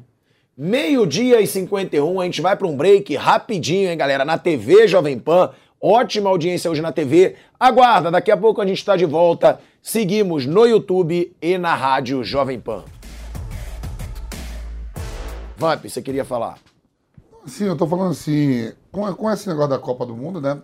Meio-dia 0.56 1.40
e 1.40 1.46
51, 1.48 2.20
a 2.20 2.24
gente 2.24 2.40
vai 2.40 2.54
para 2.56 2.68
um 2.68 2.76
break 2.76 3.16
rapidinho, 3.16 3.90
hein, 3.90 3.96
galera? 3.98 4.24
Na 4.24 4.38
TV 4.38 4.86
Jovem 4.86 5.18
Pan. 5.18 5.50
Ótima 5.80 6.30
audiência 6.30 6.70
hoje 6.70 6.80
na 6.80 6.92
TV. 6.92 7.34
Aguarda, 7.58 8.08
daqui 8.10 8.30
a 8.30 8.36
pouco 8.36 8.60
a 8.62 8.66
gente 8.66 8.78
está 8.78 8.96
de 8.96 9.04
volta. 9.04 9.58
Seguimos 9.82 10.46
no 10.46 10.64
YouTube 10.64 11.34
e 11.42 11.58
na 11.58 11.74
Rádio 11.74 12.22
Jovem 12.22 12.60
Pan. 12.60 12.84
Vamp, 15.56 15.84
você 15.84 16.00
queria 16.00 16.24
falar? 16.24 16.58
Sim, 17.44 17.66
eu 17.66 17.76
tô 17.76 17.86
falando 17.86 18.12
assim, 18.12 18.72
com, 18.94 19.12
com 19.12 19.30
esse 19.30 19.48
negócio 19.48 19.70
da 19.70 19.78
Copa 19.78 20.06
do 20.06 20.16
Mundo, 20.16 20.40
né? 20.40 20.62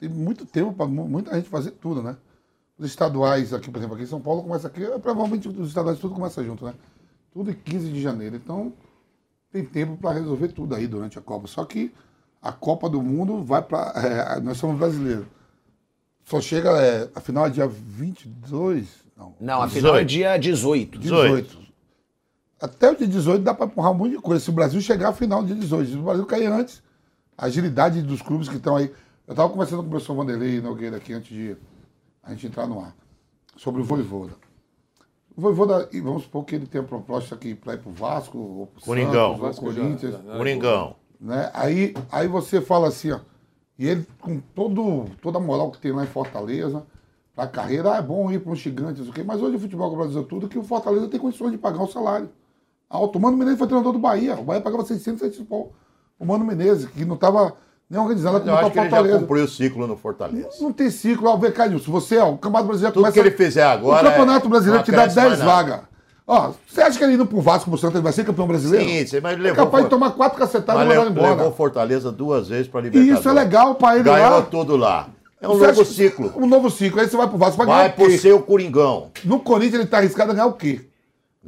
Tem 0.00 0.08
muito 0.08 0.46
tempo 0.46 0.72
para 0.72 0.86
muita 0.86 1.34
gente 1.34 1.48
fazer 1.48 1.72
tudo, 1.72 2.02
né? 2.02 2.16
Os 2.78 2.86
estaduais 2.86 3.52
aqui, 3.52 3.70
por 3.70 3.78
exemplo, 3.78 3.94
aqui 3.94 4.04
em 4.04 4.08
São 4.08 4.20
Paulo 4.20 4.42
começa 4.42 4.66
aqui, 4.66 4.82
é, 4.82 4.98
provavelmente 4.98 5.46
os 5.48 5.68
estaduais 5.68 5.98
tudo 5.98 6.14
começa 6.14 6.42
junto, 6.42 6.64
né? 6.64 6.74
Tudo 7.32 7.50
em 7.50 7.54
15 7.54 7.92
de 7.92 8.00
janeiro. 8.00 8.36
Então, 8.36 8.72
tem 9.52 9.62
tempo 9.62 9.96
para 9.98 10.18
resolver 10.18 10.48
tudo 10.48 10.74
aí 10.74 10.86
durante 10.86 11.18
a 11.18 11.22
Copa. 11.22 11.46
Só 11.46 11.64
que 11.66 11.92
a 12.40 12.50
Copa 12.50 12.88
do 12.88 13.02
Mundo 13.02 13.42
vai 13.42 13.62
para. 13.62 14.40
nós 14.42 14.56
somos 14.56 14.78
brasileiros. 14.78 15.26
Só 16.24 16.40
chega. 16.40 16.70
É, 16.80 17.10
a 17.14 17.20
final 17.20 17.46
é 17.46 17.50
dia 17.50 17.66
22? 17.66 19.04
Não. 19.16 19.34
Não, 19.38 19.62
a 19.62 19.68
final 19.68 19.96
é 19.96 20.04
dia 20.04 20.38
18. 20.38 20.98
18. 20.98 21.58
Até 22.58 22.90
o 22.90 22.96
dia 22.96 23.06
18 23.06 23.42
dá 23.42 23.52
para 23.52 23.66
empurrar 23.66 23.92
um 23.92 23.94
monte 23.94 24.12
de 24.12 24.18
coisa. 24.18 24.42
Se 24.42 24.48
o 24.48 24.54
Brasil 24.54 24.80
chegar 24.80 25.10
à 25.10 25.12
final 25.12 25.42
do 25.42 25.48
dia 25.48 25.56
18, 25.56 25.90
se 25.90 25.96
o 25.96 26.02
Brasil 26.02 26.24
cair 26.24 26.46
antes, 26.46 26.82
a 26.82 26.85
agilidade 27.36 28.02
dos 28.02 28.22
clubes 28.22 28.48
que 28.48 28.56
estão 28.56 28.76
aí. 28.76 28.92
Eu 29.26 29.32
estava 29.32 29.48
conversando 29.48 29.82
com 29.82 29.88
o 29.88 29.90
professor 29.90 30.14
Vanderlei 30.14 30.60
Nogueira 30.60 30.96
aqui 30.96 31.12
antes 31.12 31.28
de 31.28 31.56
a 32.22 32.30
gente 32.30 32.46
entrar 32.46 32.66
no 32.66 32.80
ar, 32.80 32.94
sobre 33.56 33.80
o 33.80 33.84
Voivoda. 33.84 34.34
O 35.36 35.40
Voivoda, 35.40 35.88
e 35.92 36.00
vamos 36.00 36.24
supor 36.24 36.44
que 36.44 36.54
ele 36.54 36.66
tem 36.66 36.80
a 36.80 36.84
proposta 36.84 37.34
aqui 37.34 37.54
para 37.54 37.74
ir 37.74 37.78
para 37.78 37.90
o 37.90 37.92
Vasco, 37.92 38.38
ou 38.38 38.66
para 38.66 38.80
o 38.80 38.84
Coringão. 38.84 39.38
Santos, 39.38 39.58
ou 39.58 39.64
Corinthians. 39.64 40.16
Coringão. 40.36 40.96
Né? 41.20 41.50
Aí, 41.54 41.94
aí 42.10 42.26
você 42.26 42.60
fala 42.60 42.88
assim, 42.88 43.12
ó, 43.12 43.20
e 43.78 43.86
ele 43.86 44.06
com 44.20 44.40
todo, 44.40 45.06
toda 45.20 45.38
a 45.38 45.40
moral 45.40 45.70
que 45.70 45.78
tem 45.78 45.92
lá 45.92 46.04
em 46.04 46.08
Fortaleza, 46.08 46.86
para 47.34 47.44
a 47.44 47.48
carreira, 47.48 47.92
ah, 47.92 47.96
é 47.98 48.02
bom 48.02 48.30
ir 48.32 48.40
para 48.40 48.50
um 48.50 48.56
gigante, 48.56 49.02
isso 49.02 49.10
aqui, 49.10 49.22
mas 49.22 49.42
hoje 49.42 49.56
o 49.56 49.60
futebol 49.60 49.90
com 49.90 49.96
o 49.96 49.98
Brasil 49.98 50.22
é 50.22 50.24
tudo 50.24 50.48
que 50.48 50.58
o 50.58 50.62
Fortaleza 50.62 51.06
tem 51.08 51.20
condições 51.20 51.52
de 51.52 51.58
pagar 51.58 51.82
o 51.82 51.86
salário. 51.86 52.30
Alto. 52.88 53.18
O 53.18 53.20
Mano 53.20 53.36
Menezes 53.36 53.58
foi 53.58 53.66
treinador 53.66 53.92
do 53.92 53.98
Bahia, 53.98 54.38
o 54.38 54.44
Bahia 54.44 54.62
pagava 54.62 54.84
600, 54.84 55.20
700 55.20 55.46
pau. 55.46 55.72
O 56.18 56.24
Mano 56.24 56.44
Menezes, 56.44 56.86
que 56.88 57.04
não 57.04 57.14
estava 57.14 57.52
nem 57.90 58.00
organizado 58.00 58.38
Eu 58.48 58.56
acho 58.56 58.70
que 58.70 58.78
ele 58.78 58.84
já 58.88 58.96
Fortaleza. 58.96 59.18
cumpriu 59.20 59.44
o 59.44 59.48
ciclo 59.48 59.86
no 59.86 59.96
Fortaleza. 59.96 60.48
Não 60.60 60.72
tem 60.72 60.90
ciclo, 60.90 61.28
ó, 61.28 61.36
vê, 61.36 61.50
Caio, 61.50 61.78
você, 61.78 62.18
ó, 62.18 62.30
o 62.30 62.38
Campeonato 62.38 62.66
Brasileiro 62.68 62.94
Tudo 62.94 63.02
começa... 63.04 63.20
que 63.22 63.28
ele 63.28 63.36
fizer 63.36 63.64
agora 63.64 64.06
O 64.06 64.10
Campeonato 64.10 64.46
é- 64.46 64.50
Brasileiro 64.50 64.78
não 64.78 64.84
te 64.84 64.90
dá 64.92 64.98
acresce 65.02 65.16
10 65.16 65.28
mais 65.28 65.38
nada. 65.40 65.52
vagas. 65.52 65.80
Ó, 66.28 66.50
você 66.66 66.80
acha 66.82 66.98
que 66.98 67.04
ele 67.04 67.12
indo 67.14 67.24
pro 67.26 67.40
Vasco, 67.40 67.70
pro 67.70 67.78
Santos, 67.78 67.94
ele 67.94 68.02
vai 68.02 68.12
ser 68.12 68.24
campeão 68.24 68.48
brasileiro? 68.48 68.84
Sim, 68.84 69.06
sim, 69.06 69.20
mas 69.22 69.34
ele 69.34 69.42
é 69.46 69.50
levou... 69.52 69.64
capaz 69.64 69.84
de 69.84 69.90
tomar 69.90 70.10
quatro 70.10 70.36
cacetadas 70.36 70.82
e 70.82 70.86
mandar 70.88 71.06
embora. 71.10 71.28
levou 71.36 71.52
Fortaleza 71.52 72.10
duas 72.10 72.48
vezes 72.48 72.66
para 72.66 72.80
E 72.80 72.84
Libertadores. 72.84 73.20
isso 73.20 73.28
é 73.28 73.32
legal 73.32 73.74
pra 73.76 73.94
ele 73.94 74.02
Ganhou 74.04 74.30
lá. 74.30 74.42
tudo 74.42 74.76
lá. 74.76 75.08
É 75.40 75.46
um 75.46 75.52
Você 75.56 75.66
novo 75.68 75.84
ciclo. 75.84 76.32
Um 76.36 76.46
novo 76.48 76.68
ciclo. 76.70 77.00
Aí 77.00 77.08
você 77.08 77.16
vai 77.16 77.28
pro 77.28 77.38
Vasco, 77.38 77.56
vai, 77.58 77.66
Vai 77.66 77.76
ganhar 77.92 78.08
o 78.08 78.10
quê? 78.10 78.18
ser 78.18 78.32
o 78.32 78.40
Coringão. 78.40 79.12
No 79.24 79.38
Corinthians 79.38 79.74
ele 79.82 79.86
tá 79.88 79.98
arriscado 79.98 80.32
a 80.32 80.34
ganhar 80.34 80.46
o 80.46 80.54
quê? 80.54 80.80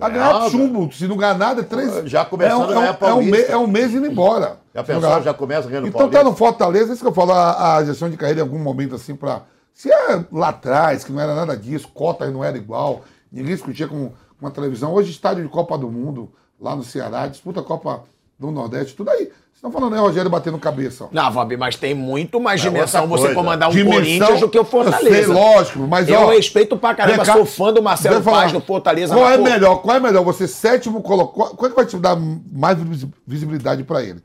A 0.01 0.09
ganhar 0.09 0.33
Nada. 0.33 0.51
chumbo. 0.51 0.93
Se 0.93 1.09
não 1.09 1.17
ganhar 1.17 1.37
nada, 1.37 1.61
é 1.61 1.65
três... 1.65 2.09
Já 2.09 2.25
começando 2.25 2.53
é 2.53 2.57
um, 2.57 2.63
a 2.63 2.67
ganhar 2.67 2.81
é 2.81 2.83
um, 2.83 2.87
é 2.87 2.91
um, 2.93 2.95
Paulista. 2.95 3.37
mês, 3.37 3.51
é 3.51 3.57
um 3.57 3.67
mês 3.67 3.93
indo 3.95 4.07
embora. 4.07 4.59
Já 4.75 4.83
ganhar- 4.83 5.23
já 5.23 5.35
começa 5.35 5.69
ganhando 5.69 5.89
Então 5.89 6.01
tá 6.03 6.07
Paulista. 6.07 6.25
no 6.31 6.37
Fortaleza, 6.37 6.93
isso 6.93 7.03
que 7.03 7.09
eu 7.09 7.13
falo, 7.15 7.33
a, 7.33 7.77
a 7.77 7.85
gestão 7.85 8.09
de 8.09 8.17
carreira 8.17 8.41
em 8.41 8.43
algum 8.45 8.59
momento 8.59 8.95
assim 8.95 9.17
pra... 9.17 9.43
Se 9.75 9.91
é 9.91 10.25
lá 10.33 10.49
atrás, 10.49 11.05
que 11.05 11.13
não 11.13 11.21
era 11.21 11.35
nada 11.35 11.57
disso, 11.57 11.89
cotas 11.95 12.33
não 12.33 12.43
era 12.45 12.57
igual, 12.57 13.03
ninguém 13.31 13.55
discutia 13.55 13.87
com, 13.87 14.13
com 14.41 14.47
a 14.47 14.51
televisão. 14.51 14.93
Hoje 14.93 15.11
estádio 15.11 15.45
de 15.45 15.49
Copa 15.51 15.79
do 15.79 15.89
Mundo, 15.91 16.33
lá 16.61 16.75
no 16.75 16.83
Ceará, 16.83 17.27
disputa 17.29 17.61
a 17.61 17.63
Copa 17.65 18.03
do 18.39 18.51
Nordeste, 18.51 18.95
tudo 18.95 19.11
aí. 19.11 19.19
Vocês 19.19 19.67
estão 19.67 19.73
falando, 19.73 19.95
né, 19.95 20.01
Rogério, 20.01 20.31
batendo 20.31 20.57
cabeça. 20.59 21.05
ó. 21.05 21.09
Não, 21.11 21.33
Vabi, 21.33 21.57
mas 21.57 21.75
tem 21.75 21.93
muito 21.93 22.39
mais 22.39 22.61
É 22.61 22.69
dimensão 22.69 23.09
você 23.09 23.35
comandar 23.35 23.69
um 23.69 23.73
Dimensão, 23.73 23.99
Corinthians 24.01 24.41
do 24.41 24.49
que 24.49 24.59
o 24.59 24.65
Fortaleza. 24.65 25.09
eu 25.17 25.25
sei, 25.25 25.27
lógico, 25.35 25.79
mas, 25.81 26.09
Eu 26.09 26.21
ó, 26.21 26.31
respeito 26.31 26.77
pra 26.77 26.95
caramba, 26.95 27.25
cá, 27.25 27.33
sou 27.33 27.45
fã 27.45 27.73
do 27.73 27.83
Marcelo 27.83 28.17
eu 28.17 28.23
Paz 28.23 28.53
do 28.53 28.61
Fortaleza. 28.61 29.13
Qual 29.15 29.29
é 29.29 29.37
pô, 29.37 29.43
melhor? 29.43 29.77
Qual 29.83 29.97
é 29.97 29.99
melhor? 30.01 30.23
Você 30.25 30.47
sétimo 30.47 31.03
colocou. 31.03 31.47
Qual 31.57 31.67
é 31.67 31.71
que 31.71 31.77
vai 31.77 31.87
te 31.87 31.97
dar 31.97 32.17
mais 32.17 32.79
visi- 32.81 33.09
visibilidade 33.27 33.83
pra 33.83 34.01
ele? 34.03 34.23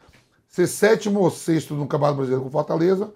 Ser 0.48 0.68
sétimo 0.68 1.20
ou 1.22 1.32
sexto 1.32 1.74
no 1.74 1.88
Campeonato 1.88 2.18
Brasileiro 2.18 2.44
com 2.46 2.52
Fortaleza, 2.52 3.10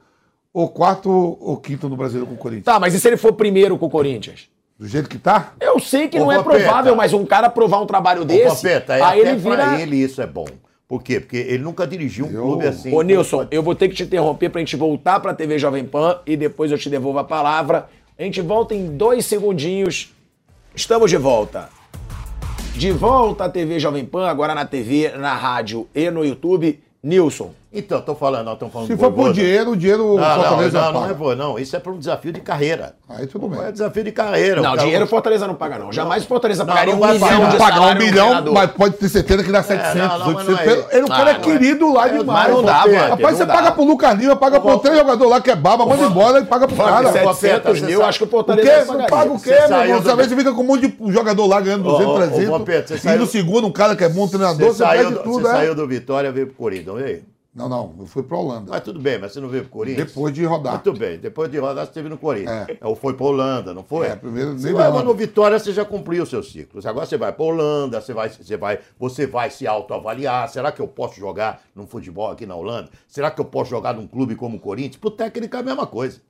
ou 0.51 0.67
quarto 0.69 1.11
ou 1.11 1.57
quinto 1.57 1.87
no 1.87 1.95
Brasileiro 1.95 2.25
com 2.25 2.33
o 2.33 2.37
Corinthians? 2.37 2.65
Tá, 2.65 2.79
mas 2.79 2.95
e 2.95 2.99
se 2.99 3.07
ele 3.07 3.17
for 3.17 3.33
primeiro 3.33 3.77
com 3.77 3.85
o 3.85 3.89
Corinthians? 3.91 4.49
Do 4.79 4.87
jeito 4.87 5.07
que 5.07 5.19
tá? 5.19 5.51
Eu 5.59 5.79
sei 5.79 6.07
que 6.07 6.17
Ô, 6.19 6.25
não 6.25 6.31
é 6.31 6.37
Vampeta. 6.37 6.57
provável, 6.63 6.95
mas 6.95 7.13
um 7.13 7.23
cara 7.27 7.47
provar 7.47 7.79
um 7.79 7.85
trabalho 7.85 8.23
Ô, 8.23 8.25
desse, 8.25 8.55
Vampeta, 8.63 8.93
é 8.95 9.01
aí 9.03 9.19
até 9.21 9.29
ele 9.29 9.37
vira... 9.39 9.55
pra 9.55 9.79
ele 9.79 9.97
isso 9.97 10.19
é 10.19 10.25
bom. 10.25 10.47
Por 10.87 11.03
quê? 11.03 11.19
Porque 11.19 11.35
ele 11.35 11.63
nunca 11.63 11.85
dirigiu 11.85 12.25
um 12.25 12.31
clube 12.31 12.65
assim. 12.65 12.93
Ô, 12.93 13.01
Nilson, 13.01 13.45
eu 13.51 13.61
vou 13.61 13.75
ter 13.75 13.89
que 13.89 13.95
te 13.95 14.03
interromper 14.03 14.49
pra 14.49 14.59
gente 14.59 14.77
voltar 14.77 15.19
pra 15.19 15.33
TV 15.33 15.59
Jovem 15.59 15.83
Pan 15.83 16.19
e 16.25 16.37
depois 16.37 16.71
eu 16.71 16.77
te 16.77 16.89
devolvo 16.89 17.19
a 17.19 17.25
palavra. 17.25 17.89
A 18.17 18.23
gente 18.23 18.39
volta 18.41 18.73
em 18.73 18.95
dois 18.95 19.25
segundinhos. 19.25 20.13
Estamos 20.73 21.09
de 21.09 21.17
volta. 21.17 21.69
De 22.73 22.91
volta 22.91 23.45
à 23.45 23.49
TV 23.49 23.79
Jovem 23.79 24.05
Pan, 24.05 24.27
agora 24.27 24.55
na 24.55 24.65
TV, 24.65 25.09
na 25.17 25.33
rádio 25.33 25.87
e 25.93 26.09
no 26.09 26.23
YouTube. 26.23 26.79
Nilson. 27.03 27.53
Então, 27.77 28.01
tô 28.01 28.15
falando, 28.15 28.45
nós 28.45 28.53
estamos 28.55 28.73
falando 28.73 28.87
Se 28.87 28.97
for 28.97 29.11
por 29.11 29.31
dinheiro, 29.33 29.71
o 29.71 29.77
dinheiro 29.77 30.03
o 30.15 30.19
Não, 30.19 30.27
não, 30.27 30.35
Fortaleza 30.43 30.81
não, 30.81 30.91
não 30.93 31.01
paga. 31.01 31.11
é 31.11 31.15
boa, 31.15 31.35
não. 31.35 31.59
Isso 31.59 31.75
é 31.75 31.79
para 31.79 31.91
um 31.91 31.99
desafio 31.99 32.33
de 32.33 32.41
carreira. 32.41 32.95
Aí 33.07 33.27
tudo 33.27 33.47
bem. 33.47 33.61
É 33.61 33.71
desafio 33.71 34.03
de 34.03 34.11
carreira. 34.11 34.61
Não, 34.61 34.73
O 34.73 34.77
dinheiro 34.77 35.05
o 35.05 35.07
Fortaleza 35.07 35.45
não 35.45 35.53
paga, 35.53 35.77
não. 35.77 35.91
Jamais 35.93 36.23
o 36.23 36.27
Fortaleza 36.27 36.63
Não, 36.63 36.73
pagaria 36.73 36.93
não 36.95 36.97
um 36.97 37.01
vai 37.01 37.13
milhão 37.13 37.29
pagar. 37.39 37.51
de 37.51 37.57
pagar 37.57 37.81
um 37.81 37.95
milhão, 37.99 38.25
treinador. 38.27 38.53
mas 38.55 38.71
pode 38.71 38.95
ter 38.95 39.09
certeza 39.09 39.43
que 39.43 39.51
dá 39.51 39.61
700, 39.61 39.95
não, 39.95 40.19
não, 40.19 40.33
mas 40.33 40.47
800. 40.47 40.47
não 40.47 40.73
é 40.89 40.95
ele, 40.97 41.03
o 41.03 41.07
cara 41.07 41.29
é 41.31 41.33
querido 41.35 41.93
lá 41.93 42.07
eu- 42.07 42.17
demais. 42.19 42.47
mas 42.47 42.55
não 42.55 42.63
dá, 42.63 42.73
Rapaz, 42.73 42.91
Walter, 42.95 43.09
Rapaz, 43.11 43.37
você 43.37 43.45
não 43.45 43.55
paga 43.55 43.71
pro 43.71 43.83
Lucas 43.83 44.17
Lima, 44.17 44.35
paga 44.35 44.59
pro 44.59 44.79
três 44.79 44.97
jogadores 44.97 45.31
lá 45.31 45.41
que 45.41 45.51
é 45.51 45.55
baba, 45.55 45.85
manda 45.85 46.03
embora 46.03 46.39
e 46.39 46.45
paga 46.45 46.67
pro 46.67 46.75
cara. 46.77 47.11
700 47.11 47.81
mil, 47.81 48.03
acho 48.03 48.17
que 48.19 48.25
o 48.25 48.27
Fortaleza 48.27 48.93
não 48.93 49.05
paga 49.05 49.31
o 49.31 49.39
quê, 49.39 49.53
Você 49.53 49.67
meu 49.67 49.81
irmão? 49.83 49.97
Às 49.99 50.03
vezes 50.15 50.29
você 50.31 50.35
fica 50.35 50.51
com 50.53 50.61
um 50.61 50.65
monte 50.65 50.87
de 50.87 51.11
jogador 51.13 51.45
lá 51.45 51.61
ganhando 51.61 51.87
Ô, 51.87 51.93
ô, 51.93 51.97
200, 51.97 52.13
ô, 52.13 52.17
300. 52.17 52.47
Vampeta, 52.49 52.97
você 52.97 53.09
e 53.09 53.15
no 53.17 53.27
segundo, 53.27 53.67
um 53.67 53.71
cara 53.71 53.95
que 53.95 54.03
é 54.03 54.09
bom 54.09 54.27
treinador, 54.27 54.73
Você 54.73 54.83
perde 54.83 55.13
do, 55.13 55.19
tudo, 55.19 55.41
você 55.41 55.47
é? 55.47 55.51
saiu 55.51 55.75
do 55.75 55.87
Vitória 55.87 56.27
e 56.27 56.31
veio 56.31 56.47
pro 56.47 56.55
Corinthians, 56.55 56.99
e 56.99 57.03
aí? 57.03 57.21
Não, 57.57 57.67
não, 57.67 57.95
eu 57.99 58.05
fui 58.05 58.21
pra 58.21 58.37
Holanda. 58.37 58.69
Mas 58.69 58.83
tudo 58.83 58.99
bem, 58.99 59.17
mas 59.17 59.33
você 59.33 59.39
não 59.39 59.49
veio 59.49 59.63
pro 59.63 59.71
Corinthians? 59.71 60.09
Depois 60.09 60.31
de 60.31 60.45
rodar. 60.45 60.73
Muito 60.73 60.93
bem, 60.93 61.17
depois 61.17 61.49
de 61.49 61.57
rodar 61.57 61.85
você 61.85 61.89
esteve 61.89 62.07
no 62.07 62.15
Corinthians. 62.15 62.67
Ou 62.81 62.95
foi 62.95 63.15
pra 63.15 63.25
Holanda, 63.25 63.73
não 63.73 63.83
foi? 63.83 64.05
É, 64.05 64.15
primeiro 64.15 64.53
Você 64.53 64.67
nem 64.67 64.75
vai, 64.75 64.91
mas 64.91 65.03
no 65.03 65.15
Vitória 65.15 65.57
você 65.57 65.73
já 65.73 65.83
cumpriu 65.83 66.21
os 66.21 66.29
seus 66.29 66.51
ciclos. 66.51 66.85
Agora 66.85 67.07
você 67.07 67.17
vai 67.17 67.33
pra 67.33 67.43
Holanda, 67.43 67.99
você 67.99 68.13
vai, 68.13 68.29
você 68.29 68.55
vai, 68.55 68.79
você 68.99 69.25
vai 69.25 69.49
se 69.49 69.65
autoavaliar. 69.65 70.47
Será 70.49 70.71
que 70.71 70.79
eu 70.79 70.87
posso 70.87 71.19
jogar 71.19 71.63
num 71.73 71.87
futebol 71.87 72.29
aqui 72.29 72.45
na 72.45 72.55
Holanda? 72.55 72.91
Será 73.07 73.31
que 73.31 73.41
eu 73.41 73.45
posso 73.45 73.71
jogar 73.71 73.95
num 73.95 74.05
clube 74.05 74.35
como 74.35 74.57
o 74.57 74.59
Corinthians? 74.59 74.97
Pro 74.97 75.09
técnico 75.09 75.55
é 75.55 75.59
a 75.59 75.63
mesma 75.63 75.87
coisa. 75.87 76.21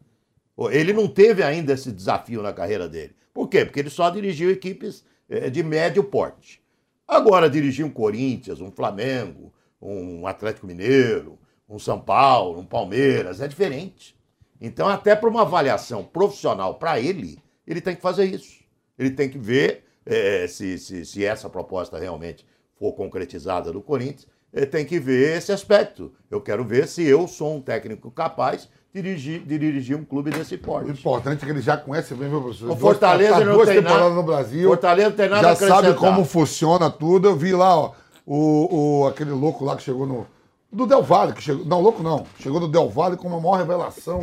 Ele 0.71 0.93
não 0.93 1.09
teve 1.09 1.43
ainda 1.43 1.73
esse 1.73 1.91
desafio 1.91 2.41
na 2.41 2.53
carreira 2.53 2.87
dele. 2.87 3.13
Por 3.33 3.49
quê? 3.49 3.65
Porque 3.65 3.81
ele 3.81 3.89
só 3.89 4.09
dirigiu 4.09 4.49
equipes 4.49 5.03
eh, 5.29 5.49
de 5.49 5.61
médio 5.61 6.05
porte. 6.05 6.61
Agora 7.05 7.49
dirigir 7.49 7.85
um 7.85 7.89
Corinthians, 7.89 8.61
um 8.61 8.71
Flamengo, 8.71 9.53
um 9.81 10.25
Atlético 10.27 10.67
Mineiro, 10.67 11.37
um 11.69 11.77
São 11.79 11.99
Paulo, 11.99 12.59
um 12.59 12.65
Palmeiras, 12.65 13.41
é 13.41 13.47
diferente. 13.47 14.15
Então, 14.59 14.87
até 14.87 15.15
para 15.15 15.29
uma 15.29 15.41
avaliação 15.41 16.03
profissional 16.03 16.75
para 16.75 16.99
ele, 16.99 17.37
ele 17.65 17.81
tem 17.81 17.95
que 17.95 18.01
fazer 18.01 18.25
isso. 18.25 18.57
Ele 18.97 19.11
tem 19.11 19.29
que 19.29 19.37
ver 19.37 19.83
eh, 20.05 20.47
se, 20.47 20.77
se, 20.79 21.05
se 21.05 21.23
essa 21.23 21.49
proposta 21.49 21.97
realmente 21.99 22.45
for 22.79 22.93
concretizada 22.93 23.71
do 23.71 23.81
Corinthians, 23.81 24.27
ele 24.53 24.65
tem 24.65 24.85
que 24.85 24.99
ver 24.99 25.37
esse 25.37 25.51
aspecto. 25.51 26.11
Eu 26.31 26.41
quero 26.41 26.63
ver 26.63 26.87
se 26.87 27.03
eu 27.03 27.27
sou 27.27 27.55
um 27.57 27.61
técnico 27.61 28.09
capaz 28.09 28.67
de 28.93 29.01
dirigir, 29.01 29.41
de 29.41 29.59
dirigir 29.59 29.95
um 29.95 30.03
clube 30.05 30.31
desse 30.31 30.57
porte. 30.57 30.89
O 30.89 30.93
importante 30.93 31.43
é 31.43 31.45
que 31.45 31.51
ele 31.51 31.61
já 31.61 31.77
conhece 31.77 32.15
bem, 32.15 32.29
meu 32.29 32.41
professor. 32.41 32.71
O 32.71 32.75
Fortaleza 32.75 33.35
Duas- 33.35 33.45
não 33.45 33.53
duas 33.55 33.69
tem 33.69 33.81
nada- 33.81 34.09
no 34.09 34.23
Brasil. 34.23 34.67
Fortaleza 34.69 35.09
não 35.09 35.15
tem 35.17 35.29
nada 35.29 35.49
Já 35.49 35.55
sabe 35.55 35.93
como 35.93 36.23
funciona 36.25 36.89
tudo. 36.89 37.27
Eu 37.27 37.35
vi 37.35 37.51
lá, 37.51 37.77
ó, 37.77 37.93
o, 38.27 38.99
o, 38.99 39.07
aquele 39.07 39.31
louco 39.31 39.63
lá 39.63 39.77
que 39.77 39.83
chegou 39.83 40.05
no. 40.05 40.27
Do 40.69 40.85
Del 40.85 41.01
Valle, 41.01 41.31
que 41.31 41.41
chegou. 41.41 41.63
Não, 41.65 41.79
louco 41.79 42.03
não. 42.03 42.25
Chegou 42.41 42.59
do 42.59 42.67
Del 42.67 42.89
Valle 42.89 43.15
com 43.15 43.29
uma 43.29 43.39
maior 43.39 43.59
revelação 43.59 44.21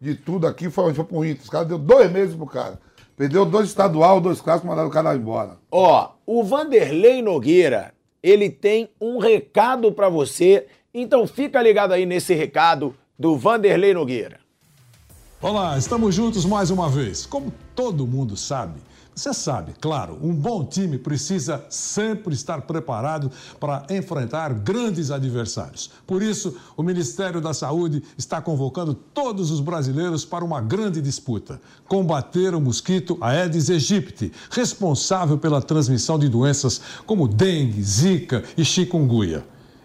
de 0.00 0.14
tudo 0.14 0.46
aqui. 0.46 0.70
Foi 0.70 0.84
onde 0.84 0.96
foi 0.96 1.04
pro 1.04 1.22
Inter. 1.22 1.42
Os 1.42 1.50
caras 1.50 1.68
deu 1.68 1.78
dois 1.78 2.10
meses 2.10 2.34
pro 2.34 2.46
cara. 2.46 2.80
Perdeu 3.14 3.44
dois 3.44 3.68
estadual, 3.68 4.22
dois 4.22 4.40
clássicos, 4.40 4.70
mandaram 4.70 4.88
o 4.88 4.92
cara 4.92 5.14
embora. 5.14 5.58
Ó, 5.70 6.12
o 6.24 6.42
Vanderlei 6.42 7.20
Nogueira, 7.20 7.92
ele 8.22 8.48
tem 8.48 8.88
um 8.98 9.18
recado 9.18 9.92
pra 9.92 10.08
você. 10.08 10.66
Então 10.94 11.26
fica 11.26 11.60
ligado 11.60 11.92
aí 11.92 12.06
nesse 12.06 12.32
recado 12.32 12.96
do 13.18 13.36
Vanderlei 13.36 13.92
Nogueira. 13.92 14.40
Olá, 15.42 15.76
estamos 15.76 16.14
juntos 16.14 16.46
mais 16.46 16.70
uma 16.70 16.88
vez. 16.88 17.26
Como 17.26 17.52
todo 17.74 18.06
mundo 18.06 18.34
sabe, 18.34 18.80
você 19.14 19.34
sabe, 19.34 19.74
claro, 19.78 20.18
um 20.22 20.34
bom 20.34 20.64
time 20.64 20.96
precisa 20.96 21.62
sempre 21.68 22.32
estar 22.32 22.62
preparado 22.62 23.30
para 23.60 23.84
enfrentar 23.90 24.54
grandes 24.54 25.10
adversários. 25.10 25.90
Por 26.06 26.22
isso, 26.22 26.56
o 26.74 26.82
Ministério 26.82 27.38
da 27.38 27.52
Saúde 27.52 28.02
está 28.16 28.40
convocando 28.40 28.94
todos 28.94 29.50
os 29.50 29.60
brasileiros 29.60 30.24
para 30.24 30.42
uma 30.42 30.62
grande 30.62 31.02
disputa: 31.02 31.60
combater 31.86 32.54
o 32.54 32.60
mosquito 32.60 33.18
Aedes 33.20 33.68
aegypti, 33.68 34.32
responsável 34.50 35.36
pela 35.36 35.60
transmissão 35.60 36.18
de 36.18 36.28
doenças 36.28 36.80
como 37.04 37.28
dengue, 37.28 37.82
zika 37.82 38.42
e 38.56 38.64
chikungunya. 38.64 39.44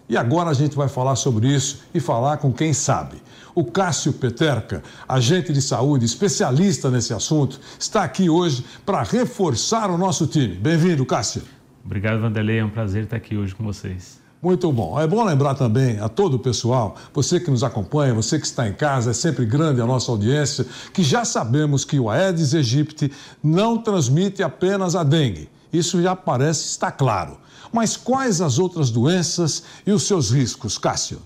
E 0.09 0.15
agora 0.15 0.51
a 0.51 0.53
gente 0.53 0.73
vai 0.75 0.87
falar 0.87 1.17
sobre 1.17 1.53
isso 1.53 1.81
e 1.93 1.99
falar 1.99 2.37
com 2.37 2.53
quem 2.53 2.71
sabe. 2.71 3.21
O 3.57 3.65
Cássio 3.65 4.13
Peterca, 4.13 4.83
agente 5.09 5.51
de 5.51 5.63
saúde, 5.63 6.05
especialista 6.05 6.91
nesse 6.91 7.11
assunto, 7.11 7.59
está 7.79 8.03
aqui 8.03 8.29
hoje 8.29 8.63
para 8.85 9.01
reforçar 9.01 9.89
o 9.89 9.97
nosso 9.97 10.27
time. 10.27 10.53
Bem-vindo, 10.53 11.03
Cássio. 11.03 11.41
Obrigado, 11.83 12.21
Vanderlei. 12.21 12.59
É 12.59 12.63
um 12.63 12.69
prazer 12.69 13.05
estar 13.05 13.17
aqui 13.17 13.35
hoje 13.35 13.55
com 13.55 13.63
vocês. 13.63 14.21
Muito 14.43 14.71
bom. 14.71 14.99
É 14.99 15.07
bom 15.07 15.23
lembrar 15.23 15.55
também 15.55 15.99
a 15.99 16.07
todo 16.07 16.35
o 16.35 16.39
pessoal, 16.39 16.97
você 17.11 17.39
que 17.39 17.49
nos 17.49 17.63
acompanha, 17.63 18.13
você 18.13 18.39
que 18.39 18.45
está 18.45 18.67
em 18.67 18.73
casa, 18.73 19.09
é 19.09 19.13
sempre 19.13 19.43
grande 19.43 19.81
a 19.81 19.87
nossa 19.87 20.11
audiência, 20.11 20.63
que 20.93 21.01
já 21.01 21.25
sabemos 21.25 21.83
que 21.83 21.99
o 21.99 22.11
Aedes 22.11 22.53
aegypti 22.53 23.11
não 23.43 23.79
transmite 23.79 24.43
apenas 24.43 24.95
a 24.95 25.03
dengue. 25.03 25.49
Isso 25.73 25.99
já 25.99 26.15
parece 26.15 26.67
estar 26.67 26.91
claro. 26.91 27.39
Mas 27.73 27.97
quais 27.97 28.39
as 28.39 28.59
outras 28.59 28.91
doenças 28.91 29.63
e 29.83 29.91
os 29.91 30.03
seus 30.03 30.29
riscos, 30.29 30.77
Cássio? 30.77 31.19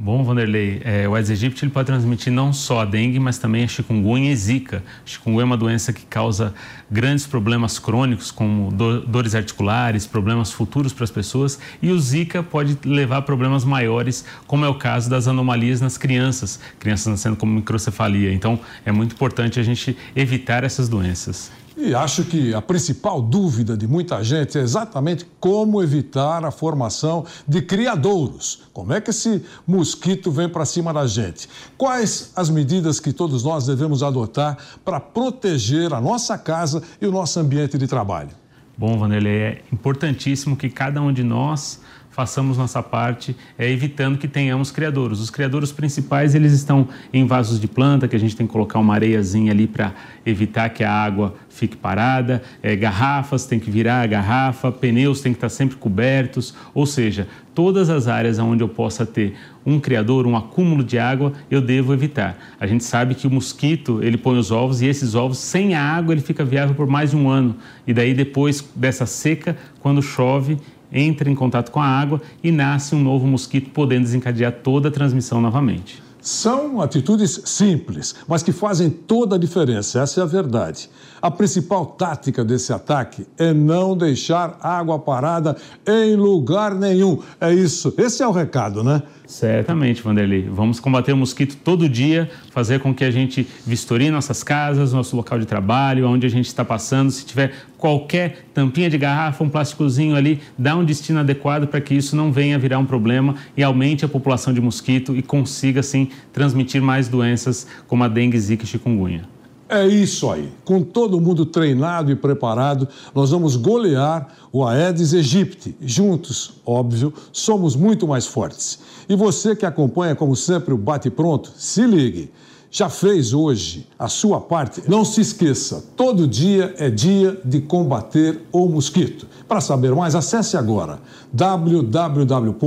Bom, 0.00 0.22
Vanderlei, 0.22 0.80
é, 0.84 1.08
o 1.08 1.14
Aedes 1.16 1.28
aegypti 1.28 1.64
ele 1.64 1.72
pode 1.72 1.86
transmitir 1.86 2.32
não 2.32 2.52
só 2.52 2.82
a 2.82 2.84
dengue, 2.84 3.18
mas 3.18 3.36
também 3.36 3.64
a 3.64 3.66
chikungunya 3.66 4.30
e 4.30 4.36
zika. 4.36 4.80
Chikungunya 5.04 5.42
é 5.42 5.44
uma 5.44 5.56
doença 5.56 5.92
que 5.92 6.06
causa 6.06 6.54
grandes 6.88 7.26
problemas 7.26 7.80
crônicos, 7.80 8.30
como 8.30 8.70
do- 8.70 9.00
dores 9.00 9.34
articulares, 9.34 10.06
problemas 10.06 10.52
futuros 10.52 10.92
para 10.92 11.02
as 11.02 11.10
pessoas, 11.10 11.58
e 11.82 11.90
o 11.90 11.98
zika 11.98 12.44
pode 12.44 12.78
levar 12.84 13.16
a 13.16 13.22
problemas 13.22 13.64
maiores, 13.64 14.24
como 14.46 14.64
é 14.64 14.68
o 14.68 14.74
caso 14.76 15.10
das 15.10 15.26
anomalias 15.26 15.80
nas 15.80 15.98
crianças, 15.98 16.60
crianças 16.78 17.08
nascendo 17.08 17.34
com 17.34 17.44
microcefalia. 17.44 18.32
Então, 18.32 18.60
é 18.86 18.92
muito 18.92 19.14
importante 19.14 19.58
a 19.58 19.64
gente 19.64 19.96
evitar 20.14 20.62
essas 20.62 20.88
doenças. 20.88 21.50
E 21.80 21.94
acho 21.94 22.24
que 22.24 22.52
a 22.52 22.60
principal 22.60 23.22
dúvida 23.22 23.76
de 23.76 23.86
muita 23.86 24.24
gente 24.24 24.58
é 24.58 24.60
exatamente 24.60 25.24
como 25.38 25.80
evitar 25.80 26.44
a 26.44 26.50
formação 26.50 27.24
de 27.46 27.62
criadouros. 27.62 28.62
Como 28.72 28.92
é 28.92 29.00
que 29.00 29.10
esse 29.10 29.44
mosquito 29.64 30.32
vem 30.32 30.48
para 30.48 30.64
cima 30.64 30.92
da 30.92 31.06
gente? 31.06 31.48
Quais 31.76 32.32
as 32.34 32.50
medidas 32.50 32.98
que 32.98 33.12
todos 33.12 33.44
nós 33.44 33.64
devemos 33.64 34.02
adotar 34.02 34.58
para 34.84 34.98
proteger 34.98 35.94
a 35.94 36.00
nossa 36.00 36.36
casa 36.36 36.82
e 37.00 37.06
o 37.06 37.12
nosso 37.12 37.38
ambiente 37.38 37.78
de 37.78 37.86
trabalho? 37.86 38.30
Bom, 38.76 38.98
Vanderlei, 38.98 39.40
é 39.40 39.62
importantíssimo 39.72 40.56
que 40.56 40.68
cada 40.68 41.00
um 41.00 41.12
de 41.12 41.22
nós 41.22 41.80
façamos 42.18 42.58
nossa 42.58 42.82
parte, 42.82 43.36
é, 43.56 43.70
evitando 43.70 44.18
que 44.18 44.26
tenhamos 44.26 44.72
criadouros. 44.72 45.20
Os 45.20 45.30
criadouros 45.30 45.70
principais, 45.70 46.34
eles 46.34 46.52
estão 46.52 46.88
em 47.12 47.24
vasos 47.24 47.60
de 47.60 47.68
planta, 47.68 48.08
que 48.08 48.16
a 48.16 48.18
gente 48.18 48.34
tem 48.34 48.44
que 48.44 48.52
colocar 48.52 48.80
uma 48.80 48.92
areiazinha 48.92 49.52
ali 49.52 49.68
para 49.68 49.94
evitar 50.26 50.68
que 50.70 50.82
a 50.82 50.92
água 50.92 51.36
fique 51.48 51.76
parada, 51.76 52.42
é, 52.60 52.74
garrafas 52.74 53.46
tem 53.46 53.60
que 53.60 53.70
virar 53.70 54.02
a 54.02 54.06
garrafa, 54.08 54.72
pneus 54.72 55.20
tem 55.20 55.32
que 55.32 55.36
estar 55.36 55.48
sempre 55.48 55.76
cobertos, 55.76 56.56
ou 56.74 56.86
seja, 56.86 57.28
todas 57.54 57.88
as 57.88 58.08
áreas 58.08 58.40
onde 58.40 58.64
eu 58.64 58.68
possa 58.68 59.06
ter 59.06 59.34
um 59.64 59.78
criador, 59.78 60.26
um 60.26 60.36
acúmulo 60.36 60.82
de 60.82 60.98
água, 60.98 61.32
eu 61.48 61.60
devo 61.60 61.92
evitar. 61.92 62.36
A 62.58 62.66
gente 62.66 62.82
sabe 62.82 63.14
que 63.14 63.26
o 63.26 63.30
mosquito, 63.30 64.00
ele 64.02 64.16
põe 64.16 64.38
os 64.38 64.50
ovos 64.50 64.80
e 64.80 64.86
esses 64.86 65.14
ovos, 65.14 65.38
sem 65.38 65.74
a 65.74 65.82
água, 65.82 66.14
ele 66.14 66.20
fica 66.20 66.44
viável 66.44 66.74
por 66.74 66.86
mais 66.86 67.10
de 67.10 67.16
um 67.16 67.28
ano. 67.28 67.56
E 67.86 67.92
daí, 67.92 68.14
depois 68.14 68.64
dessa 68.74 69.06
seca, 69.06 69.56
quando 69.80 70.00
chove, 70.02 70.56
entra 70.92 71.30
em 71.30 71.34
contato 71.34 71.70
com 71.70 71.80
a 71.80 71.86
água 71.86 72.20
e 72.42 72.50
nasce 72.50 72.94
um 72.94 73.00
novo 73.00 73.26
mosquito, 73.26 73.70
podendo 73.70 74.04
desencadear 74.04 74.52
toda 74.62 74.88
a 74.88 74.92
transmissão 74.92 75.40
novamente. 75.40 76.02
São 76.20 76.80
atitudes 76.80 77.40
simples, 77.44 78.14
mas 78.26 78.42
que 78.42 78.52
fazem 78.52 78.90
toda 78.90 79.36
a 79.36 79.38
diferença, 79.38 80.00
essa 80.00 80.20
é 80.20 80.22
a 80.22 80.26
verdade. 80.26 80.90
A 81.20 81.30
principal 81.30 81.84
tática 81.84 82.44
desse 82.44 82.72
ataque 82.72 83.26
é 83.36 83.52
não 83.52 83.96
deixar 83.96 84.56
água 84.62 84.98
parada 84.98 85.56
em 85.86 86.14
lugar 86.14 86.74
nenhum. 86.74 87.18
É 87.40 87.52
isso, 87.52 87.92
esse 87.98 88.22
é 88.22 88.28
o 88.28 88.30
recado, 88.30 88.84
né? 88.84 89.02
Certamente, 89.26 90.00
Vanderlei. 90.00 90.48
Vamos 90.48 90.80
combater 90.80 91.12
o 91.12 91.16
mosquito 91.16 91.56
todo 91.56 91.88
dia, 91.88 92.30
fazer 92.50 92.80
com 92.80 92.94
que 92.94 93.04
a 93.04 93.10
gente 93.10 93.46
vistorie 93.66 94.10
nossas 94.10 94.42
casas, 94.42 94.92
nosso 94.92 95.14
local 95.16 95.38
de 95.38 95.44
trabalho, 95.44 96.08
onde 96.08 96.26
a 96.26 96.30
gente 96.30 96.46
está 96.46 96.64
passando. 96.64 97.10
Se 97.10 97.26
tiver 97.26 97.52
qualquer 97.76 98.46
tampinha 98.54 98.88
de 98.88 98.96
garrafa, 98.96 99.44
um 99.44 99.50
plásticozinho 99.50 100.16
ali, 100.16 100.40
dá 100.56 100.76
um 100.76 100.84
destino 100.84 101.20
adequado 101.20 101.66
para 101.66 101.80
que 101.80 101.94
isso 101.94 102.16
não 102.16 102.32
venha 102.32 102.58
virar 102.58 102.78
um 102.78 102.86
problema 102.86 103.34
e 103.56 103.62
aumente 103.62 104.04
a 104.04 104.08
população 104.08 104.52
de 104.52 104.60
mosquito 104.60 105.14
e 105.14 105.20
consiga, 105.20 105.80
assim, 105.80 106.08
transmitir 106.32 106.80
mais 106.80 107.08
doenças 107.08 107.66
como 107.86 108.04
a 108.04 108.08
dengue, 108.08 108.38
zika 108.38 108.64
e 108.64 108.66
chikungunya. 108.66 109.37
É 109.68 109.86
isso 109.86 110.30
aí. 110.30 110.50
Com 110.64 110.82
todo 110.82 111.20
mundo 111.20 111.44
treinado 111.44 112.10
e 112.10 112.16
preparado, 112.16 112.88
nós 113.14 113.30
vamos 113.30 113.54
golear 113.54 114.28
o 114.50 114.66
Aedes 114.66 115.12
aegypti. 115.12 115.76
Juntos, 115.80 116.52
óbvio, 116.64 117.12
somos 117.30 117.76
muito 117.76 118.08
mais 118.08 118.26
fortes. 118.26 118.78
E 119.06 119.14
você 119.14 119.54
que 119.54 119.66
acompanha, 119.66 120.16
como 120.16 120.34
sempre, 120.34 120.72
o 120.72 120.78
Bate 120.78 121.10
Pronto, 121.10 121.52
se 121.56 121.84
ligue. 121.84 122.30
Já 122.70 122.88
fez 122.88 123.32
hoje 123.34 123.86
a 123.98 124.08
sua 124.08 124.40
parte? 124.40 124.82
Não 124.86 125.04
se 125.04 125.20
esqueça, 125.22 125.84
todo 125.96 126.26
dia 126.26 126.74
é 126.78 126.90
dia 126.90 127.38
de 127.44 127.60
combater 127.60 128.42
o 128.52 128.68
mosquito. 128.68 129.26
Para 129.46 129.60
saber 129.60 129.94
mais, 129.94 130.14
acesse 130.14 130.56
agora 130.56 130.98
www.gov.br 131.32 132.58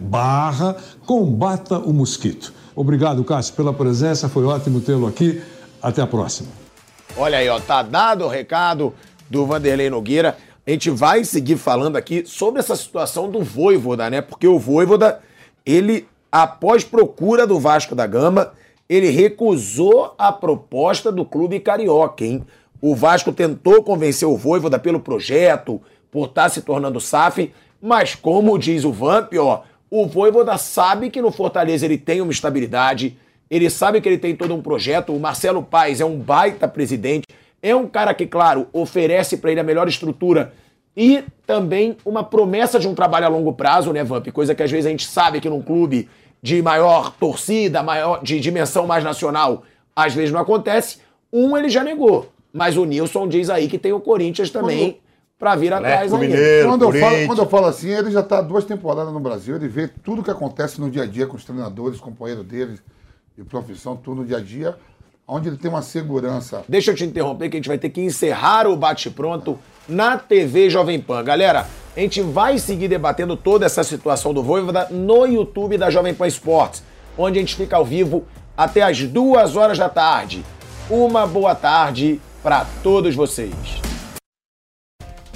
barra 0.00 0.76
combata 1.06 1.78
o 1.78 1.92
mosquito. 1.92 2.59
Obrigado, 2.74 3.22
Cássio, 3.24 3.54
pela 3.54 3.72
presença, 3.72 4.28
foi 4.28 4.44
ótimo 4.44 4.80
tê-lo 4.80 5.06
aqui. 5.06 5.42
Até 5.82 6.02
a 6.02 6.06
próxima. 6.06 6.48
Olha 7.16 7.38
aí, 7.38 7.48
ó, 7.48 7.58
tá 7.58 7.82
dado 7.82 8.24
o 8.24 8.28
recado 8.28 8.94
do 9.28 9.46
Vanderlei 9.46 9.88
Nogueira. 9.88 10.36
A 10.66 10.70
gente 10.70 10.90
vai 10.90 11.24
seguir 11.24 11.56
falando 11.56 11.96
aqui 11.96 12.24
sobre 12.26 12.60
essa 12.60 12.76
situação 12.76 13.30
do 13.30 13.42
Voivoda, 13.42 14.10
né? 14.10 14.20
Porque 14.20 14.46
o 14.46 14.58
Voivoda, 14.58 15.20
ele, 15.64 16.06
após 16.30 16.84
procura 16.84 17.46
do 17.46 17.58
Vasco 17.58 17.94
da 17.94 18.06
Gama, 18.06 18.52
ele 18.88 19.08
recusou 19.08 20.14
a 20.18 20.30
proposta 20.30 21.10
do 21.10 21.24
clube 21.24 21.60
carioca, 21.60 22.24
hein? 22.24 22.44
O 22.80 22.94
Vasco 22.94 23.32
tentou 23.32 23.82
convencer 23.82 24.28
o 24.28 24.36
Voivoda 24.36 24.78
pelo 24.78 25.00
projeto, 25.00 25.80
por 26.10 26.26
estar 26.26 26.48
se 26.48 26.62
tornando 26.62 27.00
SAF, 27.00 27.52
mas 27.80 28.14
como 28.14 28.58
diz 28.58 28.84
o 28.84 28.92
Vamp, 28.92 29.32
ó, 29.38 29.62
o 29.90 30.06
Voivoda 30.06 30.56
sabe 30.56 31.10
que 31.10 31.20
no 31.20 31.32
Fortaleza 31.32 31.84
ele 31.84 31.98
tem 31.98 32.20
uma 32.20 32.30
estabilidade, 32.30 33.18
ele 33.50 33.68
sabe 33.68 34.00
que 34.00 34.08
ele 34.08 34.18
tem 34.18 34.36
todo 34.36 34.54
um 34.54 34.62
projeto. 34.62 35.12
O 35.12 35.18
Marcelo 35.18 35.62
Paes 35.62 36.00
é 36.00 36.04
um 36.04 36.16
baita 36.16 36.68
presidente, 36.68 37.26
é 37.60 37.74
um 37.74 37.86
cara 37.88 38.14
que, 38.14 38.26
claro, 38.26 38.68
oferece 38.72 39.36
para 39.36 39.50
ele 39.50 39.60
a 39.60 39.64
melhor 39.64 39.88
estrutura 39.88 40.52
e 40.96 41.24
também 41.46 41.96
uma 42.04 42.22
promessa 42.22 42.78
de 42.78 42.86
um 42.86 42.94
trabalho 42.94 43.26
a 43.26 43.28
longo 43.28 43.52
prazo, 43.52 43.92
né, 43.92 44.04
Vamp? 44.04 44.28
Coisa 44.28 44.54
que 44.54 44.62
às 44.62 44.70
vezes 44.70 44.86
a 44.86 44.90
gente 44.90 45.06
sabe 45.06 45.40
que 45.40 45.48
num 45.48 45.62
clube 45.62 46.08
de 46.42 46.62
maior 46.62 47.12
torcida, 47.12 47.82
maior 47.82 48.22
de 48.22 48.38
dimensão 48.40 48.86
mais 48.86 49.02
nacional, 49.02 49.64
às 49.94 50.14
vezes 50.14 50.30
não 50.30 50.40
acontece. 50.40 50.98
Um 51.32 51.56
ele 51.56 51.68
já 51.68 51.84
negou, 51.84 52.30
mas 52.52 52.76
o 52.76 52.84
Nilson 52.84 53.28
diz 53.28 53.50
aí 53.50 53.68
que 53.68 53.78
tem 53.78 53.92
o 53.92 54.00
Corinthians 54.00 54.50
também 54.50 54.98
para 55.40 55.56
vir 55.56 55.72
atrás 55.72 56.12
ainda. 56.12 56.36
quando, 56.66 56.82
eu 56.82 56.92
falo, 56.92 57.26
quando 57.26 57.38
eu 57.38 57.48
falo 57.48 57.66
assim, 57.66 57.88
ele 57.88 58.10
já 58.10 58.20
está 58.20 58.42
duas 58.42 58.62
temporadas 58.66 59.10
no 59.10 59.18
Brasil, 59.18 59.56
ele 59.56 59.68
vê 59.68 59.88
tudo 59.88 60.22
que 60.22 60.30
acontece 60.30 60.78
no 60.78 60.90
dia 60.90 61.04
a 61.04 61.06
dia 61.06 61.26
com 61.26 61.34
os 61.34 61.44
treinadores, 61.46 61.98
companheiros 61.98 62.44
dele, 62.44 62.78
de 63.38 63.42
profissão, 63.42 63.96
tudo 63.96 64.20
no 64.20 64.26
dia 64.26 64.36
a 64.36 64.40
dia, 64.40 64.76
onde 65.26 65.48
ele 65.48 65.56
tem 65.56 65.70
uma 65.70 65.80
segurança. 65.80 66.62
Deixa 66.68 66.90
eu 66.90 66.94
te 66.94 67.04
interromper 67.04 67.48
que 67.48 67.56
a 67.56 67.58
gente 67.58 67.68
vai 67.68 67.78
ter 67.78 67.88
que 67.88 68.02
encerrar 68.02 68.66
o 68.66 68.76
bate-pronto 68.76 69.58
na 69.88 70.18
TV 70.18 70.68
Jovem 70.68 71.00
Pan. 71.00 71.24
Galera, 71.24 71.66
a 71.96 72.00
gente 72.00 72.20
vai 72.20 72.58
seguir 72.58 72.88
debatendo 72.88 73.34
toda 73.34 73.64
essa 73.64 73.82
situação 73.82 74.34
do 74.34 74.42
Voivoda 74.42 74.88
no 74.90 75.24
YouTube 75.24 75.78
da 75.78 75.88
Jovem 75.88 76.12
Pan 76.12 76.26
Esportes, 76.26 76.82
onde 77.16 77.38
a 77.38 77.40
gente 77.40 77.56
fica 77.56 77.76
ao 77.76 77.84
vivo 77.84 78.26
até 78.54 78.82
as 78.82 79.02
duas 79.04 79.56
horas 79.56 79.78
da 79.78 79.88
tarde. 79.88 80.44
Uma 80.90 81.26
boa 81.26 81.54
tarde 81.54 82.20
para 82.42 82.66
todos 82.82 83.14
vocês. 83.14 83.90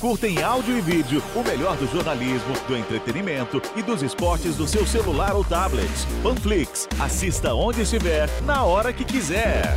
Curta 0.00 0.28
em 0.28 0.42
áudio 0.42 0.76
e 0.76 0.80
vídeo 0.82 1.22
o 1.34 1.42
melhor 1.42 1.74
do 1.76 1.86
jornalismo, 1.86 2.52
do 2.68 2.76
entretenimento 2.76 3.62
e 3.74 3.82
dos 3.82 4.02
esportes 4.02 4.54
do 4.54 4.68
seu 4.68 4.86
celular 4.86 5.34
ou 5.34 5.42
tablet. 5.42 5.90
Panflix. 6.22 6.86
Assista 7.00 7.54
onde 7.54 7.80
estiver, 7.80 8.28
na 8.42 8.62
hora 8.62 8.92
que 8.92 9.04
quiser. 9.04 9.74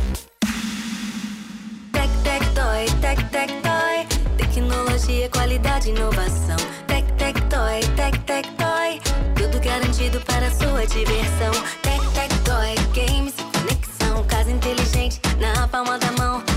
Tec, 1.90 2.10
tec, 2.22 2.44
toy, 2.54 3.00
tec, 3.00 3.30
tec, 3.30 3.50
toy. 3.62 4.36
Tecnologia, 4.36 5.30
qualidade, 5.30 5.88
inovação. 5.88 6.56
Tec, 6.86 7.06
tec, 7.16 7.40
toy, 7.48 7.80
tec, 7.96 8.18
tec, 8.24 8.46
toy. 8.56 9.00
Tudo 9.34 9.58
garantido 9.58 10.20
para 10.20 10.50
sua 10.50 10.86
diversão. 10.86 11.52
Tec, 11.80 12.00
tec, 12.12 12.30
toy, 12.44 12.74
games, 12.94 13.34
conexão. 13.54 14.22
Casa 14.24 14.50
inteligente 14.50 15.18
na 15.38 15.66
palma 15.66 15.98
da 15.98 16.12
mão. 16.12 16.49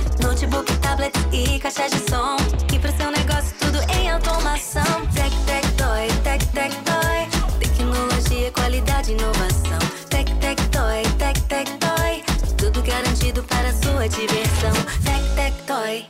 Tablet 0.93 1.17
e 1.31 1.59
caixa 1.59 1.89
de 1.89 1.97
som. 2.07 2.37
E 2.71 2.77
pro 2.77 2.95
seu 2.95 3.09
negócio 3.09 3.51
tudo 3.59 3.79
em 3.97 4.11
automação. 4.11 4.83
Tec, 5.15 5.33
tec, 5.47 5.65
toy, 5.75 6.07
tec, 6.21 6.45
tec, 6.51 6.71
toy. 6.85 7.57
Tecnologia, 7.59 8.51
qualidade, 8.51 9.13
inovação. 9.13 9.79
Tec, 10.11 10.29
tec, 10.35 10.61
toy, 10.69 11.01
tec, 11.17 11.41
tec, 11.47 11.67
toy. 11.79 12.23
Tudo 12.59 12.83
garantido 12.83 13.43
para 13.45 13.73
sua 13.73 14.07
diversão. 14.07 14.73
Tec, 15.03 15.23
tec, 15.35 15.53
toy. 15.65 16.05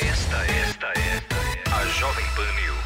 Esta, 0.00 0.38
esta 0.44 0.86
é 0.86 1.22
a 1.72 1.84
Jovem 1.86 2.26
Pan 2.34 2.52
News. 2.60 2.85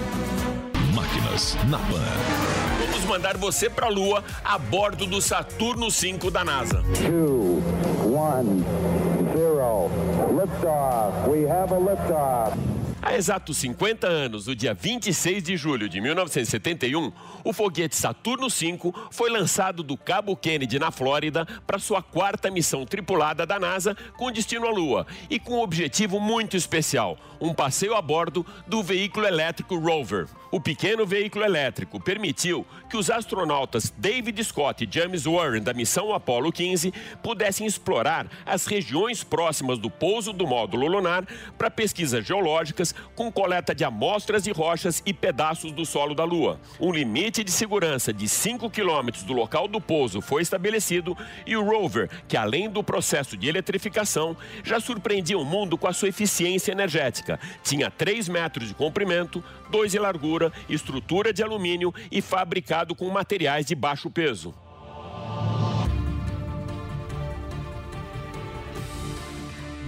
Máquinas 1.01 1.57
na 1.67 1.79
Pan. 1.79 1.99
Vamos 2.79 3.05
mandar 3.05 3.35
você 3.35 3.67
para 3.67 3.87
a 3.87 3.89
Lua 3.89 4.23
a 4.43 4.57
bordo 4.59 5.07
do 5.07 5.19
Saturno 5.19 5.89
5 5.89 6.29
da 6.29 6.43
NASA. 6.43 6.83
two, 6.93 7.59
one, 8.05 8.63
zero. 9.33 9.89
Liftoff. 10.31 11.27
We 11.27 11.49
have 11.49 11.73
a 11.73 11.79
liftoff. 11.79 12.55
Há 13.03 13.15
exatos 13.15 13.57
50 13.57 14.05
anos, 14.05 14.45
no 14.45 14.55
dia 14.55 14.75
26 14.75 15.41
de 15.41 15.57
julho 15.57 15.89
de 15.89 15.99
1971, 15.99 17.11
o 17.43 17.51
foguete 17.51 17.95
Saturno 17.95 18.47
V 18.47 18.93
foi 19.09 19.27
lançado 19.31 19.81
do 19.81 19.97
Cabo 19.97 20.35
Kennedy, 20.35 20.77
na 20.77 20.91
Flórida, 20.91 21.47
para 21.65 21.79
sua 21.79 22.03
quarta 22.03 22.51
missão 22.51 22.85
tripulada 22.85 23.43
da 23.43 23.59
NASA 23.59 23.97
com 24.17 24.31
destino 24.31 24.67
à 24.67 24.69
Lua 24.69 25.07
e 25.31 25.39
com 25.39 25.55
um 25.55 25.61
objetivo 25.63 26.19
muito 26.19 26.55
especial: 26.55 27.17
um 27.41 27.55
passeio 27.55 27.95
a 27.95 28.01
bordo 28.03 28.45
do 28.67 28.83
veículo 28.83 29.25
elétrico 29.25 29.79
Rover. 29.79 30.27
O 30.51 30.59
pequeno 30.59 31.05
veículo 31.05 31.45
elétrico 31.45 31.97
permitiu 31.97 32.67
que 32.89 32.97
os 32.97 33.09
astronautas 33.09 33.93
David 33.97 34.43
Scott 34.43 34.83
e 34.83 34.87
James 34.91 35.23
Warren 35.23 35.61
da 35.61 35.73
missão 35.73 36.13
Apollo 36.13 36.51
15 36.51 36.93
pudessem 37.23 37.65
explorar 37.65 38.27
as 38.45 38.65
regiões 38.65 39.23
próximas 39.23 39.79
do 39.79 39.89
pouso 39.89 40.33
do 40.33 40.45
módulo 40.45 40.87
lunar 40.87 41.25
para 41.57 41.71
pesquisas 41.71 42.25
geológicas 42.25 42.93
com 43.15 43.31
coleta 43.31 43.73
de 43.73 43.85
amostras 43.85 44.43
de 44.43 44.51
rochas 44.51 45.01
e 45.05 45.13
pedaços 45.13 45.71
do 45.71 45.85
solo 45.85 46.13
da 46.13 46.25
Lua. 46.25 46.59
Um 46.81 46.91
limite 46.91 47.45
de 47.45 47.51
segurança 47.51 48.11
de 48.11 48.27
5 48.27 48.69
quilômetros 48.69 49.23
do 49.23 49.31
local 49.31 49.69
do 49.69 49.79
pouso 49.79 50.19
foi 50.19 50.41
estabelecido 50.41 51.17
e 51.45 51.55
o 51.55 51.63
rover, 51.63 52.09
que 52.27 52.35
além 52.35 52.69
do 52.69 52.83
processo 52.83 53.37
de 53.37 53.47
eletrificação, 53.47 54.35
já 54.65 54.81
surpreendia 54.81 55.37
o 55.37 55.45
mundo 55.45 55.77
com 55.77 55.87
a 55.87 55.93
sua 55.93 56.09
eficiência 56.09 56.73
energética. 56.73 57.39
Tinha 57.63 57.89
3 57.89 58.27
metros 58.27 58.67
de 58.67 58.73
comprimento, 58.73 59.41
2 59.69 59.93
de 59.93 59.99
largura, 59.99 60.40
estrutura 60.69 61.33
de 61.33 61.43
alumínio 61.43 61.93
e 62.09 62.21
fabricado 62.21 62.95
com 62.95 63.09
materiais 63.09 63.65
de 63.65 63.75
baixo 63.75 64.09
peso. 64.09 64.53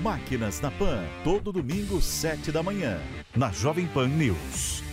Máquinas 0.03 0.59
na 0.59 0.69
Pan, 0.69 1.01
todo 1.23 1.53
domingo, 1.53 2.01
7 2.01 2.51
da 2.51 2.61
manhã, 2.61 2.99
na 3.33 3.53
Jovem 3.53 3.87
Pan 3.87 4.09
News. 4.09 4.83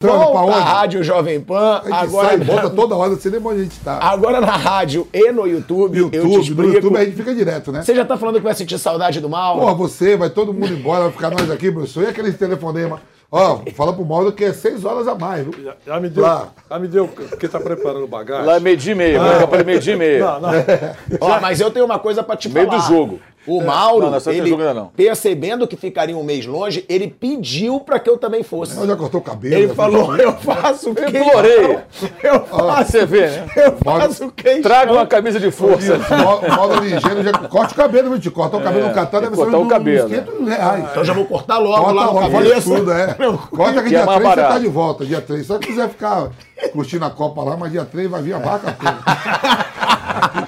Volta 0.00 0.26
pra 0.26 0.40
Volta 0.42 0.58
onde? 0.58 0.60
a 0.60 0.64
Rádio 0.64 1.02
Jovem 1.02 1.40
Pan. 1.40 1.82
Agora, 1.90 2.28
sai 2.28 2.36
e 2.36 2.44
volta 2.44 2.70
toda 2.70 2.94
hora, 2.94 3.16
sei 3.16 3.32
nem 3.32 3.40
onde 3.40 3.60
a 3.60 3.62
gente 3.64 3.80
tá. 3.80 3.98
agora 4.00 4.40
na 4.40 4.54
rádio 4.54 5.08
e 5.12 5.32
no 5.32 5.44
YouTube. 5.46 5.98
eu 5.98 6.10
te 6.10 6.16
YouTube, 6.16 6.34
no 6.34 6.40
explico. 6.42 6.74
YouTube 6.74 6.96
a 6.98 7.04
gente 7.04 7.16
fica 7.16 7.34
direto, 7.34 7.72
né? 7.72 7.82
Você 7.82 7.94
já 7.94 8.04
tá 8.04 8.16
falando 8.16 8.36
que 8.36 8.44
vai 8.44 8.54
sentir 8.54 8.78
saudade 8.78 9.18
do 9.18 9.28
mal? 9.28 9.58
Porra, 9.58 9.74
você, 9.74 10.16
vai 10.16 10.30
todo 10.30 10.52
mundo 10.54 10.72
embora, 10.72 11.04
vai 11.04 11.12
ficar 11.12 11.30
nós 11.30 11.50
aqui, 11.50 11.72
professor. 11.72 12.04
E 12.04 12.06
aquele 12.06 12.32
telefonema? 12.32 13.00
Ó, 13.30 13.60
fala 13.74 13.92
pro 13.92 14.04
Mauro 14.06 14.32
que 14.32 14.42
é 14.42 14.54
seis 14.54 14.86
horas 14.86 15.06
a 15.06 15.14
mais, 15.14 15.44
viu? 15.44 15.52
Já, 15.62 15.74
já 15.86 16.00
me 16.00 16.08
deu, 16.08 16.22
Lá. 16.22 16.48
já 16.70 16.78
me 16.78 16.88
deu, 16.88 17.06
porque 17.08 17.46
tá 17.46 17.60
preparando 17.60 18.06
bagagem. 18.06 18.46
Lá 18.46 18.56
é 18.56 18.60
meio-dia 18.60 18.92
e 18.92 18.94
meia, 18.94 19.20
Ah. 19.20 19.42
ah. 19.42 19.46
para 19.46 19.62
meio-dia 19.64 19.92
e 19.92 19.96
meia. 19.96 20.18
Não, 20.24 20.40
não. 20.40 20.50
Ó, 21.20 21.38
mas 21.40 21.60
eu 21.60 21.70
tenho 21.70 21.84
uma 21.84 21.98
coisa 21.98 22.22
pra 22.22 22.36
te 22.36 22.48
Meio 22.48 22.66
falar. 22.66 22.78
do 22.78 22.88
jogo. 22.88 23.20
O 23.48 23.64
Mauro, 23.64 24.10
Não, 24.10 24.18
não, 24.20 24.32
ele, 24.32 24.48
jogo 24.50 24.62
ainda 24.62 24.74
não. 24.74 24.86
percebendo 24.88 25.66
que 25.66 25.76
ficaria 25.76 26.16
um 26.16 26.22
mês 26.22 26.44
longe, 26.46 26.84
ele 26.88 27.08
pediu 27.08 27.80
pra 27.80 27.98
que 27.98 28.08
eu 28.10 28.18
também 28.18 28.42
fosse. 28.42 28.76
Ela 28.76 28.86
já 28.86 28.96
cortou 28.96 29.20
o 29.20 29.24
cabelo. 29.24 29.54
Ele 29.54 29.74
falou, 29.74 30.16
eu 30.16 30.32
faço 30.34 30.90
Eu 30.90 30.94
questão. 30.94 31.20
implorei. 31.22 31.78
Eu 32.22 32.44
Ó, 32.50 32.58
faço, 32.74 32.92
você 32.92 33.06
vê, 33.06 33.26
né? 33.28 33.46
eu 33.56 33.76
faço 33.82 34.30
questão. 34.32 34.62
Traga 34.62 34.92
uma 34.92 35.06
camisa 35.06 35.40
de 35.40 35.50
força. 35.50 35.94
O 35.96 36.48
Mauro 36.56 36.80
ligeiro 36.84 37.22
já 37.22 37.32
corta 37.32 37.72
o 37.72 37.76
cabelo, 37.76 38.10
viu? 38.10 38.18
Te 38.20 38.30
corta 38.30 38.56
o 38.56 38.60
cabelo 38.62 38.86
É, 38.86 38.88
no 38.88 38.94
Catar, 38.94 39.20
tem 39.20 39.30
deve 39.30 39.36
ser 39.36 39.42
cortar 39.42 39.58
o 39.58 39.68
cabelo, 39.68 40.08
500 40.08 40.48
reais. 40.48 40.84
Então 40.90 41.04
já 41.04 41.12
vou 41.12 41.24
cortar 41.24 41.58
logo 41.58 41.76
Corta 41.84 41.92
lá 41.94 42.06
no 42.06 42.12
logo, 42.12 42.20
Cavaleça. 42.30 42.74
tudo, 42.76 42.92
é. 42.92 43.14
Corta 43.50 43.82
que 43.82 43.88
Que 43.88 43.96
é 43.96 44.04
dia 44.04 44.06
3 44.06 44.22
mais 44.22 44.34
você 44.34 44.42
tá 44.42 44.58
de 44.58 44.68
volta, 44.68 45.04
dia 45.06 45.20
3. 45.20 45.46
Só 45.46 45.58
que 45.58 45.68
quiser 45.68 45.88
ficar 45.88 46.28
curtindo 46.72 47.04
a 47.04 47.10
Copa 47.10 47.42
lá, 47.42 47.56
mas 47.56 47.72
dia 47.72 47.84
3 47.84 48.10
vai 48.10 48.22
vir 48.22 48.34
a 48.34 48.38
vaca 48.38 48.76
toda. 48.78 50.47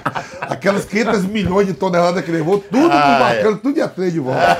Aquelas 0.61 0.85
500 0.85 1.25
milhões 1.25 1.65
de 1.65 1.73
toneladas 1.73 2.23
que 2.23 2.31
levou, 2.31 2.59
tudo 2.59 2.87
Ah, 2.91 3.15
pro 3.17 3.25
bacana, 3.25 3.57
tudo 3.57 3.73
dia 3.73 3.87
3 3.87 4.13
de 4.13 4.19
volta. 4.19 4.59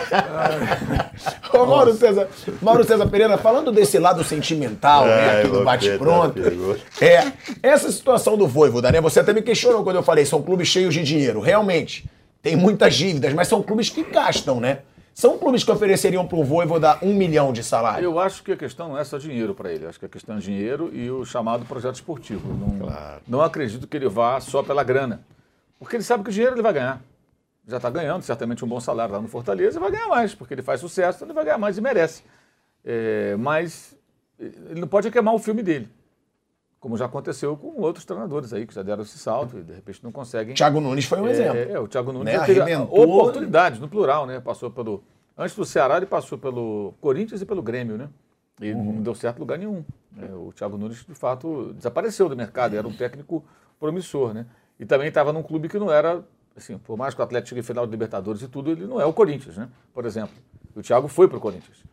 Ô, 1.53 1.65
Mauro 1.67 1.93
César, 1.93 2.27
Mauro 2.59 2.83
César 2.83 3.05
Pereira, 3.07 3.37
falando 3.37 3.71
desse 3.71 3.99
lado 3.99 4.23
sentimental, 4.23 5.05
né, 5.05 5.41
aqui 5.41 5.47
do 5.51 5.63
bate-pronto, 5.63 6.39
é, 6.99 7.31
essa 7.61 7.91
situação 7.91 8.35
do 8.35 8.47
Voivoda, 8.47 8.91
né, 8.91 8.99
você 8.99 9.19
até 9.19 9.31
me 9.31 9.43
questionou 9.43 9.83
quando 9.83 9.97
eu 9.97 10.03
falei, 10.03 10.25
são 10.25 10.41
clubes 10.41 10.69
cheios 10.69 10.91
de 10.91 11.03
dinheiro, 11.03 11.39
realmente, 11.39 12.09
tem 12.41 12.55
muitas 12.55 12.95
dívidas, 12.95 13.31
mas 13.35 13.47
são 13.47 13.61
clubes 13.61 13.91
que 13.91 14.03
gastam, 14.03 14.59
né? 14.59 14.79
São 15.13 15.37
clubes 15.37 15.63
que 15.63 15.69
ofereceriam 15.69 16.25
pro 16.25 16.43
Voivoda 16.43 16.97
um 17.03 17.13
milhão 17.13 17.53
de 17.53 17.61
salário. 17.63 18.03
Eu 18.03 18.17
acho 18.17 18.41
que 18.41 18.53
a 18.53 18.57
questão 18.57 18.89
não 18.89 18.97
é 18.97 19.03
só 19.03 19.19
dinheiro 19.19 19.53
para 19.53 19.71
ele. 19.71 19.85
Acho 19.85 19.99
que 19.99 20.05
a 20.05 20.09
questão 20.09 20.37
é 20.37 20.39
dinheiro 20.39 20.89
e 20.93 21.11
o 21.11 21.23
chamado 21.25 21.65
projeto 21.65 21.95
esportivo. 21.95 22.41
Não, 22.53 22.89
não 23.27 23.41
acredito 23.41 23.85
que 23.85 23.97
ele 23.97 24.07
vá 24.07 24.39
só 24.39 24.63
pela 24.63 24.83
grana. 24.83 25.19
Porque 25.81 25.95
ele 25.95 26.03
sabe 26.03 26.23
que 26.23 26.29
o 26.29 26.33
dinheiro 26.33 26.53
ele 26.53 26.61
vai 26.61 26.73
ganhar. 26.73 27.01
Já 27.67 27.77
está 27.77 27.89
ganhando 27.89 28.21
certamente 28.21 28.63
um 28.63 28.67
bom 28.67 28.79
salário 28.79 29.15
lá 29.15 29.19
no 29.19 29.27
Fortaleza 29.27 29.79
e 29.79 29.81
vai 29.81 29.89
ganhar 29.89 30.07
mais, 30.07 30.35
porque 30.35 30.53
ele 30.53 30.61
faz 30.61 30.79
sucesso, 30.79 31.23
ele 31.25 31.33
vai 31.33 31.43
ganhar 31.43 31.57
mais 31.57 31.75
e 31.75 31.81
merece. 31.81 32.23
É, 32.85 33.35
mas 33.37 33.97
ele 34.39 34.79
não 34.79 34.87
pode 34.87 35.09
queimar 35.09 35.33
o 35.33 35.39
filme 35.39 35.63
dele. 35.63 35.89
Como 36.79 36.95
já 36.97 37.05
aconteceu 37.05 37.57
com 37.57 37.79
outros 37.81 38.05
treinadores 38.05 38.53
aí, 38.53 38.67
que 38.67 38.73
já 38.75 38.83
deram 38.83 39.01
esse 39.01 39.17
salto 39.17 39.57
e 39.57 39.63
de 39.63 39.73
repente 39.73 40.03
não 40.03 40.11
conseguem. 40.11 40.53
Thiago 40.53 40.79
Nunes 40.79 41.05
foi 41.05 41.19
um 41.19 41.27
É, 41.27 41.31
exemplo. 41.31 41.57
É, 41.57 41.79
o 41.79 41.87
Thiago 41.87 42.11
Nunes 42.11 42.25
Né, 42.25 42.39
já 42.39 42.45
teve 42.45 42.75
oportunidades, 42.75 43.79
no 43.79 43.87
plural, 43.89 44.27
né? 44.27 44.39
Passou 44.39 44.69
pelo. 44.69 45.03
Antes 45.35 45.55
do 45.55 45.65
Ceará, 45.65 45.97
ele 45.97 46.05
passou 46.05 46.37
pelo 46.37 46.93
Corinthians 47.01 47.41
e 47.41 47.45
pelo 47.45 47.61
Grêmio, 47.63 47.97
né? 47.97 48.07
E 48.59 48.71
Uhum. 48.73 48.93
não 48.93 49.01
deu 49.01 49.15
certo 49.15 49.39
lugar 49.39 49.57
nenhum. 49.57 49.83
né? 50.11 50.29
O 50.33 50.51
Thiago 50.53 50.77
Nunes, 50.77 51.03
de 51.07 51.15
fato, 51.15 51.73
desapareceu 51.73 52.27
do 52.29 52.35
mercado, 52.35 52.75
era 52.75 52.87
um 52.87 52.93
técnico 52.93 53.43
promissor, 53.79 54.33
né? 54.33 54.45
E 54.81 54.85
também 54.85 55.09
estava 55.09 55.31
num 55.31 55.43
clube 55.43 55.69
que 55.69 55.77
não 55.77 55.91
era, 55.91 56.23
assim, 56.57 56.75
por 56.75 56.97
mais 56.97 57.13
que 57.13 57.21
o 57.21 57.23
Atlético 57.23 57.49
chegue 57.49 57.61
final 57.61 57.85
de 57.85 57.91
Libertadores 57.91 58.41
e 58.41 58.47
tudo, 58.47 58.71
ele 58.71 58.87
não 58.87 58.99
é 58.99 59.05
o 59.05 59.13
Corinthians, 59.13 59.55
né? 59.55 59.69
Por 59.93 60.07
exemplo. 60.07 60.33
O 60.75 60.81
Thiago 60.81 61.07
foi 61.07 61.27
para 61.27 61.37
o 61.37 61.39
Corinthians. 61.39 61.83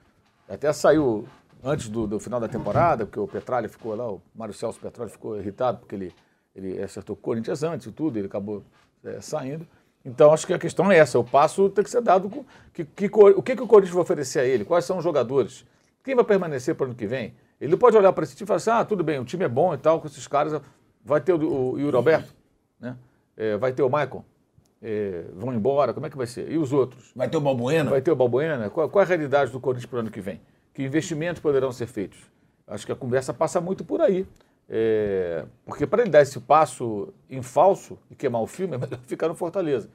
Até 0.49 0.73
saiu 0.73 1.29
antes 1.63 1.91
do, 1.91 2.07
do 2.07 2.19
final 2.19 2.41
da 2.41 2.49
temporada, 2.49 3.05
porque 3.05 3.21
o 3.21 3.29
Petralha 3.29 3.69
ficou 3.69 3.95
lá, 3.95 4.11
o 4.11 4.23
Mário 4.35 4.55
Celso 4.55 4.81
Petralha 4.81 5.11
ficou 5.11 5.39
irritado, 5.39 5.81
porque 5.81 5.95
ele, 5.95 6.15
ele 6.57 6.83
acertou 6.83 7.15
o 7.15 7.17
Corinthians 7.19 7.63
antes 7.63 7.87
e 7.87 7.93
tudo, 7.93 8.19
ele 8.19 8.27
acabou 8.27 8.63
é, 9.05 9.21
saindo. 9.21 9.69
Então, 10.03 10.33
acho 10.33 10.47
que 10.47 10.55
a 10.55 10.59
questão 10.59 10.91
é 10.91 10.97
essa, 10.97 11.19
o 11.19 11.25
passo 11.25 11.69
tem 11.69 11.85
que 11.85 11.91
ser 11.91 12.01
dado 12.01 12.31
com 12.31 12.43
que, 12.73 12.87
que, 12.87 13.11
o 13.13 13.43
que, 13.43 13.55
que 13.55 13.63
o 13.63 13.67
Corinthians 13.67 13.93
vai 13.93 14.03
oferecer 14.03 14.39
a 14.39 14.45
ele, 14.47 14.65
quais 14.65 14.87
são 14.87 14.97
os 14.97 15.05
jogadores, 15.05 15.67
quem 16.03 16.15
vai 16.15 16.25
permanecer 16.25 16.75
para 16.75 16.85
o 16.85 16.87
ano 16.87 16.95
que 16.95 17.07
vem. 17.07 17.35
Ele 17.61 17.77
pode 17.77 17.99
olhar 17.99 18.15
para 18.15 18.25
esse 18.25 18.35
time 18.35 18.47
e 18.47 18.49
falar 18.49 18.57
assim, 18.57 18.71
ah, 18.71 18.83
tudo 18.83 19.05
bem, 19.05 19.19
o 19.19 19.27
time 19.27 19.45
é 19.45 19.49
bom 19.49 19.75
e 19.75 19.77
tal, 19.77 20.01
com 20.01 20.07
esses 20.07 20.27
caras, 20.27 20.59
vai 21.05 21.21
ter 21.21 21.35
o, 21.35 21.73
o 21.73 21.79
Yuri 21.79 21.95
Alberto, 21.95 22.38
né? 22.81 22.97
É, 23.37 23.57
vai 23.57 23.73
ter 23.73 23.83
o 23.83 23.89
Michael, 23.89 24.25
é, 24.83 25.25
vão 25.35 25.53
embora, 25.53 25.93
como 25.93 26.07
é 26.07 26.11
que 26.11 26.17
vai 26.17 26.27
ser? 26.27 26.51
E 26.51 26.59
os 26.59 26.73
outros? 26.73 27.13
Vai 27.15 27.29
ter 27.29 27.37
o 27.37 27.41
Balbuena? 27.41 27.91
Vai 27.91 28.01
ter 28.01 28.11
o 28.11 28.17
Balbuena? 28.17 28.71
Qual, 28.71 28.89
qual 28.89 29.03
é 29.03 29.05
a 29.05 29.09
realidade 29.09 29.51
do 29.51 29.61
Corinthians 29.61 29.87
para 29.87 29.97
o 29.97 30.01
ano 30.01 30.11
que 30.11 30.21
vem? 30.21 30.41
Que 30.75 30.83
investimentos 30.83 31.41
poderão 31.41 31.73
ser 31.73 31.87
feitos? 31.87 32.19
Acho 32.67 32.87
que 32.87 32.93
a 32.93 32.97
conversa 32.97 33.33
passa 33.35 33.61
muito 33.61 33.85
por 33.85 34.01
aí. 34.01 34.27
É, 34.69 35.45
porque 35.65 35.87
para 35.87 36.03
ele 36.03 36.11
dar 36.11 36.21
esse 36.21 36.39
passo 36.41 37.13
em 37.31 37.41
falso 37.43 37.99
e 38.11 38.15
queimar 38.15 38.43
o 38.43 38.47
filme, 38.47 38.75
é 38.77 38.79
melhor 38.79 38.99
ficar 39.07 39.29
no 39.29 39.35
Fortaleza. 39.35 39.89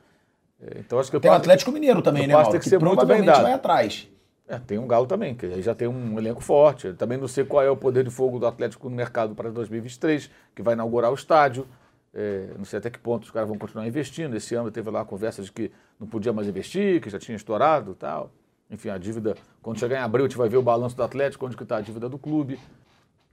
É, 0.59 0.79
então 0.79 0.99
acho 0.99 1.11
que 1.11 1.19
Tem 1.19 1.29
o 1.29 1.33
Atlético 1.33 1.71
Mineiro 1.71 2.01
também, 2.01 2.27
né, 2.27 2.33
Mauro? 2.33 2.49
tem 2.49 2.59
que 2.59 2.63
Que 2.63 2.69
ser 2.69 2.79
muito 2.79 3.05
bem 3.05 3.23
dado. 3.23 3.43
vai 3.43 3.53
atrás. 3.53 4.09
É, 4.47 4.57
tem 4.59 4.77
um 4.77 4.87
Galo 4.87 5.05
também, 5.05 5.33
que 5.35 5.45
aí 5.45 5.61
já 5.61 5.73
tem 5.73 5.87
um 5.87 6.17
elenco 6.17 6.41
forte. 6.41 6.87
Eu 6.87 6.95
também 6.95 7.17
não 7.17 7.27
sei 7.27 7.45
qual 7.45 7.63
é 7.63 7.69
o 7.69 7.77
poder 7.77 8.03
de 8.03 8.09
fogo 8.09 8.39
do 8.39 8.45
Atlético 8.45 8.89
no 8.89 8.95
mercado 8.95 9.33
para 9.33 9.49
2023, 9.49 10.29
que 10.53 10.61
vai 10.61 10.73
inaugurar 10.73 11.11
o 11.11 11.15
estádio. 11.15 11.65
É, 12.13 12.51
não 12.57 12.65
sei 12.65 12.77
até 12.79 12.89
que 12.89 12.99
ponto 12.99 13.23
os 13.23 13.31
caras 13.31 13.49
vão 13.49 13.57
continuar 13.57 13.87
investindo. 13.87 14.35
Esse 14.35 14.53
ano 14.55 14.69
teve 14.69 14.89
lá 14.91 15.01
a 15.01 15.05
conversa 15.05 15.41
de 15.41 15.51
que 15.51 15.71
não 15.99 16.07
podia 16.07 16.31
mais 16.31 16.47
investir, 16.47 17.01
que 17.01 17.09
já 17.09 17.17
tinha 17.17 17.35
estourado 17.35 17.95
tal. 17.95 18.31
Enfim, 18.69 18.89
a 18.89 18.97
dívida, 18.97 19.35
quando 19.61 19.79
chegar 19.79 19.97
em 19.97 20.01
abril, 20.01 20.25
a 20.25 20.27
gente 20.27 20.37
vai 20.37 20.47
ver 20.49 20.57
o 20.57 20.61
balanço 20.61 20.95
do 20.95 21.03
Atlético, 21.03 21.45
onde 21.45 21.57
que 21.57 21.63
está 21.63 21.77
a 21.77 21.81
dívida 21.81 22.07
do 22.07 22.17
clube. 22.17 22.59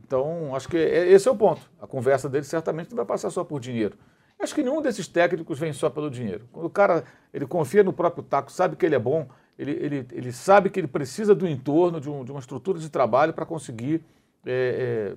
Então, 0.05 0.55
acho 0.57 0.69
que 0.69 0.77
é- 0.77 1.09
esse 1.13 1.29
é 1.29 1.31
o 1.31 1.37
ponto. 1.37 1.61
A 1.81 1.87
conversa 1.87 2.29
dele 2.29 2.45
certamente 2.45 2.91
não 2.91 2.97
vai 2.97 3.05
passar 3.07 3.31
só 3.31 3.45
por 3.45 3.61
dinheiro. 3.61 3.97
Acho 4.39 4.55
que 4.55 4.63
nenhum 4.63 4.81
desses 4.81 5.07
técnicos 5.07 5.59
vem 5.59 5.73
só 5.73 5.91
pelo 5.91 6.11
dinheiro. 6.11 6.49
Quando 6.51 6.67
o 6.67 6.71
cara 6.71 7.05
ele 7.33 7.47
confia 7.47 7.83
no 7.85 7.93
próprio 7.93 8.23
taco, 8.25 8.51
sabe 8.51 8.75
que 8.77 8.87
ele 8.87 8.95
é 8.95 8.99
bom, 8.99 9.29
ele, 9.59 9.73
ele, 9.73 10.07
ele 10.13 10.33
sabe 10.33 10.71
que 10.71 10.81
ele 10.81 10.87
precisa 10.89 11.35
do 11.35 11.47
entorno, 11.47 12.01
de, 12.01 12.09
um- 12.09 12.25
de 12.25 12.31
uma 12.31 12.41
estrutura 12.41 12.79
de 12.79 12.89
trabalho 12.89 13.33
para 13.35 13.45
conseguir 13.45 14.03
é, 14.47 15.13
é, 15.13 15.17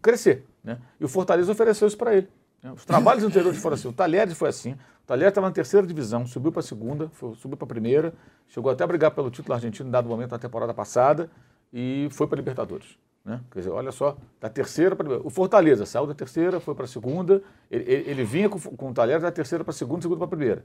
crescer. 0.00 0.46
Né? 0.64 0.78
E 0.98 1.04
o 1.04 1.08
Fortaleza 1.08 1.52
ofereceu 1.52 1.86
isso 1.86 1.98
para 1.98 2.14
ele. 2.14 2.28
Né? 2.64 2.72
Os 2.72 2.84
trabalhos 2.84 3.22
anteriores 3.22 3.60
foram 3.60 3.74
assim. 3.74 3.88
O 3.88 3.92
Talheres 3.92 4.36
foi 4.36 4.48
assim. 4.48 4.72
O 4.72 5.06
Talheres 5.06 5.30
estava 5.30 5.46
na 5.46 5.52
terceira 5.52 5.86
divisão, 5.86 6.26
subiu 6.26 6.50
para 6.50 6.60
a 6.60 6.62
segunda, 6.62 7.08
foi- 7.12 7.34
subiu 7.36 7.56
para 7.56 7.66
a 7.66 7.68
primeira, 7.68 8.12
chegou 8.48 8.72
até 8.72 8.82
a 8.82 8.86
brigar 8.86 9.10
pelo 9.12 9.30
título 9.30 9.54
argentino 9.54 9.88
em 9.88 9.92
dado 9.92 10.08
momento 10.08 10.30
na 10.32 10.38
temporada 10.38 10.72
passada 10.74 11.30
e 11.72 12.08
foi 12.10 12.26
para 12.26 12.36
a 12.36 12.38
Libertadores. 12.40 12.98
Né? 13.24 13.40
Quer 13.50 13.58
dizer, 13.60 13.70
olha 13.70 13.92
só, 13.92 14.16
da 14.40 14.48
terceira 14.50 14.96
para 14.96 15.18
o 15.26 15.30
Fortaleza 15.30 15.86
saiu 15.86 16.06
da 16.06 16.14
terceira, 16.14 16.58
foi 16.60 16.74
para 16.74 16.84
a 16.84 16.88
segunda. 16.88 17.42
Ele, 17.70 17.84
ele- 17.90 18.10
ele 18.10 18.24
vinha 18.24 18.48
com, 18.48 18.58
com 18.58 18.90
o 18.90 18.94
Talheres 18.94 19.22
da 19.22 19.30
terceira 19.30 19.62
para 19.64 19.70
a 19.70 19.74
segunda, 19.74 20.02
segunda 20.02 20.18
para 20.18 20.26
a 20.26 20.28
primeira. 20.36 20.64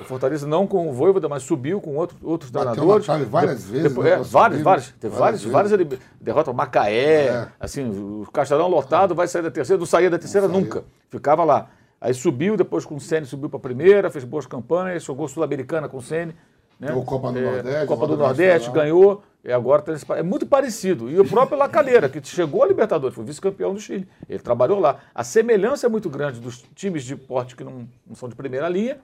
O 0.00 0.04
Fortaleza 0.04 0.46
não 0.46 0.66
com 0.66 0.88
o 0.88 0.92
Voivoda, 0.92 1.28
mas 1.28 1.42
subiu 1.42 1.80
com 1.80 1.94
outro, 1.96 2.16
outros 2.22 2.50
Bateu 2.50 2.66
na 2.68 2.72
treinadores. 2.74 3.06
trave 3.06 3.24
várias 3.24 3.62
De- 3.64 3.70
vezes, 3.72 3.88
depois- 3.88 4.06
né, 4.08 4.12
é, 4.14 4.18
vários. 4.22 4.62
né? 4.62 4.94
Teve 4.98 5.16
Várias 5.16 5.44
várias 5.44 5.72
derrota 6.20 6.50
o 6.50 6.54
Macaé, 6.54 7.26
É. 7.26 7.48
assim, 7.60 7.88
o 7.88 8.26
Castelão 8.32 8.68
lotado, 8.68 9.14
vai 9.14 9.28
sair 9.28 9.42
da 9.42 9.50
terceira, 9.50 9.78
não 9.78 9.86
saía 9.86 10.08
da 10.10 10.18
terceira 10.18 10.48
nunca. 10.48 10.84
Ficava 11.10 11.44
lá. 11.44 11.68
Aí 12.00 12.14
subiu, 12.14 12.56
depois 12.56 12.86
com 12.86 12.94
o 12.96 13.00
Sene 13.00 13.26
subiu 13.26 13.50
para 13.50 13.58
a 13.58 13.60
primeira, 13.60 14.10
fez 14.10 14.24
boas 14.24 14.46
campanhas, 14.46 15.04
jogou 15.04 15.28
Sul-Americana 15.28 15.86
com 15.88 15.98
o 15.98 16.02
Sene. 16.02 16.34
Né? 16.78 16.88
Jogou 16.88 17.04
Copa 17.04 17.30
do 17.30 17.40
Nordeste, 17.42 17.86
Copa 17.86 18.06
do 18.06 18.16
Nordeste, 18.16 18.68
Nacional. 18.68 18.82
ganhou. 18.82 19.22
E 19.44 19.52
agora 19.52 19.82
tá 19.82 19.92
é 20.16 20.22
muito 20.22 20.46
parecido. 20.46 21.10
E 21.10 21.18
o 21.20 21.26
próprio 21.26 21.58
Lacalheira, 21.58 22.08
que 22.08 22.26
chegou 22.26 22.62
a 22.62 22.66
Libertadores, 22.66 23.14
foi 23.14 23.22
vice-campeão 23.24 23.74
do 23.74 23.80
Chile. 23.80 24.08
Ele 24.28 24.38
trabalhou 24.38 24.78
lá. 24.80 24.96
A 25.14 25.22
semelhança 25.22 25.86
é 25.86 25.90
muito 25.90 26.08
grande 26.08 26.40
dos 26.40 26.62
times 26.74 27.04
de 27.04 27.16
porte 27.16 27.54
que 27.54 27.62
não, 27.64 27.86
não 28.06 28.14
são 28.14 28.28
de 28.30 28.34
primeira 28.34 28.66
linha, 28.68 28.98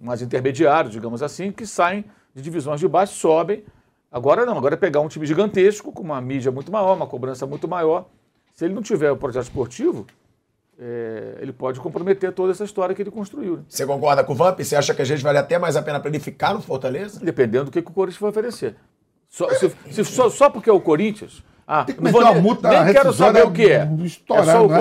mas 0.00 0.22
intermediários, 0.22 0.92
digamos 0.92 1.22
assim, 1.22 1.50
que 1.52 1.66
saem 1.66 2.04
de 2.34 2.42
divisões 2.42 2.80
de 2.80 2.86
baixo, 2.88 3.14
sobem. 3.14 3.64
Agora 4.10 4.46
não, 4.46 4.56
agora 4.56 4.74
é 4.74 4.76
pegar 4.78 5.00
um 5.00 5.08
time 5.08 5.26
gigantesco, 5.26 5.92
com 5.92 6.02
uma 6.02 6.20
mídia 6.20 6.50
muito 6.50 6.70
maior, 6.72 6.94
uma 6.96 7.06
cobrança 7.06 7.46
muito 7.46 7.66
maior. 7.68 8.06
Se 8.54 8.64
ele 8.64 8.74
não 8.74 8.82
tiver 8.82 9.10
o 9.10 9.16
projeto 9.16 9.44
esportivo, 9.44 10.06
é, 10.80 11.38
ele 11.40 11.52
pode 11.52 11.80
comprometer 11.80 12.32
toda 12.32 12.52
essa 12.52 12.64
história 12.64 12.94
que 12.94 13.02
ele 13.02 13.10
construiu. 13.10 13.56
né? 13.58 13.62
Você 13.68 13.84
concorda 13.84 14.22
com 14.24 14.32
o 14.32 14.36
Vamp? 14.36 14.58
Você 14.60 14.76
acha 14.76 14.94
que 14.94 15.02
às 15.02 15.08
vezes 15.08 15.22
vale 15.22 15.38
até 15.38 15.58
mais 15.58 15.76
a 15.76 15.82
pena 15.82 15.98
para 16.00 16.08
ele 16.08 16.20
ficar 16.20 16.54
no 16.54 16.60
Fortaleza? 16.60 17.20
Dependendo 17.22 17.66
do 17.66 17.70
que, 17.70 17.82
que 17.82 17.90
o 17.90 17.94
Corinthians 17.94 18.20
vai 18.20 18.30
oferecer. 18.30 18.76
Só, 19.28 19.48
se- 19.50 19.72
se 19.90 20.04
só, 20.04 20.30
só 20.30 20.48
porque 20.48 20.70
é 20.70 20.72
o 20.72 20.80
Corinthians. 20.80 21.42
Ah, 21.66 21.84
Tem 21.84 21.94
que 21.96 22.00
não 22.00 22.10
meter 22.10 22.22
vou 22.24 22.32
uma 22.32 22.40
multa 22.40 22.68
nem 22.84 22.94
quero 22.94 23.12
saber 23.12 23.44
o 23.44 23.50
que 23.52 23.70
é. 23.70 23.84
É 24.40 24.42
só 24.44 24.64
o 24.64 24.68
não 24.68 24.74
é? 24.76 24.78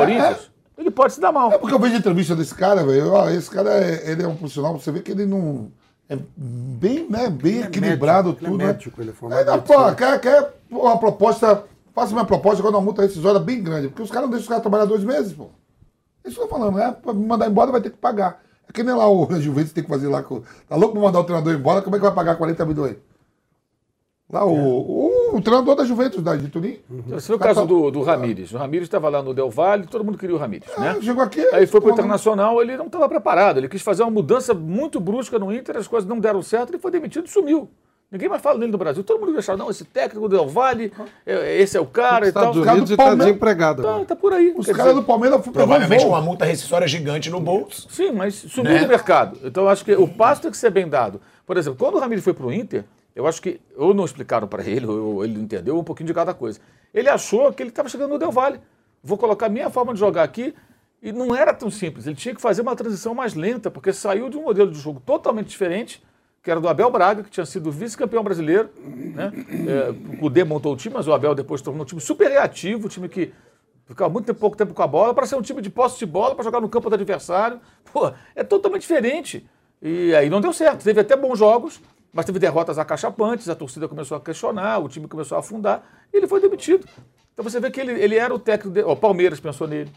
Ele 0.77 0.91
pode 0.91 1.13
se 1.13 1.19
dar 1.19 1.31
mal. 1.31 1.51
É 1.51 1.57
porque 1.57 1.73
eu 1.73 1.79
vejo 1.79 1.95
a 1.95 1.97
entrevista 1.97 2.35
desse 2.35 2.53
cara, 2.53 2.83
velho. 2.85 3.11
Ó, 3.13 3.29
Esse 3.29 3.49
cara, 3.49 3.69
é- 3.71 4.11
ele 4.11 4.23
é 4.23 4.27
um 4.27 4.35
profissional, 4.35 4.77
você 4.79 4.91
vê 4.91 5.01
que 5.01 5.11
ele 5.11 5.25
não. 5.25 5.71
É 6.09 6.17
bem, 6.37 7.09
né, 7.09 7.29
bem 7.29 7.61
equilibrado 7.63 8.29
médico, 8.29 8.45
ele 8.45 8.47
é 8.47 8.49
tudo. 8.51 8.57
né? 8.59 8.65
médico, 8.67 9.01
ele 9.01 9.09
é 9.09 9.13
formado 9.13 9.49
Aí, 9.49 9.57
em 9.57 9.61
pô, 9.61 9.95
quer, 9.95 10.21
quer 10.21 10.53
uma 10.71 10.97
proposta. 10.97 11.63
Faça 11.93 12.13
uma 12.13 12.25
proposta 12.25 12.61
com 12.61 12.69
uma 12.69 12.79
multa 12.79 13.01
rescisória 13.01 13.39
bem 13.39 13.61
grande. 13.61 13.87
Porque 13.89 14.03
os 14.03 14.09
caras 14.11 14.23
não 14.25 14.29
deixam 14.29 14.43
os 14.43 14.47
caras 14.49 14.61
trabalhar 14.61 14.85
dois 14.85 15.03
meses, 15.03 15.33
pô. 15.33 15.47
Isso 16.23 16.35
que 16.37 16.41
eu 16.43 16.47
tô 16.47 16.55
falando, 16.55 16.75
né? 16.75 16.95
Pra 17.01 17.11
me 17.13 17.25
mandar 17.25 17.47
embora 17.49 17.71
vai 17.71 17.81
ter 17.81 17.89
que 17.89 17.97
pagar. 17.97 18.41
É 18.69 18.71
que 18.71 18.83
nem 18.83 18.93
lá 18.93 19.09
o 19.09 19.27
Juventus 19.41 19.73
tem 19.73 19.83
que 19.83 19.89
fazer 19.89 20.07
lá. 20.07 20.21
com- 20.21 20.43
Tá 20.69 20.75
louco 20.75 20.93
pra 20.93 21.01
mandar 21.01 21.19
o 21.19 21.23
treinador 21.23 21.53
embora, 21.53 21.81
como 21.81 21.95
é 21.95 21.99
que 21.99 22.05
vai 22.05 22.13
pagar 22.13 22.35
40 22.35 22.65
milhões? 22.65 22.95
Lá 24.31 24.45
o, 24.45 24.51
o 24.51 25.06
treinador 25.41 25.75
da 25.75 25.85
Juventus, 25.85 26.21
da 26.23 26.35
de 26.35 26.47
Turim. 26.47 26.79
Você 27.07 27.27
viu 27.27 27.35
o 27.35 27.39
caso 27.39 27.65
do, 27.65 27.91
do 27.91 28.01
Ramires. 28.01 28.51
O 28.53 28.57
Ramires 28.57 28.85
estava 28.87 29.09
lá 29.09 29.21
no 29.21 29.33
Del 29.33 29.49
Valle, 29.49 29.85
todo 29.87 30.03
mundo 30.03 30.17
queria 30.17 30.35
o 30.35 30.39
Ramires, 30.39 30.69
né? 30.77 30.95
É, 30.97 31.01
Chegou 31.01 31.23
aqui. 31.23 31.41
Aí 31.53 31.65
foi 31.67 31.81
para 31.81 31.89
o 31.89 31.93
Internacional, 31.93 32.61
ele 32.61 32.75
não 32.77 32.85
estava 32.87 33.07
preparado. 33.07 33.57
Ele 33.57 33.67
quis 33.69 33.81
fazer 33.81 34.03
uma 34.03 34.11
mudança 34.11 34.53
muito 34.53 34.99
brusca 34.99 35.37
no 35.37 35.51
Inter, 35.53 35.77
as 35.77 35.87
coisas 35.87 36.07
não 36.09 36.19
deram 36.19 36.41
certo, 36.41 36.69
ele 36.71 36.79
foi 36.79 36.91
demitido 36.91 37.25
e 37.25 37.29
sumiu. 37.29 37.69
Ninguém 38.09 38.29
mais 38.29 38.41
fala 38.41 38.57
nele 38.57 38.71
no 38.71 38.77
Brasil. 38.77 39.03
Todo 39.03 39.19
mundo 39.19 39.37
achava, 39.37 39.57
não, 39.57 39.69
esse 39.69 39.83
técnico 39.83 40.29
do 40.29 40.37
Del 40.37 40.47
Valle, 40.47 40.93
é- 41.25 41.61
esse 41.61 41.75
é 41.75 41.81
o 41.81 41.85
cara 41.85 42.21
Nos 42.21 42.29
e 42.29 42.31
tal. 42.31 42.43
Estados 42.51 42.71
Unidos 42.71 42.89
ele 42.91 42.97
tá 42.97 43.15
desempregado 43.15 43.83
Tá, 43.83 44.05
tá 44.05 44.15
por 44.15 44.31
aí. 44.31 44.53
Os 44.55 44.65
caras 44.67 44.95
do 44.95 45.03
Palmeiras 45.03 45.41
Provavelmente 45.41 46.03
voo. 46.03 46.11
uma 46.13 46.21
multa 46.21 46.45
rescisória 46.45 46.87
gigante 46.87 47.29
no 47.29 47.41
bolso. 47.41 47.85
Sim, 47.89 48.13
mas 48.13 48.33
sumiu 48.33 48.71
Né? 48.71 48.79
do 48.79 48.87
mercado. 48.87 49.37
Então 49.43 49.63
eu 49.63 49.69
acho 49.69 49.83
que 49.83 49.93
o 49.93 50.07
passo 50.07 50.41
tem 50.43 50.49
que 50.51 50.55
ser 50.55 50.69
bem 50.69 50.87
dado. 50.87 51.19
Por 51.45 51.57
exemplo, 51.57 51.77
quando 51.77 51.95
o 51.95 51.99
Ramiro 51.99 52.21
foi 52.21 52.33
para 52.33 52.45
o 52.45 52.53
Inter, 52.53 52.85
eu 53.17 53.25
acho 53.25 53.41
que 53.41 53.59
ou 53.75 53.95
não 53.95 54.05
explicaram 54.05 54.47
para 54.47 54.63
ele, 54.63 54.85
ou 54.85 55.25
ele 55.25 55.33
não 55.33 55.41
entendeu 55.41 55.75
um 55.75 55.83
pouquinho 55.83 56.05
de 56.05 56.13
cada 56.13 56.35
coisa. 56.35 56.59
Ele 56.93 57.09
achou 57.09 57.51
que 57.51 57.63
ele 57.63 57.71
estava 57.71 57.89
chegando 57.89 58.11
no 58.11 58.19
Del 58.19 58.31
Valle. 58.31 58.59
Vou 59.03 59.17
colocar 59.17 59.49
minha 59.49 59.71
forma 59.71 59.91
de 59.91 59.99
jogar 59.99 60.21
aqui. 60.21 60.53
E 61.01 61.11
não 61.11 61.35
era 61.35 61.51
tão 61.51 61.71
simples. 61.71 62.05
Ele 62.05 62.15
tinha 62.15 62.35
que 62.35 62.41
fazer 62.41 62.61
uma 62.61 62.75
transição 62.75 63.15
mais 63.15 63.33
lenta, 63.33 63.71
porque 63.71 63.91
saiu 63.91 64.29
de 64.29 64.37
um 64.37 64.43
modelo 64.43 64.69
de 64.69 64.79
jogo 64.79 64.99
totalmente 64.99 65.47
diferente, 65.47 66.03
que 66.43 66.51
era 66.51 66.59
do 66.59 66.67
Abel 66.67 66.91
Braga, 66.91 67.23
que 67.23 67.31
tinha 67.31 67.45
sido 67.45 67.71
vice-campeão 67.71 68.23
brasileiro. 68.23 68.69
Né? 68.85 69.31
É, 69.67 69.89
o 70.13 70.17
Cudê 70.17 70.43
montou 70.43 70.73
o 70.73 70.77
time, 70.77 70.93
mas 70.93 71.07
o 71.07 71.13
Abel 71.13 71.33
depois 71.33 71.59
tornou 71.59 71.81
um 71.81 71.85
time 71.85 71.99
super 71.99 72.29
reativo, 72.29 72.85
um 72.85 72.89
time 72.89 73.09
que 73.09 73.33
ficava 73.87 74.11
muito 74.11 74.27
tempo, 74.27 74.39
pouco 74.39 74.55
tempo 74.55 74.75
com 74.75 74.83
a 74.83 74.87
bola, 74.87 75.11
para 75.15 75.25
ser 75.25 75.35
um 75.35 75.41
time 75.41 75.59
de 75.59 75.71
posse 75.71 75.97
de 75.97 76.05
bola, 76.05 76.35
para 76.35 76.43
jogar 76.43 76.61
no 76.61 76.69
campo 76.69 76.87
do 76.87 76.93
adversário. 76.93 77.59
Pô, 77.91 78.11
é 78.35 78.43
totalmente 78.43 78.81
diferente. 78.81 79.43
E 79.81 80.13
aí 80.13 80.29
não 80.29 80.39
deu 80.39 80.53
certo. 80.53 80.83
Teve 80.83 81.01
até 81.01 81.15
bons 81.15 81.39
jogos, 81.39 81.81
mas 82.11 82.25
teve 82.25 82.39
derrotas 82.39 82.77
acachapantes, 82.77 83.49
a 83.49 83.55
torcida 83.55 83.87
começou 83.87 84.17
a 84.17 84.21
questionar, 84.21 84.79
o 84.79 84.89
time 84.89 85.07
começou 85.07 85.35
a 85.35 85.39
afundar, 85.39 85.83
e 86.13 86.17
ele 86.17 86.27
foi 86.27 86.41
demitido. 86.41 86.87
Então 87.33 87.43
você 87.43 87.59
vê 87.59 87.69
que 87.69 87.79
ele, 87.79 87.91
ele 87.91 88.15
era 88.15 88.33
o 88.33 88.39
técnico. 88.39 88.73
De, 88.73 88.81
o 88.81 88.95
Palmeiras 88.95 89.39
pensou 89.39 89.67
nele. 89.67 89.91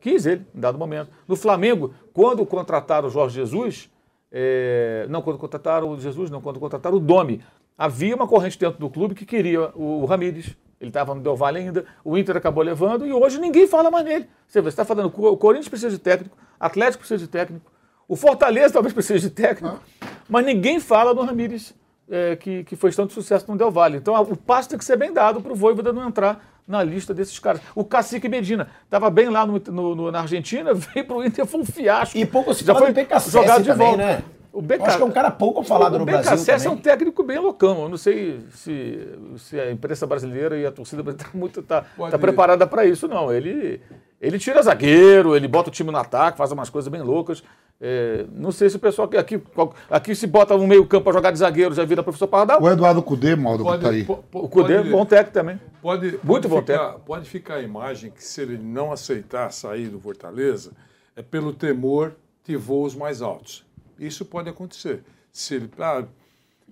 Quis 0.00 0.24
ele, 0.24 0.46
em 0.54 0.60
dado 0.60 0.78
momento. 0.78 1.10
No 1.28 1.36
Flamengo, 1.36 1.92
quando 2.12 2.44
contrataram 2.46 3.08
o 3.08 3.10
Jorge 3.10 3.34
Jesus, 3.34 3.90
é, 4.30 5.06
não, 5.08 5.20
quando 5.20 5.38
contrataram 5.38 5.90
o 5.90 6.00
Jesus, 6.00 6.30
não, 6.30 6.40
quando 6.40 6.58
contrataram 6.58 6.96
o 6.96 7.00
Domi, 7.00 7.42
havia 7.76 8.14
uma 8.14 8.26
corrente 8.26 8.58
dentro 8.58 8.78
do 8.78 8.88
clube 8.88 9.14
que 9.14 9.26
queria 9.26 9.70
o, 9.74 10.02
o 10.02 10.04
Ramires. 10.06 10.56
Ele 10.80 10.90
estava 10.90 11.14
no 11.14 11.20
Del 11.20 11.36
Valle 11.36 11.58
ainda, 11.58 11.86
o 12.04 12.18
Inter 12.18 12.36
acabou 12.36 12.62
levando 12.62 13.06
e 13.06 13.12
hoje 13.12 13.38
ninguém 13.40 13.66
fala 13.66 13.90
mais 13.90 14.04
nele. 14.04 14.28
Você 14.46 14.60
está 14.60 14.84
falando, 14.84 15.06
o 15.06 15.36
Corinthians 15.36 15.68
precisa 15.68 15.90
de 15.90 15.98
técnico, 15.98 16.36
Atlético 16.60 16.98
precisa 16.98 17.18
de 17.18 17.28
técnico, 17.28 17.70
o 18.06 18.14
Fortaleza 18.14 18.74
talvez 18.74 18.92
precise 18.92 19.28
de 19.28 19.34
técnico, 19.34 19.80
mas 20.28 20.44
ninguém 20.44 20.80
fala 20.80 21.12
no 21.14 21.22
Ramires, 21.22 21.74
é, 22.10 22.36
que, 22.36 22.64
que 22.64 22.76
foi 22.76 22.90
tanto 22.92 23.12
sucesso 23.12 23.44
no 23.50 23.56
Del 23.56 23.70
Valle. 23.70 23.96
Então 23.98 24.14
o 24.22 24.36
passo 24.36 24.68
tem 24.68 24.78
que 24.78 24.84
ser 24.84 24.96
bem 24.96 25.12
dado 25.12 25.40
para 25.40 25.52
o 25.52 25.56
Voivoda 25.56 25.92
não 25.92 26.06
entrar 26.08 26.44
na 26.66 26.82
lista 26.82 27.14
desses 27.14 27.38
caras. 27.38 27.60
O 27.74 27.84
Cacique 27.84 28.28
Medina 28.28 28.68
estava 28.84 29.08
bem 29.08 29.28
lá 29.28 29.46
no, 29.46 29.60
no- 29.68 29.94
no- 29.94 30.10
na 30.12 30.20
Argentina, 30.20 30.72
veio 30.74 31.06
para 31.06 31.16
o 31.16 31.24
Inter, 31.24 31.46
foi 31.46 31.60
um 31.60 31.64
fiasco. 31.64 32.16
E 32.18 32.26
pouco 32.26 32.52
se 32.54 32.64
Já 32.64 32.74
foi 32.74 32.92
do 32.92 33.30
jogado 33.30 33.62
de 33.62 33.68
também, 33.68 33.86
volta. 33.88 34.04
né? 34.04 34.22
O 34.56 34.62
BK... 34.62 34.78
Eu 34.80 34.84
acho 34.86 34.96
que 34.96 35.02
é 35.02 35.06
um 35.06 35.10
cara 35.10 35.30
pouco 35.30 35.62
falado 35.62 35.96
o 35.96 35.98
no 35.98 36.04
Brasil 36.06 36.30
BKSS 36.30 36.66
é 36.66 36.70
um 36.70 36.78
técnico 36.78 37.22
bem 37.22 37.38
loucão. 37.38 37.82
Eu 37.82 37.88
não 37.90 37.98
sei 37.98 38.40
se, 38.52 39.06
se 39.36 39.60
a 39.60 39.70
imprensa 39.70 40.06
brasileira 40.06 40.56
e 40.56 40.64
a 40.64 40.72
torcida 40.72 41.02
brasileira 41.02 41.28
está 41.28 41.38
muito 41.38 41.62
tá, 41.62 41.84
tá 42.10 42.18
preparada 42.18 42.66
para 42.66 42.86
isso, 42.86 43.06
não. 43.06 43.30
Ele, 43.30 43.80
ele 44.18 44.38
tira 44.38 44.62
zagueiro, 44.62 45.36
ele 45.36 45.46
bota 45.46 45.68
o 45.68 45.72
time 45.72 45.90
no 45.90 45.98
ataque, 45.98 46.38
faz 46.38 46.50
umas 46.52 46.70
coisas 46.70 46.88
bem 46.90 47.02
loucas. 47.02 47.42
É, 47.78 48.24
não 48.32 48.50
sei 48.50 48.70
se 48.70 48.76
o 48.76 48.78
pessoal 48.78 49.10
aqui, 49.18 49.38
aqui 49.90 50.14
se 50.14 50.26
bota 50.26 50.56
no 50.56 50.66
meio 50.66 50.86
campo 50.86 51.04
para 51.04 51.12
jogar 51.12 51.30
de 51.32 51.38
zagueiro, 51.38 51.74
já 51.74 51.84
vira 51.84 52.02
professor 52.02 52.26
Pardal. 52.26 52.62
O 52.62 52.70
Eduardo 52.70 53.02
Cudê, 53.02 53.36
Mauro, 53.36 53.62
que 53.62 53.78
tá 53.78 53.90
aí. 53.90 54.04
po- 54.04 54.24
po- 54.30 54.38
O 54.38 54.48
Cudê 54.48 54.76
é 54.76 54.82
bom 54.82 55.04
técnico 55.04 55.34
também. 55.34 55.60
Pode, 55.82 56.12
Muito 56.24 56.24
pode 56.24 56.48
bom 56.48 56.60
ficar, 56.62 56.78
técnico. 56.78 57.00
Pode 57.04 57.28
ficar 57.28 57.54
a 57.56 57.60
imagem 57.60 58.10
que 58.10 58.24
se 58.24 58.40
ele 58.40 58.56
não 58.56 58.90
aceitar 58.90 59.52
sair 59.52 59.88
do 59.88 60.00
Fortaleza, 60.00 60.72
é 61.14 61.20
pelo 61.20 61.52
temor 61.52 62.14
de 62.42 62.56
voos 62.56 62.94
mais 62.94 63.20
altos. 63.20 63.65
Isso 63.98 64.24
pode 64.24 64.48
acontecer. 64.48 65.02
Se 65.32 65.54
ele, 65.54 65.70
ah, 65.78 66.04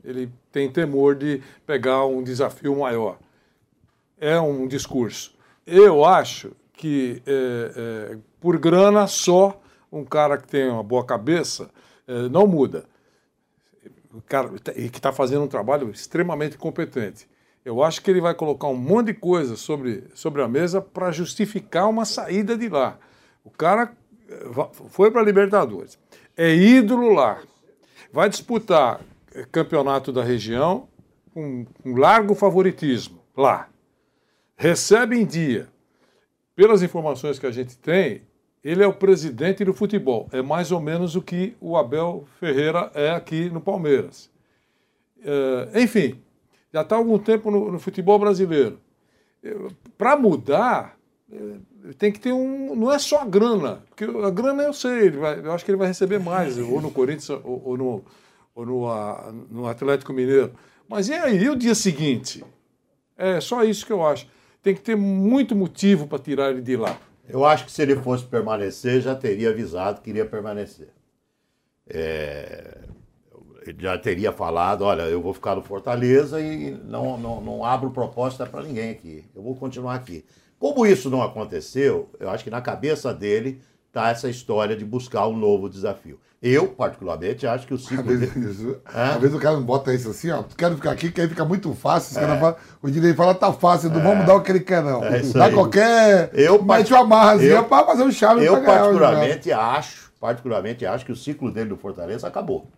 ele 0.04 0.30
tem 0.52 0.70
temor 0.70 1.14
de 1.14 1.42
pegar 1.66 2.04
um 2.06 2.22
desafio 2.22 2.76
maior. 2.78 3.18
É 4.18 4.38
um 4.40 4.66
discurso. 4.66 5.34
Eu 5.66 6.04
acho 6.04 6.52
que 6.72 7.22
é, 7.26 8.12
é, 8.12 8.18
por 8.40 8.58
grana 8.58 9.06
só 9.06 9.60
um 9.90 10.04
cara 10.04 10.36
que 10.36 10.48
tem 10.48 10.68
uma 10.68 10.82
boa 10.82 11.04
cabeça 11.04 11.70
é, 12.06 12.28
não 12.28 12.46
muda 12.46 12.84
o 14.12 14.20
cara 14.22 14.50
e 14.76 14.88
que 14.88 14.98
está 14.98 15.12
fazendo 15.12 15.42
um 15.44 15.48
trabalho 15.48 15.90
extremamente 15.90 16.56
competente. 16.56 17.28
Eu 17.64 17.82
acho 17.82 18.02
que 18.02 18.10
ele 18.10 18.20
vai 18.20 18.34
colocar 18.34 18.68
um 18.68 18.76
monte 18.76 19.06
de 19.06 19.14
coisa 19.14 19.56
sobre, 19.56 20.04
sobre 20.14 20.42
a 20.42 20.48
mesa 20.48 20.80
para 20.80 21.10
justificar 21.10 21.88
uma 21.88 22.04
saída 22.04 22.56
de 22.56 22.68
lá. 22.68 22.98
O 23.42 23.50
cara 23.50 23.92
va- 24.46 24.70
foi 24.72 25.10
para 25.10 25.20
a 25.20 25.24
Libertadores, 25.24 25.98
é 26.36 26.54
ídolo 26.54 27.12
lá, 27.12 27.42
vai 28.12 28.28
disputar 28.28 29.00
campeonato 29.50 30.12
da 30.12 30.22
região 30.22 30.88
com 31.32 31.66
um 31.84 31.96
largo 31.96 32.34
favoritismo 32.34 33.20
lá. 33.36 33.68
Recebe 34.56 35.18
em 35.18 35.26
dia. 35.26 35.68
Pelas 36.54 36.82
informações 36.82 37.38
que 37.38 37.46
a 37.46 37.50
gente 37.50 37.76
tem, 37.76 38.22
ele 38.62 38.82
é 38.82 38.86
o 38.86 38.94
presidente 38.94 39.64
do 39.64 39.74
futebol. 39.74 40.28
É 40.30 40.40
mais 40.40 40.70
ou 40.70 40.80
menos 40.80 41.16
o 41.16 41.22
que 41.22 41.56
o 41.60 41.76
Abel 41.76 42.24
Ferreira 42.38 42.90
é 42.94 43.10
aqui 43.10 43.50
no 43.50 43.60
Palmeiras. 43.60 44.30
Eh, 45.24 45.82
enfim, 45.82 46.20
já 46.72 46.82
está 46.82 46.94
há 46.94 46.98
algum 46.98 47.18
tempo 47.18 47.50
no, 47.50 47.72
no 47.72 47.78
futebol 47.80 48.18
brasileiro. 48.18 48.78
Para 49.98 50.16
mudar, 50.16 50.96
eh, 51.30 51.56
tem 51.98 52.10
que 52.12 52.18
ter 52.20 52.32
um. 52.32 52.74
Não 52.74 52.90
é 52.92 52.98
só 52.98 53.20
a 53.20 53.24
grana, 53.24 53.82
porque 53.88 54.04
a 54.04 54.30
grana 54.30 54.62
eu 54.62 54.72
sei, 54.72 55.10
vai- 55.10 55.40
eu 55.40 55.52
acho 55.52 55.64
que 55.64 55.70
ele 55.70 55.78
vai 55.78 55.88
receber 55.88 56.18
mais, 56.18 56.56
ou 56.58 56.80
no 56.80 56.90
Corinthians 56.90 57.30
ou, 57.30 57.62
ou 57.64 57.76
no, 57.76 58.04
ou 58.54 58.66
no, 58.66 58.86
ah, 58.90 59.32
no 59.50 59.66
Atlético 59.66 60.12
Mineiro. 60.12 60.52
Mas 60.88 61.08
e 61.08 61.14
aí, 61.14 61.42
e 61.42 61.48
o 61.48 61.56
dia 61.56 61.74
seguinte? 61.74 62.44
É 63.16 63.40
só 63.40 63.62
isso 63.64 63.86
que 63.86 63.92
eu 63.92 64.04
acho. 64.04 64.26
Tem 64.62 64.74
que 64.74 64.80
ter 64.80 64.96
muito 64.96 65.54
motivo 65.54 66.06
para 66.06 66.18
tirar 66.18 66.50
ele 66.50 66.62
de 66.62 66.76
lá. 66.76 66.98
Eu 67.28 67.44
acho 67.44 67.64
que 67.66 67.72
se 67.72 67.80
ele 67.82 67.96
fosse 67.96 68.24
permanecer, 68.24 69.00
já 69.00 69.14
teria 69.14 69.50
avisado 69.50 70.00
que 70.00 70.10
iria 70.10 70.26
permanecer. 70.26 70.88
É, 71.88 72.78
ele 73.66 73.78
já 73.82 73.96
teria 73.98 74.32
falado, 74.32 74.82
olha, 74.82 75.02
eu 75.02 75.20
vou 75.22 75.32
ficar 75.32 75.54
no 75.54 75.62
Fortaleza 75.62 76.40
e 76.40 76.70
não, 76.84 77.16
não, 77.18 77.40
não 77.40 77.64
abro 77.64 77.90
proposta 77.90 78.46
para 78.46 78.62
ninguém 78.62 78.90
aqui. 78.90 79.24
Eu 79.34 79.42
vou 79.42 79.54
continuar 79.54 79.94
aqui. 79.94 80.24
Como 80.64 80.86
isso 80.86 81.10
não 81.10 81.20
aconteceu, 81.22 82.08
eu 82.18 82.30
acho 82.30 82.42
que 82.42 82.48
na 82.48 82.62
cabeça 82.62 83.12
dele 83.12 83.60
está 83.86 84.08
essa 84.08 84.30
história 84.30 84.74
de 84.74 84.82
buscar 84.82 85.26
um 85.28 85.36
novo 85.36 85.68
desafio. 85.68 86.18
Eu, 86.40 86.68
particularmente, 86.68 87.46
acho 87.46 87.66
que 87.66 87.74
o 87.74 87.78
ciclo 87.78 88.10
Às 88.10 88.18
vezes, 88.18 88.76
às 88.86 89.20
vezes 89.20 89.36
o 89.36 89.38
cara 89.38 89.56
não 89.56 89.62
bota 89.62 89.92
isso 89.92 90.08
assim, 90.08 90.30
ó. 90.30 90.42
Quero 90.56 90.76
ficar 90.76 90.92
aqui, 90.92 91.12
que 91.12 91.20
aí 91.20 91.28
fica 91.28 91.44
muito 91.44 91.70
fácil. 91.74 92.18
Caras 92.18 92.40
falam- 92.40 92.56
o 92.80 92.90
direito 92.90 93.14
fala, 93.14 93.34
tá 93.34 93.52
fácil, 93.52 93.90
não 93.90 94.00
vamos 94.00 94.24
dar 94.24 94.36
o 94.36 94.42
que 94.42 94.52
ele 94.52 94.60
quer, 94.60 94.82
não. 94.82 95.04
É 95.04 95.20
Dá 95.20 95.44
aí. 95.44 95.52
qualquer. 95.52 96.30
Eu, 96.32 96.62
mete 96.64 96.94
uma 96.94 97.02
amarrazinha 97.02 97.56
eu- 97.56 97.64
pra 97.64 97.84
fazer 97.84 98.02
um 98.04 98.10
chave 98.10 98.42
Eu 98.42 98.54
jogo. 98.54 98.64
particularmente 98.64 99.52
acho, 99.52 100.12
particularmente 100.18 100.86
acho 100.86 101.04
que 101.04 101.12
o 101.12 101.16
ciclo 101.16 101.50
dele 101.52 101.68
do 101.68 101.76
Fortaleza 101.76 102.26
acabou. 102.26 102.70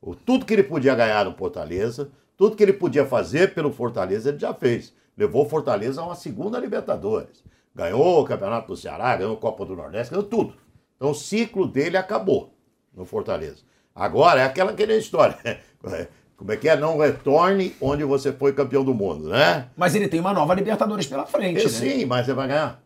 O- 0.00 0.14
Tudo 0.14 0.46
que 0.46 0.52
ele 0.54 0.62
podia 0.62 0.94
ganhar 0.94 1.24
no 1.24 1.34
Fortaleza, 1.34 2.10
tudo 2.36 2.54
que 2.54 2.62
ele 2.62 2.74
podia 2.74 3.04
fazer 3.04 3.54
pelo 3.54 3.72
Fortaleza, 3.72 4.28
ele 4.28 4.38
já 4.38 4.54
fez. 4.54 4.96
Levou 5.18 5.44
o 5.44 5.48
Fortaleza 5.48 6.00
a 6.00 6.04
uma 6.04 6.14
segunda 6.14 6.60
Libertadores. 6.60 7.42
Ganhou 7.74 8.22
o 8.22 8.24
Campeonato 8.24 8.68
do 8.68 8.76
Ceará, 8.76 9.16
ganhou 9.16 9.34
a 9.34 9.36
Copa 9.36 9.66
do 9.66 9.74
Nordeste, 9.74 10.12
ganhou 10.12 10.26
tudo. 10.26 10.54
Então 10.96 11.10
o 11.10 11.14
ciclo 11.14 11.66
dele 11.66 11.96
acabou 11.96 12.54
no 12.94 13.04
Fortaleza. 13.04 13.64
Agora 13.92 14.40
é 14.40 14.44
aquela, 14.44 14.70
aquela 14.70 14.94
história. 14.94 15.36
Como 16.36 16.52
é 16.52 16.56
que 16.56 16.68
é? 16.68 16.76
Não 16.76 16.96
retorne 16.96 17.74
onde 17.80 18.04
você 18.04 18.32
foi 18.32 18.52
campeão 18.52 18.84
do 18.84 18.94
mundo, 18.94 19.28
né? 19.28 19.68
Mas 19.76 19.96
ele 19.96 20.06
tem 20.06 20.20
uma 20.20 20.32
nova 20.32 20.54
Libertadores 20.54 21.06
pela 21.08 21.26
frente, 21.26 21.58
Eu, 21.58 21.64
né? 21.64 21.70
Sim, 21.70 22.04
mas 22.04 22.24
você 22.24 22.32
vai 22.32 22.46
ganhar. 22.46 22.80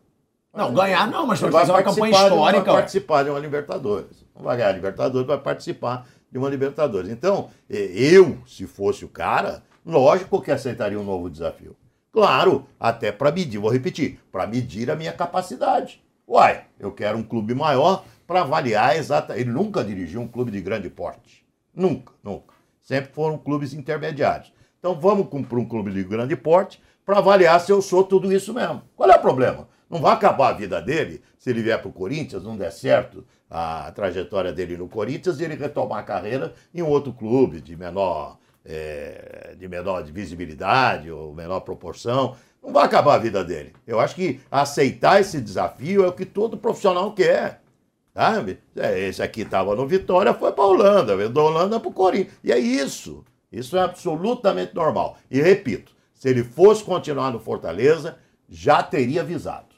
Não, 0.51 0.73
ganhar 0.73 1.07
não, 1.07 1.27
mas 1.27 1.39
vai 1.39 1.51
fazer 1.51 1.71
uma 1.71 1.83
campanha 1.83 2.11
histórica. 2.13 2.71
ué. 2.71 2.77
participar 2.77 3.23
de 3.23 3.29
uma 3.29 3.39
Libertadores. 3.39 4.25
Não 4.35 4.41
vai 4.41 4.57
ganhar 4.57 4.69
a 4.69 4.73
Libertadores, 4.73 5.27
vai 5.27 5.37
participar 5.37 6.07
de 6.31 6.37
uma 6.39 6.49
Libertadores. 6.49 7.11
Então, 7.11 7.51
eu, 7.69 8.39
se 8.47 8.65
fosse 8.65 9.05
o 9.05 9.07
cara, 9.07 9.61
lógico 9.85 10.41
que 10.41 10.51
aceitaria 10.51 10.99
um 10.99 11.03
novo 11.03 11.29
desafio. 11.29 11.75
Claro, 12.13 12.67
até 12.79 13.11
para 13.11 13.31
medir, 13.31 13.57
vou 13.57 13.71
repetir, 13.71 14.19
para 14.31 14.45
medir 14.45 14.91
a 14.91 14.95
minha 14.95 15.11
capacidade. 15.11 15.99
Uai, 16.27 16.65
eu 16.79 16.91
quero 16.91 17.17
um 17.17 17.23
clube 17.23 17.55
maior 17.55 18.05
para 18.27 18.41
avaliar 18.41 18.95
exata. 18.95 19.35
Ele 19.35 19.49
nunca 19.49 19.83
dirigiu 19.83 20.21
um 20.21 20.27
clube 20.27 20.51
de 20.51 20.61
grande 20.61 20.91
porte. 20.91 21.43
Nunca, 21.73 22.13
nunca. 22.23 22.53
Sempre 22.83 23.11
foram 23.13 23.35
clubes 23.39 23.73
intermediários. 23.73 24.53
Então 24.77 24.93
vamos 24.93 25.27
para 25.27 25.57
um 25.57 25.65
clube 25.65 25.91
de 25.91 26.03
grande 26.03 26.35
porte 26.35 26.79
para 27.03 27.17
avaliar 27.17 27.59
se 27.59 27.71
eu 27.71 27.81
sou 27.81 28.03
tudo 28.03 28.31
isso 28.31 28.53
mesmo. 28.53 28.83
Qual 28.95 29.09
é 29.09 29.15
o 29.15 29.21
problema? 29.21 29.67
Não 29.89 29.99
vai 29.99 30.13
acabar 30.13 30.49
a 30.49 30.53
vida 30.53 30.79
dele 30.79 31.19
se 31.39 31.49
ele 31.49 31.63
vier 31.63 31.81
para 31.81 31.89
o 31.89 31.93
Corinthians, 31.93 32.43
não 32.43 32.55
der 32.55 32.71
certo 32.71 33.25
a 33.49 33.91
trajetória 33.91 34.53
dele 34.53 34.77
no 34.77 34.87
Corinthians 34.87 35.39
e 35.39 35.43
ele 35.45 35.55
retomar 35.55 35.99
a 35.99 36.03
carreira 36.03 36.53
em 36.73 36.83
um 36.83 36.89
outro 36.89 37.11
clube 37.11 37.59
de 37.59 37.75
menor, 37.75 38.37
é, 38.65 39.55
de 39.57 39.67
menor 39.67 40.03
visibilidade 40.03 41.11
ou 41.11 41.33
menor 41.33 41.61
proporção. 41.61 42.35
Não 42.61 42.71
vai 42.71 42.85
acabar 42.85 43.15
a 43.15 43.19
vida 43.19 43.43
dele. 43.43 43.73
Eu 43.85 43.99
acho 43.99 44.15
que 44.15 44.39
aceitar 44.49 45.19
esse 45.19 45.41
desafio 45.41 46.05
é 46.05 46.07
o 46.07 46.13
que 46.13 46.25
todo 46.25 46.57
profissional 46.57 47.13
quer. 47.13 47.61
Sabe? 48.13 48.59
É, 48.75 49.07
Esse 49.07 49.23
aqui 49.23 49.41
estava 49.41 49.75
no 49.75 49.87
Vitória, 49.87 50.33
foi 50.33 50.51
para 50.51 50.63
Holanda, 50.63 51.17
veio 51.17 51.29
da 51.29 51.41
Holanda 51.41 51.79
para 51.79 51.89
o 51.89 51.93
Corinthians. 51.93 52.37
E 52.43 52.51
é 52.51 52.59
isso. 52.59 53.25
Isso 53.51 53.75
é 53.75 53.81
absolutamente 53.81 54.73
normal. 54.73 55.17
E 55.29 55.41
repito, 55.41 55.91
se 56.13 56.29
ele 56.29 56.43
fosse 56.43 56.83
continuar 56.83 57.31
no 57.31 57.39
Fortaleza, 57.39 58.17
já 58.47 58.81
teria 58.81 59.21
avisado. 59.21 59.73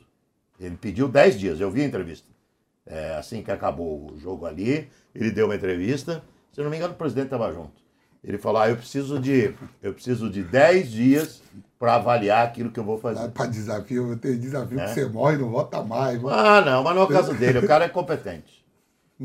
Ele 0.60 0.78
pediu 0.78 1.08
10 1.08 1.40
dias, 1.40 1.60
eu 1.60 1.72
vi 1.72 1.82
a 1.82 1.86
entrevista. 1.86 2.28
É, 2.86 3.16
assim 3.16 3.42
que 3.42 3.52
acabou 3.52 4.12
o 4.12 4.20
jogo 4.20 4.46
ali, 4.46 4.90
ele 5.14 5.32
deu 5.32 5.46
uma 5.48 5.56
entrevista. 5.56 6.24
Se 6.52 6.62
não 6.62 6.70
me 6.70 6.78
engano, 6.78 6.94
o 6.94 6.98
presidente 6.98 7.26
estava 7.26 7.52
junto. 7.52 7.85
Ele 8.28 8.38
falou: 8.38 8.62
ah, 8.62 8.70
eu 8.70 8.76
preciso 8.76 9.20
de, 9.20 9.54
eu 9.84 9.94
preciso 9.94 10.30
de 10.30 10.42
10 10.44 10.92
dias 10.92 11.42
para 11.78 11.96
avaliar 11.96 12.46
aquilo 12.46 12.72
que 12.72 12.80
eu 12.80 12.84
vou 12.84 12.98
fazer. 12.98 13.28
Para 13.30 13.46
desafio, 13.46 14.18
tem 14.18 14.38
desafio 14.38 14.80
É. 14.80 14.86
que 14.86 14.94
você 14.94 15.06
morre 15.06 15.36
e 15.36 15.40
não 15.40 15.50
volta 15.50 15.84
mais. 15.84 16.20
mano. 16.20 16.36
Ah, 16.36 16.62
não, 16.62 16.84
mas 16.84 16.96
não 16.96 17.04
é 17.04 17.06
o 17.06 17.08
caso 17.10 17.34
dele, 17.38 17.60
o 17.60 17.68
cara 17.68 17.86
é 17.86 17.90
competente. 17.90 18.55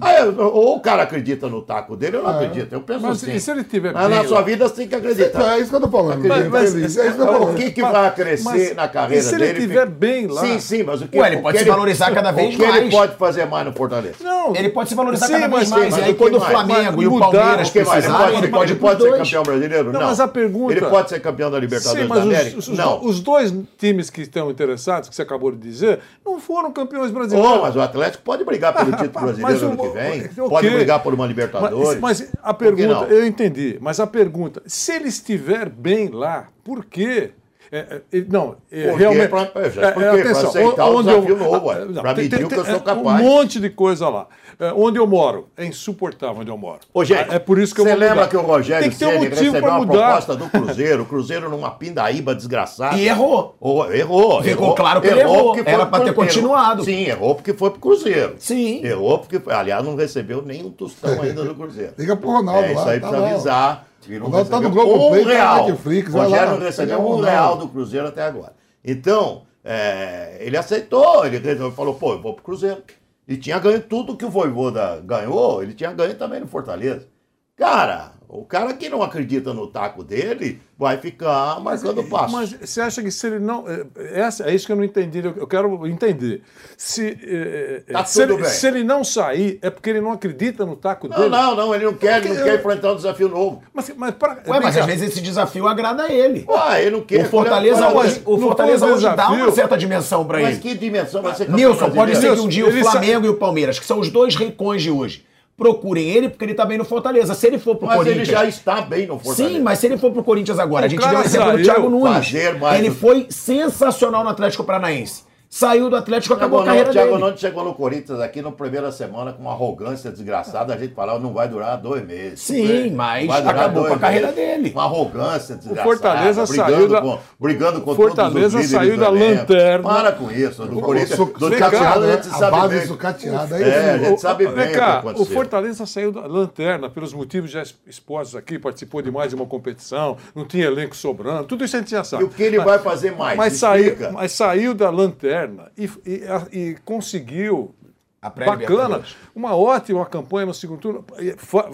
Ah, 0.00 0.20
eu- 0.20 0.38
ou 0.38 0.76
o 0.76 0.80
cara 0.80 1.02
acredita 1.02 1.48
no 1.48 1.62
taco 1.62 1.96
dele 1.96 2.18
ou 2.18 2.22
não 2.22 2.30
É. 2.30 2.46
acredita. 2.46 2.76
Eu 2.76 2.80
penso 2.80 3.00
Mas 3.00 3.24
assim. 3.24 3.32
e 3.34 3.40
se 3.40 3.50
ele 3.50 3.64
tiver 3.64 3.92
Mas 3.92 4.08
na 4.08 4.24
sua 4.24 4.40
vida 4.40 4.68
você 4.68 4.74
tem 4.76 4.86
que 4.88 4.94
acreditar. 4.94 5.56
É 5.56 5.60
isso 5.60 5.70
que 5.70 5.74
eu 5.74 5.80
tô 5.80 5.88
falando. 5.88 6.28
Mas- 6.28 6.48
mas- 6.48 6.76
é 6.76 6.86
isso 6.86 7.00
que 7.00 7.06
eu 7.08 7.16
tô 7.16 7.26
falando. 7.26 7.50
o 7.50 7.54
que, 7.54 7.70
que 7.72 7.82
vai 7.82 8.14
crescer 8.14 8.44
Mas- 8.44 8.76
na 8.76 8.86
carreira 8.86 9.20
e 9.20 9.26
se 9.26 9.34
ele 9.34 9.46
dele? 9.48 9.60
tiver 9.62 9.86
bem 9.86 10.28
lá? 10.28 10.42
Sim, 10.42 10.60
sim, 10.60 10.82
mas 10.84 11.02
o 11.02 11.08
que 11.08 11.18
Ué, 11.18 11.26
ele 11.26 11.36
o 11.38 11.42
pode 11.42 11.58
que 11.58 11.64
se 11.64 11.68
valorizar 11.70 12.12
cada 12.14 12.30
vez 12.30 12.54
O 12.54 12.56
que 12.56 12.62
ele 12.62 12.70
mais. 12.72 12.90
pode 12.94 13.16
fazer 13.16 13.46
mais 13.46 13.66
no 13.66 13.72
Fortaleza? 13.72 14.14
Não, 14.22 14.54
Ele 14.54 14.68
pode 14.68 14.88
se 14.90 14.94
valorizar 14.94 15.26
Sim, 15.26 15.32
cada 15.32 15.48
vez 15.48 15.68
mais. 15.70 15.90
mas 15.92 15.98
E 15.98 16.04
aí, 16.06 16.14
quando 16.14 16.36
o 16.36 16.40
mais? 16.40 16.52
Flamengo 16.52 17.02
e 17.02 17.06
o 17.08 17.18
Palmeiras 17.18 17.56
mais? 17.56 17.74
Ele 17.74 17.84
precisarem, 17.84 18.10
pode, 18.10 18.36
ele 18.44 18.48
pode 18.52 18.72
ele 18.72 18.78
pode 18.80 19.02
ser 19.02 19.10
campeão 19.18 19.42
brasileiro? 19.42 19.92
Não, 19.92 20.00
Não. 20.00 20.06
mas 20.06 20.20
a 20.20 20.28
pergunta- 20.28 20.72
Ele 20.72 20.86
pode 20.86 21.08
ser 21.08 21.20
campeão 21.20 21.50
da 21.50 21.58
Libertadores 21.58 22.08
da 22.08 22.14
América? 22.14 22.58
não. 22.76 23.04
os 23.04 23.18
dois 23.18 23.52
times 23.76 24.08
que 24.08 24.22
estão 24.22 24.52
interessados, 24.52 25.08
que 25.08 25.16
você 25.16 25.22
acabou 25.22 25.50
de 25.50 25.58
dizer, 25.58 25.98
não 26.24 26.38
foram 26.38 26.70
campeões 26.72 27.10
brasileiros. 27.10 27.50
Oh, 27.58 27.62
mas 27.62 27.74
o 27.74 27.80
Atlético 27.80 28.22
pode 28.22 28.44
brigar 28.44 28.72
pelo 28.72 28.92
título 28.96 29.24
brasileiro 29.26 29.66
ano 29.66 29.79
que 29.82 29.88
vem. 29.88 30.20
ok. 30.22 30.48
Pode 30.48 30.70
brigar 30.70 31.02
por 31.02 31.14
uma 31.14 31.26
Libertadores. 31.26 32.00
Mas, 32.00 32.20
mas 32.20 32.32
a 32.42 32.54
pergunta, 32.54 33.04
eu 33.06 33.26
entendi, 33.26 33.78
mas 33.80 34.00
a 34.00 34.06
pergunta, 34.06 34.62
se 34.66 34.92
ele 34.92 35.08
estiver 35.08 35.68
bem 35.68 36.08
lá, 36.08 36.48
por 36.64 36.84
quê? 36.84 37.30
É, 37.72 38.00
é, 38.12 38.24
não, 38.28 38.56
é, 38.70 38.88
Por 38.88 38.92
quê? 38.94 38.98
realmente. 38.98 39.28
Pra- 39.28 39.50
é, 39.54 39.70
já- 39.70 39.82
é, 39.82 39.92
quê? 39.92 40.00
Pra 40.00 40.10
atenção, 40.12 40.48
aceitar 40.50 40.86
o 40.86 40.96
onde 40.96 41.08
desafio 41.08 41.28
eu, 41.28 41.36
novo, 41.38 41.70
tem- 42.14 42.24
medir 42.24 42.36
tem- 42.36 42.44
o 42.44 42.48
que 42.48 42.54
eu 42.56 42.64
sou 42.64 42.74
é, 42.74 42.80
capaz. 42.80 43.20
Um 43.20 43.24
monte 43.24 43.60
de 43.60 43.70
coisa 43.70 44.08
lá. 44.08 44.26
É, 44.60 44.74
onde 44.76 44.98
eu 44.98 45.06
moro, 45.06 45.48
é 45.56 45.64
insuportável 45.64 46.42
onde 46.42 46.50
eu 46.50 46.58
moro. 46.58 46.80
Ô, 46.92 47.02
gente, 47.02 47.34
é 47.34 47.38
por 47.38 47.58
isso 47.58 47.74
que 47.74 47.80
eu 47.80 47.84
você 47.86 47.92
vou 47.92 47.98
lembra 47.98 48.14
mudar. 48.16 48.28
que 48.28 48.36
o 48.36 48.40
Rogério 48.42 48.82
Tem 48.82 48.90
que 48.90 48.98
ter 48.98 49.06
um 49.06 49.12
motivo 49.14 49.30
recebeu 49.34 49.62
para 49.62 49.76
uma 49.78 49.86
proposta 49.86 50.36
do 50.36 50.48
Cruzeiro, 50.50 51.02
o 51.02 51.06
Cruzeiro 51.06 51.48
numa 51.48 51.70
pindaíba 51.70 52.34
desgraçada. 52.34 52.94
E 52.98 53.08
errou. 53.08 53.56
Oh, 53.58 53.86
errou. 53.86 54.42
Ficou 54.42 54.64
errou, 54.66 54.74
claro 54.74 55.00
que 55.00 55.08
errou. 55.08 55.44
porque 55.46 55.64
foi 55.64 55.72
Era 55.72 55.86
pro 55.86 55.90
pra 55.96 56.04
ter 56.04 56.12
continuado. 56.12 56.84
Sim, 56.84 57.04
errou 57.06 57.34
porque 57.34 57.54
foi 57.54 57.70
pro 57.70 57.80
Cruzeiro. 57.80 58.34
Sim. 58.38 58.84
Errou 58.84 59.18
porque, 59.20 59.40
foi- 59.40 59.54
aliás, 59.54 59.82
não 59.82 59.96
recebeu 59.96 60.42
nem 60.42 60.62
um 60.62 60.70
tostão 60.70 61.22
ainda 61.22 61.42
do 61.42 61.54
Cruzeiro. 61.54 61.94
Liga 61.98 62.14
pro 62.14 62.28
Ronaldo 62.30 62.64
É, 62.66 62.72
isso 62.74 62.84
lá, 62.84 62.90
aí 62.90 63.00
tá 63.00 63.08
precisa 63.08 63.26
lá. 63.26 63.30
avisar. 63.32 63.86
Ronaldo 64.22 64.50
tá 64.50 64.60
no 64.60 64.70
Globoplay, 64.70 65.20
um 65.22 65.24
tá 65.24 65.28
na 65.30 65.34
real. 65.34 65.66
Netflix, 65.68 66.12
vai 66.12 66.24
Rogério 66.24 66.48
lá, 66.50 66.56
não 66.58 66.66
recebeu 66.66 66.94
é 66.94 66.98
o 66.98 67.00
um 67.00 67.04
Ronaldo. 67.04 67.26
real 67.26 67.56
do 67.56 67.68
Cruzeiro 67.68 68.06
até 68.08 68.22
agora. 68.24 68.52
Então, 68.84 69.42
é, 69.64 70.36
ele 70.40 70.56
aceitou, 70.56 71.24
ele 71.24 71.38
resolveu, 71.38 71.72
falou, 71.72 71.94
pô, 71.94 72.12
eu 72.12 72.20
vou 72.20 72.34
pro 72.34 72.42
Cruzeiro. 72.42 72.82
E 73.30 73.36
tinha 73.36 73.60
ganho 73.60 73.80
tudo 73.80 74.16
que 74.16 74.24
o 74.24 74.28
Voivoda 74.28 75.00
ganhou, 75.02 75.62
ele 75.62 75.72
tinha 75.72 75.92
ganho 75.92 76.16
também 76.18 76.40
no 76.40 76.48
Fortaleza. 76.48 77.06
Cara, 77.54 78.14
o 78.32 78.44
cara 78.44 78.72
que 78.74 78.88
não 78.88 79.02
acredita 79.02 79.52
no 79.52 79.66
taco 79.66 80.04
dele 80.04 80.60
vai 80.78 80.96
ficar 80.98 81.60
marcando 81.60 82.02
passo. 82.04 82.32
Mas 82.34 82.52
você 82.52 82.80
acha 82.80 83.02
que 83.02 83.10
se 83.10 83.26
ele 83.26 83.38
não. 83.40 83.64
É, 83.68 83.84
essa- 84.20 84.48
é 84.48 84.54
isso 84.54 84.64
que 84.66 84.72
eu 84.72 84.76
não 84.76 84.84
entendi. 84.84 85.18
Eu 85.18 85.34
eu 85.36 85.46
quero 85.46 85.86
entender. 85.86 86.42
Se, 86.76 87.06
é, 87.22 87.82
é, 87.88 87.92
Tá 87.92 88.04
se, 88.04 88.20
tudo 88.20 88.34
ele, 88.34 88.42
bem. 88.42 88.50
se 88.50 88.66
ele 88.68 88.84
não 88.84 89.02
sair, 89.02 89.58
é 89.60 89.68
porque 89.68 89.90
ele 89.90 90.00
não 90.00 90.12
acredita 90.12 90.64
no 90.64 90.76
taco 90.76 91.08
Não, 91.08 91.16
dele? 91.16 91.28
não, 91.28 91.54
não, 91.56 91.74
ele 91.74 91.84
não 91.84 91.94
quer, 91.94 92.18
ele 92.18 92.28
não 92.28 92.34
Porque 92.36 92.48
quer 92.50 92.54
eu- 92.56 92.60
enfrentar 92.60 92.92
um 92.92 92.96
desafio 92.96 93.28
novo. 93.28 93.62
Mas, 93.74 93.92
mas, 93.96 94.14
pra, 94.14 94.38
Ué, 94.46 94.60
mas 94.60 94.76
às 94.76 94.86
vezes 94.86 95.10
esse 95.10 95.20
desafio 95.20 95.66
agrada 95.66 96.10
ele. 96.10 96.46
Ah, 96.48 96.80
ele 96.80 96.90
não 96.92 97.00
quer. 97.02 97.26
O 97.26 97.28
Fortaleza 97.28 97.86
Olha, 97.88 97.96
hoje, 97.98 98.22
o 98.24 98.38
Fortaleza 98.38 98.86
hoje 98.86 99.02
dá 99.04 99.16
desafio. 99.16 99.44
uma 99.44 99.52
certa 99.52 99.76
dimensão 99.76 100.24
pra 100.24 100.38
Mas 100.40 100.50
ele. 100.50 100.58
que 100.60 100.74
dimensão 100.78 101.20
vai 101.20 101.34
ser 101.34 101.50
Nilson, 101.50 101.90
pode 101.90 102.16
ser 102.16 102.34
que 102.34 102.40
um 102.40 102.48
dia 102.48 102.64
o 102.64 102.68
Ele 102.68 102.82
Flamengo 102.84 103.26
e 103.26 103.28
o 103.28 103.34
Palmeiras, 103.34 103.78
que 103.78 103.84
são 103.84 103.98
os 103.98 104.08
dois 104.08 104.36
ricões 104.36 104.82
de 104.82 104.90
hoje, 104.90 105.24
procurem 105.60 106.08
ele 106.08 106.30
porque 106.30 106.42
ele 106.46 106.54
tá 106.54 106.64
bem 106.64 106.78
no 106.78 106.84
Fortaleza. 106.86 107.34
Se 107.34 107.46
ele 107.46 107.58
for 107.58 107.76
pro 107.76 107.86
Mas 107.86 108.00
ele 108.00 108.04
Corinthians. 108.14 108.28
já 108.28 108.44
está 108.46 108.80
bem 108.80 109.06
no 109.06 109.18
Fortaleza. 109.18 109.54
Sim, 109.56 109.60
mas 109.60 109.78
se 109.78 109.86
ele 109.86 109.98
for 109.98 110.10
pro 110.10 110.24
Corinthians 110.24 110.58
agora, 110.58 110.84
O 110.84 110.86
a 110.86 110.88
gente 110.88 111.06
vê 111.06 111.14
o 111.14 111.20
exemplo 111.20 111.52
do 111.58 111.62
Thiago 111.62 111.90
Nunes. 111.90 112.26
fazer 112.30 112.58
mais 112.58 112.78
Ele 112.78 112.90
foi 112.90 113.26
sensacional 113.28 114.24
no 114.24 114.30
Atlético 114.30 114.64
Paranaense. 114.64 115.22
Saiu 115.52 115.90
do 115.90 115.96
Atlético, 115.96 116.32
acabou 116.34 116.60
a 116.60 116.62
Thiago 116.62 116.68
carreira 116.76 116.92
Thiago 116.92 117.10
dele. 117.10 117.24
Nunes 117.24 117.40
chegou 117.40 117.64
no 117.64 117.74
Corinthians 117.74 118.20
aqui 118.20 118.40
na 118.40 118.52
primeira 118.52 118.92
semana 118.92 119.32
com 119.32 119.42
uma 119.42 119.50
arrogância 119.50 120.08
desgraçada. 120.08 120.72
A 120.72 120.76
gente 120.78 120.94
falava, 120.94 121.18
não 121.18 121.32
vai 121.32 121.48
durar 121.48 121.76
dois 121.76 122.06
meses. 122.06 122.38
Sim, 122.40 122.90
mas 122.94 123.28
acabou 123.28 123.84
com 123.86 123.94
a 123.94 123.98
carreira 123.98 124.28
meses. 124.28 124.40
dele. 124.40 124.70
Uma 124.72 124.84
arrogância 124.84 125.56
desgraçada. 125.56 125.88
Fortaleza 125.88 126.46
brigando 126.46 126.70
saiu 126.76 126.88
da- 126.88 127.00
Com, 127.02 127.18
brigando 127.40 127.80
com 127.80 127.96
Fortaleza 127.96 128.50
todos 128.58 128.70
saiu 128.70 128.96
da 128.96 129.08
lanterna. 129.08 129.82
Para 129.88 130.12
com 130.12 130.30
isso. 130.30 130.64
Do 130.66 130.80
Corinthians, 130.80 131.18
do 131.18 131.50
Cateado 131.50 132.04
a 132.04 132.12
gente 132.12 132.28
a 132.28 132.32
sabe 132.32 132.56
base 132.56 132.76
bem. 132.78 132.86
sucateada 132.86 133.56
aí. 133.56 133.62
É, 133.64 133.90
a 133.90 133.98
gente 133.98 134.12
O- 134.12 134.18
sabe 134.18 134.44
o- 134.46 134.52
bem 134.52 134.56
vem 134.56 134.66
o 134.68 134.70
que 134.70 134.78
cá, 134.78 134.94
o 134.94 134.98
aconteceu. 135.00 135.34
Fortaleza 135.34 135.84
saiu 135.84 136.12
da 136.12 136.26
lanterna 136.28 136.88
pelos 136.88 137.12
motivos 137.12 137.50
já 137.50 137.64
expostos 137.88 138.36
aqui, 138.36 138.56
participou 138.56 139.02
de 139.02 139.10
mais 139.10 139.30
de 139.30 139.34
uma 139.34 139.46
competição, 139.46 140.16
não 140.32 140.44
tinha 140.44 140.66
elenco 140.66 140.94
sobrando, 140.96 141.42
tudo 141.42 141.64
isso 141.64 141.74
a 141.74 141.80
gente 141.80 141.90
já 141.90 142.04
sabe. 142.04 142.22
E 142.22 142.26
o 142.26 142.28
que 142.28 142.40
ele 142.40 142.60
vai 142.60 142.78
fazer 142.78 143.16
mais? 143.16 143.36
Mas 143.36 143.54
saiu, 143.54 143.96
mas 144.12 144.30
saiu 144.30 144.72
da 144.74 144.90
lanterna 144.90 145.39
e, 145.76 145.90
e- 146.06 146.58
e 146.70 146.74
conseguiu. 146.84 147.74
A 148.22 148.28
Bacana, 148.28 149.02
uma 149.34 149.56
ótima 149.56 150.04
campanha 150.04 150.44
no 150.44 150.52
segundo 150.52 150.78
turno. 150.78 151.02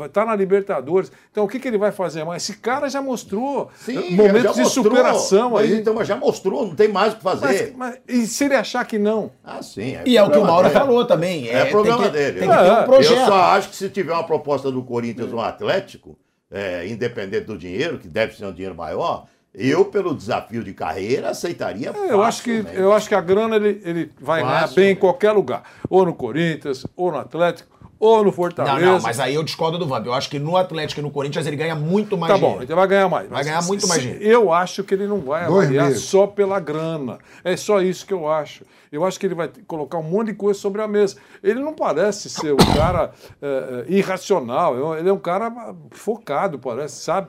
Está 0.04 0.24
na 0.24 0.36
Libertadores. 0.36 1.10
Então 1.32 1.42
o 1.42 1.48
que, 1.48 1.58
que 1.58 1.66
ele 1.66 1.76
vai 1.76 1.90
fazer 1.90 2.22
mais? 2.22 2.44
Esse 2.44 2.56
cara 2.60 2.88
já 2.88 3.02
mostrou 3.02 3.68
Sim, 3.74 3.96
eh, 3.98 4.10
momentos 4.12 4.42
já 4.42 4.52
de 4.52 4.60
mostrou. 4.60 4.84
superação 4.84 5.50
Mas 5.50 5.64
aí. 5.72 5.80
Então, 5.80 5.92
mas 5.92 6.06
já 6.06 6.14
mostrou, 6.14 6.64
não 6.68 6.76
tem 6.76 6.86
mais 6.86 7.14
o 7.14 7.16
que 7.16 7.22
fazer. 7.24 7.74
Mas, 7.76 7.96
mas- 7.96 7.98
e 8.06 8.26
se 8.28 8.44
ele 8.44 8.54
achar 8.54 8.84
que 8.86 8.96
não? 8.96 9.32
Ah, 9.42 9.60
sim. 9.60 9.96
E 10.06 10.16
é 10.16 10.22
o 10.22 10.30
que 10.30 10.38
o 10.38 10.44
Mauro 10.44 10.68
dele. 10.68 10.78
falou 10.78 11.04
também. 11.04 11.48
É, 11.48 11.62
tem 11.64 11.72
problema 11.72 12.04
que- 12.04 12.10
dele. 12.10 12.38
Tem 12.38 12.48
que 12.48 12.54
ter 12.56 12.64
É, 12.64 12.72
um 12.80 12.84
projeto. 12.84 13.18
Eu 13.18 13.26
só 13.26 13.34
acho 13.46 13.68
que 13.70 13.74
se 13.74 13.90
tiver 13.90 14.12
uma 14.12 14.22
proposta 14.24 14.70
do 14.70 14.84
Corinthians 14.84 15.32
ou 15.32 15.40
um 15.40 15.42
Atlético, 15.42 16.16
é, 16.48 16.86
independente 16.86 17.46
do 17.46 17.58
dinheiro, 17.58 17.98
que 17.98 18.06
deve 18.06 18.36
ser 18.36 18.46
um 18.46 18.52
dinheiro 18.52 18.76
maior, 18.76 19.26
eu, 19.56 19.86
pelo 19.86 20.14
desafio 20.14 20.62
de 20.62 20.74
carreira, 20.74 21.30
aceitaria. 21.30 21.90
É, 21.94 22.12
eu, 22.12 22.22
acho 22.22 22.42
que, 22.42 22.62
eu 22.74 22.92
acho 22.92 23.08
que 23.08 23.14
a 23.14 23.20
grana 23.22 23.56
ele, 23.56 23.80
ele 23.84 24.12
vai 24.20 24.42
ganhar 24.42 24.60
Fácil, 24.60 24.76
bem 24.76 24.90
em 24.90 24.96
qualquer 24.96 25.32
lugar. 25.32 25.62
Ou 25.88 26.04
no 26.04 26.12
Corinthians, 26.14 26.86
ou 26.94 27.10
no 27.10 27.18
Atlético, 27.18 27.74
ou 27.98 28.18
no 28.18 28.24
Não, 28.24 28.32
Fortaleza. 28.32 28.84
não, 28.84 29.00
mas 29.00 29.18
aí 29.18 29.34
eu 29.34 29.42
discordo 29.42 29.78
do 29.78 29.86
Vamp. 29.86 30.04
Eu 30.04 30.12
acho 30.12 30.28
que 30.28 30.38
no 30.38 30.54
Atlético 30.58 31.00
e 31.00 31.02
no 31.02 31.10
Corinthians 31.10 31.46
ele 31.46 31.56
ganha 31.56 31.74
muito 31.74 32.18
mais 32.18 32.30
Tá 32.30 32.38
bom, 32.38 32.46
dinheiro. 32.48 32.64
então 32.64 32.76
vai 32.76 32.86
ganhar 32.86 33.08
mais. 33.08 33.26
Vai 33.30 33.42
ganhar 33.42 33.62
se- 33.62 33.68
muito 33.68 33.88
mais 33.88 34.02
dinheiro. 34.02 34.22
Eu 34.22 34.52
acho 34.52 34.84
que 34.84 34.92
ele 34.92 35.06
não 35.06 35.20
vai 35.20 35.46
Dois 35.46 35.64
avaliar 35.64 35.86
meses. 35.86 36.02
só 36.04 36.26
pela 36.26 36.60
grana. 36.60 37.16
É 37.42 37.56
só 37.56 37.80
isso 37.80 38.04
que 38.04 38.12
eu 38.12 38.28
acho. 38.30 38.64
Eu 38.92 39.02
acho 39.06 39.18
que 39.18 39.24
ele 39.24 39.34
vai 39.34 39.50
colocar 39.66 39.96
um 39.96 40.02
monte 40.02 40.26
de 40.28 40.34
coisa 40.34 40.60
sobre 40.60 40.82
a 40.82 40.86
mesa. 40.86 41.16
Ele 41.42 41.60
não 41.60 41.72
parece 41.72 42.28
ser 42.28 42.52
um 42.52 42.56
cara 42.76 43.12
eh, 43.40 43.84
eh, 43.88 43.92
irracional. 43.94 44.96
Ele 44.98 45.08
é 45.08 45.12
um 45.12 45.18
cara 45.18 45.50
focado, 45.90 46.58
parece, 46.58 47.02
sabe? 47.02 47.28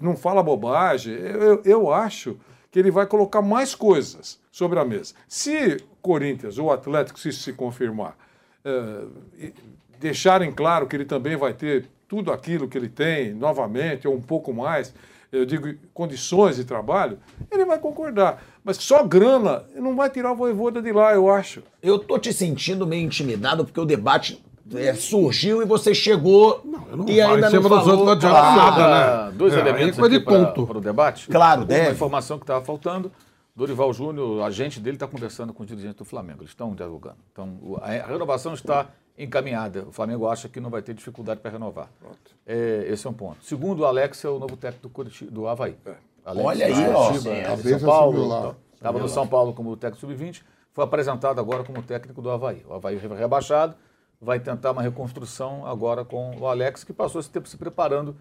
Não 0.00 0.16
fala 0.16 0.42
bobagem. 0.42 1.14
Eu, 1.14 1.62
eu- 1.64 1.92
acho 1.92 2.36
que 2.70 2.78
ele 2.78 2.90
vai 2.90 3.06
colocar 3.06 3.42
mais 3.42 3.74
coisas 3.74 4.40
sobre 4.50 4.78
a 4.78 4.84
mesa. 4.84 5.14
Se 5.28 5.76
Corinthians 6.00 6.58
ou 6.58 6.72
Atlético, 6.72 7.18
se 7.20 7.30
se 7.32 7.52
confirmar, 7.52 8.16
eh, 8.64 9.52
deixarem 10.00 10.50
claro 10.50 10.86
que 10.86 10.96
ele 10.96 11.04
também 11.04 11.36
vai 11.36 11.52
ter 11.52 11.86
tudo 12.08 12.32
aquilo 12.32 12.68
que 12.68 12.76
ele 12.76 12.88
tem 12.88 13.32
novamente, 13.34 14.06
ou 14.08 14.14
um 14.14 14.20
pouco 14.20 14.52
mais, 14.52 14.92
eu 15.30 15.46
digo, 15.46 15.72
condições 15.94 16.56
de 16.56 16.64
trabalho, 16.64 17.18
ele 17.50 17.64
vai 17.64 17.78
concordar. 17.78 18.42
Mas 18.64 18.76
só 18.78 19.02
grana 19.04 19.64
não 19.74 19.94
vai 19.96 20.10
tirar 20.10 20.32
o 20.32 20.36
voivoda 20.36 20.82
de 20.82 20.92
lá, 20.92 21.14
eu 21.14 21.30
acho. 21.30 21.62
Eu 21.82 21.98
tô 21.98 22.18
te 22.18 22.32
sentindo 22.32 22.86
meio 22.86 23.02
intimidado 23.04 23.64
porque 23.64 23.80
o 23.80 23.84
debate 23.86 24.44
é, 24.74 24.94
surgiu 24.94 25.62
e 25.62 25.64
você 25.64 25.94
chegou 25.94 26.60
não 26.64 27.08
e 27.08 27.20
falo 27.20 27.34
ainda 27.34 27.46
em 27.46 27.50
cima 27.50 27.68
não 27.68 27.76
dos 27.76 27.84
falou. 27.86 28.06
outros, 28.06 28.06
não 28.06 28.12
adianta 28.12 28.38
Ah, 28.38 28.56
nada, 28.56 28.88
né? 28.88 29.04
Ah, 29.28 29.30
dois 29.34 29.54
É, 29.54 29.58
elementos 29.60 29.98
aí 29.98 30.04
aqui 30.06 30.18
de 30.18 30.24
ponto. 30.24 30.66
para 30.66 30.78
o 30.78 30.80
debate. 30.80 31.28
Claro, 31.28 31.60
Uma 31.62 31.66
deve. 31.66 31.90
informação 31.92 32.38
que 32.38 32.44
estava 32.44 32.64
faltando. 32.64 33.10
Dorival 33.54 33.92
Júnior, 33.92 34.38
o 34.38 34.42
agente 34.42 34.80
dele, 34.80 34.96
está 34.96 35.06
conversando 35.06 35.52
com 35.52 35.62
o 35.62 35.66
dirigente 35.66 35.96
do 35.98 36.04
Flamengo. 36.06 36.40
Eles 36.40 36.50
estão 36.52 36.74
dialogando. 36.74 37.16
Então, 37.32 37.58
a 37.82 37.88
renovação 38.06 38.54
está 38.54 38.86
encaminhada. 39.18 39.84
O 39.88 39.92
Flamengo 39.92 40.26
acha 40.26 40.48
que 40.48 40.58
não 40.58 40.70
vai 40.70 40.80
ter 40.80 40.94
dificuldade 40.94 41.40
para 41.40 41.50
renovar. 41.50 41.90
É, 42.46 42.86
esse 42.88 43.06
é 43.06 43.10
um 43.10 43.12
ponto. 43.12 43.44
Segundo, 43.44 43.80
o 43.80 43.84
Alex 43.84 44.24
é 44.24 44.28
o 44.30 44.38
novo 44.38 44.56
técnico 44.56 45.04
do, 45.04 45.10
do 45.30 45.46
Havaí. 45.48 45.76
Alex, 46.24 46.46
Olha 46.46 46.66
aí, 46.66 46.88
ó. 46.94 47.08
Curitiba, 47.08 47.30
é, 47.34 47.46
a 47.52 47.56
de 47.56 47.62
Bessa 47.62 47.78
São 47.80 47.88
Paulo. 47.88 48.56
Estava 48.74 48.98
no 48.98 49.08
São 49.08 49.26
Paulo 49.26 49.52
como 49.52 49.76
técnico 49.76 50.00
sub-20. 50.00 50.42
Foi 50.72 50.84
apresentado 50.84 51.38
agora 51.38 51.62
como 51.62 51.82
técnico 51.82 52.22
do 52.22 52.30
Havaí. 52.30 52.64
O 52.66 52.72
Havaí 52.72 52.96
rebaixado 52.96 53.74
vai 54.22 54.38
tentar 54.38 54.70
uma 54.70 54.80
reconstrução 54.82 55.66
agora 55.66 56.04
com 56.04 56.36
o 56.38 56.46
Alex, 56.46 56.84
que 56.84 56.92
passou 56.92 57.20
esse 57.20 57.28
tempo 57.28 57.48
se 57.48 57.56
preparando 57.56 58.16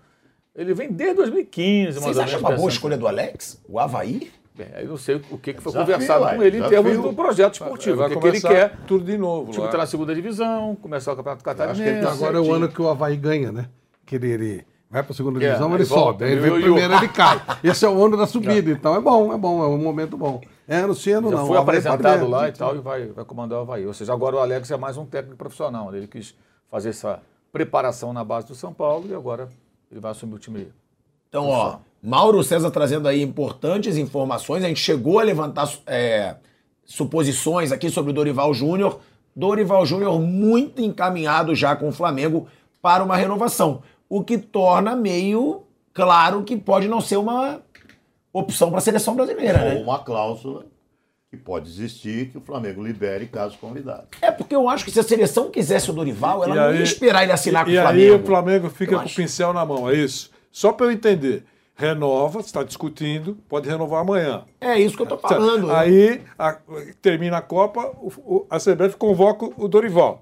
Ele 0.55 0.73
vem 0.73 0.91
desde 0.91 1.15
2015, 1.17 1.99
mais 2.01 2.15
Vocês 2.15 2.17
acham 2.17 2.39
uma 2.39 2.51
boa 2.51 2.69
escolha 2.69 2.97
do 2.97 3.07
Alex? 3.07 3.61
O 3.69 3.79
Havaí? 3.79 4.31
É, 4.59 4.83
eu 4.83 4.89
não 4.89 4.97
sei 4.97 5.15
o 5.15 5.37
que, 5.37 5.53
que 5.53 5.61
foi 5.61 5.71
Desafio, 5.71 5.93
conversado 5.93 6.35
com 6.35 6.43
ele 6.43 6.57
em 6.57 6.61
desafio. 6.61 6.83
termos 6.83 7.03
do 7.03 7.13
projeto 7.13 7.53
esportivo. 7.53 7.97
Vai 7.97 8.07
o 8.07 8.09
que, 8.09 8.19
que 8.19 8.27
ele 8.27 8.41
quer. 8.41 8.77
tudo 8.85 9.05
de 9.05 9.17
novo 9.17 9.49
O 9.49 9.51
time 9.53 9.65
está 9.65 9.77
na 9.77 9.85
segunda 9.85 10.13
divisão, 10.13 10.75
começar 10.75 11.13
o 11.13 11.15
Campeonato 11.15 11.43
Catarinense. 11.43 11.99
Então, 11.99 12.11
Agora 12.11 12.37
é 12.37 12.41
o 12.41 12.53
ano 12.53 12.67
que 12.67 12.81
o 12.81 12.89
Havaí 12.89 13.15
ganha, 13.15 13.51
né? 13.51 13.69
Que 14.05 14.15
ele, 14.15 14.29
ele 14.29 14.65
vai 14.89 15.01
pra 15.03 15.15
segunda 15.15 15.39
É, 15.41 15.47
divisão, 15.47 15.69
aí 15.69 15.75
ele 15.75 15.83
volta, 15.85 16.03
sobe. 16.11 16.25
Aí 16.25 16.31
ele 16.33 16.41
vem 16.41 16.59
e 16.59 16.61
primeiro, 16.63 16.93
ele 16.93 17.07
cai. 17.07 17.41
Esse 17.63 17.85
é 17.85 17.89
o 17.89 18.05
ano 18.05 18.17
da 18.17 18.27
subida, 18.27 18.69
então 18.69 18.93
é 18.93 18.99
bom, 18.99 19.33
é 19.33 19.37
bom, 19.37 19.63
é 19.63 19.67
um 19.67 19.77
momento 19.77 20.17
bom. 20.17 20.41
É 20.67 20.79
Já 20.79 21.19
não. 21.19 21.47
foi 21.47 21.57
apresentado 21.57 22.27
lá 22.27 22.47
e 22.47 22.51
tal 22.51 22.75
e 22.75 22.79
vai, 22.79 23.07
vai 23.07 23.25
comandar 23.25 23.59
o 23.59 23.61
Havaí. 23.61 23.85
Ou 23.85 23.93
seja, 23.93 24.13
agora 24.13 24.35
o 24.35 24.39
Alex 24.39 24.69
é 24.71 24.77
mais 24.77 24.97
um 24.97 25.05
técnico 25.05 25.37
profissional. 25.37 25.93
Ele 25.93 26.07
quis 26.07 26.35
fazer 26.69 26.89
essa 26.89 27.19
preparação 27.51 28.13
na 28.13 28.23
base 28.23 28.47
do 28.47 28.55
São 28.55 28.73
Paulo 28.73 29.07
e 29.09 29.13
agora 29.13 29.49
ele 29.91 29.99
vai 29.99 30.11
assumir 30.11 30.35
o 30.35 30.39
time. 30.39 30.71
Então, 31.27 31.47
ó, 31.47 31.79
Mauro 32.01 32.43
César 32.43 32.71
trazendo 32.71 33.07
aí 33.07 33.21
importantes 33.21 33.97
informações. 33.97 34.63
A 34.63 34.67
gente 34.67 34.79
chegou 34.79 35.19
a 35.19 35.23
levantar 35.23 35.69
é, 35.85 36.35
suposições 36.85 37.71
aqui 37.71 37.89
sobre 37.89 38.11
o 38.11 38.13
Dorival 38.13 38.53
Júnior. 38.53 38.99
Dorival 39.35 39.85
Júnior 39.85 40.19
muito 40.19 40.81
encaminhado 40.81 41.55
já 41.55 41.75
com 41.75 41.89
o 41.89 41.91
Flamengo 41.91 42.47
para 42.81 43.03
uma 43.03 43.15
renovação. 43.15 43.81
O 44.09 44.23
que 44.23 44.37
torna 44.37 44.95
meio 44.95 45.63
claro 45.93 46.43
que 46.43 46.57
pode 46.57 46.87
não 46.87 47.01
ser 47.01 47.17
uma 47.17 47.61
opção 48.33 48.69
para 48.69 48.77
a 48.79 48.81
seleção 48.81 49.15
brasileira, 49.15 49.59
Ou 49.63 49.69
né? 49.69 49.81
uma 49.81 49.99
cláusula 49.99 50.65
que 51.29 51.37
pode 51.37 51.69
existir 51.69 52.29
que 52.29 52.37
o 52.37 52.41
Flamengo 52.41 52.83
libere 52.83 53.25
caso 53.25 53.57
convidado. 53.57 54.07
É 54.21 54.29
porque 54.31 54.53
eu 54.55 54.67
acho 54.67 54.83
que 54.83 54.91
se 54.91 54.99
a 54.99 55.03
seleção 55.03 55.49
quisesse 55.49 55.89
o 55.89 55.93
Dorival, 55.93 56.43
ela 56.43 56.53
E 56.53 56.57
não 56.57 56.65
aí- 56.65 56.77
ia 56.77 56.83
esperar 56.83 57.23
ele 57.23 57.31
assinar 57.31 57.61
e, 57.63 57.65
com 57.65 57.71
o 57.71 57.73
e 57.73 57.81
Flamengo. 57.81 58.13
aí 58.15 58.21
o 58.21 58.25
Flamengo 58.25 58.69
fica 58.69 58.91
Eu 58.93 58.97
com 58.97 59.03
o 59.03 59.05
acho. 59.05 59.15
pincel 59.15 59.53
na 59.53 59.65
mão, 59.65 59.89
é 59.89 59.95
isso? 59.95 60.29
Só 60.51 60.73
para 60.73 60.87
eu 60.87 60.91
entender. 60.91 61.43
Renova, 61.73 62.41
está 62.41 62.61
discutindo, 62.63 63.37
pode 63.49 63.67
renovar 63.67 64.01
amanhã. 64.01 64.43
É 64.59 64.77
isso 64.79 64.95
que 64.95 65.01
eu 65.01 65.07
tô 65.07 65.17
falando. 65.17 65.67
né? 65.67 65.73
Aí 65.75 66.21
a- 66.37 66.57
termina 67.01 67.37
a 67.37 67.41
Copa, 67.41 67.87
o- 67.99 68.11
o- 68.23 68.45
a 68.49 68.59
CBF 68.59 68.97
convoca 68.97 69.45
o 69.57 69.67
Dorival. 69.67 70.21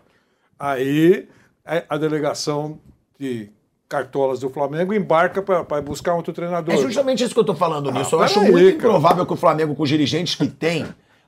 Aí 0.57 1.27
a, 1.65 1.95
a 1.95 1.97
delegação 1.97 2.79
de 3.19 3.49
cartolas 3.89 4.39
do 4.39 4.49
Flamengo 4.51 4.93
embarca 4.93 5.41
para 5.41 5.81
buscar 5.81 6.13
outro 6.13 6.31
treinador. 6.31 6.73
É 6.75 6.77
justamente 6.77 7.23
isso 7.23 7.33
que 7.33 7.39
eu 7.39 7.43
tô 7.43 7.55
falando 7.55 7.91
nisso. 7.91 8.15
eu 8.15 8.21
Ah, 8.21 8.25
acho 8.25 8.35
peraí, 8.35 8.51
muito 8.51 8.65
cara. 8.65 8.75
improvável 8.77 9.25
que 9.25 9.33
o 9.33 9.35
Flamengo, 9.35 9.75
com 9.75 9.81
os 9.81 9.89
dirigentes 9.89 10.35
que 10.35 10.47
tem, 10.47 10.85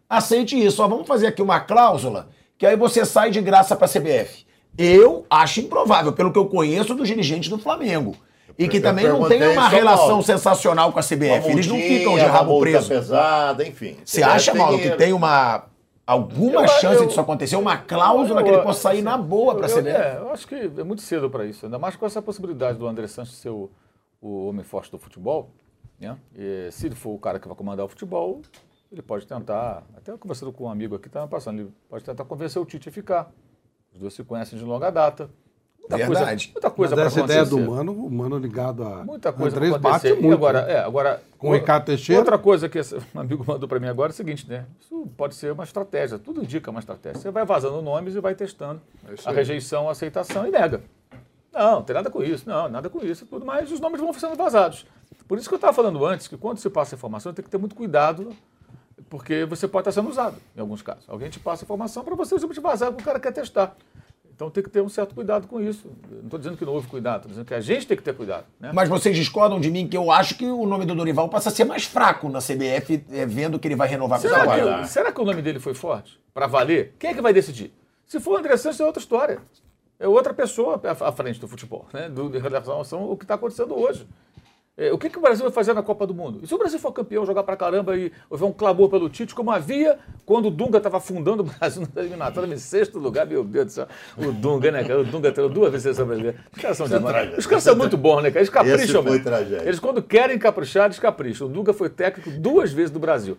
aceite 0.08 0.56
isso. 0.64 0.82
Ó, 0.84 0.88
vamos 0.88 1.08
fazer 1.08 1.28
aqui 1.28 1.42
uma 1.42 1.60
cláusula 1.60 2.30
que 2.58 2.66
aí 2.66 2.76
você 2.78 3.04
sai 3.04 3.32
de 3.32 3.42
graça 3.42 3.76
para 3.76 3.86
a 3.86 3.90
CBF. 3.90 4.46
Eu 4.78 5.26
acho 5.30 5.60
improvável, 5.62 6.14
pelo 6.14 6.32
que 6.32 6.38
eu 6.38 6.46
conheço 6.46 6.94
dos 6.94 7.08
dirigentes 7.08 7.50
do 7.50 7.58
Flamengo. 7.58 8.16
E 8.60 8.68
que 8.68 8.78
Eu 8.78 8.82
também 8.84 9.08
não 9.08 9.28
tem 9.28 9.42
uma 9.48 9.68
relação 9.68 10.08
Paulo. 10.08 10.24
sensacional 10.24 10.92
com 10.92 11.00
a 11.00 11.02
CBF. 11.02 11.50
Eles 11.50 11.66
não 11.66 11.78
ficam 11.78 12.14
de 12.16 12.22
rabo 12.26 12.60
preso. 12.60 12.88
pesada, 12.88 13.66
enfim. 13.68 13.98
Você 14.06 14.22
acha, 14.22 14.54
Mauro, 14.54 14.78
que 14.78 14.92
tem 14.92 15.14
uma 15.14 15.64
alguma 16.06 16.62
Eu- 16.64 16.68
chance 16.68 17.02
eu- 17.02 17.08
disso 17.08 17.20
acontecer? 17.22 17.56
Uma 17.56 17.78
cláusula 17.78 18.44
que 18.44 18.50
ele 18.50 18.62
possa 18.62 18.82
sair 18.82 19.02
na 19.02 19.18
boa 19.18 19.56
para 19.56 19.66
a 19.68 19.70
eu, 19.70 19.76
CBF? 19.76 19.98
é, 19.98 20.18
eu 20.18 20.32
acho 20.32 20.48
que 20.48 20.56
é 20.56 20.84
muito 20.84 21.02
cedo 21.02 21.30
para 21.30 21.46
isso. 21.46 21.66
Ainda 21.66 21.78
mais 21.80 21.96
com 21.96 22.06
essa 22.06 22.22
possibilidade 22.22 22.78
do 22.78 22.88
André 22.88 23.08
Santos 23.08 23.34
ser 23.38 23.50
o, 23.50 23.70
o 24.22 24.48
homem 24.48 24.64
forte 24.64 24.92
do 24.92 24.98
futebol. 25.00 25.50
Né? 26.00 26.18
E, 26.36 26.70
se 26.72 26.88
ele 26.88 26.96
for 26.96 27.12
o 27.12 27.20
cara 27.20 27.40
que 27.40 27.48
vai 27.48 27.56
comandar 27.56 27.86
o 27.86 27.90
futebol, 27.90 28.42
ele 28.92 29.02
pode 29.02 29.26
tentar, 29.28 29.84
até 29.96 30.16
conversando 30.18 30.52
com 30.52 30.66
um 30.66 30.70
amigo 30.70 30.96
aqui, 30.96 31.08
estava 31.08 31.28
passando, 31.28 31.60
ele 31.62 31.74
pode 31.90 32.04
tentar 32.04 32.26
convencer 32.26 32.62
o 32.62 32.66
Tite 32.66 32.90
a 32.90 32.92
ficar. 32.92 33.32
Os 33.94 34.00
dois 34.00 34.14
se 34.14 34.24
conhecem 34.24 34.58
de 34.58 34.66
longa 34.66 34.90
data. 34.90 35.30
Muita 35.98 36.14
Verdade. 36.14 36.48
Coisa, 36.48 36.54
muita 36.54 36.70
coisa 36.70 36.96
Mas 36.96 37.00
para 37.00 37.08
essa 37.08 37.20
acontecer. 37.20 37.56
ideia 37.56 37.66
do 37.66 37.72
Mano, 37.72 37.92
o 37.94 38.12
Mano 38.12 38.38
ligado 38.38 38.84
a 38.84 39.04
Muita 39.04 39.32
coisa 39.32 39.56
Andrés 39.56 39.78
bate 39.78 40.14
muito. 40.14 40.28
E 40.28 40.34
agora, 40.34 40.62
né? 40.66 40.74
é, 40.74 40.80
agora, 40.80 41.22
Com 41.38 41.50
o 41.50 41.54
Ricardo 41.54 41.86
Teixeira. 41.86 42.20
Outra 42.22 42.38
coisa 42.38 42.70
que 42.70 42.80
esse, 42.80 42.96
um 43.14 43.20
amigo 43.20 43.44
mandou 43.46 43.68
para 43.68 43.80
mim 43.80 43.88
agora 43.88 44.12
é 44.12 44.14
o 44.14 44.16
seguinte, 44.16 44.48
né? 44.50 44.66
Isso 44.80 45.08
pode 45.18 45.36
ser 45.36 45.52
uma 45.52 45.64
estratégia, 45.64 46.18
tudo 46.20 46.44
indica 46.44 46.70
uma 46.72 46.80
estratégia. 46.80 47.20
Você 47.20 47.32
vai 47.32 47.46
vazando 47.46 47.82
nomes 47.82 48.16
e 48.16 48.20
vai 48.20 48.36
testando 48.36 48.82
isso 49.14 49.28
a 49.28 49.32
rejeição, 49.32 49.88
a 49.88 49.92
aceitação 49.92 50.48
e 50.48 50.52
nega. 50.52 50.82
Não, 51.54 51.76
não 51.76 51.84
tem 51.84 51.94
nada 51.94 52.10
com 52.10 52.24
isso, 52.24 52.48
não, 52.48 52.70
nada 52.70 52.90
com 52.90 53.04
isso, 53.04 53.26
tudo, 53.26 53.46
mas 53.46 53.72
os 53.72 53.80
nomes 53.80 54.00
vão 54.00 54.14
sendo 54.14 54.36
vazados. 54.36 54.86
Por 55.28 55.38
isso 55.38 55.50
que 55.50 55.54
eu 55.54 55.58
estava 55.58 55.74
falando 55.74 56.06
antes, 56.06 56.28
que 56.28 56.38
quando 56.38 56.58
se 56.60 56.70
passa 56.70 56.96
informação, 56.96 57.34
tem 57.34 57.44
que 57.44 57.50
ter 57.50 57.58
muito 57.58 57.76
cuidado, 57.76 58.34
porque 59.10 59.44
você 59.46 59.68
pode 59.68 59.88
estar 59.88 60.02
sendo 60.02 60.10
usado, 60.10 60.38
em 60.56 60.62
alguns 60.62 60.82
casos. 60.82 61.04
Alguém 61.08 61.30
te 61.30 61.40
passa 61.40 61.66
informação 61.66 62.04
para 62.04 62.16
você 62.16 62.36
simplesmente 62.40 62.62
vazar, 62.62 62.90
porque 62.92 63.04
o 63.04 63.06
cara 63.06 63.20
quer 63.20 63.34
testar. 63.34 63.76
Então 64.42 64.50
tem 64.50 64.64
que 64.64 64.72
ter 64.72 64.82
um 64.82 64.90
certo 64.90 65.14
cuidado 65.14 65.48
com 65.48 65.62
isso. 65.62 65.88
Não 66.10 66.24
estou 66.24 66.40
dizendo 66.40 66.58
que 66.58 66.66
não 66.66 66.74
houve 66.74 66.88
cuidado, 66.88 67.18
estou 67.18 67.30
dizendo 67.30 67.46
que 67.46 67.54
a 67.54 67.62
gente 67.62 67.86
tem 67.86 67.96
que 67.96 68.02
ter 68.02 68.16
cuidado. 68.16 68.46
Né? 68.60 68.72
Mas 68.74 68.90
vocês 68.90 69.16
discordam 69.16 69.60
de 69.60 69.70
mim 69.70 69.88
que 69.88 69.96
eu 69.96 70.12
acho 70.12 70.36
que 70.36 70.48
o 70.48 70.66
nome 70.66 70.84
do 70.84 70.96
Dorival 70.96 71.30
passa 71.30 71.50
a 71.50 71.52
ser 71.52 71.64
mais 71.64 71.84
fraco 71.84 72.28
na 72.28 72.40
CBF, 72.40 73.06
é, 73.12 73.24
vendo 73.24 73.60
que 73.60 73.68
ele 73.68 73.76
vai 73.76 73.88
renovar 73.88 74.20
com 74.20 74.26
o 74.26 74.30
Será 74.32 74.80
que, 74.82 74.88
será 74.88 75.12
que 75.12 75.22
o 75.22 75.26
nome 75.26 75.44
dele 75.44 75.60
foi 75.60 75.76
forte? 75.76 76.20
Para 76.34 76.48
valer? 76.48 76.96
Quem 76.98 77.12
é 77.12 77.14
que 77.14 77.22
vai 77.22 77.34
decidir? 77.34 77.72
Se 78.08 78.20
for 78.20 78.32
o 78.32 78.38
André 78.38 78.58
Santos, 78.58 78.80
é 78.80 78.86
outra 78.86 79.00
história. 79.00 79.38
É 80.00 80.08
outra 80.08 80.34
pessoa 80.34 80.82
à 80.84 81.10
à 81.10 81.12
frente 81.12 81.40
do 81.40 81.48
futebol, 81.48 81.86
né? 81.94 82.10
Do, 82.10 82.36
em 82.36 82.42
relação 82.42 83.04
ao 83.04 83.16
que 83.16 83.24
está 83.24 83.36
acontecendo 83.36 83.78
hoje. 83.78 84.08
É, 84.84 84.92
o 84.92 84.98
que, 84.98 85.10
que 85.10 85.18
o 85.18 85.22
Brasil 85.22 85.44
vai 85.44 85.52
fazer 85.52 85.74
na 85.74 85.84
Copa 85.84 86.08
do 86.08 86.14
Mundo? 86.14 86.40
E 86.42 86.48
se 86.48 86.56
o 86.56 86.58
Brasil 86.58 86.80
for 86.80 86.92
campeão, 86.92 87.26
jogar 87.26 87.44
pra 87.44 87.56
caramba 87.56 87.96
e 87.96 88.12
houver 88.30 88.46
um 88.46 88.52
clamor 88.52 88.90
pelo 88.90 89.10
Tite, 89.10 89.36
como 89.36 89.52
havia 89.52 90.00
quando 90.26 90.48
o 90.48 90.52
Dunga 90.52 90.78
estava 90.80 90.98
afundando 90.98 91.44
o 91.44 91.46
Brasil 91.46 91.84
na 91.94 92.02
eliminatória 92.02 92.52
em 92.52 92.58
sexto 92.58 92.98
lugar, 92.98 93.28
meu 93.28 93.44
Deus 93.44 93.66
do 93.68 93.72
céu. 93.72 93.88
O 94.18 94.32
Dunga, 94.32 94.72
né, 94.72 94.84
cara? 94.84 95.02
O 95.02 95.04
Dunga 95.04 95.32
teve 95.32 95.50
duas 95.50 95.70
vezes 95.72 95.84
seleção 95.84 96.08
brasileira. 96.08 96.38
Os 96.56 96.62
caras 96.62 96.78
são 96.78 96.86
é 96.88 96.90
demais. 96.90 97.14
tragédia. 97.14 97.40
Os 97.40 97.46
caras 97.46 97.64
são 97.64 97.76
muito 97.76 97.96
bons, 97.98 98.24
né, 98.24 98.30
cara? 98.32 98.40
Eles 98.40 98.50
capricham 98.50 99.04
mesmo. 99.04 99.24
tragédia. 99.24 99.68
Eles, 99.68 99.80
quando 99.80 100.02
querem 100.02 100.40
caprichar, 100.40 100.86
eles 100.86 100.98
capricham. 100.98 101.48
O 101.48 101.50
Dunga 101.52 101.74
foi 101.74 101.90
técnico 101.90 102.32
duas 102.32 102.72
vezes 102.74 102.90
do 102.90 103.00
Brasil. 103.00 103.38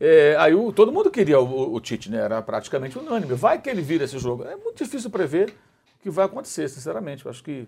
É, 0.00 0.36
aí 0.38 0.54
o- 0.54 0.72
todo 0.72 0.92
mundo 0.92 1.10
queria 1.10 1.40
o, 1.40 1.44
o- 1.44 1.74
o 1.74 1.80
Tite, 1.80 2.10
né? 2.10 2.18
Era 2.18 2.40
praticamente 2.42 2.98
unânime. 2.98 3.34
Vai 3.34 3.60
que 3.60 3.68
ele 3.68 3.82
vira 3.82 4.04
esse 4.04 4.18
jogo. 4.18 4.44
É 4.44 4.54
muito 4.54 4.82
difícil 4.84 5.10
prever 5.10 5.50
o 5.98 6.02
que 6.02 6.10
vai 6.10 6.24
acontecer, 6.26 6.68
sinceramente. 6.68 7.24
Eu 7.24 7.30
acho 7.30 7.42
que 7.42 7.66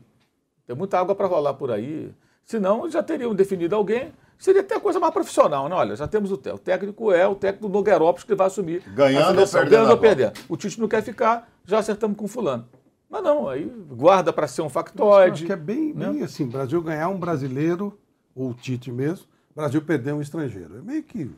tem 0.66 0.76
muita 0.76 0.98
água 1.00 1.14
para 1.14 1.26
rolar 1.26 1.54
por 1.54 1.72
aí. 1.72 2.10
Senão, 2.46 2.88
já 2.88 3.02
teriam 3.02 3.34
definido 3.34 3.74
alguém. 3.74 4.12
Seria 4.38 4.60
até 4.60 4.78
coisa 4.78 5.00
mais 5.00 5.12
profissional, 5.12 5.68
né? 5.68 5.74
Olha, 5.74 5.96
já 5.96 6.06
temos 6.06 6.30
o 6.30 6.36
técnico. 6.36 6.62
O 6.62 6.64
técnico 6.64 7.12
é 7.12 7.26
o 7.26 7.34
técnico 7.34 7.68
do 7.68 7.72
Nogueirópolis 7.72 8.22
que 8.22 8.34
vai 8.34 8.46
assumir. 8.46 8.82
Ganhando 8.94 9.40
ou 9.40 9.46
perdendo 9.48 9.70
Ganhando 9.70 9.90
ou 9.90 9.98
perdendo. 9.98 10.32
O 10.48 10.56
Tite 10.56 10.80
não 10.80 10.86
quer 10.86 11.02
ficar, 11.02 11.50
já 11.64 11.78
acertamos 11.78 12.16
com 12.16 12.28
fulano. 12.28 12.68
Mas 13.10 13.22
não, 13.22 13.48
aí 13.48 13.64
guarda 13.64 14.32
para 14.32 14.46
ser 14.46 14.62
um 14.62 14.66
Acho 14.66 14.74
factoide. 14.74 15.44
que 15.44 15.52
é 15.52 15.56
bem, 15.56 15.92
bem 15.92 16.22
assim, 16.22 16.46
Brasil 16.46 16.80
ganhar 16.82 17.08
um 17.08 17.18
brasileiro, 17.18 17.98
ou 18.34 18.50
o 18.50 18.54
Tite 18.54 18.92
mesmo, 18.92 19.26
Brasil 19.54 19.80
perder 19.82 20.12
um 20.12 20.20
estrangeiro. 20.20 20.78
É 20.78 20.82
meio 20.82 21.02
que. 21.02 21.30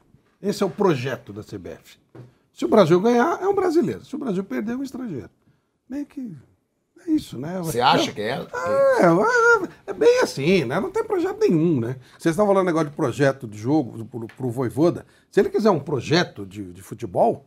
Esse 0.43 0.63
é 0.63 0.67
o 0.67 0.71
projeto 0.71 1.33
da 1.33 1.43
CBF. 1.43 1.99
Se 2.53 2.65
o 2.65 2.69
Brasil 2.69 3.01
ganhar, 3.01 3.41
é 3.41 3.47
um 3.47 3.55
brasileiro. 3.55 4.05
Se 4.05 4.15
o 4.15 4.19
Brasil 4.19 4.43
perder, 4.43 4.73
é 4.73 4.77
um 4.77 4.83
estrangeiro. 4.83 5.31
Meio 5.89 6.05
que. 6.05 6.37
É 7.07 7.11
isso, 7.11 7.39
né? 7.39 7.59
Você 7.63 7.81
acha 7.81 8.13
que 8.13 8.21
é? 8.21 8.33
É, 8.33 9.05
é, 9.07 9.69
é 9.89 9.93
bem 9.93 10.21
assim, 10.21 10.65
né? 10.65 10.79
Não 10.81 10.91
tem 10.91 11.05
projeto 11.05 11.39
nenhum, 11.41 11.81
né? 11.81 11.97
Vocês 12.19 12.33
estão 12.35 12.47
falando 12.47 12.67
negócio 12.67 12.91
de 12.91 12.97
projeto 12.97 13.47
de 13.47 13.57
jogo 13.59 14.05
pro, 14.05 14.27
pro 14.27 14.51
Voivoda. 14.51 15.07
Se 15.31 15.41
ele 15.41 15.49
quiser 15.51 15.71
um 15.71 15.81
projeto 15.81 16.45
de, 16.45 16.73
de 16.73 16.83
futebol, 16.83 17.47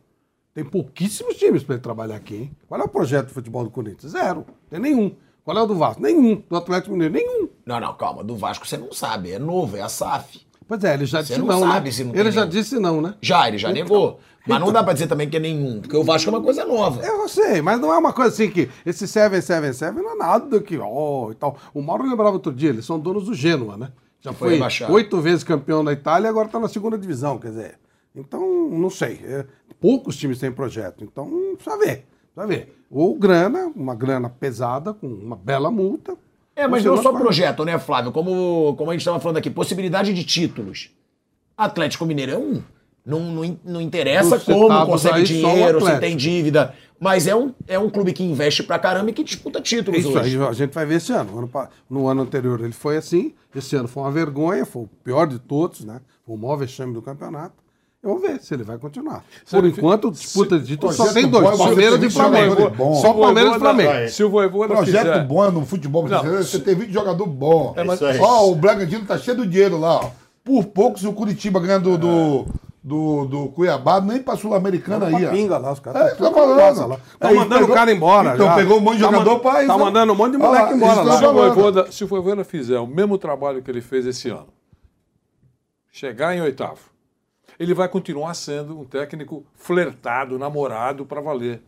tem 0.54 0.64
pouquíssimos 0.64 1.36
times 1.36 1.62
para 1.62 1.76
ele 1.76 1.82
trabalhar 1.82 2.16
aqui, 2.16 2.34
hein? 2.36 2.56
Qual 2.68 2.80
é 2.80 2.84
o 2.84 2.88
projeto 2.88 3.28
de 3.28 3.34
futebol 3.34 3.64
do 3.64 3.70
Corinthians? 3.70 4.12
Zero. 4.12 4.44
Tem 4.68 4.80
nenhum. 4.80 5.14
Qual 5.44 5.56
é 5.56 5.62
o 5.62 5.66
do 5.66 5.74
Vasco? 5.74 6.00
Nenhum. 6.02 6.42
Do 6.48 6.56
Atlético 6.56 6.92
Mineiro? 6.92 7.14
Nenhum. 7.14 7.48
Não, 7.66 7.80
não, 7.80 7.94
calma. 7.96 8.22
Do 8.22 8.36
Vasco 8.36 8.66
você 8.66 8.76
não 8.76 8.92
sabe. 8.92 9.32
É 9.32 9.38
novo, 9.38 9.76
é 9.76 9.80
a 9.82 9.88
SAF. 9.88 10.40
Pois 10.68 10.82
é, 10.84 10.94
ele 10.94 11.04
já 11.04 11.20
Você 11.22 11.34
disse 11.34 11.38
não 11.40 11.46
não, 11.46 11.60
sabe 11.68 11.86
né? 11.86 11.90
se 11.92 12.04
não 12.04 12.14
Ele 12.14 12.30
já 12.30 12.40
nenhum. 12.42 12.50
disse 12.50 12.78
não, 12.78 13.00
né? 13.02 13.14
Já, 13.20 13.48
ele 13.48 13.58
já 13.58 13.70
Então- 13.70 13.82
negou. 13.82 14.20
Mas 14.46 14.60
não 14.60 14.72
dá 14.72 14.82
pra 14.82 14.92
dizer 14.92 15.06
também 15.06 15.28
que 15.28 15.36
é 15.36 15.40
nenhum, 15.40 15.80
porque 15.80 15.96
o 15.96 16.02
Vasco 16.02 16.28
é 16.28 16.32
uma 16.32 16.42
coisa 16.42 16.64
nova. 16.64 17.00
Eu 17.04 17.28
sei, 17.28 17.62
mas 17.62 17.80
não 17.80 17.92
é 17.92 17.98
uma 17.98 18.12
coisa 18.12 18.30
assim 18.30 18.50
que 18.50 18.68
esse 18.84 19.06
777 19.06 19.94
não 20.02 20.12
é 20.12 20.16
nada 20.16 20.60
que, 20.60 20.76
ó, 20.78 21.30
e 21.30 21.34
tal. 21.34 21.56
O 21.72 21.80
Mauro 21.80 22.08
lembrava 22.08 22.32
outro 22.32 22.52
dia, 22.52 22.70
eles 22.70 22.84
são 22.84 22.98
donos 22.98 23.26
do 23.26 23.34
Gênua, 23.34 23.76
né? 23.76 23.92
Já 24.20 24.32
Foi 24.32 24.58
foi 24.58 24.86
oito 24.88 25.20
vezes 25.20 25.44
campeão 25.44 25.82
na 25.82 25.92
Itália 25.92 26.28
e 26.28 26.30
agora 26.30 26.48
tá 26.48 26.58
na 26.58 26.68
segunda 26.68 26.98
divisão, 26.98 27.38
quer 27.38 27.48
dizer. 27.48 27.78
Então, 28.14 28.68
não 28.68 28.90
sei. 28.90 29.20
é, 29.24 29.46
poucos 29.80 30.16
times 30.16 30.38
têm 30.38 30.52
projeto, 30.52 31.02
então 31.02 31.54
precisa 31.54 31.76
ver. 31.78 32.06
Precisa 32.34 32.46
ver. 32.46 32.84
Ou 32.90 33.18
grana, 33.18 33.72
uma 33.74 33.94
grana 33.94 34.28
pesada, 34.28 34.92
com 34.92 35.06
uma 35.06 35.36
bela 35.36 35.70
multa. 35.70 36.16
É, 36.54 36.68
mas 36.68 36.84
não 36.84 37.02
só 37.02 37.12
projeto, 37.12 37.64
né, 37.64 37.78
Flávio? 37.78 38.12
Como, 38.12 38.74
como 38.76 38.90
a 38.90 38.94
gente 38.94 39.00
estava 39.00 39.18
falando 39.18 39.38
aqui, 39.38 39.50
possibilidade 39.50 40.12
de 40.12 40.22
títulos. 40.24 40.90
Atlético 41.56 42.04
Mineiro 42.04 42.32
é 42.32 42.38
um. 42.38 42.62
Não, 43.04 43.20
não, 43.20 43.58
não 43.64 43.80
interessa 43.80 44.36
Dos 44.36 44.44
como 44.44 44.86
consegue 44.86 45.24
dinheiro, 45.24 45.84
se 45.84 45.98
tem 45.98 46.16
dívida. 46.16 46.74
Mas 47.00 47.26
é 47.26 47.34
um, 47.34 47.52
é 47.66 47.76
um 47.76 47.90
clube 47.90 48.12
que 48.12 48.22
investe 48.22 48.62
pra 48.62 48.78
caramba 48.78 49.10
e 49.10 49.12
que 49.12 49.24
disputa 49.24 49.60
títulos 49.60 49.98
Isso 49.98 50.16
hoje. 50.16 50.38
aí 50.38 50.46
a 50.48 50.52
gente 50.52 50.72
vai 50.72 50.86
ver 50.86 50.96
esse 50.96 51.12
ano. 51.12 51.50
No 51.90 52.06
ano 52.06 52.22
anterior 52.22 52.60
ele 52.60 52.72
foi 52.72 52.96
assim, 52.96 53.34
esse 53.54 53.74
ano 53.74 53.88
foi 53.88 54.04
uma 54.04 54.12
vergonha, 54.12 54.64
foi 54.64 54.82
o 54.82 54.88
pior 55.02 55.26
de 55.26 55.40
todos, 55.40 55.84
né? 55.84 56.00
Foi 56.24 56.36
o 56.36 56.38
maior 56.38 56.56
vexame 56.56 56.94
do 56.94 57.02
campeonato. 57.02 57.54
Vamos 58.04 58.22
ver 58.22 58.40
se 58.40 58.52
ele 58.54 58.64
vai 58.64 58.78
continuar. 58.78 59.24
Por 59.48 59.64
enquanto, 59.64 60.10
disputa 60.10 60.58
de 60.58 60.66
título 60.66 60.92
só 60.92 61.12
tem 61.12 61.28
dois: 61.28 61.44
é 61.44 61.56
Palmeiras 61.56 62.02
e 62.02 62.10
Flamengo. 62.10 62.72
Só 63.00 63.12
Palmeiras 63.14 63.56
e 63.56 63.58
Flamengo. 63.60 64.08
Se 64.08 64.24
o 64.24 64.30
Voivoda 64.30 64.74
Projeto 64.74 65.06
fizer... 65.06 65.24
bom 65.24 65.44
é 65.44 65.50
no 65.52 65.66
futebol 65.66 66.02
brasileiro, 66.04 66.44
você 66.44 66.58
tem 66.58 66.74
20 66.74 66.92
jogador 66.92 67.26
bom. 67.26 67.74
É, 67.76 67.84
mas- 67.84 68.00
Ó, 68.20 68.50
o 68.50 68.54
Bragantino 68.56 69.04
tá 69.04 69.16
cheio 69.18 69.36
de 69.38 69.46
dinheiro 69.48 69.78
lá, 69.78 69.96
ó. 70.06 70.10
Por 70.44 70.64
poucos 70.66 71.04
o 71.04 71.12
Curitiba 71.12 71.60
ganhando 71.60 71.96
do, 71.96 72.46
do, 72.82 73.24
do 73.26 73.48
Cuiabá, 73.50 74.00
nem 74.00 74.20
pra 74.22 74.34
Sul-Americana 74.36 75.06
Pra 75.08 75.16
aí, 75.18 75.28
pinga 75.30 75.56
lá, 75.56 75.72
os 75.72 75.78
caras 75.80 76.12
É, 76.12 76.14
tá 76.16 76.30
falando. 76.32 76.88
lá. 76.88 77.00
Tão 77.18 77.30
Aí 77.30 77.36
mandando 77.36 77.60
pegou- 77.60 77.70
o 77.70 77.74
cara 77.78 77.92
embora. 77.92 78.34
Então 78.34 78.46
já. 78.46 78.54
pegou 78.56 78.78
um 78.78 78.80
monte 78.80 78.96
de 78.96 79.02
Tá 79.04 79.10
jogador 79.10 79.34
man- 79.34 79.38
pra 79.40 79.66
Tá 79.66 79.78
mandando 79.78 80.12
um 80.12 80.16
monte 80.16 80.32
de 80.32 80.38
moleque 80.38 80.70
lá, 80.70 80.76
embora 80.76 81.02
lá. 81.02 81.16
Se 81.18 81.24
o. 81.24 81.32
Voivoda, 81.32 81.92
se 81.92 82.04
o 82.04 82.06
Voivoda 82.08 82.44
fizer 82.44 82.78
o 82.80 82.86
mesmo 82.86 83.16
trabalho 83.18 83.62
que 83.62 83.70
ele 83.70 83.80
fez 83.80 84.04
esse 84.06 84.28
ano, 84.30 84.48
chegar 85.90 86.34
em 86.34 86.40
oitavo, 86.40 86.80
ele 87.58 87.74
vai 87.74 87.88
continuar 87.88 88.34
sendo 88.34 88.78
um 88.78 88.84
técnico 88.84 89.44
flertado, 89.54 90.38
namorado 90.38 91.04
para 91.06 91.20
valer. 91.20 91.62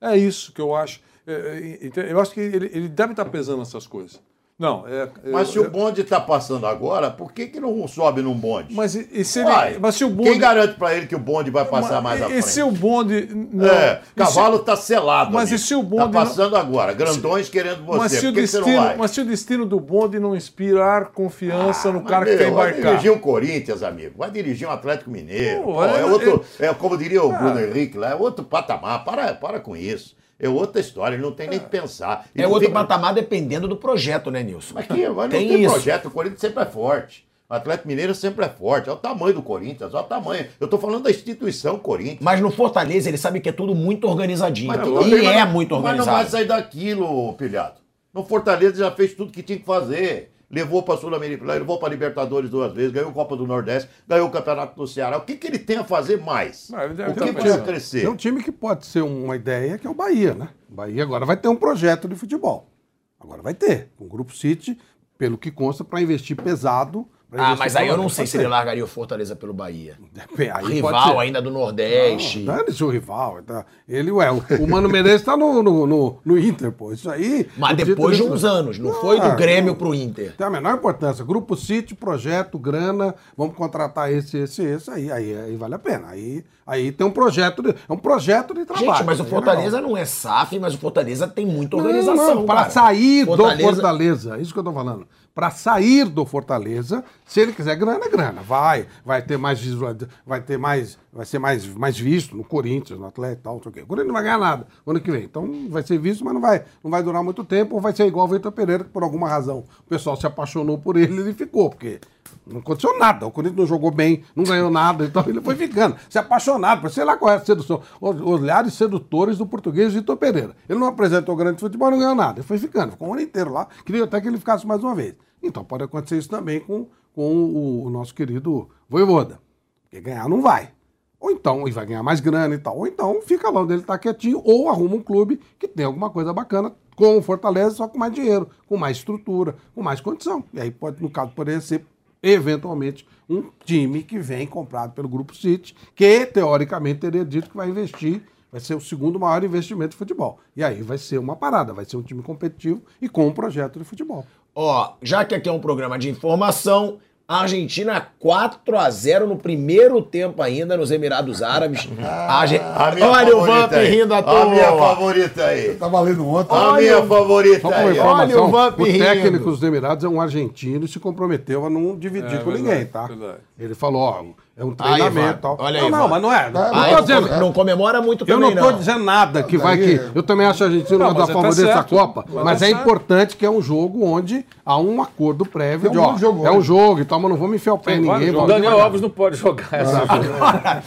É 0.00 0.16
isso 0.16 0.52
que 0.52 0.60
eu 0.60 0.74
acho. 0.74 1.00
É, 1.26 1.32
é, 1.32 1.86
ente- 1.86 1.98
eu 1.98 2.20
acho 2.20 2.30
que 2.32 2.38
ele, 2.40 2.66
ele 2.72 2.88
deve 2.88 3.12
estar 3.12 3.24
pesando 3.24 3.62
essas 3.62 3.86
coisas. 3.86 4.20
Não, 4.58 4.86
é. 4.88 5.06
Mas 5.30 5.48
se 5.48 5.56
eu- 5.58 5.64
o 5.64 5.70
bonde 5.70 6.00
está 6.00 6.18
passando 6.18 6.66
agora, 6.66 7.10
por 7.10 7.30
que, 7.30 7.46
que 7.46 7.60
não 7.60 7.86
sobe 7.86 8.22
num 8.22 8.32
bonde? 8.32 8.74
Mas 8.74 8.94
e, 8.94 9.22
se 9.22 9.40
ele. 9.40 9.50
Vai. 9.50 9.76
Mas 9.78 9.96
se 9.96 10.04
o 10.04 10.08
bonde. 10.08 10.30
Quem 10.30 10.38
garante 10.38 10.76
para 10.78 10.94
ele 10.94 11.06
que 11.06 11.14
o 11.14 11.18
bonde 11.18 11.50
vai 11.50 11.66
passar 11.66 12.00
mais 12.00 12.22
à 12.22 12.24
e, 12.24 12.28
e 12.28 12.30
frente? 12.40 12.48
se 12.48 12.62
o 12.62 12.70
bonde. 12.70 13.28
Não, 13.52 13.66
É, 13.66 13.96
se- 14.02 14.14
cavalo 14.14 14.56
está 14.56 14.74
selado. 14.74 15.30
Mas 15.30 15.50
amigo. 15.50 15.56
e 15.56 15.58
se 15.58 15.74
o 15.74 15.82
Tá 15.82 15.84
bonde. 15.84 16.02
não- 16.04 16.10
passando 16.10 16.56
agora, 16.56 16.94
grandões 16.94 17.50
querendo 17.50 17.84
você. 17.84 17.98
Mas 17.98 18.12
se, 18.12 18.16
o 18.16 18.20
que 18.20 18.26
que 18.28 18.34
não 18.56 18.60
destino, 18.62 18.82
vai? 18.82 18.96
mas 18.96 19.10
se 19.10 19.20
o 19.20 19.24
destino 19.26 19.66
do 19.66 19.78
bonde 19.78 20.18
não 20.18 20.34
inspirar 20.34 21.08
confiança 21.12 21.92
no 21.92 22.02
cara 22.02 22.24
que 22.24 22.30
Meu, 22.30 22.38
quer 22.38 22.50
Vai 22.50 22.70
embarcar. 22.70 22.90
dirigir 22.92 23.12
o 23.12 23.18
Corinthians, 23.20 23.82
amigo. 23.82 24.14
Vai 24.16 24.30
dirigir 24.30 24.66
um 24.66 24.70
Atlético 24.70 25.10
Mineiro. 25.10 25.64
Pô, 25.64 25.74
Pô, 25.74 25.84
é, 25.84 26.00
é- 26.00 26.04
outro, 26.06 26.42
é 26.58 26.72
como 26.72 26.96
diria 26.96 27.22
o 27.22 27.30
Ah. 27.30 27.36
Bruno 27.36 27.60
Henrique 27.60 27.98
lá, 27.98 28.12
é 28.12 28.14
outro 28.14 28.42
patamar. 28.42 29.04
Para, 29.04 29.34
para 29.34 29.60
com 29.60 29.76
isso. 29.76 30.16
É 30.38 30.48
outra 30.48 30.80
história, 30.80 31.14
ele 31.16 31.22
não 31.22 31.32
tem 31.32 31.48
nem 31.48 31.58
que 31.58 31.66
pensar. 31.66 32.26
É 32.34 32.40
Ele 32.42 32.46
outro 32.48 32.68
fica- 32.68 32.78
patamar 32.80 33.14
dependendo 33.14 33.66
do 33.66 33.76
projeto, 33.76 34.30
né, 34.30 34.42
Nilson? 34.42 34.74
Mas 34.74 34.86
que, 34.86 35.08
mas 35.08 35.16
não 35.16 35.28
Tem 35.30 35.48
tem, 35.48 35.62
isso. 35.64 35.72
projeto, 35.72 36.08
o 36.08 36.10
Corinthians 36.10 36.40
sempre 36.40 36.62
é 36.62 36.66
forte. 36.66 37.26
O 37.48 37.54
Atlético 37.54 37.86
Mineiro 37.88 38.14
sempre 38.14 38.44
é 38.44 38.48
forte. 38.48 38.90
Olha 38.90 38.96
o 38.98 39.00
tamanho 39.00 39.34
do 39.34 39.40
Corinthians, 39.42 39.94
olha 39.94 40.04
o 40.04 40.06
tamanho. 40.08 40.46
Eu 40.60 40.66
tô 40.68 40.76
falando 40.78 41.04
da 41.04 41.10
instituição 41.10 41.78
Corinthians. 41.78 42.18
Mas 42.20 42.40
no 42.40 42.50
Fortaleza 42.50 43.08
ele 43.08 43.16
sabe 43.16 43.40
que 43.40 43.48
é 43.48 43.52
tudo 43.52 43.74
muito 43.74 44.06
organizadinho. 44.08 44.66
Mas 44.68 44.80
tudo 44.82 45.06
e 45.06 45.10
bem, 45.10 45.28
é 45.40 45.44
muito 45.46 45.74
Mas 45.76 45.82
não 45.82 45.90
organizado. 45.90 46.16
vai 46.16 46.26
sair 46.26 46.44
daquilo, 46.44 47.32
pilhado. 47.34 47.76
No 48.12 48.24
Fortaleza 48.24 48.76
já 48.76 48.90
fez 48.90 49.14
tudo 49.14 49.30
que 49.32 49.42
tinha 49.42 49.58
que 49.58 49.64
fazer. 49.64 50.32
Levou 50.48 50.82
para 50.82 50.94
a 50.94 50.96
Sul-Americana, 50.96 51.54
levou 51.54 51.78
para 51.78 51.88
Libertadores 51.88 52.48
duas 52.48 52.72
vezes, 52.72 52.92
ganhou 52.92 53.10
a 53.10 53.12
Copa 53.12 53.36
do 53.36 53.46
Nordeste, 53.46 53.90
ganhou 54.06 54.28
o 54.28 54.30
Campeonato 54.30 54.76
do 54.76 54.86
Ceará. 54.86 55.16
O 55.16 55.22
que, 55.22 55.36
que 55.36 55.46
ele 55.48 55.58
tem 55.58 55.78
a 55.78 55.84
fazer 55.84 56.20
mais? 56.20 56.70
Não, 56.70 57.10
o 57.10 57.14
que 57.14 57.32
precisa 57.32 57.34
pensado. 57.34 57.64
crescer? 57.64 58.00
Tem 58.02 58.08
um 58.08 58.16
time 58.16 58.42
que 58.42 58.52
pode 58.52 58.86
ser 58.86 59.02
uma 59.02 59.34
ideia, 59.34 59.76
que 59.76 59.86
é 59.86 59.90
o 59.90 59.94
Bahia, 59.94 60.34
né? 60.34 60.50
O 60.70 60.74
Bahia 60.74 61.02
agora 61.02 61.26
vai 61.26 61.36
ter 61.36 61.48
um 61.48 61.56
projeto 61.56 62.06
de 62.06 62.14
futebol. 62.14 62.70
Agora 63.18 63.42
vai 63.42 63.54
ter. 63.54 63.90
Com 63.96 64.04
o 64.04 64.08
Grupo 64.08 64.36
City, 64.36 64.78
pelo 65.18 65.36
que 65.36 65.50
consta, 65.50 65.82
para 65.82 66.00
investir 66.00 66.36
pesado. 66.36 67.08
Ah, 67.32 67.56
mas 67.58 67.74
aí 67.74 67.88
eu 67.88 67.96
não 67.96 68.08
sei 68.08 68.24
se 68.26 68.36
ele 68.36 68.46
largaria 68.46 68.84
o 68.84 68.86
Fortaleza 68.86 69.34
pelo 69.34 69.52
Bahia. 69.52 69.98
Aí 70.54 70.74
Rival 70.74 71.18
ainda 71.18 71.42
do 71.42 71.50
Nordeste. 71.50 72.38
Não, 72.40 72.56
dane-se 72.56 72.82
o 72.84 72.88
rival. 72.88 73.42
Tá? 73.42 73.66
Ele, 73.88 74.12
ué, 74.12 74.30
o, 74.30 74.66
Mano 74.68 74.88
Menezes 74.88 75.22
tá 75.22 75.36
no, 75.36 75.60
no, 75.62 75.86
no, 75.86 76.18
no 76.24 76.38
Inter, 76.38 76.70
pô. 76.70 76.92
Isso 76.92 77.10
aí. 77.10 77.48
Mas 77.56 77.76
depois 77.76 78.16
de 78.16 78.22
uns 78.22 78.44
anos, 78.44 78.78
não 78.78 78.92
foi 78.94 79.18
do 79.18 79.26
Ah, 79.26 79.34
Grêmio 79.34 79.72
não. 79.72 79.74
pro 79.78 79.92
Inter. 79.94 80.34
Tem 80.36 80.46
a 80.46 80.50
menor 80.50 80.74
importância. 80.74 81.24
Grupo 81.24 81.56
City, 81.56 81.94
projeto, 81.96 82.58
grana, 82.58 83.14
vamos 83.36 83.56
contratar 83.56 84.10
esse, 84.12 84.38
esse, 84.38 84.62
esse, 84.62 84.90
aí, 84.90 85.10
aí, 85.10 85.36
aí 85.36 85.56
vale 85.56 85.74
a 85.74 85.78
pena. 85.80 86.06
Aí, 86.08 86.44
aí 86.64 86.92
tem 86.92 87.04
um 87.06 87.10
projeto, 87.10 87.60
de, 87.60 87.70
é 87.70 87.92
um 87.92 87.98
projeto 87.98 88.54
de 88.54 88.64
trabalho. 88.64 88.86
Gente, 88.94 89.04
mas 89.04 89.18
o 89.18 89.24
é 89.24 89.26
Fortaleza 89.26 89.80
não 89.80 89.96
é 89.96 90.04
SAF, 90.04 90.58
mas 90.60 90.74
o 90.74 90.78
Fortaleza 90.78 91.26
tem 91.26 91.44
muita 91.44 91.76
Não, 91.76 91.84
organização. 91.84 92.34
não, 92.36 92.46
para 92.46 92.60
cara. 92.60 92.70
sair 92.70 93.26
Fortaleza- 93.26 93.56
do 93.68 93.74
Fortaleza, 93.74 94.38
isso 94.38 94.52
que 94.52 94.58
eu 94.60 94.64
tô 94.64 94.72
falando. 94.72 95.06
Para 95.36 95.50
sair 95.50 96.06
do 96.06 96.24
Fortaleza, 96.24 97.04
se 97.26 97.40
ele 97.40 97.52
quiser 97.52 97.76
grana, 97.76 98.06
é 98.06 98.08
grana. 98.08 98.40
Vai, 98.40 98.86
vai 99.04 99.20
ter 99.20 99.36
mais 99.36 99.60
visual, 99.60 99.94
vai 100.24 100.40
ter 100.40 100.56
mais, 100.56 100.98
vai 101.16 101.24
ser 101.24 101.38
mais, 101.38 101.66
mais 101.66 101.98
visto 101.98 102.36
no 102.36 102.44
Corinthians, 102.44 102.98
no 102.98 103.06
Atlético 103.06 103.40
e 103.40 103.42
tal, 103.42 103.54
não 103.54 103.60
o. 103.60 103.84
O 103.84 103.86
Corinthians 103.86 104.06
não 104.06 104.14
vai 104.14 104.22
ganhar 104.22 104.38
nada 104.38 104.66
no 104.84 104.90
ano 104.92 105.00
que 105.00 105.10
vem. 105.10 105.24
Então 105.24 105.68
vai 105.70 105.82
ser 105.82 105.98
visto, 105.98 106.22
mas 106.24 106.34
não 106.34 106.40
vai, 106.40 106.64
não 106.84 106.90
vai 106.90 107.02
durar 107.02 107.22
muito 107.24 107.42
tempo, 107.42 107.74
ou 107.74 107.80
vai 107.80 107.94
ser 107.94 108.06
igual 108.06 108.26
o 108.26 108.28
Vitor 108.28 108.52
Pereira, 108.52 108.84
que 108.84 108.90
por 108.90 109.02
alguma 109.02 109.26
razão 109.28 109.64
o 109.80 109.88
pessoal 109.88 110.14
se 110.16 110.26
apaixonou 110.26 110.76
por 110.76 110.96
ele 110.96 111.14
e 111.14 111.20
ele 111.20 111.32
ficou, 111.32 111.70
porque 111.70 112.00
não 112.46 112.60
aconteceu 112.60 112.98
nada. 112.98 113.26
O 113.26 113.30
Corinthians 113.30 113.58
não 113.58 113.66
jogou 113.66 113.90
bem, 113.90 114.22
não 114.34 114.44
ganhou 114.44 114.70
nada, 114.70 115.06
então 115.06 115.24
ele 115.26 115.40
foi 115.40 115.56
ficando. 115.56 115.96
Se 116.10 116.18
apaixonado, 116.18 116.82
por 116.82 116.90
sei 116.90 117.04
lá 117.04 117.16
qual 117.16 117.32
é 117.32 117.36
a 117.36 117.44
sedução. 117.44 117.80
Os 117.98 118.20
olhares 118.20 118.74
sedutores 118.74 119.38
do 119.38 119.46
português 119.46 119.94
Vitor 119.94 120.16
Pereira. 120.18 120.54
Ele 120.68 120.78
não 120.78 120.88
apresentou 120.88 121.34
grande 121.34 121.60
futebol, 121.60 121.90
não 121.90 121.98
ganhou 121.98 122.14
nada. 122.14 122.40
Ele 122.40 122.46
foi 122.46 122.58
ficando, 122.58 122.92
ficou 122.92 123.08
um 123.08 123.14
ano 123.14 123.22
inteiro 123.22 123.52
lá. 123.52 123.66
Queria 123.86 124.04
até 124.04 124.20
que 124.20 124.28
ele 124.28 124.38
ficasse 124.38 124.66
mais 124.66 124.82
uma 124.84 124.94
vez. 124.94 125.14
Então 125.42 125.64
pode 125.64 125.84
acontecer 125.84 126.18
isso 126.18 126.28
também 126.28 126.60
com, 126.60 126.86
com 127.14 127.34
o, 127.34 127.86
o 127.86 127.90
nosso 127.90 128.14
querido 128.14 128.68
Voivoda. 128.88 129.40
Porque 129.84 130.00
ganhar 130.00 130.28
não 130.28 130.42
vai. 130.42 130.75
Ou 131.18 131.30
então, 131.30 131.66
e 131.66 131.70
vai 131.70 131.86
ganhar 131.86 132.02
mais 132.02 132.20
grana 132.20 132.54
e 132.54 132.58
tal. 132.58 132.76
Ou 132.76 132.86
então 132.86 133.20
fica 133.22 133.50
lá 133.50 133.62
onde 133.62 133.72
ele 133.72 133.82
está 133.82 133.98
quietinho, 133.98 134.40
ou 134.44 134.68
arruma 134.68 134.96
um 134.96 135.02
clube 135.02 135.40
que 135.58 135.66
tem 135.66 135.86
alguma 135.86 136.10
coisa 136.10 136.32
bacana, 136.32 136.74
como 136.94 137.18
o 137.18 137.22
Fortaleza, 137.22 137.76
só 137.76 137.88
com 137.88 137.98
mais 137.98 138.12
dinheiro, 138.12 138.48
com 138.66 138.76
mais 138.76 138.98
estrutura, 138.98 139.56
com 139.74 139.82
mais 139.82 140.00
condição. 140.00 140.44
E 140.52 140.60
aí, 140.60 140.70
pode, 140.70 141.02
no 141.02 141.10
caso, 141.10 141.32
poderia 141.32 141.60
ser, 141.60 141.84
eventualmente, 142.22 143.06
um 143.28 143.44
time 143.64 144.02
que 144.02 144.18
vem 144.18 144.46
comprado 144.46 144.92
pelo 144.92 145.08
Grupo 145.08 145.34
City, 145.34 145.74
que, 145.94 146.26
teoricamente, 146.26 147.00
teria 147.00 147.24
dito 147.24 147.50
que 147.50 147.56
vai 147.56 147.68
investir, 147.68 148.22
vai 148.50 148.60
ser 148.60 148.74
o 148.74 148.80
segundo 148.80 149.18
maior 149.18 149.42
investimento 149.44 149.90
de 149.90 149.96
futebol. 149.96 150.38
E 150.56 150.64
aí 150.64 150.80
vai 150.82 150.96
ser 150.96 151.18
uma 151.18 151.36
parada, 151.36 151.72
vai 151.72 151.84
ser 151.84 151.96
um 151.96 152.02
time 152.02 152.22
competitivo 152.22 152.82
e 153.00 153.08
com 153.08 153.26
um 153.26 153.32
projeto 153.32 153.78
de 153.78 153.84
futebol. 153.84 154.24
Ó, 154.54 154.94
já 155.02 155.24
que 155.24 155.34
aqui 155.34 155.48
é 155.48 155.52
um 155.52 155.60
programa 155.60 155.98
de 155.98 156.08
informação, 156.08 156.98
a 157.28 157.40
Argentina 157.40 158.06
4 158.20 158.78
a 158.78 158.88
0 158.88 159.26
no 159.26 159.36
primeiro 159.36 160.00
tempo 160.00 160.40
ainda 160.42 160.76
nos 160.76 160.90
Emirados 160.92 161.42
Árabes. 161.42 161.88
A 162.00 162.42
A 162.42 162.90
minha 162.94 163.08
Olha 163.08 163.36
o 163.36 163.40
Vamp 163.44 163.72
aí. 163.72 163.88
rindo 163.88 164.14
à 164.14 164.18
A 164.18 164.22
toa. 164.22 164.46
minha 164.50 164.72
favorita 164.72 165.44
aí. 165.44 165.74
Tá 165.74 165.88
valendo 165.88 166.26
ontem. 166.26 166.54
A 166.54 166.68
Olha 166.72 166.80
minha 166.82 166.98
o- 167.00 167.06
favorita 167.08 167.68
aí. 167.74 167.98
Olha 167.98 168.42
o 168.42 168.48
Vamp 168.48 168.78
o 168.80 168.84
rindo. 168.84 169.04
técnico 169.04 169.50
dos 169.50 169.62
Emirados 169.62 170.04
é 170.04 170.08
um 170.08 170.20
argentino 170.20 170.84
e 170.84 170.88
se 170.88 171.00
comprometeu 171.00 171.66
a 171.66 171.70
não 171.70 171.96
dividir 171.98 172.34
É, 172.36 172.38
com 172.38 172.50
verdade, 172.52 172.62
ninguém, 172.62 172.86
tá? 172.86 173.06
verdade. 173.06 173.38
Ele 173.58 173.74
falou, 173.74 174.02
ó, 174.02 174.24
é 174.58 174.64
um 174.64 174.70
Aí, 174.70 174.74
treinamento 174.76 175.38
e 175.38 175.42
tal. 175.42 175.56
olha 175.60 175.78
não, 175.80 175.86
aí, 175.86 175.90
não, 175.92 175.98
Ivan. 175.98 176.08
mas 176.08 176.22
não 176.22 176.32
é. 176.32 176.50
Não, 176.50 176.62
Ah, 176.62 176.70
não 176.72 176.80
não, 176.80 176.96
tô 176.96 177.00
dizendo. 177.02 177.36
não 177.40 177.52
comemora 177.52 178.00
muito 178.00 178.22
Eu 178.22 178.26
também, 178.26 178.54
não 178.54 178.62
não. 178.62 178.72
tô 178.72 178.78
dizendo 178.78 179.04
nada 179.04 179.42
que 179.42 179.58
vai 179.58 179.76
que. 179.76 180.00
Eu 180.14 180.22
também 180.22 180.46
acho 180.46 180.64
a 180.64 180.66
Argentina 180.66 180.98
Não, 180.98 181.06
uma 181.08 181.14
das 181.14 181.24
é, 181.24 181.26
tá 181.26 181.32
favoritas 181.34 181.64
da 181.66 181.72
certo. 181.74 181.94
Copa, 181.94 182.24
Mas 182.32 182.44
mas 182.44 182.62
é 182.62 182.70
importante 182.70 183.36
que 183.36 183.44
é 183.44 183.50
um 183.50 183.60
jogo 183.60 184.02
onde 184.04 184.46
há 184.64 184.78
um 184.78 185.02
acordo 185.02 185.44
prévio 185.44 185.90
Tem 185.90 185.92
de, 185.92 185.98
ó, 185.98 186.16
é 186.46 186.50
um 186.50 186.62
jogo 186.62 187.00
e 187.00 187.04
tal, 187.04 187.20
mas 187.20 187.30
não 187.30 187.36
vamos 187.36 187.56
enfiar 187.56 187.74
o 187.74 187.78
pé 187.78 187.96
em 187.96 188.00
ninguém. 188.00 188.32
jogos. 188.32 188.48
Daniel. 188.48 188.80
Alves 188.80 189.00
não 189.02 189.10
pode 189.10 189.36
jogar 189.36 189.68
essa 189.72 189.98
Agora, 190.08 190.82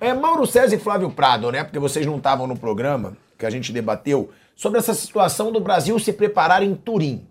é 0.00 0.12
Mauro 0.12 0.46
César 0.46 0.74
e 0.74 0.78
Flávio 0.78 1.08
Prado, 1.10 1.50
né? 1.50 1.64
Porque 1.64 1.78
vocês 1.78 2.04
não 2.04 2.16
estavam 2.18 2.46
no 2.46 2.56
programa 2.58 3.14
que 3.38 3.46
a 3.46 3.50
gente 3.50 3.72
debateu 3.72 4.30
sobre 4.54 4.78
essa 4.78 4.92
situação 4.92 5.50
do 5.50 5.60
Brasil 5.60 5.98
se 5.98 6.12
preparar 6.12 6.62
em 6.62 6.74
Turim. 6.74 7.24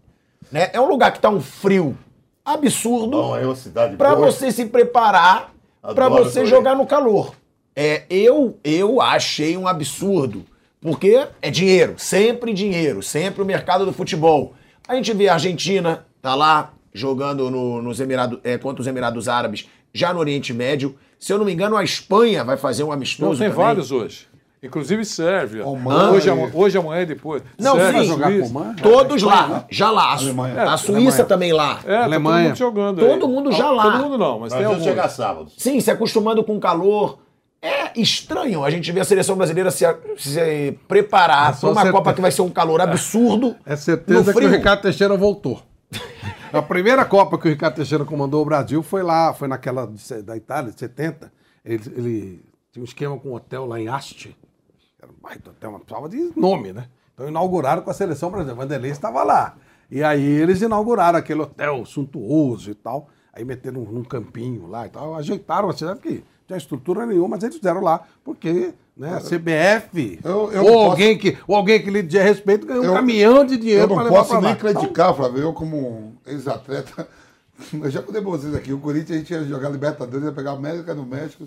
Né? 0.51 0.69
É 0.73 0.81
um 0.81 0.87
lugar 0.87 1.11
que 1.13 1.19
tá 1.19 1.29
um 1.29 1.39
frio 1.39 1.95
absurdo 2.43 3.11
Bom, 3.11 3.37
é 3.37 3.45
uma 3.45 3.55
cidade 3.55 3.95
para 3.95 4.15
você 4.15 4.51
se 4.51 4.65
preparar 4.65 5.52
para 5.93 6.07
você 6.09 6.45
jogar 6.45 6.75
no 6.75 6.85
calor. 6.85 7.35
É, 7.75 8.03
eu 8.09 8.57
eu 8.63 9.01
achei 9.01 9.57
um 9.57 9.67
absurdo, 9.67 10.45
porque 10.79 11.27
é 11.41 11.49
dinheiro, 11.49 11.95
sempre 11.97 12.53
dinheiro, 12.53 13.01
sempre 13.01 13.41
o 13.41 13.45
mercado 13.45 13.85
do 13.85 13.91
futebol. 13.93 14.53
A 14.87 14.95
gente 14.95 15.11
vê 15.13 15.27
a 15.29 15.33
Argentina 15.33 16.05
tá 16.21 16.35
lá 16.35 16.73
jogando 16.93 17.49
no- 17.49 17.81
nos 17.81 17.99
Emirados, 17.99 18.39
é, 18.43 18.57
contra 18.57 18.81
os 18.81 18.87
Emirados 18.87 19.27
Árabes, 19.27 19.67
já 19.93 20.13
no 20.13 20.19
Oriente 20.19 20.53
Médio. 20.53 20.95
Se 21.19 21.33
eu 21.33 21.37
não 21.39 21.45
me 21.45 21.53
engano, 21.53 21.75
a 21.75 21.83
Espanha 21.83 22.43
vai 22.43 22.57
fazer 22.57 22.83
um 22.83 22.87
Não, 22.87 22.93
amistoso 22.93 23.39
tem 23.39 23.49
também. 23.49 23.65
vários 23.65 23.91
hoje. 23.91 24.27
Inclusive 24.63 25.03
Sérvia. 25.03 25.65
Oman. 25.67 26.11
Hoje, 26.11 26.29
ama- 26.29 26.49
hoje, 26.53 26.77
amanhã 26.77 27.01
e 27.01 27.05
depois. 27.05 27.43
Não, 27.59 27.75
Sérvia, 27.75 28.01
sim. 28.01 28.07
jogar 28.07 28.31
com. 28.31 28.45
Oman? 28.45 28.75
Todos 28.75 29.21
lá, 29.21 29.65
já 29.69 29.91
lá. 29.91 30.13
A, 30.13 30.17
Su- 30.17 30.23
Alemanha. 30.23 30.61
a 30.61 30.73
É, 30.73 30.77
Suíça 30.77 30.97
Alemanha. 30.99 31.25
também 31.25 31.51
lá. 31.53 31.79
É, 31.85 31.97
tá 31.97 32.03
Alemanha. 32.05 32.37
todo 32.37 32.47
mundo 32.47 32.57
jogando 32.57 32.99
Todo 32.99 33.25
aí. 33.25 33.31
mundo 33.31 33.51
já 33.51 33.69
lá. 33.71 33.83
Todo 33.83 34.03
mundo 34.03 34.17
não, 34.17 34.39
mas 34.39 34.53
tem 34.53 34.61
Brasil 34.61 34.69
alguns. 34.69 34.83
chega 34.83 35.09
sábado. 35.09 35.51
Sim, 35.57 35.79
se 35.81 35.91
acostumando 35.91 36.43
com 36.43 36.55
o 36.55 36.59
calor. 36.59 37.19
É 37.61 37.97
estranho 37.97 38.63
a 38.63 38.69
gente 38.69 38.91
ver 38.91 38.99
a 39.01 39.05
seleção 39.05 39.37
brasileira 39.37 39.71
se, 39.71 39.85
se 40.17 40.77
preparar 40.87 41.51
É 41.51 41.53
só 41.53 41.59
para 41.59 41.67
uma 41.69 41.75
certeza. 41.75 41.91
Copa 41.97 42.13
que 42.13 42.21
vai 42.21 42.31
ser 42.31 42.41
um 42.41 42.49
calor 42.49 42.81
absurdo. 42.81 43.55
É 43.65 43.75
certeza 43.75 44.33
no 44.33 44.37
que 44.39 44.45
o. 44.45 44.49
Ricardo 44.49 44.81
Teixeira 44.81 45.15
voltou. 45.15 45.61
A 46.51 46.61
primeira 46.61 47.05
Copa 47.05 47.37
que 47.37 47.47
o 47.47 47.49
Ricardo 47.49 47.75
Teixeira 47.75 48.03
comandou 48.05 48.41
o 48.41 48.45
Brasil 48.45 48.83
foi 48.83 49.01
lá, 49.01 49.33
foi 49.33 49.47
naquela 49.47 49.89
da 50.23 50.35
Itália, 50.35 50.71
de 50.71 50.79
70. 50.79 51.31
Ele, 51.63 51.81
ele 51.95 52.45
tinha 52.71 52.81
um 52.81 52.85
esquema 52.85 53.17
com 53.17 53.29
um 53.29 53.33
hotel 53.35 53.65
lá 53.65 53.79
em 53.79 53.87
Asti. 53.87 54.35
Era 55.03 55.11
baita 55.21 55.67
uma 55.67 55.79
prova 55.79 56.07
de 56.07 56.31
nome, 56.35 56.71
né? 56.71 56.85
Então 57.13 57.27
inauguraram 57.27 57.81
com 57.81 57.89
a 57.91 57.93
seleção 57.93 58.29
brasileira. 58.31 58.59
Vanderlei 58.61 58.91
estava 58.91 59.21
lá. 59.23 59.55
E 59.91 60.01
aí 60.03 60.23
eles 60.23 60.61
inauguraram 60.61 61.19
aquele 61.19 61.41
hotel 61.41 61.85
suntuoso 61.85 62.71
e 62.71 62.75
tal. 62.75 63.09
Aí 63.33 63.43
meteram 63.43 63.81
num, 63.81 64.03
campinho 64.03 64.67
lá 64.67 64.85
e 64.85 64.89
tal. 64.89 65.15
Ajeitaram 65.15 65.69
a 65.69 65.73
cidade 65.73 65.99
que 65.99 66.23
tinha 66.47 66.57
estrutura 66.57 67.05
nenhuma, 67.05 67.29
mas 67.29 67.43
eles 67.43 67.55
fizeram 67.57 67.81
lá, 67.81 68.01
porque 68.23 68.73
né, 68.95 69.15
a 69.15 69.19
CBF 69.21 70.19
Eu- 70.23 70.51
eu 70.51 70.63
ou, 70.63 70.69
não 70.69 70.73
posso- 70.73 70.91
alguém 70.91 71.17
que, 71.17 71.37
ou 71.47 71.55
alguém 71.55 71.81
que 71.81 71.89
lhe 71.89 72.03
dê 72.03 72.21
respeito 72.21 72.65
ganhou 72.67 72.83
um 72.83 72.87
Eu- 72.87 72.93
caminhão 72.93 73.43
de 73.45 73.57
dinheiro 73.57 73.83
Eu 73.83 73.87
para 73.87 73.97
não 73.97 74.03
levar 74.05 74.17
posso 74.17 74.29
pra 74.29 74.39
lá. 74.39 74.47
nem 74.47 74.55
criticar, 74.55 75.13
Flávio. 75.15 75.41
Eu, 75.41 75.53
como 75.53 75.77
um 75.77 76.13
ex-atleta, 76.25 77.07
eu 77.73 77.89
já 77.89 78.01
contei 78.01 78.21
pra 78.21 78.29
vocês 78.31 78.53
aqui. 78.55 78.71
O 78.73 78.79
Corinthians 78.79 79.15
a 79.17 79.19
gente 79.19 79.33
ia 79.33 79.43
jogar 79.45 79.69
Libertadores, 79.69 80.25
ia 80.25 80.31
pegar 80.31 80.51
a 80.51 80.55
América 80.55 80.93
do 80.93 81.03
México, 81.05 81.45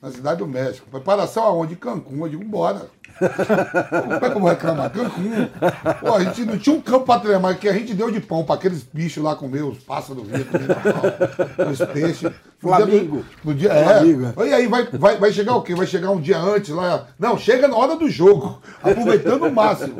na 0.00 0.10
cidade 0.10 0.38
do 0.38 0.46
México. 0.46 0.90
Preparação 0.90 1.44
aonde? 1.44 1.76
Cancún. 1.76 2.20
Eu 2.20 2.28
digo, 2.28 2.44
bora. 2.44 2.90
Como 3.18 4.14
é 4.14 4.30
que 4.30 4.36
eu 4.36 4.40
vou 4.40 4.48
reclamar? 4.48 4.90
Cancún. 4.90 5.48
Pô, 6.00 6.14
a 6.14 6.24
gente 6.24 6.44
não 6.44 6.58
tinha 6.58 6.76
um 6.76 6.80
campo 6.80 7.06
pra 7.06 7.18
treinar, 7.18 7.40
mas 7.40 7.58
que 7.58 7.68
a 7.68 7.72
gente 7.72 7.94
deu 7.94 8.10
de 8.10 8.20
pão 8.20 8.44
pra 8.44 8.54
aqueles 8.54 8.82
bichos 8.82 9.22
lá 9.22 9.34
comer, 9.34 9.62
os 9.62 9.78
pássaros 9.78 10.26
vinham 10.26 10.44
comer 10.44 10.68
na 10.68 10.74
pau, 10.74 11.70
os 11.70 11.78
peixes. 11.92 12.30
No 12.60 12.86
dia. 12.86 13.24
No 13.44 13.54
dia, 13.54 13.72
é. 13.72 14.46
E 14.48 14.52
aí, 14.52 14.66
vai, 14.66 14.84
vai, 14.92 15.16
vai 15.16 15.32
chegar 15.32 15.54
o 15.54 15.62
quê? 15.62 15.74
Vai 15.76 15.86
chegar 15.86 16.10
um 16.10 16.20
dia 16.20 16.38
antes 16.38 16.70
lá? 16.70 17.06
Não, 17.18 17.38
chega 17.38 17.68
na 17.68 17.76
hora 17.76 17.96
do 17.96 18.10
jogo, 18.10 18.60
aproveitando 18.82 19.44
o 19.44 19.52
máximo. 19.52 19.94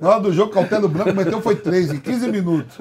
Na 0.00 0.08
hora 0.08 0.20
do 0.20 0.32
jogo, 0.32 0.52
Cautelo 0.52 0.88
Branco 0.88 1.14
meteu 1.14 1.40
foi 1.40 1.54
três 1.54 1.92
em 1.92 2.00
15 2.00 2.28
minutos. 2.28 2.76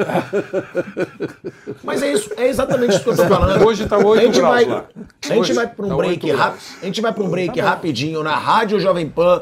Mas 1.83 2.01
é 2.01 2.13
isso, 2.13 2.31
é 2.35 2.47
exatamente 2.47 2.95
isso 2.95 3.03
que 3.03 3.09
eu 3.09 3.15
tô 3.15 3.27
falando. 3.27 3.63
Hoje 3.63 3.87
tá 3.87 3.97
oito 3.97 4.21
a 4.21 4.25
gente 4.25 4.39
graus 4.39 4.55
vai, 4.55 4.65
lá. 4.65 4.85
A 4.95 5.27
gente 5.27 5.39
Hoje 5.39 5.53
vai 5.53 5.67
para 5.67 5.85
um 5.85 5.89
tá 5.89 5.95
break 5.95 6.31
rápido. 6.31 6.61
A 6.81 6.85
gente 6.85 7.01
vai 7.01 7.13
para 7.13 7.23
um 7.23 7.29
break 7.29 7.59
rapidinho 7.59 8.23
na 8.23 8.35
Rádio 8.35 8.79
Jovem 8.79 9.07
Pan. 9.07 9.41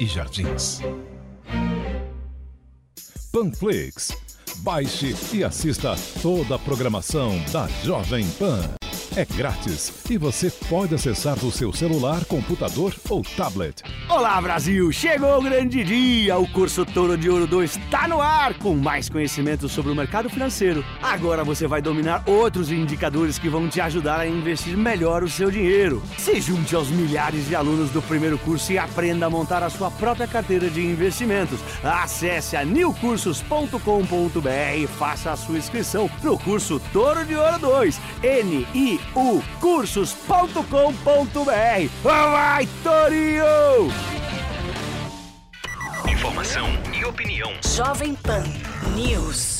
e 0.00 0.06
Jardins. 0.06 0.80
Panflix. 3.30 4.10
Baixe 4.62 5.14
e 5.32 5.44
assista 5.44 5.94
toda 6.20 6.56
a 6.56 6.58
programação 6.58 7.38
da 7.52 7.68
Jovem 7.84 8.28
Pan. 8.32 8.89
É 9.16 9.24
grátis 9.24 9.92
e 10.08 10.16
você 10.16 10.48
pode 10.68 10.94
acessar 10.94 11.36
do 11.36 11.50
seu 11.50 11.72
celular, 11.72 12.24
computador 12.26 12.94
ou 13.08 13.22
tablet. 13.22 13.82
Olá, 14.08 14.40
Brasil! 14.40 14.92
Chegou 14.92 15.36
o 15.36 15.42
grande 15.42 15.82
dia! 15.82 16.38
O 16.38 16.46
curso 16.52 16.86
Toro 16.86 17.18
de 17.18 17.28
Ouro 17.28 17.44
2 17.44 17.76
está 17.76 18.06
no 18.06 18.20
ar 18.20 18.54
com 18.54 18.76
mais 18.76 19.08
conhecimento 19.08 19.68
sobre 19.68 19.90
o 19.90 19.96
mercado 19.96 20.30
financeiro. 20.30 20.84
Agora 21.02 21.42
você 21.42 21.66
vai 21.66 21.82
dominar 21.82 22.22
outros 22.24 22.70
indicadores 22.70 23.36
que 23.36 23.48
vão 23.48 23.68
te 23.68 23.80
ajudar 23.80 24.20
a 24.20 24.28
investir 24.28 24.76
melhor 24.76 25.24
o 25.24 25.28
seu 25.28 25.50
dinheiro. 25.50 26.00
Se 26.16 26.40
junte 26.40 26.76
aos 26.76 26.88
milhares 26.88 27.48
de 27.48 27.56
alunos 27.56 27.90
do 27.90 28.00
primeiro 28.02 28.38
curso 28.38 28.72
e 28.72 28.78
aprenda 28.78 29.26
a 29.26 29.30
montar 29.30 29.64
a 29.64 29.70
sua 29.70 29.90
própria 29.90 30.28
carteira 30.28 30.70
de 30.70 30.86
investimentos. 30.86 31.58
Acesse 31.82 32.56
a 32.56 32.64
newcursos.com.br 32.64 34.76
e 34.76 34.86
faça 34.86 35.32
a 35.32 35.36
sua 35.36 35.58
inscrição 35.58 36.08
no 36.22 36.38
curso 36.38 36.80
Toro 36.92 37.24
de 37.24 37.34
Ouro 37.34 37.58
2. 37.58 38.00
N-I-U 39.14 39.42
cursos.com.br. 39.60 41.90
Vai, 42.02 42.68
Torinho! 42.82 43.90
Informação 46.08 46.68
e 46.92 47.04
opinião. 47.04 47.52
Jovem 47.64 48.14
Pan 48.14 48.44
News. 48.94 49.59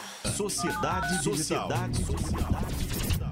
Sociedade 0.29 1.21
Digital. 1.23 1.69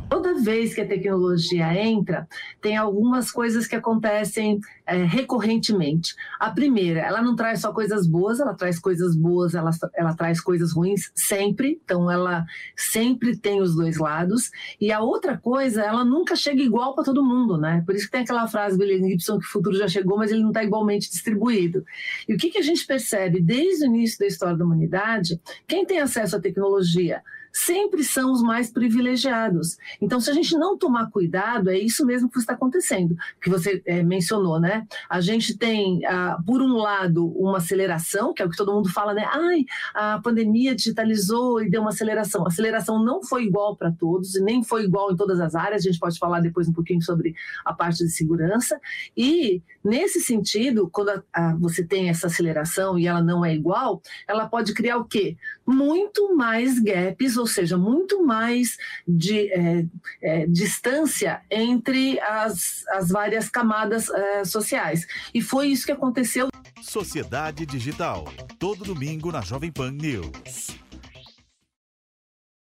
Toda 0.10 0.34
vez 0.34 0.74
que 0.74 0.82
a 0.82 0.88
tecnologia 0.88 1.72
entra, 1.76 2.28
tem 2.60 2.76
algumas 2.76 3.32
coisas 3.32 3.68
que 3.68 3.76
acontecem 3.76 4.60
é, 4.86 5.04
recorrentemente. 5.04 6.16
A 6.40 6.50
primeira, 6.50 7.02
ela 7.02 7.22
não 7.22 7.36
traz 7.36 7.62
só 7.62 7.72
coisas 7.72 8.08
boas, 8.08 8.40
ela 8.40 8.56
traz 8.56 8.80
coisas 8.80 9.16
boas, 9.16 9.54
ela, 9.54 9.70
ela 9.96 10.16
traz 10.16 10.42
coisas 10.42 10.74
ruins 10.74 11.12
sempre, 11.14 11.80
então 11.84 12.10
ela 12.10 12.44
sempre 12.76 13.38
tem 13.38 13.62
os 13.62 13.76
dois 13.76 13.98
lados. 13.98 14.50
E 14.82 14.92
a 14.92 15.00
outra 15.00 15.38
coisa, 15.38 15.84
ela 15.84 16.04
nunca 16.04 16.36
chega 16.36 16.62
igual 16.62 16.96
para 16.96 17.04
todo 17.04 17.24
mundo, 17.24 17.58
né? 17.58 17.84
Por 17.86 17.94
isso 17.94 18.06
que 18.06 18.12
tem 18.12 18.22
aquela 18.22 18.48
frase 18.48 18.78
do 18.78 18.84
William 18.84 19.08
Gibson 19.08 19.38
que 19.38 19.46
o 19.46 19.50
futuro 19.50 19.78
já 19.78 19.88
chegou, 19.88 20.18
mas 20.18 20.32
ele 20.32 20.42
não 20.42 20.50
está 20.50 20.64
igualmente 20.64 21.10
distribuído. 21.10 21.86
E 22.28 22.34
o 22.34 22.38
que, 22.38 22.50
que 22.50 22.58
a 22.58 22.64
gente 22.64 22.86
percebe 22.86 23.40
desde 23.40 23.86
o 23.86 23.88
início 23.88 24.18
da 24.18 24.26
história 24.26 24.58
da 24.58 24.66
humanidade? 24.66 25.40
Quem 25.68 25.86
tem 25.86 26.00
acesso 26.00 26.36
à 26.36 26.40
tecnologia? 26.40 27.22
Sempre 27.52 28.04
são 28.04 28.32
os 28.32 28.42
mais 28.42 28.72
privilegiados. 28.72 29.78
Então, 30.02 30.20
se 30.20 30.30
a 30.30 30.34
gente 30.34 30.56
não 30.58 30.78
tomar 30.78 31.10
cuidado, 31.10 31.70
é 31.70 31.78
isso 31.78 32.06
mesmo 32.06 32.30
que 32.30 32.40
está 32.40 32.54
acontecendo, 32.54 33.16
que 33.42 33.50
você 33.50 33.82
é, 33.86 34.04
mencionou, 34.04 34.60
né? 34.60 34.86
A 35.10 35.22
gente 35.22 35.58
tem, 35.58 36.06
ah, 36.06 36.38
por 36.46 36.62
um 36.62 36.78
lado, 36.78 37.28
uma 37.38 37.58
aceleração, 37.58 38.34
que 38.34 38.42
é 38.42 38.46
o 38.46 38.50
que 38.50 38.58
todo 38.58 38.74
mundo 38.74 38.90
fala, 38.90 39.14
né? 39.14 39.28
Ai, 39.32 39.66
a 39.94 40.20
pandemia 40.20 40.76
digitalizou 40.76 41.62
e 41.62 41.70
deu 41.70 41.82
uma 41.82 41.90
aceleração. 41.90 42.44
A 42.46 42.48
aceleração 42.48 43.04
não 43.04 43.24
foi 43.24 43.44
igual 43.44 43.76
para 43.76 43.92
todos, 43.92 44.36
e 44.36 44.42
nem 44.42 44.64
foi 44.64 44.84
igual 44.84 45.12
em 45.12 45.16
todas 45.16 45.40
as 45.40 45.56
áreas, 45.56 45.86
a 45.86 45.90
gente 45.90 46.00
pode 46.00 46.18
falar 46.18 46.40
depois 46.40 46.68
um 46.68 46.74
pouquinho 46.74 47.02
sobre 47.02 47.36
a 47.66 47.74
parte 47.74 48.04
de 48.04 48.10
segurança. 48.10 48.80
E, 49.16 49.62
nesse 49.84 50.22
sentido, 50.22 50.90
quando 50.92 51.10
a, 51.10 51.24
a, 51.34 51.56
você 51.56 51.84
tem 51.84 52.10
essa 52.10 52.28
aceleração 52.28 52.98
e 52.98 53.08
ela 53.08 53.22
não 53.22 53.44
é 53.44 53.54
igual, 53.54 54.02
ela 54.28 54.48
pode 54.48 54.74
criar 54.74 54.98
o 54.98 55.06
quê? 55.06 55.38
Muito 55.66 56.36
mais 56.36 56.80
gaps, 56.80 57.38
ou 57.38 57.48
seja, 57.48 57.78
muito 57.78 58.26
mais 58.26 58.78
de 59.08 59.52
é, 59.52 59.86
é, 60.22 60.48
distância 60.48 61.42
entre 61.50 62.20
as, 62.20 62.86
as 62.90 63.10
várias 63.10 63.50
camadas 63.50 64.10
é, 64.10 64.44
sociais. 64.46 65.06
E 65.34 65.42
foi 65.42 65.68
isso 65.68 65.86
que 65.86 65.92
aconteceu. 65.92 66.50
Sociedade 66.82 67.66
Digital. 67.66 68.26
Todo 68.58 68.84
domingo 68.86 69.32
na 69.32 69.42
Jovem 69.42 69.72
Pan 69.72 69.92
News. 69.92 70.80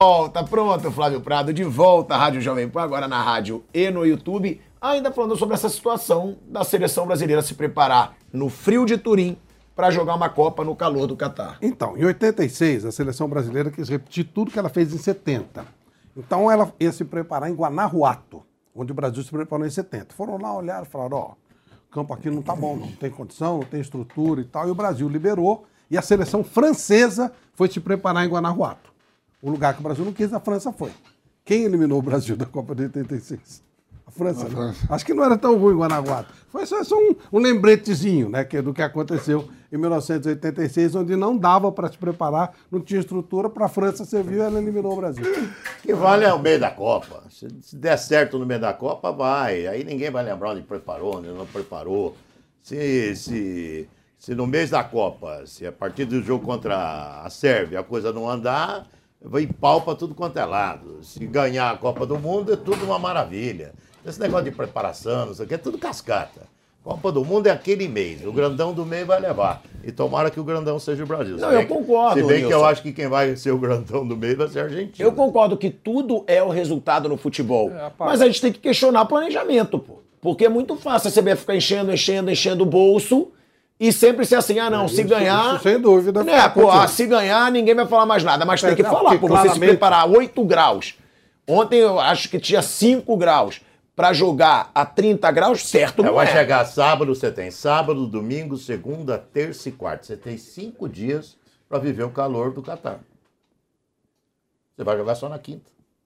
Volta, 0.00 0.44
pronto, 0.44 0.92
Flávio 0.92 1.20
Prado, 1.20 1.52
de 1.52 1.64
volta 1.64 2.14
à 2.14 2.18
Rádio 2.18 2.40
Jovem 2.40 2.68
Pan, 2.68 2.82
agora 2.82 3.08
na 3.08 3.20
rádio 3.20 3.64
e 3.74 3.90
no 3.90 4.06
YouTube, 4.06 4.60
ainda 4.80 5.12
falando 5.12 5.36
sobre 5.36 5.54
essa 5.54 5.68
situação 5.68 6.36
da 6.46 6.64
seleção 6.64 7.06
brasileira 7.06 7.42
se 7.42 7.54
preparar 7.54 8.16
no 8.32 8.48
frio 8.48 8.84
de 8.84 8.96
Turim 8.96 9.36
para 9.74 9.90
jogar 9.90 10.14
uma 10.14 10.28
Copa 10.28 10.64
no 10.64 10.74
calor 10.74 11.06
do 11.06 11.16
Catar. 11.16 11.58
Então, 11.62 11.96
em 11.96 12.04
86, 12.04 12.84
a 12.84 12.92
seleção 12.92 13.28
brasileira 13.28 13.70
quis 13.70 13.88
repetir 13.88 14.24
tudo 14.24 14.50
que 14.50 14.58
ela 14.58 14.68
fez 14.68 14.92
em 14.92 14.98
70. 14.98 15.64
Então, 16.16 16.50
ela 16.50 16.72
ia 16.80 16.90
se 16.90 17.04
preparar 17.04 17.48
em 17.48 17.54
Guanajuato, 17.54 18.42
onde 18.74 18.90
o 18.90 18.94
Brasil 18.94 19.22
se 19.22 19.30
preparou 19.30 19.64
em 19.64 19.70
70. 19.70 20.14
Foram 20.14 20.36
lá, 20.36 20.52
olharam 20.54 20.82
e 20.82 20.88
falaram: 20.88 21.16
ó, 21.16 21.30
o 21.88 21.92
campo 21.92 22.12
aqui 22.12 22.28
não 22.28 22.42
tá 22.42 22.56
bom, 22.56 22.76
não 22.76 22.90
tem 22.90 23.10
condição, 23.10 23.58
não 23.58 23.66
tem 23.66 23.80
estrutura 23.80 24.40
e 24.40 24.44
tal. 24.44 24.66
E 24.66 24.70
o 24.70 24.74
Brasil 24.74 25.08
liberou 25.08 25.64
e 25.90 25.96
a 25.96 26.02
seleção 26.02 26.42
francesa 26.42 27.32
foi 27.54 27.68
se 27.68 27.78
preparar 27.78 28.26
em 28.26 28.28
Guanajuato. 28.28 28.92
O 29.40 29.50
lugar 29.50 29.74
que 29.74 29.80
o 29.80 29.82
Brasil 29.82 30.04
não 30.04 30.12
quis, 30.12 30.32
a 30.32 30.40
França 30.40 30.72
foi. 30.72 30.90
Quem 31.44 31.62
eliminou 31.62 32.00
o 32.00 32.02
Brasil 32.02 32.36
da 32.36 32.44
Copa 32.46 32.74
de 32.74 32.82
86? 32.82 33.67
A 34.08 34.10
França. 34.10 34.46
A 34.46 34.48
né? 34.48 34.54
França. 34.54 34.86
Acho 34.88 35.04
que 35.04 35.12
não 35.12 35.22
era 35.22 35.36
tão 35.36 35.58
ruim 35.58 35.76
Guanajuato. 35.76 36.32
Foi 36.48 36.64
só, 36.64 36.82
só 36.82 36.96
um, 36.96 37.14
um 37.30 37.38
lembretezinho 37.38 38.30
né, 38.30 38.42
que, 38.42 38.60
do 38.62 38.72
que 38.72 38.80
aconteceu 38.80 39.46
em 39.70 39.76
1986, 39.76 40.94
onde 40.94 41.14
não 41.14 41.36
dava 41.36 41.70
para 41.70 41.92
se 41.92 41.98
preparar, 41.98 42.54
não 42.72 42.80
tinha 42.80 43.00
estrutura, 43.00 43.50
para 43.50 43.66
a 43.66 43.68
França 43.68 44.06
serviu 44.06 44.38
e 44.38 44.40
ela 44.40 44.58
eliminou 44.58 44.94
o 44.94 44.96
Brasil. 44.96 45.24
Que 45.82 45.92
vale 45.92 46.24
é 46.24 46.32
o 46.32 46.38
meio 46.38 46.58
da 46.58 46.70
Copa. 46.70 47.24
Se, 47.28 47.48
se 47.60 47.76
der 47.76 47.98
certo 47.98 48.38
no 48.38 48.46
meio 48.46 48.60
da 48.60 48.72
Copa, 48.72 49.12
vai. 49.12 49.66
Aí 49.66 49.84
ninguém 49.84 50.10
vai 50.10 50.24
lembrar 50.24 50.52
onde 50.52 50.62
preparou, 50.62 51.18
onde 51.18 51.28
não 51.28 51.44
preparou. 51.44 52.16
Se, 52.62 53.14
se, 53.14 53.88
se 54.18 54.34
no 54.34 54.46
mês 54.46 54.70
da 54.70 54.82
Copa, 54.82 55.42
se 55.44 55.66
a 55.66 55.72
partir 55.72 56.06
do 56.06 56.22
jogo 56.22 56.46
contra 56.46 57.22
a 57.22 57.28
Sérvia 57.28 57.80
a 57.80 57.84
coisa 57.84 58.10
não 58.10 58.28
andar, 58.28 58.86
vai 59.20 59.46
pau 59.46 59.82
para 59.82 59.94
tudo 59.94 60.14
quanto 60.14 60.38
é 60.38 60.46
lado. 60.46 61.04
Se 61.04 61.26
ganhar 61.26 61.70
a 61.70 61.76
Copa 61.76 62.06
do 62.06 62.18
Mundo, 62.18 62.54
é 62.54 62.56
tudo 62.56 62.86
uma 62.86 62.98
maravilha. 62.98 63.74
Esse 64.08 64.20
negócio 64.20 64.44
de 64.44 64.50
preparação, 64.50 65.26
não 65.26 65.34
sei 65.34 65.44
o 65.44 65.48
que, 65.48 65.54
é 65.54 65.58
tudo 65.58 65.76
cascata. 65.78 66.42
Copa 66.82 67.12
do 67.12 67.22
Mundo 67.24 67.46
é 67.48 67.50
aquele 67.50 67.86
mês. 67.86 68.24
O 68.24 68.32
grandão 68.32 68.72
do 68.72 68.86
meio 68.86 69.04
vai 69.04 69.20
levar. 69.20 69.60
E 69.84 69.92
tomara 69.92 70.30
que 70.30 70.40
o 70.40 70.44
grandão 70.44 70.78
seja 70.78 71.04
o 71.04 71.06
Brasil. 71.06 71.36
Não, 71.36 71.52
eu 71.52 71.60
que- 71.60 71.66
concordo, 71.66 72.18
Se 72.20 72.26
bem 72.26 72.46
que 72.46 72.52
eu 72.52 72.64
acho 72.64 72.80
que 72.82 72.92
quem 72.92 73.08
vai 73.08 73.36
ser 73.36 73.50
o 73.50 73.58
grandão 73.58 74.06
do 74.06 74.16
meio 74.16 74.36
vai 74.38 74.48
ser 74.48 74.60
a 74.60 74.62
Argentina. 74.64 75.06
Eu 75.06 75.12
concordo 75.12 75.56
que 75.56 75.68
tudo 75.68 76.24
é 76.26 76.42
o 76.42 76.48
resultado 76.48 77.08
no 77.08 77.18
futebol. 77.18 77.70
É, 77.70 77.90
mas 77.98 78.22
a 78.22 78.26
gente 78.26 78.40
tem 78.40 78.52
que 78.52 78.58
questionar 78.60 79.04
planejamento, 79.04 79.78
pô. 79.78 79.98
Porque 80.20 80.46
é 80.46 80.48
muito 80.48 80.76
fácil 80.76 81.08
a 81.08 81.12
CBF 81.12 81.40
ficar 81.42 81.56
enchendo, 81.56 81.92
enchendo, 81.92 82.30
enchendo 82.30 82.62
o 82.62 82.66
bolso 82.66 83.28
e 83.78 83.92
sempre 83.92 84.24
ser 84.24 84.36
assim, 84.36 84.58
ah, 84.58 84.70
não, 84.70 84.84
É, 84.86 84.88
se 84.88 84.94
isso- 85.00 85.08
ganhar. 85.08 85.54
isso 85.56 85.62
sem 85.64 85.78
dúvida. 85.78 86.24
Né, 86.24 86.48
pô, 86.48 86.70
ah, 86.70 86.88
se 86.88 87.06
ganhar, 87.06 87.50
ninguém 87.52 87.74
vai 87.74 87.86
falar 87.86 88.06
mais 88.06 88.24
nada. 88.24 88.46
Mas 88.46 88.62
É, 88.64 88.68
tem 88.68 88.76
que 88.76 88.82
não, 88.82 88.90
falar, 88.90 89.10
porque 89.10 89.18
pô. 89.20 89.28
Você 89.28 89.36
se 89.36 89.44
claramente- 89.48 89.68
preparar 89.68 90.08
8 90.10 90.42
graus. 90.44 90.94
Ontem 91.46 91.78
eu 91.80 92.00
acho 92.00 92.28
que 92.30 92.38
tinha 92.40 92.62
5 92.62 93.14
graus. 93.16 93.60
Pra 93.98 94.12
jogar 94.12 94.70
a 94.72 94.86
30 94.86 95.28
graus, 95.32 95.66
certo 95.66 96.06
É, 96.06 96.10
vai 96.12 96.24
é. 96.28 96.30
chegar 96.30 96.64
sábado, 96.66 97.12
você 97.12 97.32
tem 97.32 97.50
sábado, 97.50 98.06
domingo, 98.06 98.56
segunda, 98.56 99.18
terça 99.18 99.68
e 99.68 99.72
quarta. 99.72 100.06
Você 100.06 100.16
tem 100.16 100.38
cinco 100.38 100.88
dias 100.88 101.36
para 101.68 101.80
viver 101.80 102.04
o 102.04 102.10
calor 102.10 102.52
do 102.52 102.62
Catar. 102.62 103.00
Você 104.76 104.84
vai 104.84 104.96
jogar 104.96 105.16
só 105.16 105.28
na 105.28 105.36
quinta. 105.36 105.64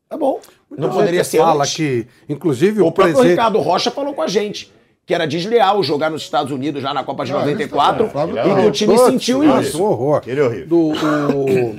Tá 0.09 0.17
bom. 0.17 0.41
Não 0.71 0.89
poderia 0.89 1.23
gente 1.23 1.33
ser 1.33 1.37
fala 1.41 1.65
antes. 1.65 1.75
que, 1.77 2.07
inclusive, 2.31 2.81
O, 2.81 2.87
o, 2.87 2.93
próprio 2.93 3.15
presidente... 3.15 3.37
Ricardo 3.37 3.59
Rocha 3.61 3.91
falou 3.91 4.15
com 4.15 4.23
a 4.23 4.27
gente 4.27 4.73
que 5.05 5.13
era 5.13 5.27
desleal 5.27 5.83
jogar 5.83 6.09
nos 6.11 6.23
Estados 6.23 6.51
Unidos 6.51 6.81
já 6.81 6.95
na 6.95 7.05
Copa 7.05 7.27
de 7.27 7.33
Não, 7.33 7.41
94 7.41 8.05
isso 8.07 8.15
tá- 8.15 8.27
e 8.27 8.55
que 8.63 8.67
o 8.69 8.71
time 8.73 8.97
sentiu 8.97 9.43
nossa, 9.43 9.69
isso. 9.69 9.83
um 9.83 9.85
horror. 9.85 10.23
Ele 10.27 10.41
é 10.41 10.45
horrível. 10.45 10.67
Do, 10.67 10.79
o- 10.79 11.79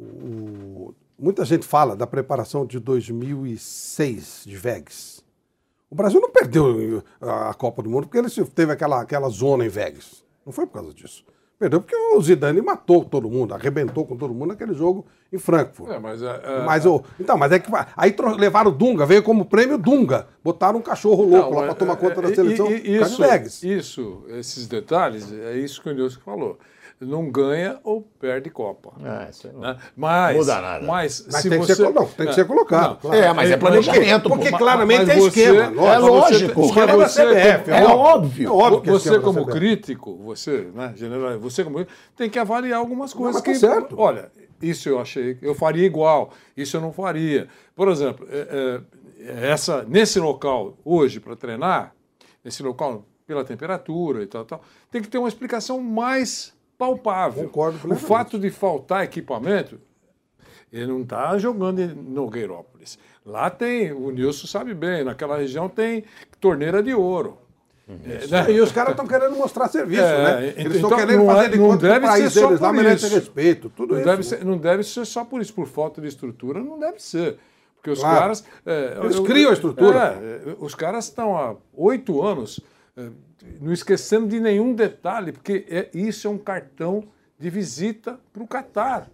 o- 0.00 0.94
muita 1.18 1.44
gente 1.44 1.66
fala 1.66 1.94
da 1.94 2.06
preparação 2.06 2.64
de 2.64 2.78
2006 2.78 4.44
de 4.46 4.56
Vegas. 4.56 5.15
O 5.90 5.94
Brasil 5.94 6.20
não 6.20 6.30
perdeu 6.30 7.02
a 7.20 7.54
Copa 7.54 7.82
do 7.82 7.88
Mundo 7.90 8.06
porque 8.08 8.18
ele 8.18 8.28
teve 8.54 8.72
aquela, 8.72 9.00
aquela 9.02 9.28
zona 9.28 9.64
em 9.64 9.68
Vegas. 9.68 10.24
Não 10.44 10.52
foi 10.52 10.66
por 10.66 10.74
causa 10.74 10.92
disso. 10.92 11.24
Perdeu 11.58 11.80
porque 11.80 11.96
o 11.96 12.20
Zidane 12.20 12.60
matou 12.60 13.02
todo 13.02 13.30
mundo, 13.30 13.54
arrebentou 13.54 14.04
com 14.04 14.14
todo 14.14 14.34
mundo 14.34 14.48
naquele 14.48 14.74
jogo 14.74 15.06
em 15.32 15.38
Frankfurt. 15.38 15.90
É, 15.90 15.98
mas, 15.98 16.20
é, 16.22 16.62
Mas 16.66 16.84
o, 16.84 17.02
então, 17.18 17.38
mas 17.38 17.50
é 17.50 17.58
que 17.58 17.70
aí 17.96 18.14
levaram 18.36 18.70
o 18.70 18.74
Dunga, 18.74 19.06
veio 19.06 19.22
como 19.22 19.46
prêmio 19.46 19.78
Dunga. 19.78 20.26
Botaram 20.44 20.78
um 20.80 20.82
cachorro 20.82 21.24
louco 21.24 21.54
lá 21.54 21.60
Não, 21.62 21.66
para 21.68 21.74
tomar 21.74 21.96
conta 21.96 22.20
é, 22.20 22.22
da 22.28 22.34
seleção. 22.34 22.70
e- 22.70 22.74
e- 22.90 23.00
isso, 23.00 23.66
isso, 23.66 24.24
esses 24.28 24.66
detalhes, 24.66 25.32
é 25.32 25.56
isso 25.56 25.80
que 25.80 25.88
o 25.88 25.94
Nilson 25.94 26.20
falou. 26.20 26.58
Não 26.98 27.30
ganha 27.30 27.78
ou 27.84 28.00
perde 28.18 28.48
Copa. 28.48 28.92
Ah, 29.04 29.28
isso 29.30 29.46
aí 29.46 29.52
não 29.52 29.60
né? 29.60 29.76
Mas, 29.94 30.36
muda 30.36 30.60
nada. 30.62 30.86
Mas, 30.86 31.26
Mas 31.30 31.42
se 31.42 31.50
tem 31.50 31.60
que 31.60 31.66
você... 31.66 31.74
ser 31.74 31.82
colo- 31.82 31.94
não, 31.94 32.06
tem 32.06 32.26
que 32.26 32.32
ser 32.34 32.46
colocado, 32.46 32.98
claro. 33.00 33.16
É, 33.16 33.32
mas 33.34 33.50
é 33.50 33.56
planejamento, 33.58 34.28
Porque 34.30 34.50
pô. 34.50 34.56
claramente 34.56 35.00
mas 35.00 35.08
é 35.10 35.14
você- 35.20 35.26
esquema. 35.42 35.86
É 35.92 35.98
lógico. 35.98 36.62
Você, 36.62 36.68
Esquema 36.80 36.92
você, 36.96 37.22
CBF, 37.26 37.70
é 37.70 37.76
É 37.80 37.84
óbvio. 37.86 38.48
É 38.48 38.50
óbvio 38.52 38.80
que 38.82 38.88
é 38.88 38.92
você 38.92 39.20
como 39.20 39.40
CBF. 39.44 39.58
crítico, 39.58 40.16
você, 40.16 40.70
né, 40.74 40.94
general, 40.96 41.38
você 41.38 41.62
como 41.64 41.86
tem 42.16 42.30
que 42.30 42.38
avaliar 42.38 42.78
algumas 42.78 43.12
coisas 43.12 43.34
mas 43.34 43.42
tá 43.42 43.50
que, 43.52 43.58
certo. 43.58 43.94
olha, 44.00 44.30
isso 44.62 44.88
eu 44.88 44.98
achei, 44.98 45.36
eu 45.42 45.54
faria 45.54 45.84
igual, 45.84 46.30
isso 46.56 46.78
eu 46.78 46.80
não 46.80 46.94
faria. 46.94 47.46
Por 47.74 47.88
exemplo, 47.88 48.26
é, 48.30 48.80
é, 49.20 49.50
essa 49.50 49.84
nesse 49.86 50.18
local 50.18 50.78
hoje 50.82 51.20
para 51.20 51.36
treinar, 51.36 51.94
nesse 52.42 52.62
local 52.62 53.04
pela 53.26 53.44
temperatura 53.44 54.22
e 54.22 54.26
tal, 54.26 54.46
tal, 54.46 54.62
tem 54.90 55.02
que 55.02 55.08
ter 55.08 55.18
uma 55.18 55.28
explicação 55.28 55.78
mais 55.80 56.54
palpável. 56.78 57.44
Concordo 57.44 57.92
o 57.92 57.96
fato 57.96 58.38
de 58.38 58.50
faltar 58.50 59.04
equipamento, 59.04 59.78
ele 60.72 60.86
não 60.86 61.02
está 61.02 61.36
jogando 61.38 61.80
em 61.80 61.88
Nogueirópolis. 61.94 62.98
Lá 63.24 63.48
tem, 63.50 63.92
o 63.92 64.10
Nilson 64.10 64.46
sabe 64.46 64.74
bem, 64.74 65.04
naquela 65.04 65.36
região 65.38 65.68
tem 65.68 66.04
torneira 66.40 66.82
de 66.82 66.94
ouro. 66.94 67.38
É, 67.88 68.26
né? 68.26 68.50
E 68.52 68.60
os 68.60 68.72
caras 68.72 68.90
estão 68.90 69.06
querendo 69.06 69.36
mostrar 69.36 69.68
serviço, 69.68 70.02
É, 70.02 70.40
né? 70.40 70.48
então 70.50 70.64
Eles 70.64 70.74
estão 70.74 70.90
querendo 70.90 71.18
não 71.24 71.30
é- 71.30 71.34
fazer 71.36 71.48
de 71.50 71.58
não 71.58 71.76
deve 71.76 72.04
o 72.04 72.08
país 72.08 72.32
ser 72.32 72.40
só 72.40 72.46
deles 72.46 72.60
lá 72.60 72.68
por 72.68 72.76
merece 72.76 73.06
isso. 73.06 73.14
respeito. 73.14 73.70
Tudo 73.70 73.92
não 73.94 74.00
isso. 74.00 74.08
Deve 74.10 74.22
ser, 74.24 74.44
não 74.44 74.58
deve 74.58 74.82
ser 74.82 75.04
só 75.04 75.24
por 75.24 75.40
isso, 75.40 75.54
por 75.54 75.68
falta 75.68 76.00
de 76.00 76.08
estrutura, 76.08 76.60
não 76.60 76.80
deve 76.80 77.00
ser. 77.00 77.38
Porque 77.76 77.90
os 77.90 78.00
Claro. 78.00 78.18
caras. 78.18 78.44
é, 78.66 78.98
Eles 79.04 79.20
criam 79.20 79.50
a 79.50 79.52
estrutura. 79.52 80.18
é, 80.20 80.50
é, 80.50 80.56
os 80.58 80.74
caras 80.74 81.04
estão 81.04 81.36
há 81.38 81.54
oito 81.74 82.20
anos 82.24 82.58
é, 82.58 82.64
não 83.60 83.72
esquecendo 83.72 84.26
de 84.26 84.40
nenhum 84.40 84.74
detalhe, 84.74 85.32
porque 85.32 85.66
é, 85.68 85.90
isso 85.92 86.26
é 86.26 86.30
um 86.30 86.38
cartão 86.38 87.04
de 87.38 87.50
visita 87.50 88.18
para 88.32 88.42
o 88.42 88.46
Catar. 88.46 89.10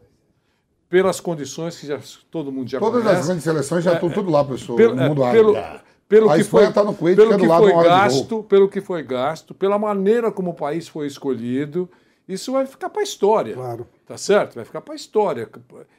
Pelas 0.89 1.21
condições 1.21 1.79
que 1.79 1.87
já, 1.87 1.99
todo 2.31 2.53
mundo 2.53 2.69
já 2.69 2.79
Todas 2.79 3.03
conhece. 3.03 3.21
as 3.21 3.27
grandes 3.27 3.45
seleções 3.45 3.83
já 3.83 3.95
estão 3.95 4.11
tudo 4.11 4.31
lá, 4.31 4.45
pessoal, 4.45 4.77
Pelo, 4.77 4.95
no 4.95 5.03
mundo 5.09 5.23
é, 5.23 5.27
árabe. 5.27 5.39
pelo, 5.39 5.81
pelo 6.07 6.31
a 6.31 6.35
que 6.35 6.41
Espanha 6.43 6.65
foi, 6.65 6.69
está 6.69 6.85
no 6.85 6.95
Kuwait, 6.95 7.17
pelo 7.17 7.29
que 7.31 7.35
é 7.35 7.39
que 7.39 7.47
foi 7.47 7.85
gasto, 7.85 8.43
pelo 8.43 8.69
que 8.69 8.81
foi 8.83 9.03
gasto, 9.03 9.55
pela 9.55 9.79
maneira 9.79 10.31
como 10.31 10.51
o 10.51 10.55
país 10.55 10.87
foi 10.87 11.07
escolhido, 11.07 11.89
isso 12.29 12.53
vai 12.53 12.67
ficar 12.67 12.91
para 12.91 13.01
a 13.01 13.05
história. 13.05 13.55
Claro. 13.55 13.89
Tá 14.07 14.19
certo? 14.19 14.55
Vai 14.55 14.67
ficar 14.67 14.83
para 14.83 14.93
a 14.93 14.97
história. 14.97 15.49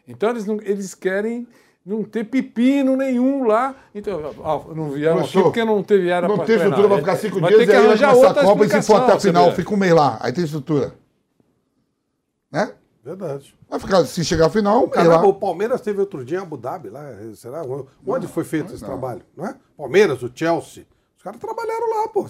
Então 0.07 0.29
eles, 0.29 0.45
não, 0.45 0.61
eles 0.61 0.93
querem 0.93 1.47
não 1.85 2.03
ter 2.03 2.23
pepino 2.23 2.95
nenhum 2.95 3.43
lá. 3.45 3.75
Então, 3.93 4.19
não 4.75 4.89
vieram 4.91 5.19
aqui 5.19 5.31
Professor, 5.31 5.43
porque 5.43 5.65
não 5.65 5.83
teve 5.83 6.09
Não 6.09 6.35
para 6.35 6.37
tem 6.37 6.45
treinar. 6.45 6.67
estrutura 6.67 6.87
para 6.87 6.97
ficar 6.97 7.15
cinco 7.17 7.39
Vai 7.39 7.49
dias 7.49 7.59
ter 7.61 7.71
que 7.71 7.77
aí 7.77 7.85
arranjar 7.85 8.09
começar 8.11 8.27
outra 8.27 8.41
a 8.41 8.45
Copa 8.45 8.65
e 8.65 8.69
se 8.69 8.81
for 8.83 8.95
até 9.01 9.13
a 9.13 9.19
final, 9.19 9.51
fica 9.51 9.73
um 9.73 9.77
mês 9.77 9.93
lá. 9.93 10.17
Aí 10.21 10.31
tem 10.31 10.43
estrutura. 10.43 10.93
Né? 12.51 12.73
Verdade. 13.03 13.53
Vai 13.69 13.79
ficar, 13.79 14.05
se 14.05 14.23
chegar 14.23 14.45
a 14.45 14.49
final, 14.49 14.77
um 14.77 14.81
mês 14.81 14.91
Caramba, 14.93 15.17
lá. 15.17 15.27
o 15.27 15.33
Palmeiras 15.33 15.81
teve 15.81 15.99
outro 15.99 16.23
dia 16.23 16.37
em 16.37 16.41
Abu 16.41 16.55
Dhabi, 16.55 16.89
lá, 16.89 17.03
será? 17.35 17.61
Onde 18.07 18.27
foi 18.27 18.43
feito 18.43 18.73
esse 18.73 18.83
trabalho? 18.83 19.21
Não 19.35 19.45
é? 19.45 19.55
Palmeiras, 19.75 20.21
o 20.23 20.31
Chelsea. 20.33 20.85
Os 21.17 21.23
caras 21.23 21.39
trabalharam 21.39 21.89
lá, 21.89 22.07
pô. 22.09 22.25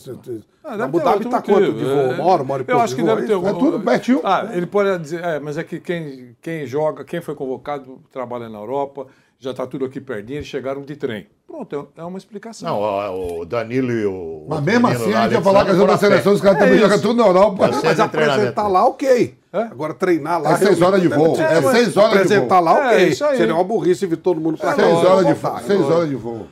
Ah, 0.63 0.83
Abu 0.83 0.99
Dhabi 0.99 1.25
tá 1.29 1.41
quanto 1.41 1.73
de 1.73 1.83
voo? 1.83 1.91
É, 1.91 2.13
Uma 2.15 2.25
hora, 2.25 2.43
uma 2.43 2.53
hora 2.53 2.61
e 2.61 2.63
Eu 2.63 2.67
pouco 2.67 2.81
acho 2.81 2.95
de 2.95 3.01
que 3.01 3.07
deve 3.07 3.23
é 3.23 3.25
ter. 3.27 3.33
É 3.33 3.53
tudo 3.53 3.79
pertinho. 3.79 4.21
Ah, 4.23 4.49
ele 4.53 4.65
pode 4.67 4.97
dizer, 4.99 5.23
é, 5.23 5.39
mas 5.39 5.57
é 5.57 5.63
que 5.63 5.79
quem, 5.79 6.35
quem 6.41 6.65
joga, 6.65 7.03
quem 7.03 7.19
foi 7.21 7.35
convocado, 7.35 8.01
trabalha 8.11 8.47
na 8.49 8.59
Europa, 8.59 9.07
já 9.43 9.51
está 9.51 9.67
tudo 9.67 9.83
aqui 9.85 9.99
pertinho, 9.99 10.37
eles 10.37 10.47
chegaram 10.47 10.81
de 10.83 10.95
trem. 10.95 11.27
Pronto, 11.45 11.89
é 11.97 12.01
é 12.01 12.03
uma 12.05 12.17
explicação. 12.17 12.67
Não, 12.69 13.39
o 13.41 13.45
Danilo 13.45 13.91
e 13.91 14.05
o. 14.05 14.45
Mas 14.47 14.59
o 14.59 14.61
mesmo 14.61 14.87
assim, 14.87 14.97
lá, 14.97 15.03
a 15.03 15.03
gente 15.03 15.13
ia 15.13 15.19
Alexandre, 15.19 15.43
falar 15.43 15.65
que 15.65 15.71
as 15.71 15.77
foram 15.77 15.91
outras 15.91 15.97
a 15.97 16.01
pé. 16.01 16.07
seleções, 16.11 16.35
os 16.35 16.41
caras 16.41 16.57
É 16.57 16.63
também 16.65 16.79
jogam 16.79 16.99
tudo 17.01 17.13
na 17.21 17.27
Europa. 17.27 17.67
Você- 17.67 17.85
Mas 17.87 17.99
apresentar 17.99 18.67
lá, 18.67 18.85
ok. 18.87 19.35
Agora 19.51 19.93
treinar 19.93 20.41
lá. 20.41 20.53
É 20.53 20.57
seis 20.57 20.81
horas 20.81 21.01
de 21.01 21.07
voo. 21.09 21.35
É 21.39 21.59
mas 21.61 21.77
seis 21.77 21.95
horas 21.97 22.11
de 22.11 22.17
Apresentar 22.17 22.55
voo. 22.61 22.65
lá, 22.65 22.93
É, 22.93 22.95
ok. 22.95 23.07
isso 23.09 23.25
aí. 23.25 23.37
Seria 23.37 23.53
uma 23.53 23.63
burrice 23.63 24.05
vir 24.07 24.17
todo 24.17 24.39
mundo 24.41 24.57
pra 24.57 24.73
Seis 24.73 24.87
cá. 25.01 25.07
horas 25.09 25.25
de 25.27 25.33
voo. 25.33 25.59
Seis 25.67 25.81
horas 25.81 26.09
de 26.09 26.15
voo. 26.15 26.47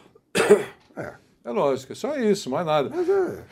É 1.43 1.49
lógico, 1.49 1.91
é 1.91 1.95
só 1.95 2.15
isso, 2.17 2.51
mais 2.51 2.63
nada. 2.67 2.91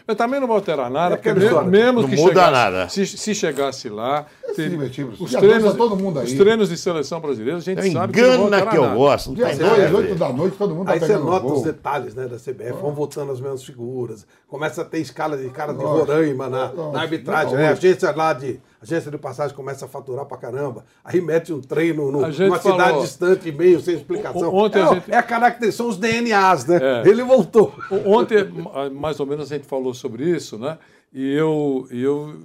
Eu 0.08 0.16
também 0.16 0.40
não 0.40 0.46
vou 0.46 0.58
alterar 0.58 0.92
nada, 0.92 1.16
É 1.16 1.18
porque 1.18 1.34
mesmo, 1.34 1.64
mesmo 1.64 2.02
Não 2.04 2.10
que 2.10 2.16
muda 2.18 2.30
chegasse, 2.34 2.52
nada. 2.52 2.90
Se, 2.90 3.06
se 3.08 3.34
chegasse 3.34 3.90
lá, 3.90 4.28
teria- 4.56 4.70
divertido. 4.70 5.14
os, 5.20 5.32
treinos, 5.32 5.72
tá 5.72 5.78
todo 5.78 5.96
mundo 5.96 6.20
aí. 6.20 6.26
os 6.28 6.34
treinos 6.34 6.70
de 6.70 6.78
seleção 6.78 7.20
brasileira, 7.20 7.58
a 7.58 7.62
gente 7.62 7.80
É 7.80 7.92
sabe 7.92 8.14
que 8.14 8.22
não 8.22 8.48
que 8.48 8.78
eu 8.78 8.84
nada. 8.84 8.96
gosto. 8.96 9.34
Dia 9.34 9.48
tem 9.48 9.56
nada 9.58 9.74
a 9.74 9.78
2, 9.78 9.90
ver. 9.90 9.96
8 9.96 10.16
da 10.16 10.30
noite, 10.32 10.56
todo 10.56 10.76
mundo 10.76 10.86
tá 10.86 10.94
Aí 10.94 11.00
você 11.00 11.08
pegando 11.08 11.26
nota 11.26 11.46
os 11.48 11.64
detalhes 11.64 12.14
né, 12.14 12.28
da 12.28 12.38
CBF, 12.38 12.74
vão 12.80 12.94
voltando 12.94 13.32
as 13.32 13.42
mesmas 13.42 13.64
figuras. 13.64 14.24
Começa 14.48 14.84
a 14.84 14.86
ter 14.86 15.00
escala 15.00 15.36
de 15.36 15.50
cara 15.50 15.74
de. 15.74 15.84
Roraima 15.84 16.48
na, 16.48 16.72
na 16.94 17.02
arbitragem. 17.02 17.56
Né? 17.56 17.66
A 17.66 17.70
lógico. 17.72 17.88
agência 17.88 18.12
lá 18.16 18.34
de. 18.34 18.60
A 18.82 18.86
Agência 18.86 19.12
de 19.12 19.18
passagem 19.18 19.56
começa 19.56 19.86
a 19.86 19.88
faturar 19.90 20.26
pra 20.26 20.38
caramba. 20.38 20.86
Aí 21.04 21.20
mete 21.20 21.52
um 21.52 21.60
treino 21.60 22.10
no, 22.12 22.32
gente 22.32 22.48
numa 22.48 22.60
falou- 22.60 22.78
cidade 22.80 23.02
distante 23.02 23.50
e 23.50 23.52
meio, 23.52 23.80
sem 23.82 23.96
explicação. 23.96 24.54
Ontem 24.56 24.80
é, 24.80 24.84
a 24.84 24.94
gente- 24.94 25.12
é 25.12 25.18
a 25.18 25.24
característica, 25.24 25.72
são 25.84 25.90
os 25.90 25.98
DNAs, 25.98 26.66
né? 26.66 26.80
É. 26.82 27.08
Ele 27.10 27.22
voltou. 27.24 27.74
Ontem, 28.06 28.44
ma- 28.46 28.90
mais 28.90 29.20
ou 29.20 29.26
menos, 29.26 29.52
a 29.52 29.56
gente 29.56 29.68
falou 29.68 29.94
sobre 29.94 30.24
isso, 30.30 30.58
né? 30.58 30.78
E 31.12 31.34
eu, 31.34 31.88
eu 31.92 32.40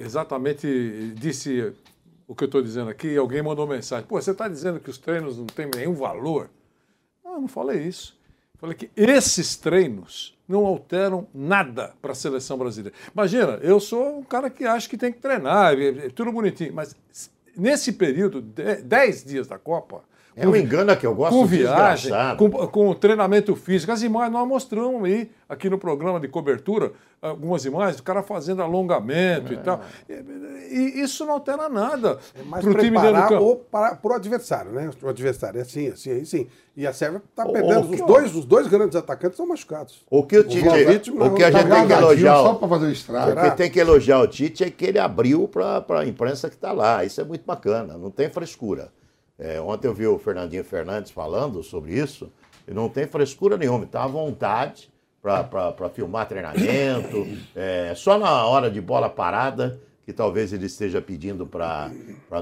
exatamente 0.00 1.12
disse 1.16 1.72
o 2.26 2.34
que 2.34 2.44
eu 2.44 2.46
estou 2.46 2.62
dizendo 2.62 2.90
aqui, 2.90 3.08
e 3.08 3.16
alguém 3.16 3.42
mandou 3.42 3.66
mensagem. 3.66 4.06
Pô, 4.06 4.20
você 4.20 4.30
está 4.32 4.48
dizendo 4.48 4.80
que 4.80 4.90
os 4.90 4.98
treinos 4.98 5.36
não 5.38 5.46
têm 5.46 5.68
nenhum 5.74 5.94
valor? 5.94 6.48
Não, 7.24 7.34
eu 7.34 7.40
não 7.42 7.48
falei 7.48 7.82
isso. 7.82 8.16
Falei 8.58 8.74
que 8.74 8.90
esses 8.96 9.56
treinos 9.56 10.35
não 10.48 10.66
alteram 10.66 11.26
nada 11.34 11.94
para 12.00 12.12
a 12.12 12.14
seleção 12.14 12.56
brasileira. 12.56 12.96
Imagina, 13.12 13.58
eu 13.62 13.80
sou 13.80 14.18
um 14.18 14.22
cara 14.22 14.48
que 14.48 14.64
acha 14.64 14.88
que 14.88 14.96
tem 14.96 15.12
que 15.12 15.18
treinar, 15.18 15.74
é, 15.74 15.88
é 15.88 16.08
tudo 16.08 16.32
bonitinho, 16.32 16.72
mas 16.72 16.94
nesse 17.56 17.92
período, 17.92 18.40
10 18.40 19.24
dias 19.24 19.46
da 19.46 19.58
Copa, 19.58 20.02
É 20.38 20.46
um 20.46 20.54
engano 20.54 20.94
que 20.94 21.06
eu 21.06 21.14
gosto 21.14 21.32
com 21.34 21.46
viagem, 21.46 22.12
com, 22.36 22.50
com 22.50 22.94
treinamento 22.94 23.56
físico. 23.56 23.90
As 23.90 24.02
imagens 24.02 24.32
nós 24.34 24.46
mostramos 24.46 25.02
aí, 25.04 25.30
aqui 25.48 25.70
no 25.70 25.78
programa 25.78 26.20
de 26.20 26.28
cobertura, 26.28 26.92
algumas 27.22 27.64
imagens, 27.64 27.98
o 27.98 28.02
cara 28.02 28.22
fazendo 28.22 28.60
alongamento 28.60 29.54
e 29.54 29.56
tal. 29.56 29.80
E, 30.06 30.76
e 30.76 31.00
isso 31.00 31.24
não 31.24 31.32
altera 31.32 31.70
nada 31.70 32.18
É 32.38 32.42
mais 32.42 32.62
para 32.62 32.70
o 32.70 32.74
time 32.76 32.90
dentro 32.90 33.00
do 33.00 33.12
preparar 33.12 33.28
campo. 33.30 33.44
ou 33.44 33.56
para 33.56 33.98
o 34.02 34.12
adversário, 34.12 34.72
né? 34.72 34.90
O 35.02 35.08
adversário 35.08 35.58
é 35.58 35.62
assim, 35.62 35.88
assim, 35.88 36.10
aí 36.10 36.26
sim. 36.26 36.46
E 36.76 36.86
a 36.86 36.92
Sérvia 36.92 37.22
está 37.30 37.46
perdendo. 37.46 37.90
Os 37.90 38.00
dois, 38.02 38.34
os 38.36 38.44
dois 38.44 38.66
grandes 38.66 38.94
atacantes 38.94 39.36
estão 39.36 39.46
machucados. 39.46 40.04
O 40.10 40.22
que 40.22 40.36
o 40.36 40.44
Tite, 40.44 40.60
Vlahovic, 40.62 41.10
o 41.10 41.34
que 41.34 41.42
a 41.44 41.50
não, 41.50 41.58
gente 41.58 41.68
tá 41.70 41.76
tem 41.76 41.86
que 41.86 41.92
elogiar, 41.94 42.36
Só 42.36 42.54
pra 42.54 42.68
fazer 42.68 42.86
o 42.86 42.92
estrago. 42.92 43.40
o 43.40 43.42
que 43.50 43.56
tem 43.56 43.70
que 43.70 43.80
elogiar 43.80 44.20
o 44.20 44.26
Tite 44.26 44.64
é 44.64 44.70
que 44.70 44.84
ele 44.84 44.98
abriu 44.98 45.48
para 45.48 46.00
a 46.00 46.06
imprensa 46.06 46.50
que 46.50 46.56
está 46.56 46.72
lá. 46.72 47.02
Isso 47.06 47.18
é 47.22 47.24
muito 47.24 47.46
bacana, 47.46 47.96
não 47.96 48.10
tem 48.10 48.28
frescura. 48.28 48.92
É, 49.38 49.60
ontem 49.60 49.86
eu 49.86 49.94
vi 49.94 50.06
o 50.06 50.18
Fernandinho 50.18 50.64
Fernandes 50.64 51.10
falando 51.10 51.62
sobre 51.62 51.92
isso, 51.94 52.32
e 52.66 52.72
não 52.72 52.88
tem 52.88 53.06
frescura 53.06 53.56
nenhuma, 53.56 53.84
está 53.84 54.04
à 54.04 54.06
vontade 54.06 54.90
para 55.20 55.88
filmar 55.92 56.26
treinamento. 56.26 57.26
É, 57.54 57.94
só 57.96 58.18
na 58.18 58.46
hora 58.46 58.70
de 58.70 58.80
bola 58.80 59.08
parada, 59.08 59.80
que 60.04 60.12
talvez 60.12 60.52
ele 60.52 60.66
esteja 60.66 61.00
pedindo 61.02 61.46
para 61.46 61.90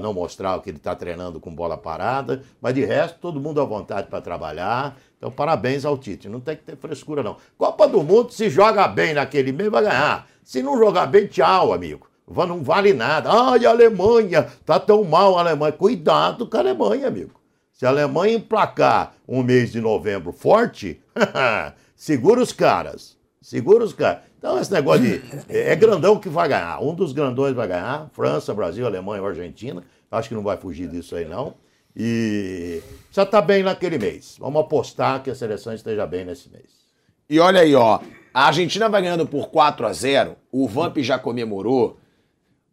não 0.01 0.13
mostrar 0.13 0.55
o 0.55 0.61
que 0.61 0.69
ele 0.69 0.77
está 0.77 0.93
treinando 0.93 1.39
com 1.39 1.53
bola 1.53 1.75
parada. 1.77 2.43
Mas 2.61 2.75
de 2.75 2.85
resto, 2.85 3.17
todo 3.19 3.39
mundo 3.39 3.59
à 3.59 3.65
vontade 3.65 4.07
para 4.07 4.21
trabalhar. 4.21 4.97
Então, 5.17 5.31
parabéns 5.31 5.83
ao 5.83 5.97
Tite. 5.97 6.29
Não 6.29 6.39
tem 6.39 6.55
que 6.55 6.63
ter 6.63 6.75
frescura, 6.75 7.23
não. 7.23 7.37
Copa 7.57 7.87
do 7.87 8.03
Mundo, 8.03 8.31
se 8.31 8.49
joga 8.51 8.87
bem 8.87 9.15
naquele 9.15 9.51
meio, 9.51 9.71
vai 9.71 9.81
ganhar. 9.81 10.27
Se 10.43 10.61
não 10.61 10.77
jogar 10.77 11.07
bem, 11.07 11.25
tchau, 11.25 11.73
amigo. 11.73 12.07
Não 12.27 12.63
vale 12.63 12.93
nada. 12.93 13.29
Ai, 13.31 13.65
a 13.65 13.69
Alemanha, 13.69 14.47
tá 14.65 14.79
tão 14.79 15.03
mal 15.03 15.37
a 15.37 15.41
Alemanha. 15.41 15.71
Cuidado 15.71 16.47
com 16.47 16.57
a 16.57 16.59
Alemanha, 16.59 17.07
amigo. 17.07 17.39
Se 17.71 17.85
a 17.85 17.89
Alemanha 17.89 18.35
emplacar 18.35 19.13
um 19.27 19.43
mês 19.43 19.71
de 19.71 19.81
novembro 19.81 20.31
forte, 20.31 21.01
segura 21.95 22.41
os 22.41 22.51
caras. 22.51 23.17
Segura 23.41 23.83
os 23.83 23.93
caras. 23.93 24.23
Então, 24.37 24.59
esse 24.59 24.71
negócio 24.71 25.01
de. 25.03 25.21
É 25.49 25.71
é 25.71 25.75
grandão 25.75 26.19
que 26.19 26.29
vai 26.29 26.47
ganhar. 26.47 26.81
Um 26.81 26.93
dos 26.95 27.13
grandões 27.13 27.53
vai 27.53 27.67
ganhar. 27.67 28.09
França, 28.13 28.53
Brasil, 28.53 28.85
Alemanha 28.85 29.21
ou 29.21 29.27
Argentina. 29.27 29.83
Acho 30.09 30.29
que 30.29 30.35
não 30.35 30.43
vai 30.43 30.57
fugir 30.57 30.87
disso 30.87 31.15
aí, 31.15 31.25
não. 31.25 31.53
E 31.95 32.81
já 33.11 33.23
está 33.23 33.41
bem 33.41 33.63
naquele 33.63 33.97
mês. 33.97 34.35
Vamos 34.39 34.61
apostar 34.61 35.21
que 35.21 35.29
a 35.29 35.35
seleção 35.35 35.73
esteja 35.73 36.05
bem 36.05 36.25
nesse 36.25 36.49
mês. 36.49 36.85
E 37.29 37.39
olha 37.39 37.61
aí, 37.61 37.73
ó. 37.73 37.99
A 38.33 38.47
Argentina 38.47 38.89
vai 38.89 39.01
ganhando 39.01 39.25
por 39.25 39.49
4 39.49 39.87
a 39.87 39.93
0 39.93 40.35
O 40.51 40.67
Vamp 40.67 40.97
já 40.97 41.17
comemorou. 41.17 41.97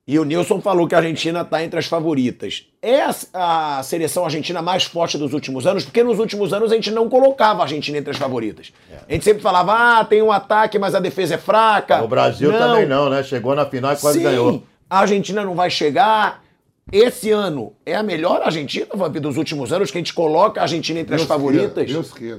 E 0.04 0.18
o 0.18 0.24
Nilson 0.24 0.60
falou 0.60 0.88
que 0.88 0.96
a 0.96 0.98
Argentina 0.98 1.42
está 1.42 1.62
entre 1.62 1.78
as 1.78 1.86
favoritas. 1.86 2.66
É 2.82 3.02
a, 3.32 3.78
a 3.78 3.82
seleção 3.84 4.24
argentina 4.24 4.60
mais 4.60 4.82
forte 4.82 5.16
dos 5.16 5.32
últimos 5.32 5.64
anos, 5.64 5.84
porque 5.84 6.02
nos 6.02 6.18
últimos 6.18 6.52
anos 6.52 6.72
a 6.72 6.74
gente 6.74 6.90
não 6.90 7.08
colocava 7.08 7.60
a 7.60 7.62
Argentina 7.62 7.98
entre 7.98 8.10
as 8.10 8.16
favoritas. 8.16 8.72
A 9.08 9.12
gente 9.12 9.24
sempre 9.24 9.40
falava, 9.40 10.00
ah, 10.00 10.04
tem 10.04 10.20
um 10.20 10.32
ataque, 10.32 10.76
mas 10.76 10.96
a 10.96 11.00
defesa 11.00 11.36
é 11.36 11.38
fraca. 11.38 12.02
O 12.02 12.08
Brasil 12.08 12.50
também 12.52 12.84
não, 12.84 13.08
né? 13.08 13.22
Chegou 13.22 13.54
na 13.54 13.64
final 13.64 13.92
e 13.92 13.96
quase 13.96 14.18
Sim, 14.18 14.24
ganhou. 14.24 14.62
A 14.90 14.98
Argentina 14.98 15.44
não 15.44 15.54
vai 15.54 15.70
chegar. 15.70 16.42
Esse 16.90 17.30
ano 17.30 17.72
é 17.86 17.94
a 17.94 18.02
melhor 18.02 18.42
Argentina, 18.42 18.86
Vamp, 18.92 19.16
dos 19.18 19.36
últimos 19.36 19.72
anos, 19.72 19.92
que 19.92 19.98
a 19.98 20.00
gente 20.00 20.12
coloca 20.12 20.60
a 20.60 20.64
Argentina 20.64 20.98
entre 20.98 21.14
as 21.14 21.20
Deus 21.20 21.28
favoritas. 21.28 21.72
queira, 21.74 21.92
Deus 21.92 22.12
queira. 22.12 22.38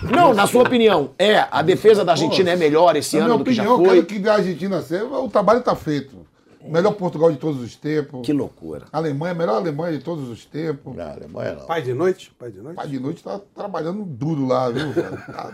Não, 0.10 0.32
na 0.32 0.46
sua 0.46 0.62
opinião, 0.62 1.10
é. 1.18 1.44
A 1.50 1.60
defesa 1.60 2.06
da 2.06 2.12
Argentina 2.12 2.50
é 2.50 2.56
melhor 2.56 2.96
esse 2.96 3.18
ano 3.18 3.26
minha 3.26 3.38
do 3.38 3.44
que 3.44 3.52
já 3.52 3.62
opinião, 3.64 3.78
eu 3.80 3.86
foi. 3.86 4.02
quero 4.06 4.22
que 4.22 4.28
a 4.28 4.34
Argentina 4.34 4.80
seja. 4.80 5.04
O 5.04 5.28
trabalho 5.28 5.58
está 5.58 5.76
feito. 5.76 6.21
Melhor 6.64 6.92
Portugal 6.92 7.30
de 7.32 7.38
todos 7.38 7.60
os 7.60 7.74
tempos. 7.74 8.24
Que 8.24 8.32
loucura. 8.32 8.86
Alemanha, 8.92 9.34
melhor 9.34 9.56
Alemanha 9.56 9.98
de 9.98 10.04
todos 10.04 10.28
os 10.28 10.44
tempos. 10.44 10.94
Não, 10.94 11.10
Alemanha 11.10 11.54
não. 11.54 11.66
Pai 11.66 11.82
de 11.82 11.92
noite? 11.92 12.32
Pai 12.38 12.50
de 12.50 12.60
noite? 12.60 12.76
Pai 12.76 12.88
de 12.88 13.00
noite 13.00 13.22
tá 13.22 13.40
trabalhando 13.54 14.04
duro 14.04 14.46
lá, 14.46 14.68
viu? 14.68 14.92
velho? 14.92 15.22
Tá, 15.32 15.50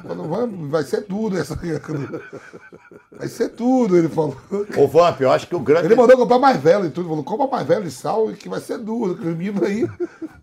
vai, 0.68 0.82
ser 0.82 1.02
duro 1.02 1.36
essa. 1.36 1.58
Vai 3.16 3.28
ser 3.28 3.50
tudo, 3.50 3.96
ele 3.96 4.08
falou. 4.08 4.36
Ô, 4.76 4.86
Vamp, 4.86 5.20
eu 5.20 5.30
acho 5.30 5.46
que 5.46 5.54
o 5.54 5.60
grande. 5.60 5.86
Ele 5.86 5.94
mandou 5.94 6.16
comprar 6.16 6.38
mais 6.38 6.60
velho 6.60 6.86
e 6.86 6.90
tudo. 6.90 7.08
Falou, 7.08 7.24
compra 7.24 7.46
mais 7.46 7.66
velho 7.66 7.86
e 7.86 7.90
sal, 7.90 8.30
e 8.30 8.34
que 8.34 8.48
vai 8.48 8.60
ser 8.60 8.78
duro. 8.78 9.12
Aquele 9.12 9.34
menino 9.34 9.64
aí. 9.64 9.88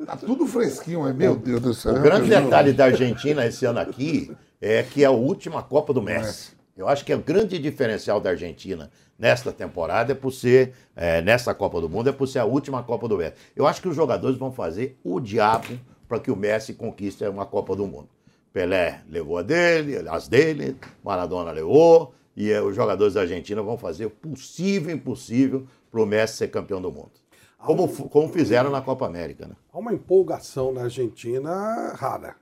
Tá 0.05 0.15
tudo 0.17 0.45
fresquinho, 0.45 1.01
mas 1.01 1.15
meu 1.15 1.35
Deus 1.35 1.61
do 1.61 1.73
céu. 1.73 1.95
O 1.95 2.01
grande 2.01 2.29
detalhe 2.29 2.73
da 2.73 2.85
Argentina 2.85 3.45
esse 3.45 3.65
ano 3.65 3.79
aqui 3.79 4.31
é 4.61 4.83
que 4.83 5.03
é 5.03 5.05
a 5.05 5.11
última 5.11 5.61
Copa 5.61 5.93
do 5.93 6.01
Messi. 6.01 6.55
Eu 6.75 6.89
acho 6.89 7.05
que 7.05 7.13
é 7.13 7.15
o 7.15 7.21
grande 7.21 7.57
diferencial 7.57 8.19
da 8.19 8.31
Argentina 8.31 8.91
nesta 9.17 9.51
temporada 9.53 10.11
é 10.11 10.15
por 10.15 10.31
ser, 10.31 10.73
é, 10.93 11.21
nessa 11.21 11.53
Copa 11.53 11.79
do 11.79 11.87
Mundo, 11.89 12.09
é 12.09 12.11
por 12.11 12.27
ser 12.27 12.39
a 12.39 12.45
última 12.45 12.83
Copa 12.83 13.07
do 13.07 13.17
Messi. 13.17 13.35
Eu 13.55 13.65
acho 13.65 13.81
que 13.81 13.87
os 13.87 13.95
jogadores 13.95 14.37
vão 14.37 14.51
fazer 14.51 14.99
o 15.01 15.21
diabo 15.21 15.79
para 16.07 16.19
que 16.19 16.29
o 16.29 16.35
Messi 16.35 16.73
conquiste 16.73 17.23
uma 17.23 17.45
Copa 17.45 17.75
do 17.77 17.87
Mundo. 17.87 18.09
Pelé 18.51 19.01
levou 19.09 19.37
a 19.37 19.41
dele, 19.41 20.07
as 20.09 20.27
dele, 20.27 20.77
Maradona 21.03 21.51
levou, 21.51 22.13
e 22.35 22.51
eh, 22.51 22.61
os 22.61 22.75
jogadores 22.75 23.13
da 23.13 23.21
Argentina 23.21 23.61
vão 23.61 23.77
fazer 23.77 24.05
o 24.05 24.09
possível 24.09 24.89
e 24.89 24.93
impossível 24.97 25.65
para 25.89 26.01
o 26.01 26.05
Messi 26.05 26.37
ser 26.37 26.49
campeão 26.49 26.81
do 26.81 26.91
mundo. 26.91 27.11
Como, 27.57 27.87
como 28.09 28.29
fizeram 28.29 28.69
na 28.69 28.81
Copa 28.81 29.05
América, 29.05 29.47
né? 29.47 29.55
Há 29.71 29.79
uma 29.79 29.93
empolgação 29.93 30.73
na 30.73 30.83
Argentina 30.83 31.93
rara. 31.95 32.35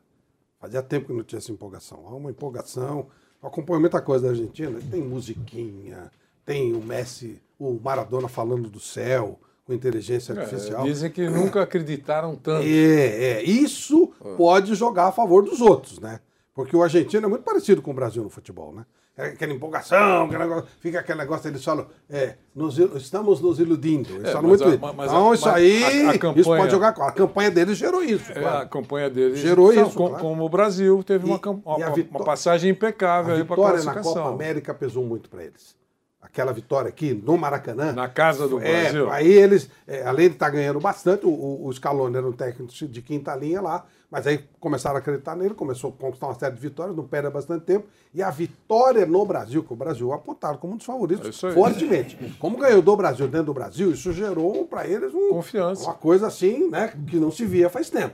Fazia 0.59 0.81
tempo 0.81 1.07
que 1.07 1.13
não 1.13 1.23
tinha 1.23 1.37
essa 1.37 1.51
empolgação. 1.51 2.03
Há 2.07 2.15
uma 2.15 2.31
empolgação. 2.31 3.07
Eu 3.43 3.49
acompanho 3.49 3.81
muita 3.81 4.01
coisa 4.01 4.23
da 4.23 4.29
Argentina. 4.29 4.79
Tem 4.89 5.01
musiquinha, 5.01 6.09
tem 6.45 6.73
o 6.73 6.81
Messi, 6.81 7.41
o 7.59 7.77
Maradona 7.83 8.29
falando 8.29 8.69
do 8.69 8.79
céu, 8.79 9.37
com 9.65 9.73
inteligência 9.73 10.33
artificial. 10.33 10.85
É, 10.85 10.89
dizem 10.89 11.11
que 11.11 11.27
nunca 11.29 11.61
acreditaram 11.61 12.37
tanto. 12.37 12.65
É, 12.65 13.41
é. 13.41 13.43
Isso 13.43 14.13
pode 14.37 14.73
jogar 14.75 15.07
a 15.07 15.11
favor 15.11 15.43
dos 15.43 15.59
outros, 15.59 15.99
né? 15.99 16.21
Porque 16.53 16.75
o 16.75 16.81
argentino 16.81 17.25
é 17.25 17.29
muito 17.29 17.43
parecido 17.43 17.81
com 17.81 17.91
o 17.91 17.93
Brasil 17.93 18.23
no 18.23 18.29
futebol, 18.29 18.73
né? 18.73 18.85
É 19.15 19.25
Aquela 19.27 19.53
empolgação, 19.53 20.23
aquele 20.25 20.39
negócio- 20.39 20.67
fica 20.79 20.99
aquele 20.99 21.19
negócio, 21.19 21.47
eles 21.47 21.63
falam, 21.63 21.85
é, 22.09 22.33
nos 22.55 22.79
estamos 22.79 23.39
nos 23.41 23.59
iludindo. 23.59 24.09
Eles 24.15 24.29
É, 24.29 24.31
falam 24.31 24.47
muito 24.49 24.63
a- 24.63 24.69
isso. 24.69 24.79
mas 24.79 24.99
a- 24.99 25.03
então, 25.13 25.33
isso 25.35 25.49
aí, 25.49 25.83
a- 25.83 25.87
a 25.87 25.91
isso 26.11 26.19
campanha- 26.19 26.45
pode 26.61 26.71
jogar. 26.71 26.89
A 26.89 27.11
campanha 27.11 27.51
deles 27.51 27.77
gerou 27.77 28.03
isso. 28.03 28.31
É, 28.31 28.35
claro. 28.41 28.57
a 28.57 28.65
campanha 28.65 29.09
deles 29.11 29.37
Gerou 29.39 29.71
Não, 29.71 29.85
isso, 29.87 29.95
com- 29.95 30.07
claro. 30.07 30.23
Como 30.23 30.43
o 30.43 30.49
Brasil 30.49 31.03
teve 31.03 31.25
uma, 31.27 31.35
E- 31.35 31.39
a 31.43 31.49
uma- 31.51 31.77
uma 31.77 31.89
vitó- 31.91 32.23
passagem 32.23 32.71
impecável 32.71 33.33
A 33.33 33.45
para 33.45 33.55
vitória 33.55 33.61
na 33.83 33.93
classificação. 33.93 34.13
Copa 34.23 34.29
América 34.33 34.73
pesou 34.73 35.03
muito 35.05 35.29
para 35.29 35.43
eles. 35.43 35.75
Aquela 36.19 36.51
vitória 36.51 36.89
aqui 36.89 37.13
no 37.13 37.37
Maracanã. 37.37 37.91
Na 37.91 38.07
casa 38.07 38.47
do 38.47 38.59
é, 38.59 38.81
Brasil. 38.83 39.11
Aí 39.11 39.31
eles, 39.31 39.69
é, 39.85 40.03
além 40.07 40.29
de 40.29 40.35
estar 40.35 40.49
ganhando 40.49 40.79
bastante, 40.79 41.23
o, 41.25 41.29
o, 41.29 41.67
o 41.67 41.71
Scaloni 41.73 42.15
era 42.17 42.25
um 42.27 42.31
técnico 42.31 42.73
de 42.87 43.01
quinta 43.03 43.35
linha 43.35 43.61
lá, 43.61 43.85
mas 44.13 44.27
aí 44.27 44.45
começaram 44.59 44.95
a 44.97 44.99
acreditar 44.99 45.35
nele, 45.35 45.55
começou 45.55 45.89
a 45.89 46.01
conquistar 46.01 46.27
uma 46.27 46.35
série 46.35 46.53
de 46.53 46.61
vitórias, 46.61 46.95
não 46.95 47.03
perde 47.03 47.27
há 47.27 47.31
bastante 47.31 47.65
tempo. 47.65 47.87
E 48.13 48.21
a 48.21 48.29
vitória 48.29 49.07
no 49.07 49.25
Brasil, 49.25 49.63
que 49.63 49.73
o 49.73 49.75
Brasil 49.75 50.13
apontaram 50.13 50.55
como 50.57 50.73
um 50.73 50.77
dos 50.77 50.85
favoritos, 50.85 51.43
É 51.43 51.51
fortemente. 51.51 52.15
Como 52.37 52.55
ganhou 52.55 52.79
do 52.83 52.95
Brasil 52.95 53.27
dentro 53.27 53.47
do 53.47 53.53
Brasil, 53.55 53.89
isso 53.91 54.13
gerou 54.13 54.65
para 54.67 54.87
eles 54.87 55.11
um, 55.15 55.29
Confiança. 55.31 55.85
uma 55.85 55.95
coisa 55.95 56.27
assim, 56.27 56.69
né, 56.69 56.93
que 57.07 57.17
não 57.17 57.31
se 57.31 57.43
via 57.43 57.71
faz 57.71 57.89
tempo. 57.89 58.13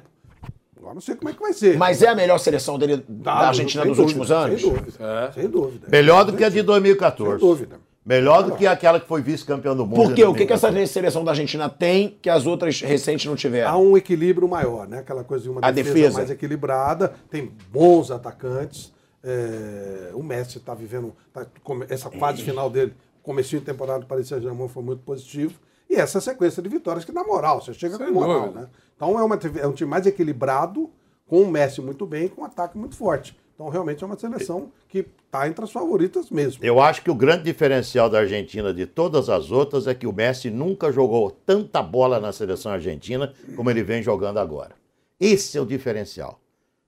Agora 0.77 0.93
não 0.93 1.01
sei 1.01 1.15
como 1.15 1.29
é 1.29 1.33
que 1.33 1.41
vai 1.41 1.51
ser. 1.51 1.77
Mas 1.77 2.01
é 2.01 2.07
a 2.07 2.15
melhor 2.15 2.37
seleção 2.37 2.79
dele 2.79 3.03
da 3.09 3.33
Ah, 3.33 3.47
Argentina 3.49 3.83
dos 3.85 3.97
dúvida, 3.97 4.07
últimos 4.07 4.31
anos? 4.31 4.61
Sem 4.61 4.69
dúvida. 4.71 5.31
Sem 5.33 5.49
dúvida. 5.49 5.87
Melhor 5.91 6.23
do 6.23 6.37
que 6.37 6.43
a 6.45 6.47
de 6.49 6.61
2014. 6.61 7.31
Sem 7.31 7.39
dúvida. 7.49 7.88
Melhor 8.09 8.41
do 8.41 8.55
que 8.55 8.65
aquela 8.65 8.99
que 8.99 9.07
foi 9.07 9.21
vice-campeão 9.21 9.75
do 9.75 9.85
mundo. 9.85 9.95
Por 9.95 10.15
quê? 10.15 10.25
O 10.25 10.33
que, 10.33 10.43
que 10.43 10.51
essa 10.51 10.71
seleção 10.87 11.23
da 11.23 11.29
Argentina 11.29 11.69
tem 11.69 12.17
que 12.19 12.27
as 12.27 12.47
outras 12.47 12.81
recentes 12.81 13.27
não 13.27 13.35
tiveram? 13.35 13.69
Há 13.69 13.77
um 13.77 13.95
equilíbrio 13.95 14.47
maior, 14.47 14.87
né? 14.87 14.97
Aquela 14.97 15.23
coisa 15.23 15.43
de 15.43 15.49
uma 15.51 15.61
defesa, 15.61 15.93
defesa. 15.93 16.17
mais 16.17 16.31
equilibrada, 16.31 17.13
tem 17.29 17.51
bons 17.71 18.09
atacantes. 18.09 18.91
é, 19.23 20.09
o 20.15 20.23
Messi 20.23 20.57
está 20.57 20.73
vivendo 20.73 21.13
tá 21.31 21.45
essa 21.87 22.09
fase 22.09 22.41
final 22.41 22.67
dele, 22.67 22.95
comecinho 23.21 23.59
de 23.59 23.67
temporada 23.67 23.99
do 23.99 24.07
Paris 24.07 24.27
Saint-Germain 24.27 24.67
foi 24.69 24.81
muito 24.81 25.03
positivo. 25.03 25.59
E 25.87 25.95
essa 25.95 26.19
sequência 26.19 26.63
de 26.63 26.69
vitórias 26.69 27.05
que, 27.05 27.11
na 27.11 27.23
moral, 27.23 27.61
você 27.61 27.75
chega 27.75 27.95
Sem 27.95 28.07
com 28.07 28.13
moral, 28.13 28.41
dúvida. 28.41 28.61
né? 28.61 28.67
Então 28.95 29.19
é, 29.19 29.23
uma, 29.23 29.39
é 29.59 29.67
um 29.67 29.73
time 29.73 29.89
mais 29.89 30.07
equilibrado, 30.07 30.89
com 31.27 31.43
o 31.43 31.47
Messi 31.47 31.79
muito 31.79 32.07
bem, 32.07 32.27
com 32.27 32.41
um 32.41 32.45
ataque 32.45 32.75
muito 32.75 32.95
forte. 32.95 33.37
Então 33.59 33.67
realmente 33.67 34.01
é 34.01 34.07
uma 34.07 34.17
seleção 34.17 34.71
que 34.87 34.99
está 34.99 35.45
entre 35.45 35.65
as 35.65 35.69
favoritas 35.69 36.29
mesmo. 36.29 36.63
Eu 36.63 36.79
acho 36.79 37.01
que 37.01 37.11
o 37.11 37.13
grande 37.13 37.43
diferencial 37.43 38.09
da 38.09 38.19
Argentina 38.19 38.73
de 38.73 38.85
todas 38.85 39.27
as 39.27 39.51
outras 39.51 39.85
é 39.85 39.93
que 39.93 40.07
o 40.07 40.13
Messi 40.13 40.49
nunca 40.49 40.93
jogou 40.93 41.29
tanta 41.29 41.83
bola 41.83 42.21
na 42.21 42.31
seleção 42.31 42.71
argentina 42.71 43.33
como 43.57 43.69
ele 43.69 43.83
vem 43.83 44.01
jogando 44.01 44.37
agora. 44.37 44.75
Esse 45.19 45.57
é 45.57 45.61
o 45.61 45.65
diferencial. 45.65 46.39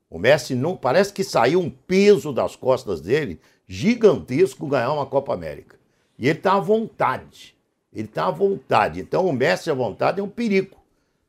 O 0.09 0.17
Messi 0.17 0.55
não 0.55 0.77
parece 0.77 1.11
que 1.11 1.25
saiu 1.25 1.59
um 1.59 1.69
peso 1.69 2.31
das 2.31 2.55
costas 2.55 3.01
dele 3.01 3.41
gigantesco 3.67 4.65
ganhar 4.65 4.93
uma 4.93 5.05
Copa 5.05 5.33
América. 5.33 5.75
E 6.17 6.29
ele 6.29 6.37
está 6.37 6.53
à 6.53 6.59
vontade. 6.61 7.53
Ele 7.91 8.07
está 8.07 8.27
à 8.27 8.31
vontade. 8.31 9.01
Então 9.01 9.25
o 9.25 9.33
Messi 9.33 9.69
à 9.69 9.73
vontade 9.73 10.21
é 10.21 10.23
um 10.23 10.29
perigo. 10.29 10.77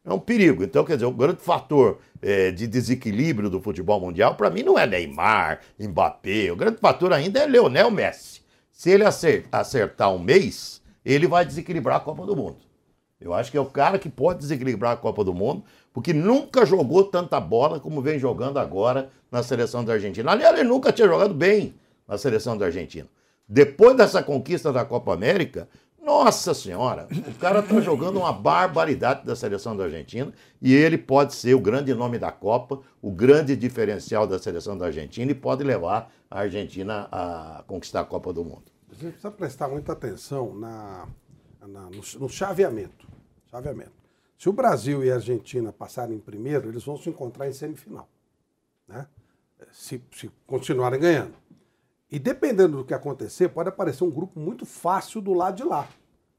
É 0.04 0.12
um 0.12 0.18
perigo. 0.18 0.64
Então, 0.64 0.84
quer 0.84 0.94
dizer, 0.94 1.06
o 1.06 1.12
grande 1.12 1.40
fator 1.40 1.98
eh, 2.20 2.50
de 2.50 2.66
desequilíbrio 2.66 3.48
do 3.48 3.60
futebol 3.60 4.00
mundial, 4.00 4.34
para 4.34 4.50
mim, 4.50 4.62
não 4.62 4.78
é 4.78 4.86
Neymar, 4.86 5.60
Mbappé. 5.78 6.50
O 6.50 6.56
grande 6.56 6.78
fator 6.78 7.12
ainda 7.12 7.38
é 7.40 7.46
Leonel 7.46 7.90
Messi. 7.90 8.40
Se 8.72 8.90
ele 8.90 9.04
acer- 9.04 9.46
acertar 9.52 10.12
um 10.12 10.18
mês, 10.18 10.82
ele 11.04 11.26
vai 11.28 11.44
desequilibrar 11.44 11.96
a 11.98 12.00
Copa 12.00 12.26
do 12.26 12.34
Mundo. 12.34 12.56
Eu 13.20 13.32
acho 13.32 13.50
que 13.52 13.56
é 13.56 13.60
o 13.60 13.66
cara 13.66 13.98
que 13.98 14.08
pode 14.08 14.40
desequilibrar 14.40 14.92
a 14.92 14.96
Copa 14.96 15.22
do 15.22 15.32
Mundo, 15.32 15.62
porque 15.92 16.12
nunca 16.12 16.66
jogou 16.66 17.04
tanta 17.04 17.38
bola 17.38 17.78
como 17.78 18.02
vem 18.02 18.18
jogando 18.18 18.58
agora 18.58 19.08
na 19.30 19.44
seleção 19.44 19.84
da 19.84 19.92
Argentina. 19.92 20.32
Aliás, 20.32 20.58
ele 20.58 20.68
nunca 20.68 20.90
tinha 20.90 21.06
jogado 21.06 21.32
bem 21.32 21.74
na 22.08 22.18
seleção 22.18 22.56
da 22.58 22.66
Argentina. 22.66 23.06
Depois 23.48 23.96
dessa 23.96 24.20
conquista 24.22 24.72
da 24.72 24.84
Copa 24.84 25.12
América, 25.14 25.68
nossa 26.02 26.52
senhora, 26.52 27.06
o 27.10 27.38
cara 27.38 27.60
está 27.60 27.80
jogando 27.80 28.18
uma 28.18 28.32
barbaridade 28.32 29.24
da 29.24 29.36
seleção 29.36 29.76
da 29.76 29.84
Argentina 29.84 30.32
e 30.60 30.74
ele 30.74 30.98
pode 30.98 31.34
ser 31.34 31.54
o 31.54 31.60
grande 31.60 31.94
nome 31.94 32.18
da 32.18 32.32
Copa, 32.32 32.80
o 33.00 33.10
grande 33.10 33.54
diferencial 33.56 34.26
da 34.26 34.38
seleção 34.38 34.76
da 34.76 34.86
Argentina 34.86 35.30
e 35.30 35.34
pode 35.34 35.62
levar 35.62 36.12
a 36.30 36.40
Argentina 36.40 37.08
a 37.12 37.62
conquistar 37.66 38.00
a 38.00 38.04
Copa 38.04 38.32
do 38.32 38.44
Mundo. 38.44 38.64
A 38.90 38.94
gente 38.94 39.12
precisa 39.12 39.30
prestar 39.30 39.68
muita 39.68 39.92
atenção 39.92 40.54
na, 40.54 41.06
na- 41.60 41.88
no, 41.90 42.02
no 42.20 42.28
chaveamento, 42.28 43.06
chaveamento. 43.50 43.92
Se 44.36 44.48
o 44.48 44.52
Brasil 44.52 45.04
e 45.04 45.10
a 45.10 45.14
Argentina 45.14 45.72
passarem 45.72 46.16
em 46.16 46.20
primeiro, 46.20 46.68
eles 46.68 46.82
vão 46.84 46.96
se 46.98 47.08
encontrar 47.08 47.48
em 47.48 47.52
semifinal. 47.52 48.08
Né? 48.88 49.06
Se, 49.70 50.02
se 50.12 50.28
continuarem 50.46 50.98
ganhando. 50.98 51.34
E 52.12 52.18
dependendo 52.18 52.76
do 52.76 52.84
que 52.84 52.92
acontecer, 52.92 53.48
pode 53.48 53.70
aparecer 53.70 54.04
um 54.04 54.10
grupo 54.10 54.38
muito 54.38 54.66
fácil 54.66 55.22
do 55.22 55.32
lado 55.32 55.56
de 55.56 55.64
lá, 55.64 55.88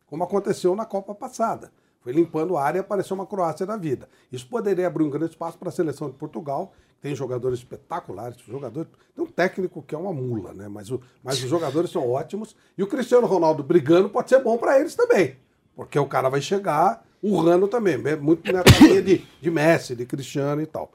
como 0.05 0.23
aconteceu 0.23 0.75
na 0.75 0.85
Copa 0.85 1.15
passada. 1.15 1.71
Foi 1.99 2.13
limpando 2.13 2.55
a 2.55 2.63
área 2.63 2.77
e 2.77 2.81
apareceu 2.81 3.15
uma 3.15 3.25
Croácia 3.25 3.65
da 3.65 3.75
vida. 3.75 4.07
Isso 4.31 4.47
poderia 4.47 4.85
abrir 4.85 5.03
um 5.03 5.09
grande 5.09 5.31
espaço 5.31 5.57
para 5.57 5.69
a 5.69 5.71
seleção 5.71 6.11
de 6.11 6.15
Portugal, 6.15 6.73
que 6.89 7.01
tem 7.01 7.15
jogadores 7.15 7.57
espetaculares, 7.57 8.37
jogadores, 8.47 8.87
tem 9.15 9.25
um 9.25 9.27
técnico 9.27 9.81
que 9.81 9.95
é 9.95 9.97
uma 9.97 10.13
mula, 10.13 10.53
né? 10.53 10.67
Mas, 10.67 10.91
o, 10.91 11.01
mas 11.23 11.41
os 11.41 11.49
jogadores 11.49 11.89
são 11.89 12.07
ótimos. 12.07 12.55
E 12.77 12.83
o 12.83 12.87
Cristiano 12.87 13.25
Ronaldo 13.25 13.63
brigando 13.63 14.09
pode 14.09 14.29
ser 14.29 14.43
bom 14.43 14.59
para 14.59 14.79
eles 14.79 14.93
também. 14.93 15.37
Porque 15.75 15.97
o 15.97 16.05
cara 16.05 16.29
vai 16.29 16.41
chegar 16.41 17.03
urrando 17.19 17.67
também, 17.67 17.97
muito 18.21 18.51
na 18.51 18.61
de, 19.01 19.25
de 19.41 19.49
Messi, 19.49 19.95
de 19.95 20.05
Cristiano 20.05 20.61
e 20.61 20.67
tal. 20.67 20.91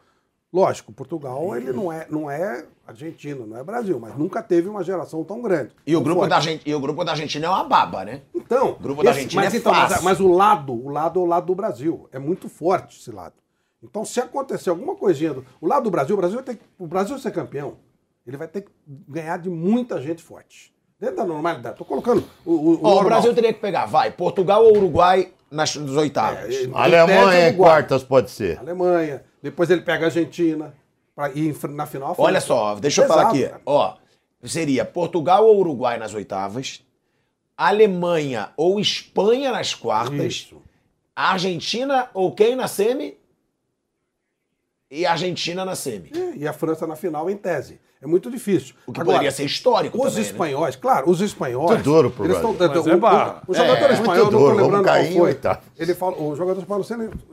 Lógico, 0.53 0.93
Portugal 0.93 1.55
ele 1.55 1.73
não 1.73 1.93
é, 1.93 2.07
não 2.09 2.31
é 2.31 2.65
Argentina, 2.87 3.45
não 3.45 3.59
é 3.59 3.63
Brasil, 3.63 4.01
mas 4.01 4.17
nunca 4.17 4.43
teve 4.43 4.67
uma 4.67 4.83
geração 4.83 5.23
tão 5.23 5.43
grande. 5.43 5.73
E 5.87 5.95
o, 5.95 6.01
grupo 6.01 6.21
forte. 6.27 6.31
da 6.31 6.61
e 6.65 6.75
o 6.75 6.81
grupo 6.81 7.05
da 7.05 7.11
Argentina 7.13 7.47
é 7.47 7.51
uma 7.51 7.65
baba, 7.65 8.03
né? 8.05 8.23
Então, 8.35 8.71
o 8.71 8.77
grupo 8.77 9.03
da 9.03 9.11
esse- 9.11 9.19
Argentina 9.21 9.43
mas, 9.43 9.55
é 9.55 9.57
então, 9.59 9.73
mas, 9.73 9.89
fácil. 9.91 10.05
mas 10.05 10.21
o 10.21 10.29
lado, 10.29 10.73
o 10.73 10.89
lado 10.89 11.21
é 11.21 11.23
o 11.23 11.27
lado 11.27 11.47
do 11.47 11.55
Brasil. 11.55 12.09
É 12.11 12.19
muito 12.19 12.49
forte 12.49 12.99
esse 12.99 13.11
lado. 13.11 13.35
Então, 13.83 14.07
se 14.07 14.21
acontecer 14.21 14.71
alguma 14.71 14.95
coisinha 14.97 15.35
do 15.35 15.45
o 15.61 15.67
lado 15.67 15.85
do 15.85 15.91
Brasil, 15.91 16.15
o 16.15 16.19
Brasil 16.19 16.43
que, 16.43 16.59
o 16.79 16.87
Brasil 16.87 17.19
ser 17.19 17.31
campeão, 17.31 17.75
ele 18.27 18.39
vai 18.39 18.49
ter 18.49 18.63
que 18.63 18.71
ganhar 19.07 19.37
de 19.39 19.51
muita 19.51 20.01
gente 20.01 20.23
forte. 20.23 20.73
Dentro 20.99 21.17
da 21.17 21.25
normalidade. 21.25 21.77
Tô 21.77 21.85
colocando 21.85 22.25
o, 22.45 22.53
o, 22.53 22.75
o 22.75 22.81
Ó, 22.83 23.01
o. 23.03 23.05
Brasil 23.05 23.33
teria 23.35 23.53
que 23.53 23.61
pegar, 23.61 23.87
vai, 23.87 24.11
Portugal 24.11 24.65
ou 24.65 24.77
Uruguai 24.77 25.31
nas, 25.51 25.75
nas 25.77 25.91
oitavas. 25.97 26.55
É, 26.55 26.69
Alemanha 26.73 27.31
Pede 27.31 27.55
em 27.55 27.57
quartas 27.57 28.03
pode 28.03 28.31
ser. 28.31 28.59
Alemanha. 28.59 29.25
Depois 29.43 29.71
ele 29.71 29.83
pega 29.83 30.05
a 30.05 30.09
Argentina 30.09 30.75
para 31.15 31.33
ir 31.33 31.57
na 31.71 31.87
final. 31.87 32.15
Olha 32.19 32.41
só, 32.41 32.75
deixa 32.77 33.03
eu 33.03 33.09
falar 33.09 33.29
aqui. 33.29 33.47
cara. 33.49 33.61
Ó, 33.65 33.97
seria 34.45 34.85
Portugal 34.85 35.45
ou 35.47 35.59
Uruguai 35.59 35.99
nas 35.99 36.15
oitavas, 36.15 36.83
Alemanha 37.57 38.51
ou 38.57 38.79
Espanha 38.79 39.51
nas 39.53 39.75
quartas, 39.75 40.53
Argentina 41.15 42.09
ou 42.15 42.33
quem 42.33 42.55
na 42.55 42.69
semi? 42.69 43.17
E 44.91 45.05
Argentina 45.05 45.65
na 45.65 45.75
semi. 45.75 46.11
É, 46.15 46.37
E 46.37 46.49
a 46.49 46.53
França 46.53 46.87
na 46.87 46.97
final, 46.97 47.29
em 47.29 47.37
tese. 47.37 47.81
É 48.01 48.07
muito 48.07 48.31
difícil. 48.31 48.75
O 48.87 48.93
que 48.93 49.03
poderia 49.05 49.31
ser 49.33 49.45
histórico 49.45 49.97
Os 49.99 50.05
também, 50.13 50.25
né? 50.25 50.31
espanhóis, 50.31 50.77
claro, 50.77 51.11
os 51.11 51.21
espanhóis. 51.21 51.71
Muito 51.71 51.83
duro 51.85 52.11
pro 52.11 52.25
eles 52.25 52.39
tão- 52.41 52.53
Mas 52.53 52.61
o- 52.61 52.89
é 52.91 52.93
o-. 52.93 53.41
O, 53.49 53.55
jogador 53.55 53.91
É, 53.91 53.93
espanhol, 53.95 54.31
não 54.31 54.39
vamos 54.41 54.57
lembrando 54.63 54.85
qual 54.85 55.05
foi. 55.05 55.21
oitavo. 55.21 55.61
Ele 55.77 55.95
fala, 55.95 56.23
o 56.23 56.37
jogador 56.37 56.61
espanhol, 56.61 56.85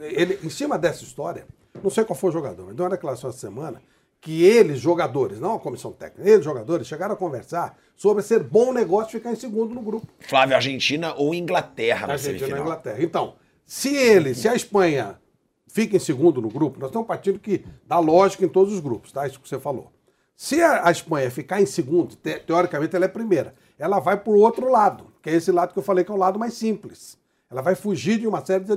ele, 0.02 0.40
em 0.44 0.50
cima 0.50 0.78
dessa 0.80 1.04
história, 1.04 1.46
não 1.84 1.90
sei 1.92 2.04
qual 2.04 2.18
foi 2.18 2.32
o 2.32 2.34
jogador, 2.34 2.66
mas 2.66 2.76
deu 2.76 2.84
uma 2.84 2.90
declaração 2.90 3.30
essa 3.30 3.38
semana 3.40 3.80
que 4.20 4.44
eles, 4.44 4.80
jogadores, 4.80 5.40
não 5.40 5.54
a 5.54 5.60
comissão 5.60 5.92
técnica, 5.92 6.28
eles, 6.28 6.44
jogadores, 6.44 6.88
chegaram 6.88 7.14
a 7.14 7.18
conversar 7.18 7.78
sobre 7.96 8.24
ser 8.24 8.40
bom 8.42 8.74
negócio 8.74 9.12
ficar 9.12 9.32
em 9.32 9.36
segundo 9.36 9.76
no 9.76 9.82
grupo. 9.84 10.08
Flávio, 10.22 10.56
Argentina 10.56 11.14
ou 11.16 11.36
Inglaterra 11.36 12.08
na 12.08 12.14
Argentina 12.14 12.40
semifinal. 12.40 12.64
Inglaterra. 12.64 12.98
Então, 13.04 13.36
se 13.68 13.96
ele, 13.96 14.34
se 14.34 14.48
a 14.48 14.56
Espanha 14.56 15.20
fica 15.68 15.96
em 15.96 16.00
segundo 16.00 16.42
no 16.42 16.50
grupo, 16.50 16.80
nós 16.80 16.90
estamos 16.90 17.08
partindo 17.08 17.38
que 17.38 17.64
dá 17.86 18.00
lógica 18.00 18.44
em 18.44 18.50
todos 18.50 18.74
os 18.74 18.80
grupos, 18.80 19.12
tá? 19.12 19.28
Isso 19.28 19.40
que 19.40 19.48
você 19.48 19.60
falou. 19.60 19.92
Se 20.36 20.62
a, 20.62 20.91
Espanha 20.91 21.32
ficar 21.32 21.62
em 21.62 21.66
segundo, 21.66 22.16
te- 22.16 22.40
teoricamente 22.40 22.95
ela 22.95 23.06
é 23.06 23.07
primeira, 23.07 23.56
ela 23.80 23.99
vai 23.99 24.18
para 24.18 24.34
o 24.34 24.38
outro 24.38 24.70
lado, 24.70 25.07
que 25.22 25.30
é 25.30 25.34
esse 25.34 25.52
lado 25.52 25.72
que 25.72 25.80
eu 25.80 25.84
falei 25.84 26.03
que 26.03 26.12
é 26.12 26.14
o 26.14 26.18
lado 26.18 26.38
mais 26.38 26.53
simples. 26.53 27.18
Ela 27.49 27.62
vai 27.62 27.76
fugir 27.76 28.20
de 28.20 28.28
uma 28.28 28.45
série 28.45 28.66
de, 28.66 28.76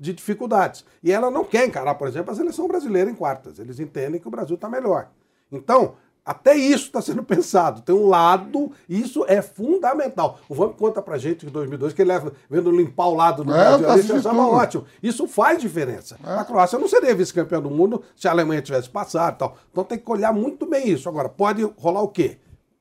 de 0.00 0.12
dificuldades. 0.12 0.84
E 1.02 1.12
ela 1.12 1.30
não 1.30 1.44
quer 1.44 1.66
encarar, 1.66 1.94
por 1.94 2.08
exemplo, 2.08 2.32
a 2.32 2.34
seleção 2.34 2.66
brasileira 2.66 3.10
em 3.10 3.14
quartas. 3.14 3.58
Eles 3.58 3.78
entendem 3.78 4.20
que 4.20 4.26
o 4.26 4.30
Brasil 4.30 4.56
está 4.56 4.68
melhor. 4.68 5.10
Então, 5.52 5.94
até 6.26 6.56
isso 6.56 6.86
está 6.86 7.00
sendo 7.00 7.22
pensado. 7.22 7.82
Tem 7.82 7.94
um 7.94 8.08
lado, 8.08 8.72
isso 8.88 9.24
é 9.28 9.40
fundamental. 9.40 10.40
O 10.48 10.54
Vamp 10.56 10.76
conta 10.76 11.00
pra 11.00 11.16
gente 11.18 11.40
que 11.40 11.46
em 11.46 11.50
2002 11.50 11.92
que 11.92 12.02
ele 12.02 12.08
leva, 12.10 12.32
vendo 12.50 12.70
limpar 12.70 13.06
o 13.06 13.14
lado 13.14 13.44
do 13.44 13.54
É, 13.54 13.56
Brasil, 13.56 13.90
assisti 13.90 14.16
isso 14.16 14.28
tudo. 14.28 14.40
ótimo. 14.40 14.84
Isso 15.02 15.28
faz 15.28 15.60
diferença. 15.60 16.18
A 16.24 16.44
Croácia 16.44 16.78
não 16.78 16.88
seria 16.88 17.14
vice-campeã 17.14 17.62
do 17.62 17.70
mundo 17.70 18.02
se 18.16 18.26
a 18.26 18.32
Alemanha 18.32 18.60
tivesse 18.60 18.90
passado 18.90 19.34
e 19.36 19.38
tal. 19.38 19.56
Então 19.70 19.84
tem 19.84 19.98
que 19.98 20.10
olhar 20.10 20.32
muito 20.32 20.66
bem 20.66 20.88
isso. 20.88 21.08
Agora, 21.08 21.28
pode 21.28 21.62
rolar 21.78 22.02
o 22.02 22.08
quê? 22.08 22.38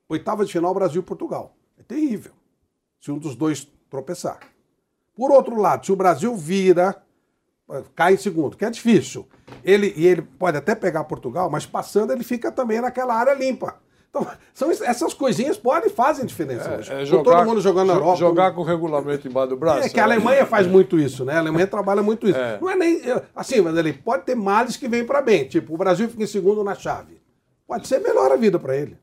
Oitava 0.09 0.43
de 0.43 0.51
final, 0.51 0.73
Brasil 0.73 1.01
e 1.01 1.05
Portugal. 1.05 1.55
É 1.80 1.84
terrível. 1.84 2.31
Se 2.99 3.11
um 3.11 3.19
dos 3.19 3.35
dois 3.35 3.67
tropeçar. 3.89 4.39
Por 5.15 5.31
outro 5.31 5.55
lado, 5.61 5.85
se 5.85 5.91
o 5.91 5.95
Brasil 5.95 6.35
vira, 6.35 6.95
cai 7.96 8.14
em 8.14 8.18
segundo, 8.18 8.56
que 8.56 8.66
é 8.66 8.70
difícil. 8.70 9.28
Ele, 9.64 9.94
e 9.96 10.06
ele 10.06 10.22
pode 10.22 10.58
até 10.58 10.76
pegar 10.76 11.04
Portugal, 11.06 11.50
mas 11.50 11.66
passando 11.66 12.12
ele 12.12 12.24
fica 12.24 12.52
também 12.52 12.80
naquela 12.82 13.16
área 13.16 13.34
limpa. 13.34 13.76
Então, 14.10 14.26
são, 14.54 14.72
es- 14.72 14.82
essas 14.82 15.14
coisinhas 15.14 15.58
podem 15.58 15.90
fazem 15.90 16.26
diferença 16.26 16.74
hoje. 16.78 16.92
É 16.94 17.04
jogar, 17.06 17.24
todo 17.40 17.46
mundo 17.48 17.60
jogando 17.62 17.88
na 17.88 17.94
Europa. 17.96 18.16
Jogar 18.18 18.52
com 18.54 18.62
o 18.62 18.64
regulamento 18.64 19.28
embaixo 19.28 19.50
do 19.50 19.58
braço. 19.58 19.80
É 19.88 19.90
que 19.90 20.00
a 20.00 20.04
Alemanha 20.04 20.46
faz 20.46 20.68
muito 20.68 20.98
isso, 21.00 21.26
né? 21.26 21.34
A 21.36 21.40
Alemanha 21.40 21.68
trabalha 21.68 22.02
muito 22.02 22.28
isso. 22.28 22.38
É. 22.40 22.58
Não 22.62 22.70
é 22.70 22.76
nem. 22.76 23.02
Assim, 23.36 23.62
mas 23.62 23.76
ele 23.76 23.94
pode 23.94 24.24
ter 24.24 24.36
males 24.36 24.78
que 24.78 24.88
vêm 24.88 25.06
para 25.06 25.22
bem. 25.22 25.46
Tipo, 25.48 25.74
o 25.74 25.78
Brasil 25.78 26.08
fica 26.08 26.24
em 26.24 26.28
segundo 26.28 26.64
na 26.64 26.76
chave. 26.76 27.20
Pode 27.68 27.88
ser 27.88 28.00
melhor 28.00 28.32
a 28.32 28.36
vida 28.36 28.58
para 28.60 28.76
ele. 28.78 28.98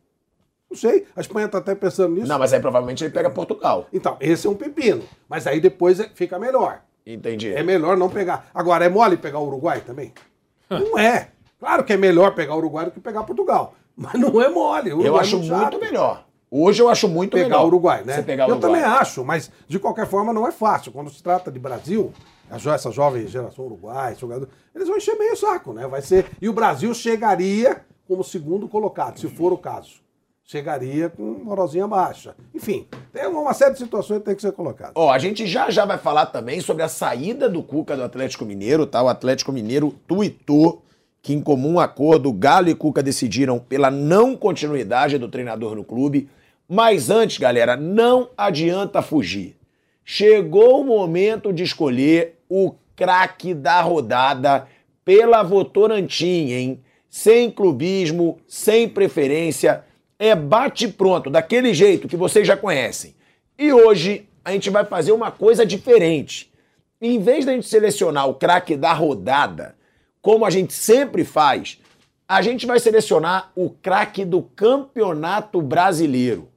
Não 0.70 0.76
sei. 0.78 1.06
A 1.14 1.20
Espanha 1.20 1.44
está 1.46 1.58
até 1.58 1.74
pensando 1.74 2.14
nisso. 2.14 2.28
Não, 2.28 2.38
mas 2.38 2.52
aí 2.54 2.60
provavelmente 2.60 3.04
ele 3.04 3.12
pega 3.12 3.28
Portugal. 3.28 3.86
Então, 3.92 4.16
esse 4.20 4.46
é 4.46 4.50
um 4.50 4.54
pepino. 4.54 5.02
Mas 5.28 5.46
aí 5.46 5.60
depois 5.60 6.00
é- 6.00 6.08
fica 6.14 6.38
melhor. 6.38 6.80
Entendi. 7.06 7.52
É 7.52 7.62
melhor 7.62 7.96
não 7.96 8.08
pegar. 8.08 8.48
Agora, 8.54 8.84
é 8.84 8.88
mole 8.88 9.16
pegar 9.16 9.38
o 9.38 9.46
Uruguai 9.46 9.80
também? 9.80 10.12
Não 10.70 10.98
é. 10.98 11.28
Claro 11.58 11.84
que 11.84 11.92
é 11.92 11.96
melhor 11.96 12.34
pegar 12.34 12.54
o 12.54 12.58
Uruguai 12.58 12.86
do 12.86 12.90
que 12.90 13.00
pegar 13.00 13.22
Portugal. 13.24 13.74
Mas 13.96 14.14
não 14.14 14.40
é 14.40 14.48
mole. 14.48 14.92
O 14.92 15.02
Eu 15.02 15.16
é 15.16 15.20
acho 15.20 15.38
muito 15.38 15.54
muito 15.54 15.78
melhor. 15.78 16.24
Hoje 16.50 16.82
eu 16.82 16.88
acho 16.88 17.08
muito 17.08 17.32
pegar 17.32 17.48
melhor. 17.48 17.64
o 17.64 17.66
Uruguai, 17.66 18.02
né? 18.04 18.16
Você 18.16 18.22
pegar 18.22 18.46
o 18.46 18.50
eu 18.50 18.56
Uruguai. 18.56 18.80
também 18.80 18.98
acho, 18.98 19.24
mas 19.24 19.50
de 19.68 19.78
qualquer 19.78 20.06
forma 20.06 20.32
não 20.32 20.46
é 20.46 20.50
fácil. 20.50 20.92
Quando 20.92 21.10
se 21.10 21.22
trata 21.22 21.50
de 21.52 21.58
Brasil, 21.58 22.12
essa 22.50 22.90
jovem 22.90 23.26
geração 23.26 23.64
uruguai, 23.66 24.14
jogador, 24.14 24.48
eles 24.74 24.88
vão 24.88 24.96
encher 24.96 25.16
meio 25.18 25.36
saco, 25.36 25.72
né? 25.72 25.86
Vai 25.86 26.02
ser 26.02 26.26
e 26.40 26.48
o 26.48 26.52
Brasil 26.52 26.92
chegaria 26.94 27.84
como 28.08 28.24
segundo 28.24 28.68
colocado, 28.68 29.18
se 29.18 29.28
for 29.28 29.52
o 29.52 29.58
caso. 29.58 30.00
Chegaria 30.44 31.08
com 31.08 31.22
moralzinha 31.22 31.86
baixa. 31.86 32.34
Enfim, 32.54 32.86
tem 33.12 33.26
uma 33.26 33.54
série 33.54 33.72
de 33.72 33.78
situações 33.78 34.18
que 34.18 34.24
tem 34.24 34.34
que 34.34 34.42
ser 34.42 34.52
colocadas. 34.52 34.92
Ó, 34.96 35.10
a 35.10 35.18
gente 35.18 35.46
já 35.46 35.70
já 35.70 35.84
vai 35.84 35.98
falar 35.98 36.26
também 36.26 36.60
sobre 36.60 36.82
a 36.82 36.88
saída 36.88 37.48
do 37.48 37.62
Cuca 37.62 37.96
do 37.96 38.02
Atlético 38.02 38.44
Mineiro, 38.44 38.86
tá? 38.86 39.02
O 39.02 39.08
Atlético 39.08 39.52
Mineiro 39.52 39.94
tuitou 40.06 40.82
que 41.22 41.32
em 41.32 41.40
comum 41.40 41.78
acordo 41.78 42.32
Galo 42.32 42.68
e 42.68 42.74
Cuca 42.74 43.02
decidiram 43.02 43.58
pela 43.60 43.90
não 43.90 44.36
continuidade 44.36 45.16
do 45.16 45.28
treinador 45.28 45.76
no 45.76 45.84
clube. 45.84 46.28
Mas 46.68 47.08
antes, 47.10 47.38
galera, 47.38 47.76
não 47.76 48.28
adianta 48.36 49.00
fugir. 49.00 49.56
Chegou 50.04 50.80
o 50.80 50.84
momento 50.84 51.52
de 51.52 51.62
escolher 51.62 52.40
o 52.48 52.74
craque 52.96 53.54
da 53.54 53.80
rodada 53.80 54.66
pela 55.04 55.42
Votorantim, 55.42 56.50
hein? 56.50 56.80
Sem 57.08 57.50
clubismo, 57.50 58.38
sem 58.48 58.88
preferência, 58.88 59.84
é 60.28 60.36
bate 60.36 60.86
pronto, 60.86 61.28
daquele 61.28 61.74
jeito 61.74 62.06
que 62.06 62.16
vocês 62.16 62.46
já 62.46 62.56
conhecem. 62.56 63.12
E 63.58 63.72
hoje 63.72 64.28
a 64.44 64.52
gente 64.52 64.70
vai 64.70 64.84
fazer 64.84 65.10
uma 65.10 65.32
coisa 65.32 65.66
diferente. 65.66 66.52
Em 67.00 67.18
vez 67.18 67.44
da 67.44 67.52
gente 67.52 67.66
selecionar 67.66 68.28
o 68.28 68.34
craque 68.34 68.76
da 68.76 68.92
rodada, 68.92 69.74
como 70.20 70.46
a 70.46 70.50
gente 70.50 70.72
sempre 70.72 71.24
faz, 71.24 71.80
a 72.28 72.40
gente 72.40 72.66
vai 72.66 72.78
selecionar 72.78 73.50
o 73.56 73.68
craque 73.68 74.24
do 74.24 74.42
Campeonato 74.42 75.60
Brasileiro. 75.60 76.48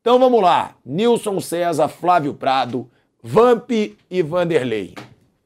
Então 0.00 0.16
vamos 0.16 0.40
lá, 0.40 0.76
Nilson 0.86 1.40
César, 1.40 1.88
Flávio 1.88 2.32
Prado, 2.32 2.88
Vamp 3.20 3.72
e 4.08 4.22
Vanderlei. 4.22 4.94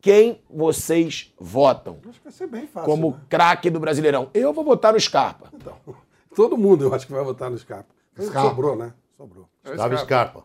Quem 0.02 0.38
vocês 0.50 1.32
votam 1.40 1.96
Acho 2.06 2.18
que 2.18 2.24
vai 2.24 2.32
ser 2.32 2.46
bem 2.46 2.66
fácil. 2.66 2.90
como 2.90 3.12
né? 3.12 3.16
craque 3.26 3.70
do 3.70 3.80
Brasileirão? 3.80 4.28
Eu 4.34 4.52
vou 4.52 4.62
votar 4.62 4.92
no 4.92 5.00
Scarpa. 5.00 5.50
Todo 6.34 6.56
mundo 6.56 6.84
eu 6.84 6.94
acho 6.94 7.06
que 7.06 7.12
vai 7.12 7.22
votar 7.22 7.50
no 7.50 7.58
Scarpa. 7.58 7.94
Scarpa. 8.20 8.48
Sobrou, 8.48 8.76
né? 8.76 8.92
Sobrou. 9.16 9.48
Gustavo 9.64 9.96
Scarpa. 9.98 10.44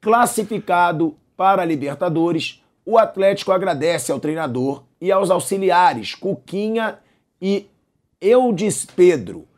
Classificado 0.00 1.16
para 1.36 1.62
a 1.62 1.64
Libertadores, 1.64 2.62
o 2.86 2.96
Atlético 2.96 3.50
agradece 3.50 4.12
ao 4.12 4.20
treinador 4.20 4.84
e 5.00 5.10
aos 5.10 5.32
auxiliares 5.32 6.14
Cuquinha 6.14 7.00
e 7.42 7.66
Eudis 8.20 8.84
Pedro, 8.84 9.48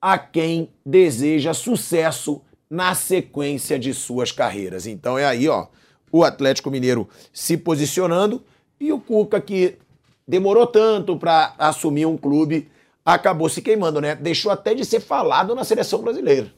a 0.00 0.16
quem 0.16 0.68
deseja 0.86 1.52
sucesso 1.52 2.40
na 2.70 2.94
sequência 2.94 3.80
de 3.80 3.92
suas 3.92 4.30
carreiras. 4.30 4.86
Então 4.86 5.18
é 5.18 5.24
aí, 5.24 5.48
ó, 5.48 5.66
o 6.12 6.22
Atlético 6.22 6.70
Mineiro 6.70 7.08
se 7.32 7.56
posicionando 7.56 8.44
e 8.78 8.92
o 8.92 9.00
Cuca 9.00 9.40
que 9.40 9.76
demorou 10.24 10.68
tanto 10.68 11.16
para 11.16 11.52
assumir 11.58 12.06
um 12.06 12.16
clube, 12.16 12.70
acabou 13.04 13.48
se 13.48 13.62
queimando, 13.62 14.00
né? 14.00 14.14
Deixou 14.14 14.50
até 14.50 14.74
de 14.74 14.84
ser 14.84 15.00
falado 15.00 15.54
na 15.54 15.64
seleção 15.64 16.02
brasileira. 16.02 16.52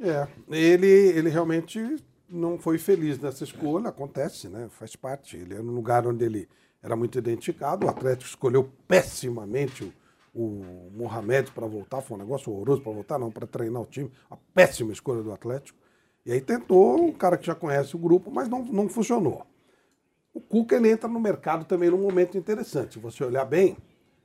É, 0.00 0.26
ele, 0.50 0.86
ele 0.86 1.28
realmente 1.28 1.96
não 2.28 2.58
foi 2.58 2.78
feliz 2.78 3.18
nessa 3.18 3.44
escolha, 3.44 3.88
acontece, 3.88 4.48
né? 4.48 4.68
Faz 4.70 4.96
parte. 4.96 5.36
Ele 5.36 5.54
era 5.54 5.62
um 5.62 5.74
lugar 5.74 6.06
onde 6.06 6.24
ele 6.24 6.48
era 6.82 6.96
muito 6.96 7.18
identificado. 7.18 7.86
O 7.86 7.90
Atlético 7.90 8.28
escolheu 8.28 8.70
pessimamente 8.88 9.84
o, 9.84 9.92
o 10.34 10.90
Mohamed 10.92 11.52
para 11.52 11.66
voltar, 11.66 12.00
foi 12.00 12.16
um 12.16 12.20
negócio 12.20 12.52
horroroso 12.52 12.82
para 12.82 12.92
voltar, 12.92 13.18
não, 13.18 13.30
para 13.30 13.46
treinar 13.46 13.82
o 13.82 13.86
time. 13.86 14.10
A 14.30 14.36
péssima 14.36 14.92
escolha 14.92 15.22
do 15.22 15.32
Atlético. 15.32 15.78
E 16.24 16.32
aí 16.32 16.40
tentou 16.40 17.02
um 17.04 17.12
cara 17.12 17.36
que 17.36 17.46
já 17.46 17.54
conhece 17.54 17.94
o 17.96 17.98
grupo, 17.98 18.30
mas 18.30 18.48
não, 18.48 18.64
não 18.64 18.88
funcionou. 18.88 19.46
O 20.32 20.40
Cuca 20.40 20.76
ele 20.76 20.90
entra 20.90 21.08
no 21.08 21.20
mercado 21.20 21.64
também 21.64 21.90
num 21.90 21.98
momento 21.98 22.38
interessante. 22.38 22.94
Se 22.94 22.98
você 22.98 23.22
olhar 23.22 23.44
bem, 23.44 23.76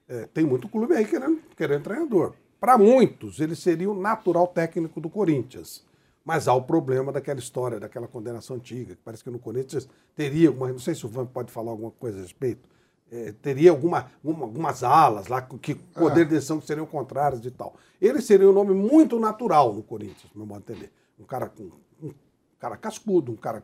é, 0.07 0.25
tem 0.33 0.45
muito 0.45 0.69
clube 0.69 0.93
aí 0.93 1.05
querendo, 1.05 1.41
querendo 1.55 1.83
treinador. 1.83 2.33
Para 2.59 2.77
muitos, 2.77 3.39
ele 3.39 3.55
seria 3.55 3.89
o 3.89 3.99
natural 3.99 4.47
técnico 4.47 4.99
do 4.99 5.09
Corinthians. 5.09 5.85
Mas 6.23 6.47
há 6.47 6.53
o 6.53 6.61
problema 6.61 7.11
daquela 7.11 7.39
história, 7.39 7.79
daquela 7.79 8.07
condenação 8.07 8.57
antiga, 8.57 8.95
que 8.95 9.01
parece 9.01 9.23
que 9.23 9.29
no 9.29 9.39
Corinthians 9.39 9.87
teria 10.15 10.49
alguma. 10.49 10.69
Não 10.69 10.79
sei 10.79 10.93
se 10.93 11.05
o 11.05 11.09
Van 11.09 11.25
pode 11.25 11.51
falar 11.51 11.71
alguma 11.71 11.91
coisa 11.91 12.17
a 12.17 12.21
respeito. 12.21 12.67
É, 13.09 13.33
teria 13.41 13.71
alguma, 13.71 14.11
uma, 14.21 14.43
algumas 14.43 14.83
alas 14.83 15.27
lá, 15.27 15.41
que 15.41 15.75
poder 15.75 16.25
de 16.25 16.31
decisão 16.31 16.59
que 16.59 16.67
seriam 16.67 16.85
contrárias 16.85 17.45
e 17.45 17.51
tal. 17.51 17.75
Ele 18.01 18.21
seria 18.21 18.49
um 18.49 18.51
nome 18.51 18.73
muito 18.73 19.17
natural 19.17 19.73
no 19.73 19.81
Corinthians, 19.81 20.29
no 20.33 20.39
meu 20.39 20.45
modo 20.45 20.65
de 20.65 20.73
entender. 20.73 20.91
Um 21.17 21.23
cara, 21.23 21.47
com, 21.47 21.71
um 22.03 22.13
cara 22.59 22.75
cascudo, 22.75 23.31
um 23.31 23.37
cara 23.37 23.63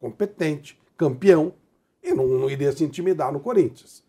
competente, 0.00 0.76
campeão, 0.96 1.54
e 2.02 2.12
não, 2.12 2.26
não 2.26 2.50
iria 2.50 2.72
se 2.72 2.82
intimidar 2.82 3.32
no 3.32 3.38
Corinthians. 3.38 4.02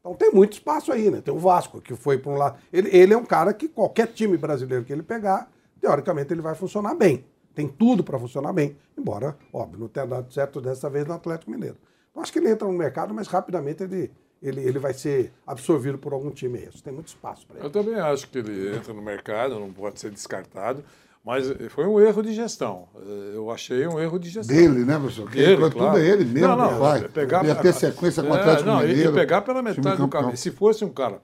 Então 0.00 0.14
tem 0.14 0.32
muito 0.32 0.54
espaço 0.54 0.90
aí, 0.90 1.10
né? 1.10 1.20
Tem 1.20 1.32
o 1.32 1.38
Vasco, 1.38 1.80
que 1.80 1.94
foi 1.94 2.18
para 2.18 2.32
um 2.32 2.36
lado. 2.36 2.58
Ele, 2.72 2.88
ele 2.96 3.12
é 3.12 3.16
um 3.16 3.24
cara 3.24 3.52
que 3.52 3.68
qualquer 3.68 4.08
time 4.08 4.36
brasileiro 4.36 4.84
que 4.84 4.92
ele 4.92 5.02
pegar, 5.02 5.50
teoricamente 5.80 6.32
ele 6.32 6.40
vai 6.40 6.54
funcionar 6.54 6.94
bem. 6.94 7.24
Tem 7.54 7.68
tudo 7.68 8.02
para 8.02 8.18
funcionar 8.18 8.52
bem, 8.52 8.76
embora, 8.96 9.36
óbvio, 9.52 9.80
não 9.80 9.88
tenha 9.88 10.06
dado 10.06 10.32
certo 10.32 10.60
dessa 10.60 10.88
vez 10.88 11.06
no 11.06 11.14
Atlético 11.14 11.50
Mineiro. 11.50 11.76
Então 12.10 12.22
acho 12.22 12.32
que 12.32 12.38
ele 12.38 12.48
entra 12.50 12.66
no 12.66 12.72
mercado, 12.72 13.12
mas 13.12 13.26
rapidamente 13.26 13.82
ele, 13.82 14.10
ele, 14.40 14.60
ele 14.60 14.78
vai 14.78 14.94
ser 14.94 15.32
absorvido 15.46 15.98
por 15.98 16.12
algum 16.12 16.30
time 16.30 16.58
aí. 16.58 16.68
Tem 16.82 16.92
muito 16.92 17.08
espaço 17.08 17.46
para 17.46 17.58
ele. 17.58 17.66
Eu 17.66 17.70
também 17.70 17.96
acho 17.96 18.28
que 18.30 18.38
ele 18.38 18.76
entra 18.76 18.94
no 18.94 19.02
mercado, 19.02 19.58
não 19.58 19.72
pode 19.72 20.00
ser 20.00 20.10
descartado. 20.10 20.84
Mas 21.24 21.46
foi 21.68 21.86
um 21.86 22.00
erro 22.00 22.22
de 22.22 22.32
gestão. 22.32 22.88
Eu 23.34 23.50
achei 23.50 23.86
um 23.86 24.00
erro 24.00 24.18
de 24.18 24.30
gestão. 24.30 24.56
Dele, 24.56 24.84
né, 24.84 24.98
professor? 24.98 25.28
Dele, 25.28 25.56
claro. 25.56 25.70
tudo 25.70 25.98
é 25.98 26.08
ele 26.08 26.24
mesmo 26.24 26.48
não, 26.48 26.56
não, 26.56 26.78
vai. 26.78 27.06
Pegar, 27.08 27.44
ia 27.44 27.54
ter 27.54 27.74
sequência 27.74 28.22
com 28.22 28.30
o 28.30 28.34
é, 28.34 28.40
Atlético 28.40 28.68
não, 28.68 28.80
Mineiro. 28.80 29.10
E 29.10 29.14
pegar 29.14 29.42
pela 29.42 29.62
metade 29.62 29.98
do 29.98 30.08
caminho. 30.08 30.36
Se 30.36 30.50
fosse 30.50 30.82
um 30.84 30.88
cara... 30.88 31.20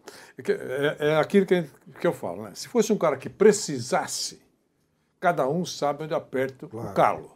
É, 0.47 0.97
é 1.01 1.17
aquilo 1.17 1.47
que, 1.47 1.65
que 1.99 2.07
eu 2.07 2.13
falo, 2.13 2.43
né? 2.43 2.51
Se 2.55 2.69
fosse 2.69 2.93
um 2.93 2.99
cara 2.99 3.17
que 3.17 3.31
precisasse, 3.31 4.39
cada 5.19 5.49
um 5.49 5.65
sabe 5.65 6.05
onde 6.05 6.13
aperta 6.13 6.67
claro. 6.67 6.91
o 6.91 6.93
calo. 6.93 7.31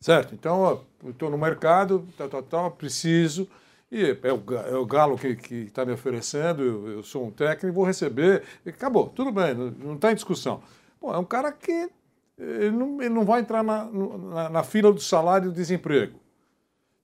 Certo? 0.00 0.34
Então, 0.36 0.84
eu 1.02 1.10
estou 1.10 1.30
no 1.30 1.36
mercado, 1.36 2.06
tal, 2.16 2.28
tal, 2.28 2.42
tal, 2.42 2.70
preciso... 2.70 3.48
E 3.90 4.16
é 4.22 4.32
o, 4.32 4.42
é 4.70 4.74
o 4.74 4.86
Galo 4.86 5.18
que 5.18 5.54
está 5.54 5.84
me 5.84 5.92
oferecendo, 5.92 6.62
eu, 6.62 6.88
eu, 6.88 7.02
sou 7.02 7.26
um 7.26 7.30
técnico, 7.30 7.74
vou 7.74 7.84
receber. 7.84 8.42
Acabou, 8.66 9.10
tudo 9.10 9.30
bem, 9.30 9.54
não 9.54 9.96
está 9.96 10.10
em 10.10 10.14
discussão. 10.14 10.62
Bom, 11.02 11.12
é 11.12 11.18
um 11.18 11.24
cara 11.24 11.50
que 11.50 11.90
ele 12.38 12.70
não, 12.70 13.02
ele 13.02 13.12
não 13.12 13.24
vai 13.24 13.40
entrar 13.40 13.64
na, 13.64 13.84
na, 13.84 14.48
na, 14.48 14.62
fila 14.62 14.92
do 14.92 15.00
salário 15.00 15.46
e 15.46 15.48
do 15.48 15.54
desemprego. 15.54 16.18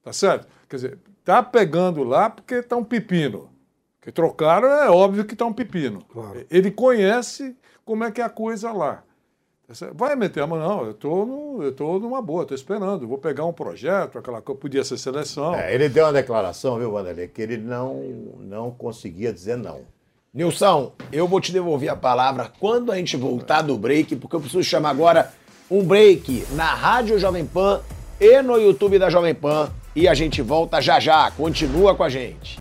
Tá 0.03 0.13
certo? 0.13 0.47
Quer 0.69 0.77
dizer, 0.77 0.99
tá 1.25 1.43
pegando 1.43 2.05
lá 2.05 2.31
porque 2.31 2.55
está 2.55 2.77
um 2.77 2.85
pepino. 2.85 3.51
Que 4.01 4.13
trocaram, 4.13 4.69
é 4.69 4.89
óbvio 4.89 5.25
que 5.25 5.35
está 5.35 5.45
um 5.45 5.53
pepino. 5.53 6.05
Claro. 6.05 6.47
Ele 6.49 6.71
conhece 6.71 7.57
como 7.85 8.05
é 8.05 8.11
que 8.11 8.21
é 8.21 8.25
a 8.25 8.31
coisa 8.31 8.73
lá. 8.73 9.03
Tá 9.67 9.75
vai 9.93 10.17
meter 10.17 10.43
a 10.43 10.47
mão, 10.47 10.59
não, 10.59 10.87
eu 10.87 10.95
tô, 10.95 11.63
eu 11.63 11.73
tô 11.73 11.99
numa 11.99 12.23
boa, 12.23 12.43
estou 12.43 12.55
esperando, 12.55 13.07
vou 13.07 13.19
pegar 13.19 13.45
um 13.45 13.53
projeto, 13.53 14.19
aquela 14.19 14.41
coisa, 14.41 14.59
podia 14.59 14.83
ser 14.83 14.97
seleção. 14.97 15.55
É, 15.55 15.75
ele 15.75 15.91
deu 15.91 16.07
uma 16.07 16.13
declaração, 16.13 16.79
viu, 16.79 16.91
Vanderlei, 16.91 17.29
que 17.29 17.43
ele 17.43 17.59
não, 17.59 17.97
não 18.39 18.71
conseguia 18.71 19.31
dizer 19.31 19.59
não. 19.59 19.83
Nilson, 20.39 20.93
eu 21.11 21.27
vou 21.27 21.41
te 21.41 21.51
devolver 21.51 21.89
a 21.89 21.97
palavra 21.97 22.49
quando 22.61 22.93
a 22.93 22.97
gente 22.97 23.17
voltar 23.17 23.61
do 23.61 23.77
break, 23.77 24.15
porque 24.15 24.37
eu 24.37 24.41
preciso 24.41 24.63
chamar 24.63 24.91
agora 24.91 25.35
um 25.69 25.83
break 25.83 26.47
na 26.53 26.77
Rádio 26.77 27.19
Jovem 27.19 27.45
Pan 27.45 27.81
e 28.21 28.41
no 28.41 28.57
YouTube 28.57 29.01
da 29.01 29.11
Jovem 29.11 29.35
Pan. 29.35 29.69
E 29.97 30.07
a 30.07 30.15
gente 30.15 30.41
volta 30.41 30.81
já 30.81 31.01
já. 31.01 31.29
Continua 31.33 31.97
com 31.97 32.05
a 32.05 32.09
gente. 32.09 32.57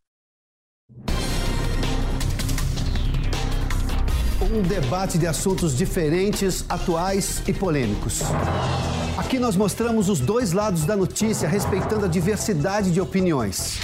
Um 4.41 4.63
debate 4.63 5.19
de 5.19 5.27
assuntos 5.27 5.77
diferentes, 5.77 6.65
atuais 6.67 7.43
e 7.47 7.53
polêmicos. 7.53 8.21
Aqui 9.19 9.37
nós 9.37 9.55
mostramos 9.55 10.09
os 10.09 10.19
dois 10.19 10.51
lados 10.51 10.83
da 10.83 10.95
notícia, 10.95 11.47
respeitando 11.47 12.05
a 12.05 12.09
diversidade 12.09 12.89
de 12.89 12.99
opiniões. 12.99 13.77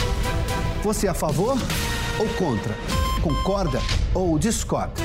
Você 0.84 1.06
é 1.06 1.12
a 1.12 1.14
favor 1.14 1.56
ou 2.20 2.28
contra? 2.30 2.74
Concorda 3.24 3.80
ou 4.14 4.38
discorda. 4.38 5.02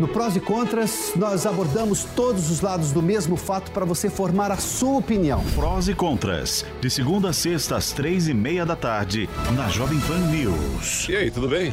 No 0.00 0.08
Prós 0.08 0.34
e 0.34 0.40
Contras, 0.40 1.12
nós 1.14 1.46
abordamos 1.46 2.04
todos 2.16 2.50
os 2.50 2.60
lados 2.60 2.90
do 2.90 3.00
mesmo 3.00 3.36
fato 3.36 3.70
para 3.70 3.84
você 3.84 4.10
formar 4.10 4.50
a 4.50 4.56
sua 4.56 4.98
opinião. 4.98 5.44
Prós 5.54 5.88
e 5.88 5.94
Contras, 5.94 6.64
de 6.80 6.90
segunda 6.90 7.28
a 7.28 7.32
sexta 7.32 7.76
às 7.76 7.92
três 7.92 8.26
e 8.26 8.34
meia 8.34 8.66
da 8.66 8.74
tarde, 8.74 9.28
na 9.54 9.68
Jovem 9.68 10.00
Pan 10.00 10.18
News. 10.18 11.08
E 11.08 11.14
aí, 11.14 11.30
tudo 11.30 11.48
bem? 11.48 11.72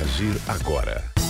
agir 0.00 0.34
agora. 0.48 1.29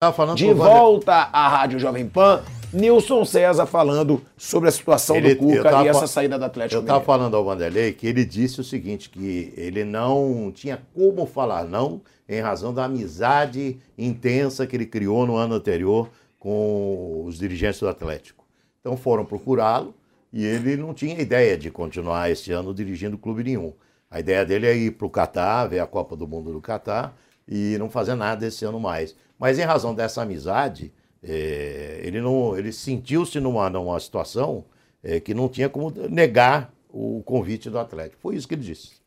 Tá 0.00 0.12
falando 0.12 0.36
De 0.38 0.46
Vander- 0.46 0.56
volta 0.76 1.12
à 1.12 1.48
Rádio 1.48 1.80
Jovem 1.80 2.08
Pan, 2.08 2.44
Nilson 2.72 3.24
César 3.24 3.66
falando 3.66 4.22
sobre 4.36 4.68
a 4.68 4.72
situação 4.72 5.16
Ele- 5.16 5.34
do 5.34 5.40
Cuca 5.40 5.62
tava 5.64 5.84
e 5.84 5.88
essa 5.88 6.06
saída 6.06 6.38
do 6.38 6.44
Atlético 6.44 6.76
Eu 6.76 6.82
estava 6.82 7.04
falando 7.04 7.36
ao 7.36 7.44
Vanderlei 7.44 7.92
que 7.92 8.06
ele 8.06 8.24
disse 8.24 8.60
o 8.60 8.64
seguinte, 8.64 9.10
que 9.10 9.52
ele 9.56 9.82
não 9.84 10.52
tinha 10.54 10.80
como 10.94 11.26
falar 11.26 11.64
não 11.64 12.00
em 12.28 12.40
razão 12.40 12.72
da 12.72 12.84
amizade 12.84 13.76
intensa 13.98 14.68
que 14.68 14.76
ele 14.76 14.86
criou 14.86 15.26
no 15.26 15.34
ano 15.34 15.56
anterior 15.56 16.08
com 16.38 17.24
os 17.26 17.36
dirigentes 17.36 17.80
do 17.80 17.88
Atlético. 17.88 18.44
Então 18.80 18.96
foram 18.96 19.24
procurá-lo 19.24 19.92
e 20.32 20.44
ele 20.44 20.76
não 20.76 20.94
tinha 20.94 21.20
ideia 21.20 21.58
de 21.58 21.72
continuar 21.72 22.30
esse 22.30 22.52
ano 22.52 22.72
dirigindo 22.72 23.18
clube 23.18 23.42
nenhum. 23.42 23.72
A 24.08 24.20
ideia 24.20 24.46
dele 24.46 24.68
é 24.68 24.76
ir 24.76 24.92
para 24.92 25.08
o 25.08 25.10
Catar, 25.10 25.66
ver 25.66 25.80
a 25.80 25.88
Copa 25.88 26.14
do 26.14 26.28
Mundo 26.28 26.52
do 26.52 26.60
Catar 26.60 27.16
e 27.48 27.76
não 27.78 27.90
fazer 27.90 28.14
nada 28.14 28.46
esse 28.46 28.64
ano 28.64 28.78
mais. 28.78 29.16
Mas 29.38 29.58
em 29.58 29.62
razão 29.62 29.94
dessa 29.94 30.22
amizade, 30.22 30.92
eh, 31.22 32.00
ele 32.02 32.20
não, 32.20 32.56
ele 32.56 32.72
sentiu-se 32.72 33.38
numa, 33.40 33.70
numa 33.70 33.98
situação 34.00 34.64
eh, 35.02 35.20
que 35.20 35.32
não 35.34 35.48
tinha 35.48 35.68
como 35.68 35.90
negar 36.08 36.72
o 36.88 37.22
convite 37.24 37.70
do 37.70 37.78
Atlético. 37.78 38.20
Foi 38.20 38.34
isso 38.34 38.48
que 38.48 38.54
ele 38.54 38.62
disse. 38.62 38.98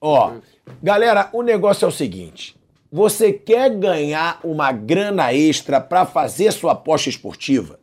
Ó, 0.00 0.34
galera, 0.82 1.28
o 1.32 1.42
negócio 1.42 1.84
é 1.84 1.88
o 1.88 1.92
seguinte: 1.92 2.56
você 2.90 3.32
quer 3.32 3.70
ganhar 3.70 4.40
uma 4.44 4.70
grana 4.72 5.32
extra 5.32 5.80
para 5.80 6.04
fazer 6.04 6.52
sua 6.52 6.72
aposta 6.72 7.08
esportiva? 7.08 7.80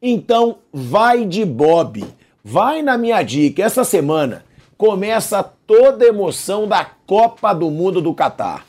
Então 0.00 0.58
vai 0.72 1.24
de 1.24 1.44
Bob. 1.44 2.04
Vai 2.42 2.82
na 2.82 2.96
minha 2.96 3.22
dica. 3.22 3.62
Essa 3.62 3.84
semana 3.84 4.44
começa 4.76 5.42
toda 5.42 6.04
a 6.04 6.08
emoção 6.08 6.66
da 6.66 6.84
Copa 6.84 7.52
do 7.52 7.70
Mundo 7.70 8.00
do 8.00 8.14
Catar. 8.14 8.64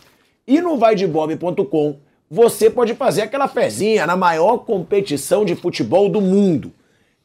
E 0.45 0.59
no 0.59 0.77
vaidebob.com 0.77 1.99
você 2.29 2.69
pode 2.69 2.93
fazer 2.93 3.23
aquela 3.23 3.47
fezinha 3.47 4.05
na 4.05 4.15
maior 4.15 4.59
competição 4.59 5.43
de 5.43 5.55
futebol 5.55 6.07
do 6.07 6.21
mundo. 6.21 6.71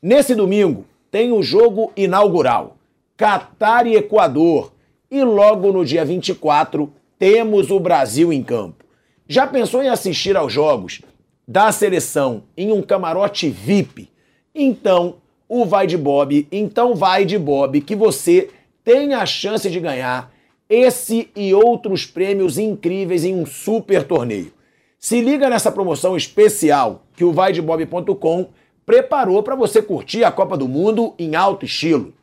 Nesse 0.01 0.35
domingo 0.35 0.86
tem 1.10 1.31
o 1.31 1.43
jogo 1.43 1.93
inaugural, 1.94 2.76
Catar 3.16 3.86
e 3.86 3.97
Equador. 3.97 4.72
E 5.10 5.22
logo 5.22 5.70
no 5.70 5.85
dia 5.85 6.05
24 6.05 6.90
temos 7.18 7.70
o 7.70 7.78
Brasil 7.78 8.32
em 8.32 8.43
campo. 8.43 8.85
Já 9.28 9.47
pensou 9.47 9.82
em 9.82 9.89
assistir 9.89 10.36
aos 10.36 10.52
jogos 10.52 11.02
da 11.47 11.70
seleção 11.70 12.44
em 12.56 12.72
um 12.72 12.82
camarote 12.82 13.48
VIP? 13.48 14.10
Então, 14.55 15.16
o 15.48 15.64
vai 15.64 15.86
de 15.86 15.97
Bob, 15.97 16.48
então 16.51 16.94
vai 16.94 17.24
de 17.24 17.39
Bob 17.39 17.81
que 17.81 17.94
você 17.94 18.51
tem 18.82 19.14
a 19.14 19.24
chance 19.24 19.70
de 19.70 19.78
ganhar 19.78 20.32
esse 20.68 21.31
e 21.36 21.55
outros 21.55 22.06
prêmios 22.06 22.59
incríveis 22.59 23.24
em 23.24 23.35
um 23.35 23.47
super 23.47 24.02
torneio. 24.02 24.52
Se 25.05 25.20
liga 25.20 25.51
nessa 25.51 25.70
promoção 25.70 26.16
especial 26.16 27.02
que 27.14 27.24
o 27.24 27.31
vaidebob.com 27.31 28.48
preparou 28.86 29.43
para 29.43 29.55
você 29.55 29.82
curtir 29.82 30.24
a 30.24 30.32
Copa 30.32 30.56
do 30.56 30.66
Mundo 30.66 31.12
em 31.18 31.36
alto 31.36 31.66
estilo. 31.66 32.14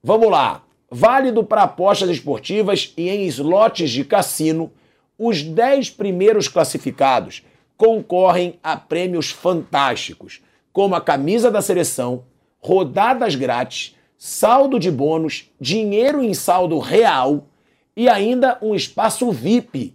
Vamos 0.00 0.30
lá. 0.30 0.62
Válido 0.88 1.42
para 1.42 1.64
apostas 1.64 2.08
esportivas 2.08 2.94
e 2.96 3.08
em 3.08 3.24
slots 3.26 3.90
de 3.90 4.04
cassino, 4.04 4.70
os 5.18 5.42
10 5.42 5.90
primeiros 5.90 6.46
classificados 6.46 7.44
concorrem 7.76 8.60
a 8.62 8.76
prêmios 8.76 9.32
fantásticos, 9.32 10.40
como 10.72 10.94
a 10.94 11.00
camisa 11.00 11.50
da 11.50 11.60
seleção, 11.60 12.22
rodadas 12.60 13.34
grátis, 13.34 13.96
saldo 14.16 14.78
de 14.78 14.88
bônus, 14.88 15.50
dinheiro 15.60 16.22
em 16.22 16.32
saldo 16.32 16.78
real 16.78 17.48
e 17.96 18.08
ainda 18.08 18.56
um 18.62 18.72
espaço 18.72 19.32
VIP 19.32 19.93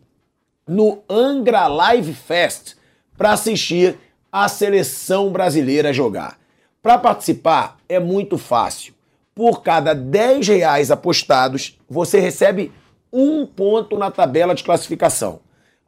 no 0.70 1.00
Angra 1.10 1.66
Live 1.66 2.14
Fest 2.14 2.76
para 3.18 3.32
assistir 3.32 3.98
a 4.32 4.48
seleção 4.48 5.32
brasileira 5.32 5.92
jogar. 5.92 6.38
Para 6.80 7.00
participar 7.00 7.78
é 7.90 8.00
muito 8.00 8.38
fácil. 8.38 8.94
Por 9.34 9.64
cada 9.64 9.96
10 9.96 10.48
reais 10.48 10.92
apostados, 10.92 11.80
você 11.90 12.20
recebe 12.20 12.72
um 13.12 13.48
ponto 13.48 13.98
na 13.98 14.12
tabela 14.12 14.54
de 14.54 14.64
classificação. 14.64 15.40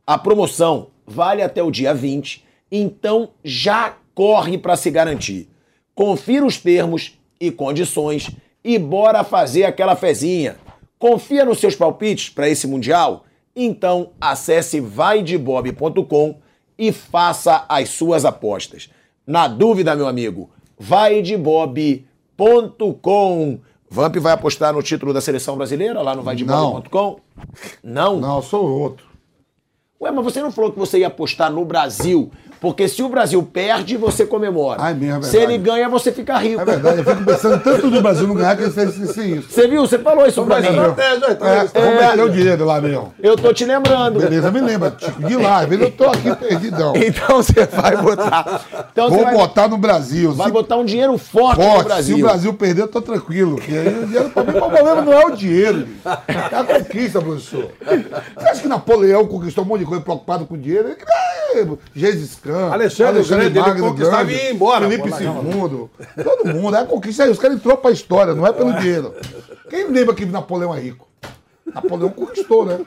A 0.06 0.18
promoção 0.18 0.88
vale 1.06 1.44
até 1.44 1.62
o 1.62 1.70
dia 1.70 1.94
20, 1.94 2.44
então 2.72 3.30
já 3.44 3.94
corre 4.16 4.58
para 4.58 4.76
se 4.76 4.90
garantir. 4.90 5.48
Confira 5.94 6.44
os 6.44 6.58
termos 6.58 7.20
e 7.40 7.52
condições 7.52 8.32
e 8.64 8.80
bora 8.80 9.24
fazer 9.24 9.66
aquela 9.66 9.96
fezinha. 9.96 10.58
Confia 10.98 11.46
nos 11.46 11.60
seus 11.60 11.76
palpites 11.76 12.30
para 12.30 12.50
esse 12.50 12.66
Mundial? 12.66 13.26
Então 13.56 14.12
acesse 14.20 14.80
vaidebob.com 14.80 16.40
e 16.78 16.92
faça 16.92 17.66
as 17.70 17.90
suas 17.90 18.26
apostas. 18.26 18.90
Na 19.26 19.48
dúvida, 19.48 19.96
meu 19.96 20.08
amigo, 20.08 20.50
vaidebob.com. 20.80 23.60
Vamp 23.90 24.16
vai 24.18 24.34
apostar 24.34 24.74
no 24.74 24.82
título 24.82 25.14
da 25.14 25.20
seleção 25.20 25.58
brasileira 25.58 26.02
lá 26.02 26.16
no 26.16 26.24
vaidebob.com? 26.24 27.20
Não. 27.84 28.20
Não, 28.20 28.42
sou 28.42 28.66
outro. 28.66 29.11
Ué, 30.02 30.10
mas 30.12 30.24
você 30.24 30.42
não 30.42 30.52
falou 30.52 30.72
que 30.72 30.80
você 30.80 31.00
ia 31.00 31.08
apostar 31.08 31.52
no 31.52 31.64
Brasil 31.64 32.32
Porque 32.62 32.88
se 32.88 33.02
o 33.02 33.10
Brasil 33.10 33.42
perde, 33.42 33.98
você 33.98 34.24
comemora. 34.24 34.80
Ah, 34.84 34.92
é 34.92 34.94
mesmo, 34.94 35.20
é 35.20 35.24
se 35.24 35.36
ele 35.36 35.58
ganha, 35.58 35.90
você 35.90 36.12
fica 36.12 36.38
rico. 36.38 36.62
É 36.62 36.66
verdade, 36.66 37.00
eu 37.00 37.04
fico 37.04 37.26
pensando 37.26 37.60
tanto 37.64 37.90
no 37.90 38.02
Brasil 38.04 38.28
não 38.28 38.36
ganhar 38.36 38.56
que 38.56 38.62
eu 38.62 38.68
esqueci 38.68 39.38
isso. 39.38 39.50
Você 39.52 39.68
viu? 39.68 39.82
Você 39.82 39.98
falou 39.98 40.28
isso 40.28 40.44
pra 40.46 40.62
mim. 40.62 40.68
É, 40.68 40.76
vamos 41.74 42.00
meter 42.00 42.24
o 42.24 42.30
dinheiro 42.30 42.64
lá, 42.66 42.80
meu. 42.80 43.12
Eu 43.20 43.36
tô 43.36 43.52
te 43.52 43.66
lembrando. 43.66 44.20
Beleza, 44.20 44.52
me 44.52 44.62
lembra. 44.62 44.92
Tipo, 44.92 45.24
de 45.28 45.36
lá, 45.38 45.64
eu 45.64 45.92
tô 45.92 46.06
aqui 46.06 46.36
perdidão. 46.36 46.94
Então 46.96 47.38
você 47.38 47.66
vai 47.66 47.98
botar. 47.98 48.62
Então 48.92 49.10
Vou 49.10 49.24
vai, 49.24 49.34
botar 49.34 49.68
no 49.68 49.78
Brasil. 49.78 50.32
vai 50.34 50.48
Se- 50.48 50.54
botar 50.54 50.78
um 50.78 50.86
dinheiro 50.86 51.18
forte, 51.18 51.56
Forte, 51.64 51.78
no 51.80 51.84
Brasil. 51.86 52.16
Se 52.16 52.22
o 52.22 52.26
Brasil 52.26 52.54
perder, 52.54 52.82
eu 52.84 52.88
tô 52.88 53.02
tranquilo. 53.02 53.56
Porque 53.56 53.72
aí 53.72 54.04
o 54.04 54.06
dinheiro 54.06 54.30
pra 54.30 54.44
mim, 54.44 54.52
o 54.52 54.70
problema 54.70 55.02
não 55.02 55.14
é 55.14 55.26
o 55.26 55.32
dinheiro. 55.32 55.88
É 56.06 56.56
a 56.56 56.64
conquista, 56.64 57.20
professor. 57.20 57.72
Você 58.38 58.48
acha 58.48 58.62
que 58.62 58.68
Napoleão 58.68 59.26
conquistou 59.26 59.64
um 59.64 59.68
monte 59.68 59.80
de 59.80 59.86
coisa 59.92 60.04
preocupado 60.04 60.46
com 60.46 60.58
dinheiro? 60.58 60.90
Ele 61.54 61.74
é, 61.74 61.78
Gengis 61.94 62.36
Khan, 62.36 62.72
Alexandre 62.72 63.22
o 63.22 63.28
Grande, 63.28 63.46
ele 63.46 63.60
Magno 63.60 63.88
conquistava 63.90 64.24
Grande, 64.24 64.40
e 64.40 64.46
ia 64.46 64.52
embora, 64.54 64.90
Felipe 64.90 65.10
II. 65.10 65.90
Todo 66.24 66.54
mundo. 66.56 66.76
É 66.76 66.80
a 66.80 66.86
conquista 66.86 67.24
aí. 67.24 67.30
Os 67.30 67.38
caras 67.40 67.58
entrou 67.58 67.76
pra 67.78 67.92
história, 67.92 68.34
não 68.34 68.48
é 68.48 68.54
pelo 68.54 68.74
dinheiro. 68.74 69.14
Quem 69.70 69.88
lembra 69.88 70.16
que 70.16 70.26
Napoleão 70.26 70.74
é 70.74 70.80
rico? 70.80 71.08
Napoleão 71.74 72.10
conquistou, 72.10 72.66
né? 72.66 72.80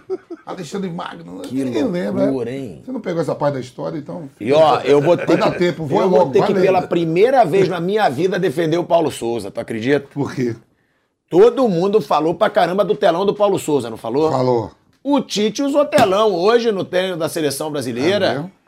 Alexandre 0.44 0.90
Magno. 0.90 1.40
Que 1.40 1.64
Ninguém 1.64 1.84
lembra. 1.84 2.24
loucura, 2.24 2.50
né? 2.50 2.56
hein? 2.58 2.82
Você 2.84 2.92
não 2.92 3.00
pegou 3.00 3.22
essa 3.22 3.34
parte 3.34 3.54
da 3.54 3.60
história, 3.60 3.96
então. 3.98 4.28
E 4.40 4.52
ó, 4.52 4.80
eu 4.80 5.00
vou 5.00 5.16
ter 5.16 5.26
Vai 5.26 5.36
dar 5.36 5.52
tempo, 5.56 5.86
vou 5.86 6.00
eu 6.02 6.06
logo. 6.08 6.24
vou 6.24 6.32
ter 6.32 6.44
que 6.44 6.52
lendo. 6.52 6.62
pela 6.64 6.82
primeira 6.82 7.44
vez 7.44 7.68
na 7.68 7.80
minha 7.80 8.08
vida 8.10 8.38
defender 8.38 8.76
o 8.78 8.84
Paulo 8.84 9.10
Souza, 9.10 9.50
tu 9.50 9.58
acredita? 9.60 10.06
Por 10.12 10.34
quê? 10.34 10.54
Todo 11.30 11.66
mundo 11.68 12.00
falou 12.00 12.34
pra 12.34 12.50
caramba 12.50 12.84
do 12.84 12.94
telão 12.94 13.24
do 13.24 13.34
Paulo 13.34 13.58
Souza, 13.58 13.88
não 13.88 13.96
falou? 13.96 14.30
Falou. 14.30 14.70
O 15.04 15.20
Tite 15.20 15.62
usou 15.62 15.84
telão 15.84 16.34
hoje 16.34 16.72
no 16.72 16.82
treino 16.82 17.16
da 17.16 17.28
seleção 17.28 17.70
brasileira. 17.70 18.50
É 18.50 18.64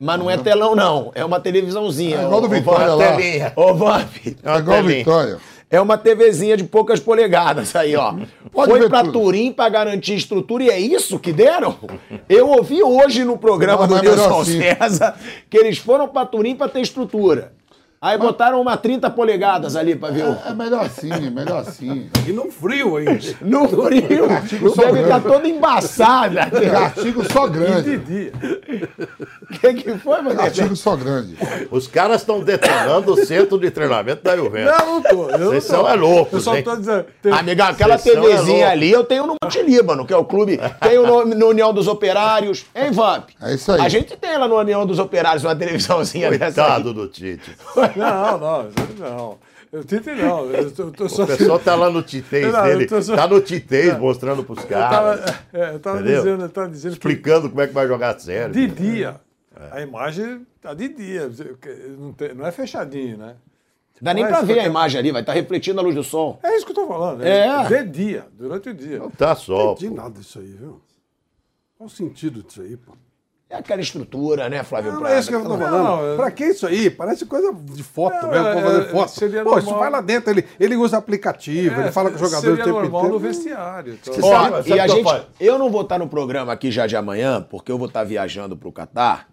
mas 0.00 0.18
não 0.18 0.30
é 0.30 0.38
telão, 0.38 0.76
não. 0.76 1.10
É 1.14 1.24
uma 1.24 1.40
televisãozinha. 1.40 2.20
É 2.20 2.24
igual 2.24 2.40
do 2.40 2.48
Vitória 2.48 2.94
lá. 2.94 3.16
Telinha. 3.16 3.52
Ô, 3.56 3.74
Vamp. 3.74 4.16
É 4.44 4.56
igual 4.56 4.80
o 4.80 4.84
Vitória. 4.84 5.38
É 5.70 5.78
uma 5.80 5.98
TVzinha 5.98 6.56
de 6.56 6.64
poucas 6.64 6.98
polegadas 6.98 7.76
aí, 7.76 7.94
ó. 7.94 8.14
Pode 8.50 8.70
Foi 8.70 8.88
pra 8.88 9.02
tudo. 9.02 9.12
Turim 9.12 9.52
pra 9.52 9.68
garantir 9.68 10.14
estrutura 10.14 10.64
e 10.64 10.70
é 10.70 10.80
isso 10.80 11.18
que 11.18 11.32
deram? 11.32 11.76
Eu 12.28 12.48
ouvi 12.48 12.82
hoje 12.82 13.24
no 13.24 13.36
programa 13.36 13.86
Não, 13.86 13.98
do 13.98 13.98
é 13.98 14.02
Nilson 14.08 14.40
assim. 14.40 14.60
César 14.62 15.14
que 15.50 15.58
eles 15.58 15.76
foram 15.76 16.08
pra 16.08 16.24
Turim 16.24 16.54
pra 16.54 16.68
ter 16.68 16.80
estrutura. 16.80 17.52
Aí 18.00 18.16
botaram 18.16 18.60
uma 18.60 18.76
30 18.76 19.10
polegadas 19.10 19.74
ali 19.74 19.96
pra 19.96 20.10
ver 20.10 20.24
o... 20.24 20.36
É 20.46 20.54
melhor 20.54 20.84
assim, 20.86 21.12
é 21.12 21.30
melhor 21.30 21.58
assim. 21.66 22.08
E 22.26 22.32
no 22.32 22.50
frio 22.50 22.96
ainda. 22.96 23.18
No 23.42 23.68
frio. 23.68 24.30
Artigo 24.30 24.70
só 24.70 24.82
Deve 24.82 25.00
estar 25.02 25.18
grande. 25.20 25.34
toda 25.36 25.48
embaçada. 25.48 26.42
Artigo 26.42 27.32
só 27.32 27.46
grande. 27.48 27.94
Entendi. 27.96 28.32
O 29.42 29.58
que, 29.58 29.74
que 29.74 29.98
foi, 29.98 30.22
mano? 30.22 30.40
Artigo 30.40 30.76
só 30.76 30.94
grande. 30.94 31.36
Os 31.70 31.86
caras 31.88 32.20
estão 32.20 32.40
detonando 32.40 33.14
o 33.14 33.16
centro 33.26 33.58
de 33.58 33.70
treinamento 33.70 34.22
da 34.22 34.36
Juventus. 34.36 34.78
Não, 34.78 34.86
não 34.94 35.02
tô. 35.02 35.30
Eu 35.30 35.38
não 35.38 35.46
Vocês 35.48 35.64
são 35.64 35.88
é 35.88 35.94
loucos, 35.94 36.34
Eu 36.34 36.40
só 36.40 36.56
hein? 36.56 36.62
tô 36.62 36.76
dizendo. 36.76 37.04
tem- 37.20 37.32
Amiga, 37.32 37.68
aquela 37.68 37.98
Vocês 37.98 38.14
TVzinha 38.14 38.66
é 38.66 38.70
ali 38.70 38.90
eu 38.92 39.02
tenho 39.04 39.26
no 39.26 39.34
Monte 39.42 39.60
Líbano, 39.62 40.06
que 40.06 40.12
é 40.12 40.16
o 40.16 40.24
clube. 40.24 40.60
Tenho 40.80 41.06
no, 41.06 41.24
no 41.24 41.48
União 41.48 41.72
dos 41.72 41.88
Operários. 41.88 42.64
Hein, 42.76 42.92
Vamp? 42.92 43.30
É 43.42 43.54
isso 43.54 43.72
aí. 43.72 43.80
A 43.80 43.88
gente 43.88 44.16
tem 44.16 44.38
lá 44.38 44.46
no 44.46 44.56
União 44.56 44.86
dos 44.86 44.98
Operários 45.00 45.42
uma 45.42 45.56
televisãozinha 45.56 46.30
dessa. 46.30 46.44
aí. 46.44 46.52
Coitado 46.68 46.94
do 46.94 47.08
Tite. 47.08 47.56
Não, 47.96 48.38
não, 48.38 48.70
não. 48.98 49.38
Eu 49.70 49.84
tentei 49.84 50.14
não. 50.14 50.46
Eu 50.50 50.70
tô, 50.70 50.82
eu 50.84 50.90
tô 50.92 51.08
só. 51.08 51.24
O 51.24 51.26
pessoal 51.26 51.58
tá 51.58 51.74
lá 51.74 51.90
no 51.90 52.02
Não, 52.52 52.66
eu 52.66 52.78
dele. 52.78 53.02
só- 53.02 53.14
Tá 53.16 53.26
no 53.28 53.40
titês 53.40 53.98
mostrando 53.98 54.42
pros 54.42 54.58
Eu 54.62 54.68
caras. 54.68 55.20
tava, 55.20 55.38
é, 55.52 55.74
eu 55.74 55.78
tava 55.80 56.02
dizendo, 56.02 56.42
eu 56.44 56.48
tava 56.48 56.68
dizendo 56.68 56.92
que 56.92 56.98
Explicando 56.98 57.48
como 57.50 57.60
é 57.60 57.66
que 57.66 57.74
vai 57.74 57.86
jogar 57.86 58.18
sério. 58.18 58.52
de 58.54 58.66
dia. 58.66 59.20
A 59.70 59.80
imagem 59.82 60.46
tá 60.60 60.72
de 60.72 60.88
dia. 60.88 61.30
Não, 61.98 62.12
tem- 62.12 62.32
não 62.34 62.46
é 62.46 62.50
fechadinho, 62.52 63.18
né? 63.18 63.34
Dá 64.00 64.14
nem 64.14 64.22
Mas 64.22 64.32
pra 64.32 64.42
ver 64.42 64.60
a 64.60 64.64
imagem 64.66 65.00
ali, 65.00 65.10
vai 65.10 65.22
estar 65.22 65.32
refletindo 65.32 65.80
a 65.80 65.82
luz 65.82 65.94
do 65.94 66.04
sol. 66.04 66.38
É 66.44 66.56
isso 66.56 66.64
que 66.64 66.70
eu 66.70 66.76
tô 66.76 66.86
falando. 66.86 67.22
É. 67.26 67.64
De 67.66 67.84
dia, 67.84 68.26
durante 68.32 68.68
o 68.70 68.74
dia. 68.74 69.00
Não 69.00 69.10
tá 69.10 69.34
só. 69.34 69.64
Não 69.66 69.72
entendi 69.72 69.92
nada 69.92 70.18
disso 70.20 70.38
aí, 70.38 70.46
viu? 70.46 70.80
Qual 71.76 71.88
o 71.88 71.90
sentido 71.90 72.42
disso 72.44 72.60
aí, 72.62 72.76
pô? 72.76 72.92
É 73.50 73.56
aquela 73.56 73.80
estrutura, 73.80 74.46
né, 74.50 74.62
Flávio 74.62 74.92
Não, 74.92 75.00
Prado? 75.00 75.14
é 75.14 75.18
isso 75.18 75.28
que 75.30 75.34
eu 75.34 75.42
tô 75.42 75.56
falando. 75.56 75.82
Não, 75.82 76.12
é- 76.12 76.16
Pra 76.16 76.30
que 76.30 76.44
isso 76.44 76.66
aí? 76.66 76.90
Parece 76.90 77.24
coisa 77.24 77.50
de 77.54 77.82
foto 77.82 78.14
Não, 78.26 78.30
mesmo, 78.30 78.46
é- 78.46 78.52
pra 78.52 78.62
fazer 78.62 78.82
é- 78.82 78.88
foto. 78.88 79.08
seria 79.10 79.42
Pô, 79.42 79.58
isso 79.58 79.74
vai 79.74 79.90
lá 79.90 80.02
dentro, 80.02 80.30
ele, 80.30 80.44
ele 80.60 80.76
usa 80.76 80.98
aplicativo, 80.98 81.80
ele 81.80 81.90
fala 81.90 82.10
com 82.10 82.16
o 82.16 82.18
jogador 82.18 82.46
o 82.46 82.52
É, 82.52 82.56
Seria 82.56 82.64
tempo 82.64 82.78
normal 82.80 83.00
inteiro. 83.06 83.14
no 83.14 83.18
vestiário. 83.20 83.98
então. 84.02 84.14
Ó, 84.22 84.30
sabe- 84.30 84.56
sabe 84.56 84.68
e 84.68 84.80
a 84.80 84.84
o 84.84 84.88
gente, 84.88 85.02
falo? 85.04 85.24
eu 85.40 85.58
não 85.58 85.70
vou 85.70 85.80
estar 85.80 85.98
no 85.98 86.06
programa 86.08 86.52
aqui 86.52 86.70
já 86.70 86.86
de 86.86 86.94
amanhã, 86.94 87.40
porque 87.48 87.72
eu 87.72 87.78
vou 87.78 87.86
estar 87.88 88.04
viajando 88.04 88.54
para 88.54 88.68
o 88.68 88.72
Catar. 88.72 89.28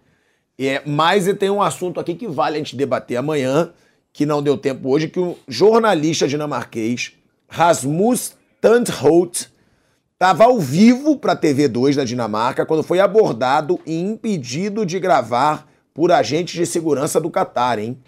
É, 0.58 0.80
mas 0.86 1.26
tem 1.34 1.50
um 1.50 1.60
assunto 1.60 2.00
aqui 2.00 2.14
que 2.14 2.26
vale 2.26 2.54
a 2.56 2.58
gente 2.58 2.74
debater 2.74 3.18
amanhã, 3.18 3.70
que 4.14 4.24
não 4.24 4.42
deu 4.42 4.56
tempo 4.56 4.88
hoje, 4.88 5.08
que 5.08 5.20
o 5.20 5.36
jornalista 5.46 6.26
dinamarquês 6.26 7.12
Rasmus 7.50 8.32
Tandholt 8.62 9.44
estava 10.16 10.44
ao 10.44 10.58
vivo 10.58 11.18
para 11.18 11.34
a 11.34 11.36
TV2 11.36 11.94
da 11.94 12.04
Dinamarca 12.04 12.64
quando 12.64 12.82
foi 12.82 12.98
abordado 13.00 13.78
e 13.84 14.00
impedido 14.00 14.86
de 14.86 14.98
gravar 14.98 15.68
por 15.92 16.10
agentes 16.10 16.54
de 16.54 16.64
segurança 16.64 17.20
do 17.20 17.30
Catar, 17.30 17.78
hein? 17.78 17.98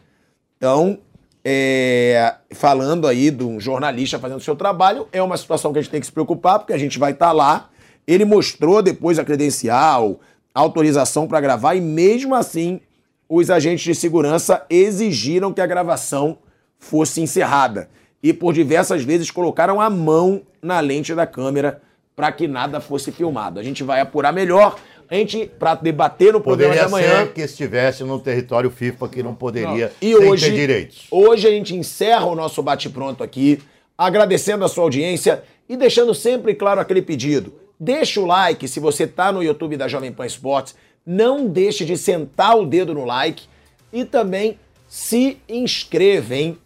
Então, 0.56 1.00
é, 1.44 2.34
falando 2.52 3.06
aí 3.06 3.30
de 3.30 3.44
um 3.44 3.60
jornalista 3.60 4.18
fazendo 4.18 4.40
seu 4.40 4.56
trabalho, 4.56 5.06
é 5.12 5.22
uma 5.22 5.36
situação 5.36 5.70
que 5.70 5.78
a 5.78 5.82
gente 5.82 5.90
tem 5.90 6.00
que 6.00 6.06
se 6.06 6.12
preocupar, 6.12 6.58
porque 6.58 6.72
a 6.72 6.78
gente 6.78 6.98
vai 6.98 7.12
estar 7.12 7.30
lá. 7.32 7.68
Ele 8.06 8.24
mostrou 8.24 8.82
depois 8.82 9.18
a 9.18 9.24
credencial, 9.24 10.18
autorização 10.54 11.28
para 11.28 11.42
gravar, 11.42 11.74
e 11.74 11.80
mesmo 11.80 12.34
assim, 12.34 12.80
os 13.28 13.50
agentes 13.50 13.84
de 13.84 13.94
segurança 13.94 14.64
exigiram 14.70 15.52
que 15.52 15.60
a 15.60 15.66
gravação 15.66 16.38
fosse 16.78 17.20
encerrada. 17.20 17.90
E 18.22 18.32
por 18.32 18.54
diversas 18.54 19.04
vezes 19.04 19.30
colocaram 19.30 19.78
a 19.78 19.90
mão 19.90 20.40
na 20.62 20.80
lente 20.80 21.14
da 21.14 21.26
câmera 21.26 21.82
para 22.18 22.32
que 22.32 22.48
nada 22.48 22.80
fosse 22.80 23.12
filmado. 23.12 23.60
A 23.60 23.62
gente 23.62 23.84
vai 23.84 24.00
apurar 24.00 24.32
melhor. 24.32 24.76
A 25.08 25.14
gente, 25.14 25.46
para 25.56 25.76
debater 25.76 26.32
no 26.32 26.40
programa 26.40 26.74
de 26.74 26.80
Poderia 26.80 27.08
amanhã. 27.08 27.26
ser 27.26 27.32
que 27.32 27.40
estivesse 27.42 28.02
no 28.02 28.18
território 28.18 28.68
FIFA 28.70 29.08
que 29.08 29.22
não 29.22 29.36
poderia 29.36 29.92
E 30.02 30.16
sem 30.16 30.28
hoje, 30.28 30.46
ter 30.50 30.56
direitos. 30.56 31.06
hoje 31.12 31.46
a 31.46 31.50
gente 31.52 31.76
encerra 31.76 32.26
o 32.26 32.34
nosso 32.34 32.60
bate-pronto 32.60 33.22
aqui, 33.22 33.60
agradecendo 33.96 34.64
a 34.64 34.68
sua 34.68 34.82
audiência 34.82 35.44
e 35.68 35.76
deixando 35.76 36.12
sempre 36.12 36.54
claro 36.56 36.80
aquele 36.80 37.02
pedido. 37.02 37.54
Deixa 37.78 38.20
o 38.20 38.26
like 38.26 38.66
se 38.66 38.80
você 38.80 39.04
está 39.04 39.30
no 39.30 39.40
YouTube 39.40 39.76
da 39.76 39.86
Jovem 39.86 40.10
Pan 40.10 40.26
Esportes. 40.26 40.74
Não 41.06 41.46
deixe 41.46 41.84
de 41.84 41.96
sentar 41.96 42.58
o 42.58 42.66
dedo 42.66 42.92
no 42.94 43.04
like 43.04 43.44
e 43.92 44.04
também 44.04 44.58
se 44.88 45.38
inscreva, 45.48 46.34
hein? 46.34 46.58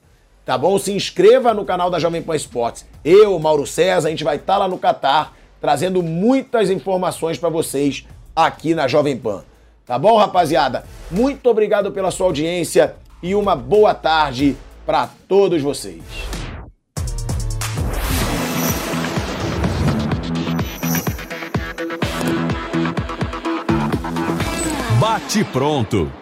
Tá 0.47 0.57
bom? 0.57 0.79
Se 0.79 0.93
inscreva 0.93 1.53
no 1.53 1.67
canal 1.67 1.91
da 1.91 1.99
Jovem 1.99 2.23
Pan 2.23 2.35
Esportes. 2.37 2.87
Eu, 3.05 3.39
Mauro 3.39 3.67
César, 3.67 4.09
a 4.09 4.11
gente 4.11 4.25
vai 4.25 4.37
estar 4.37 4.57
lá 4.57 4.67
no 4.67 4.79
Catar 4.79 5.37
trazendo 5.63 6.03
muitas 6.03 6.69
informações 6.69 7.39
para 7.39 7.49
vocês 7.49 8.05
aqui 8.35 8.75
na 8.75 8.89
Jovem 8.89 9.17
Pan. 9.17 9.45
Tá 9.87 9.97
bom, 9.97 10.17
rapaziada? 10.17 10.85
Muito 11.09 11.49
obrigado 11.49 11.93
pela 11.93 12.11
sua 12.11 12.27
audiência 12.27 12.97
e 13.23 13.33
uma 13.37 13.55
boa 13.55 13.95
tarde 13.95 14.57
para 14.85 15.09
todos 15.29 15.63
vocês. 15.63 16.03
Bate 24.99 25.45
pronto. 25.45 26.22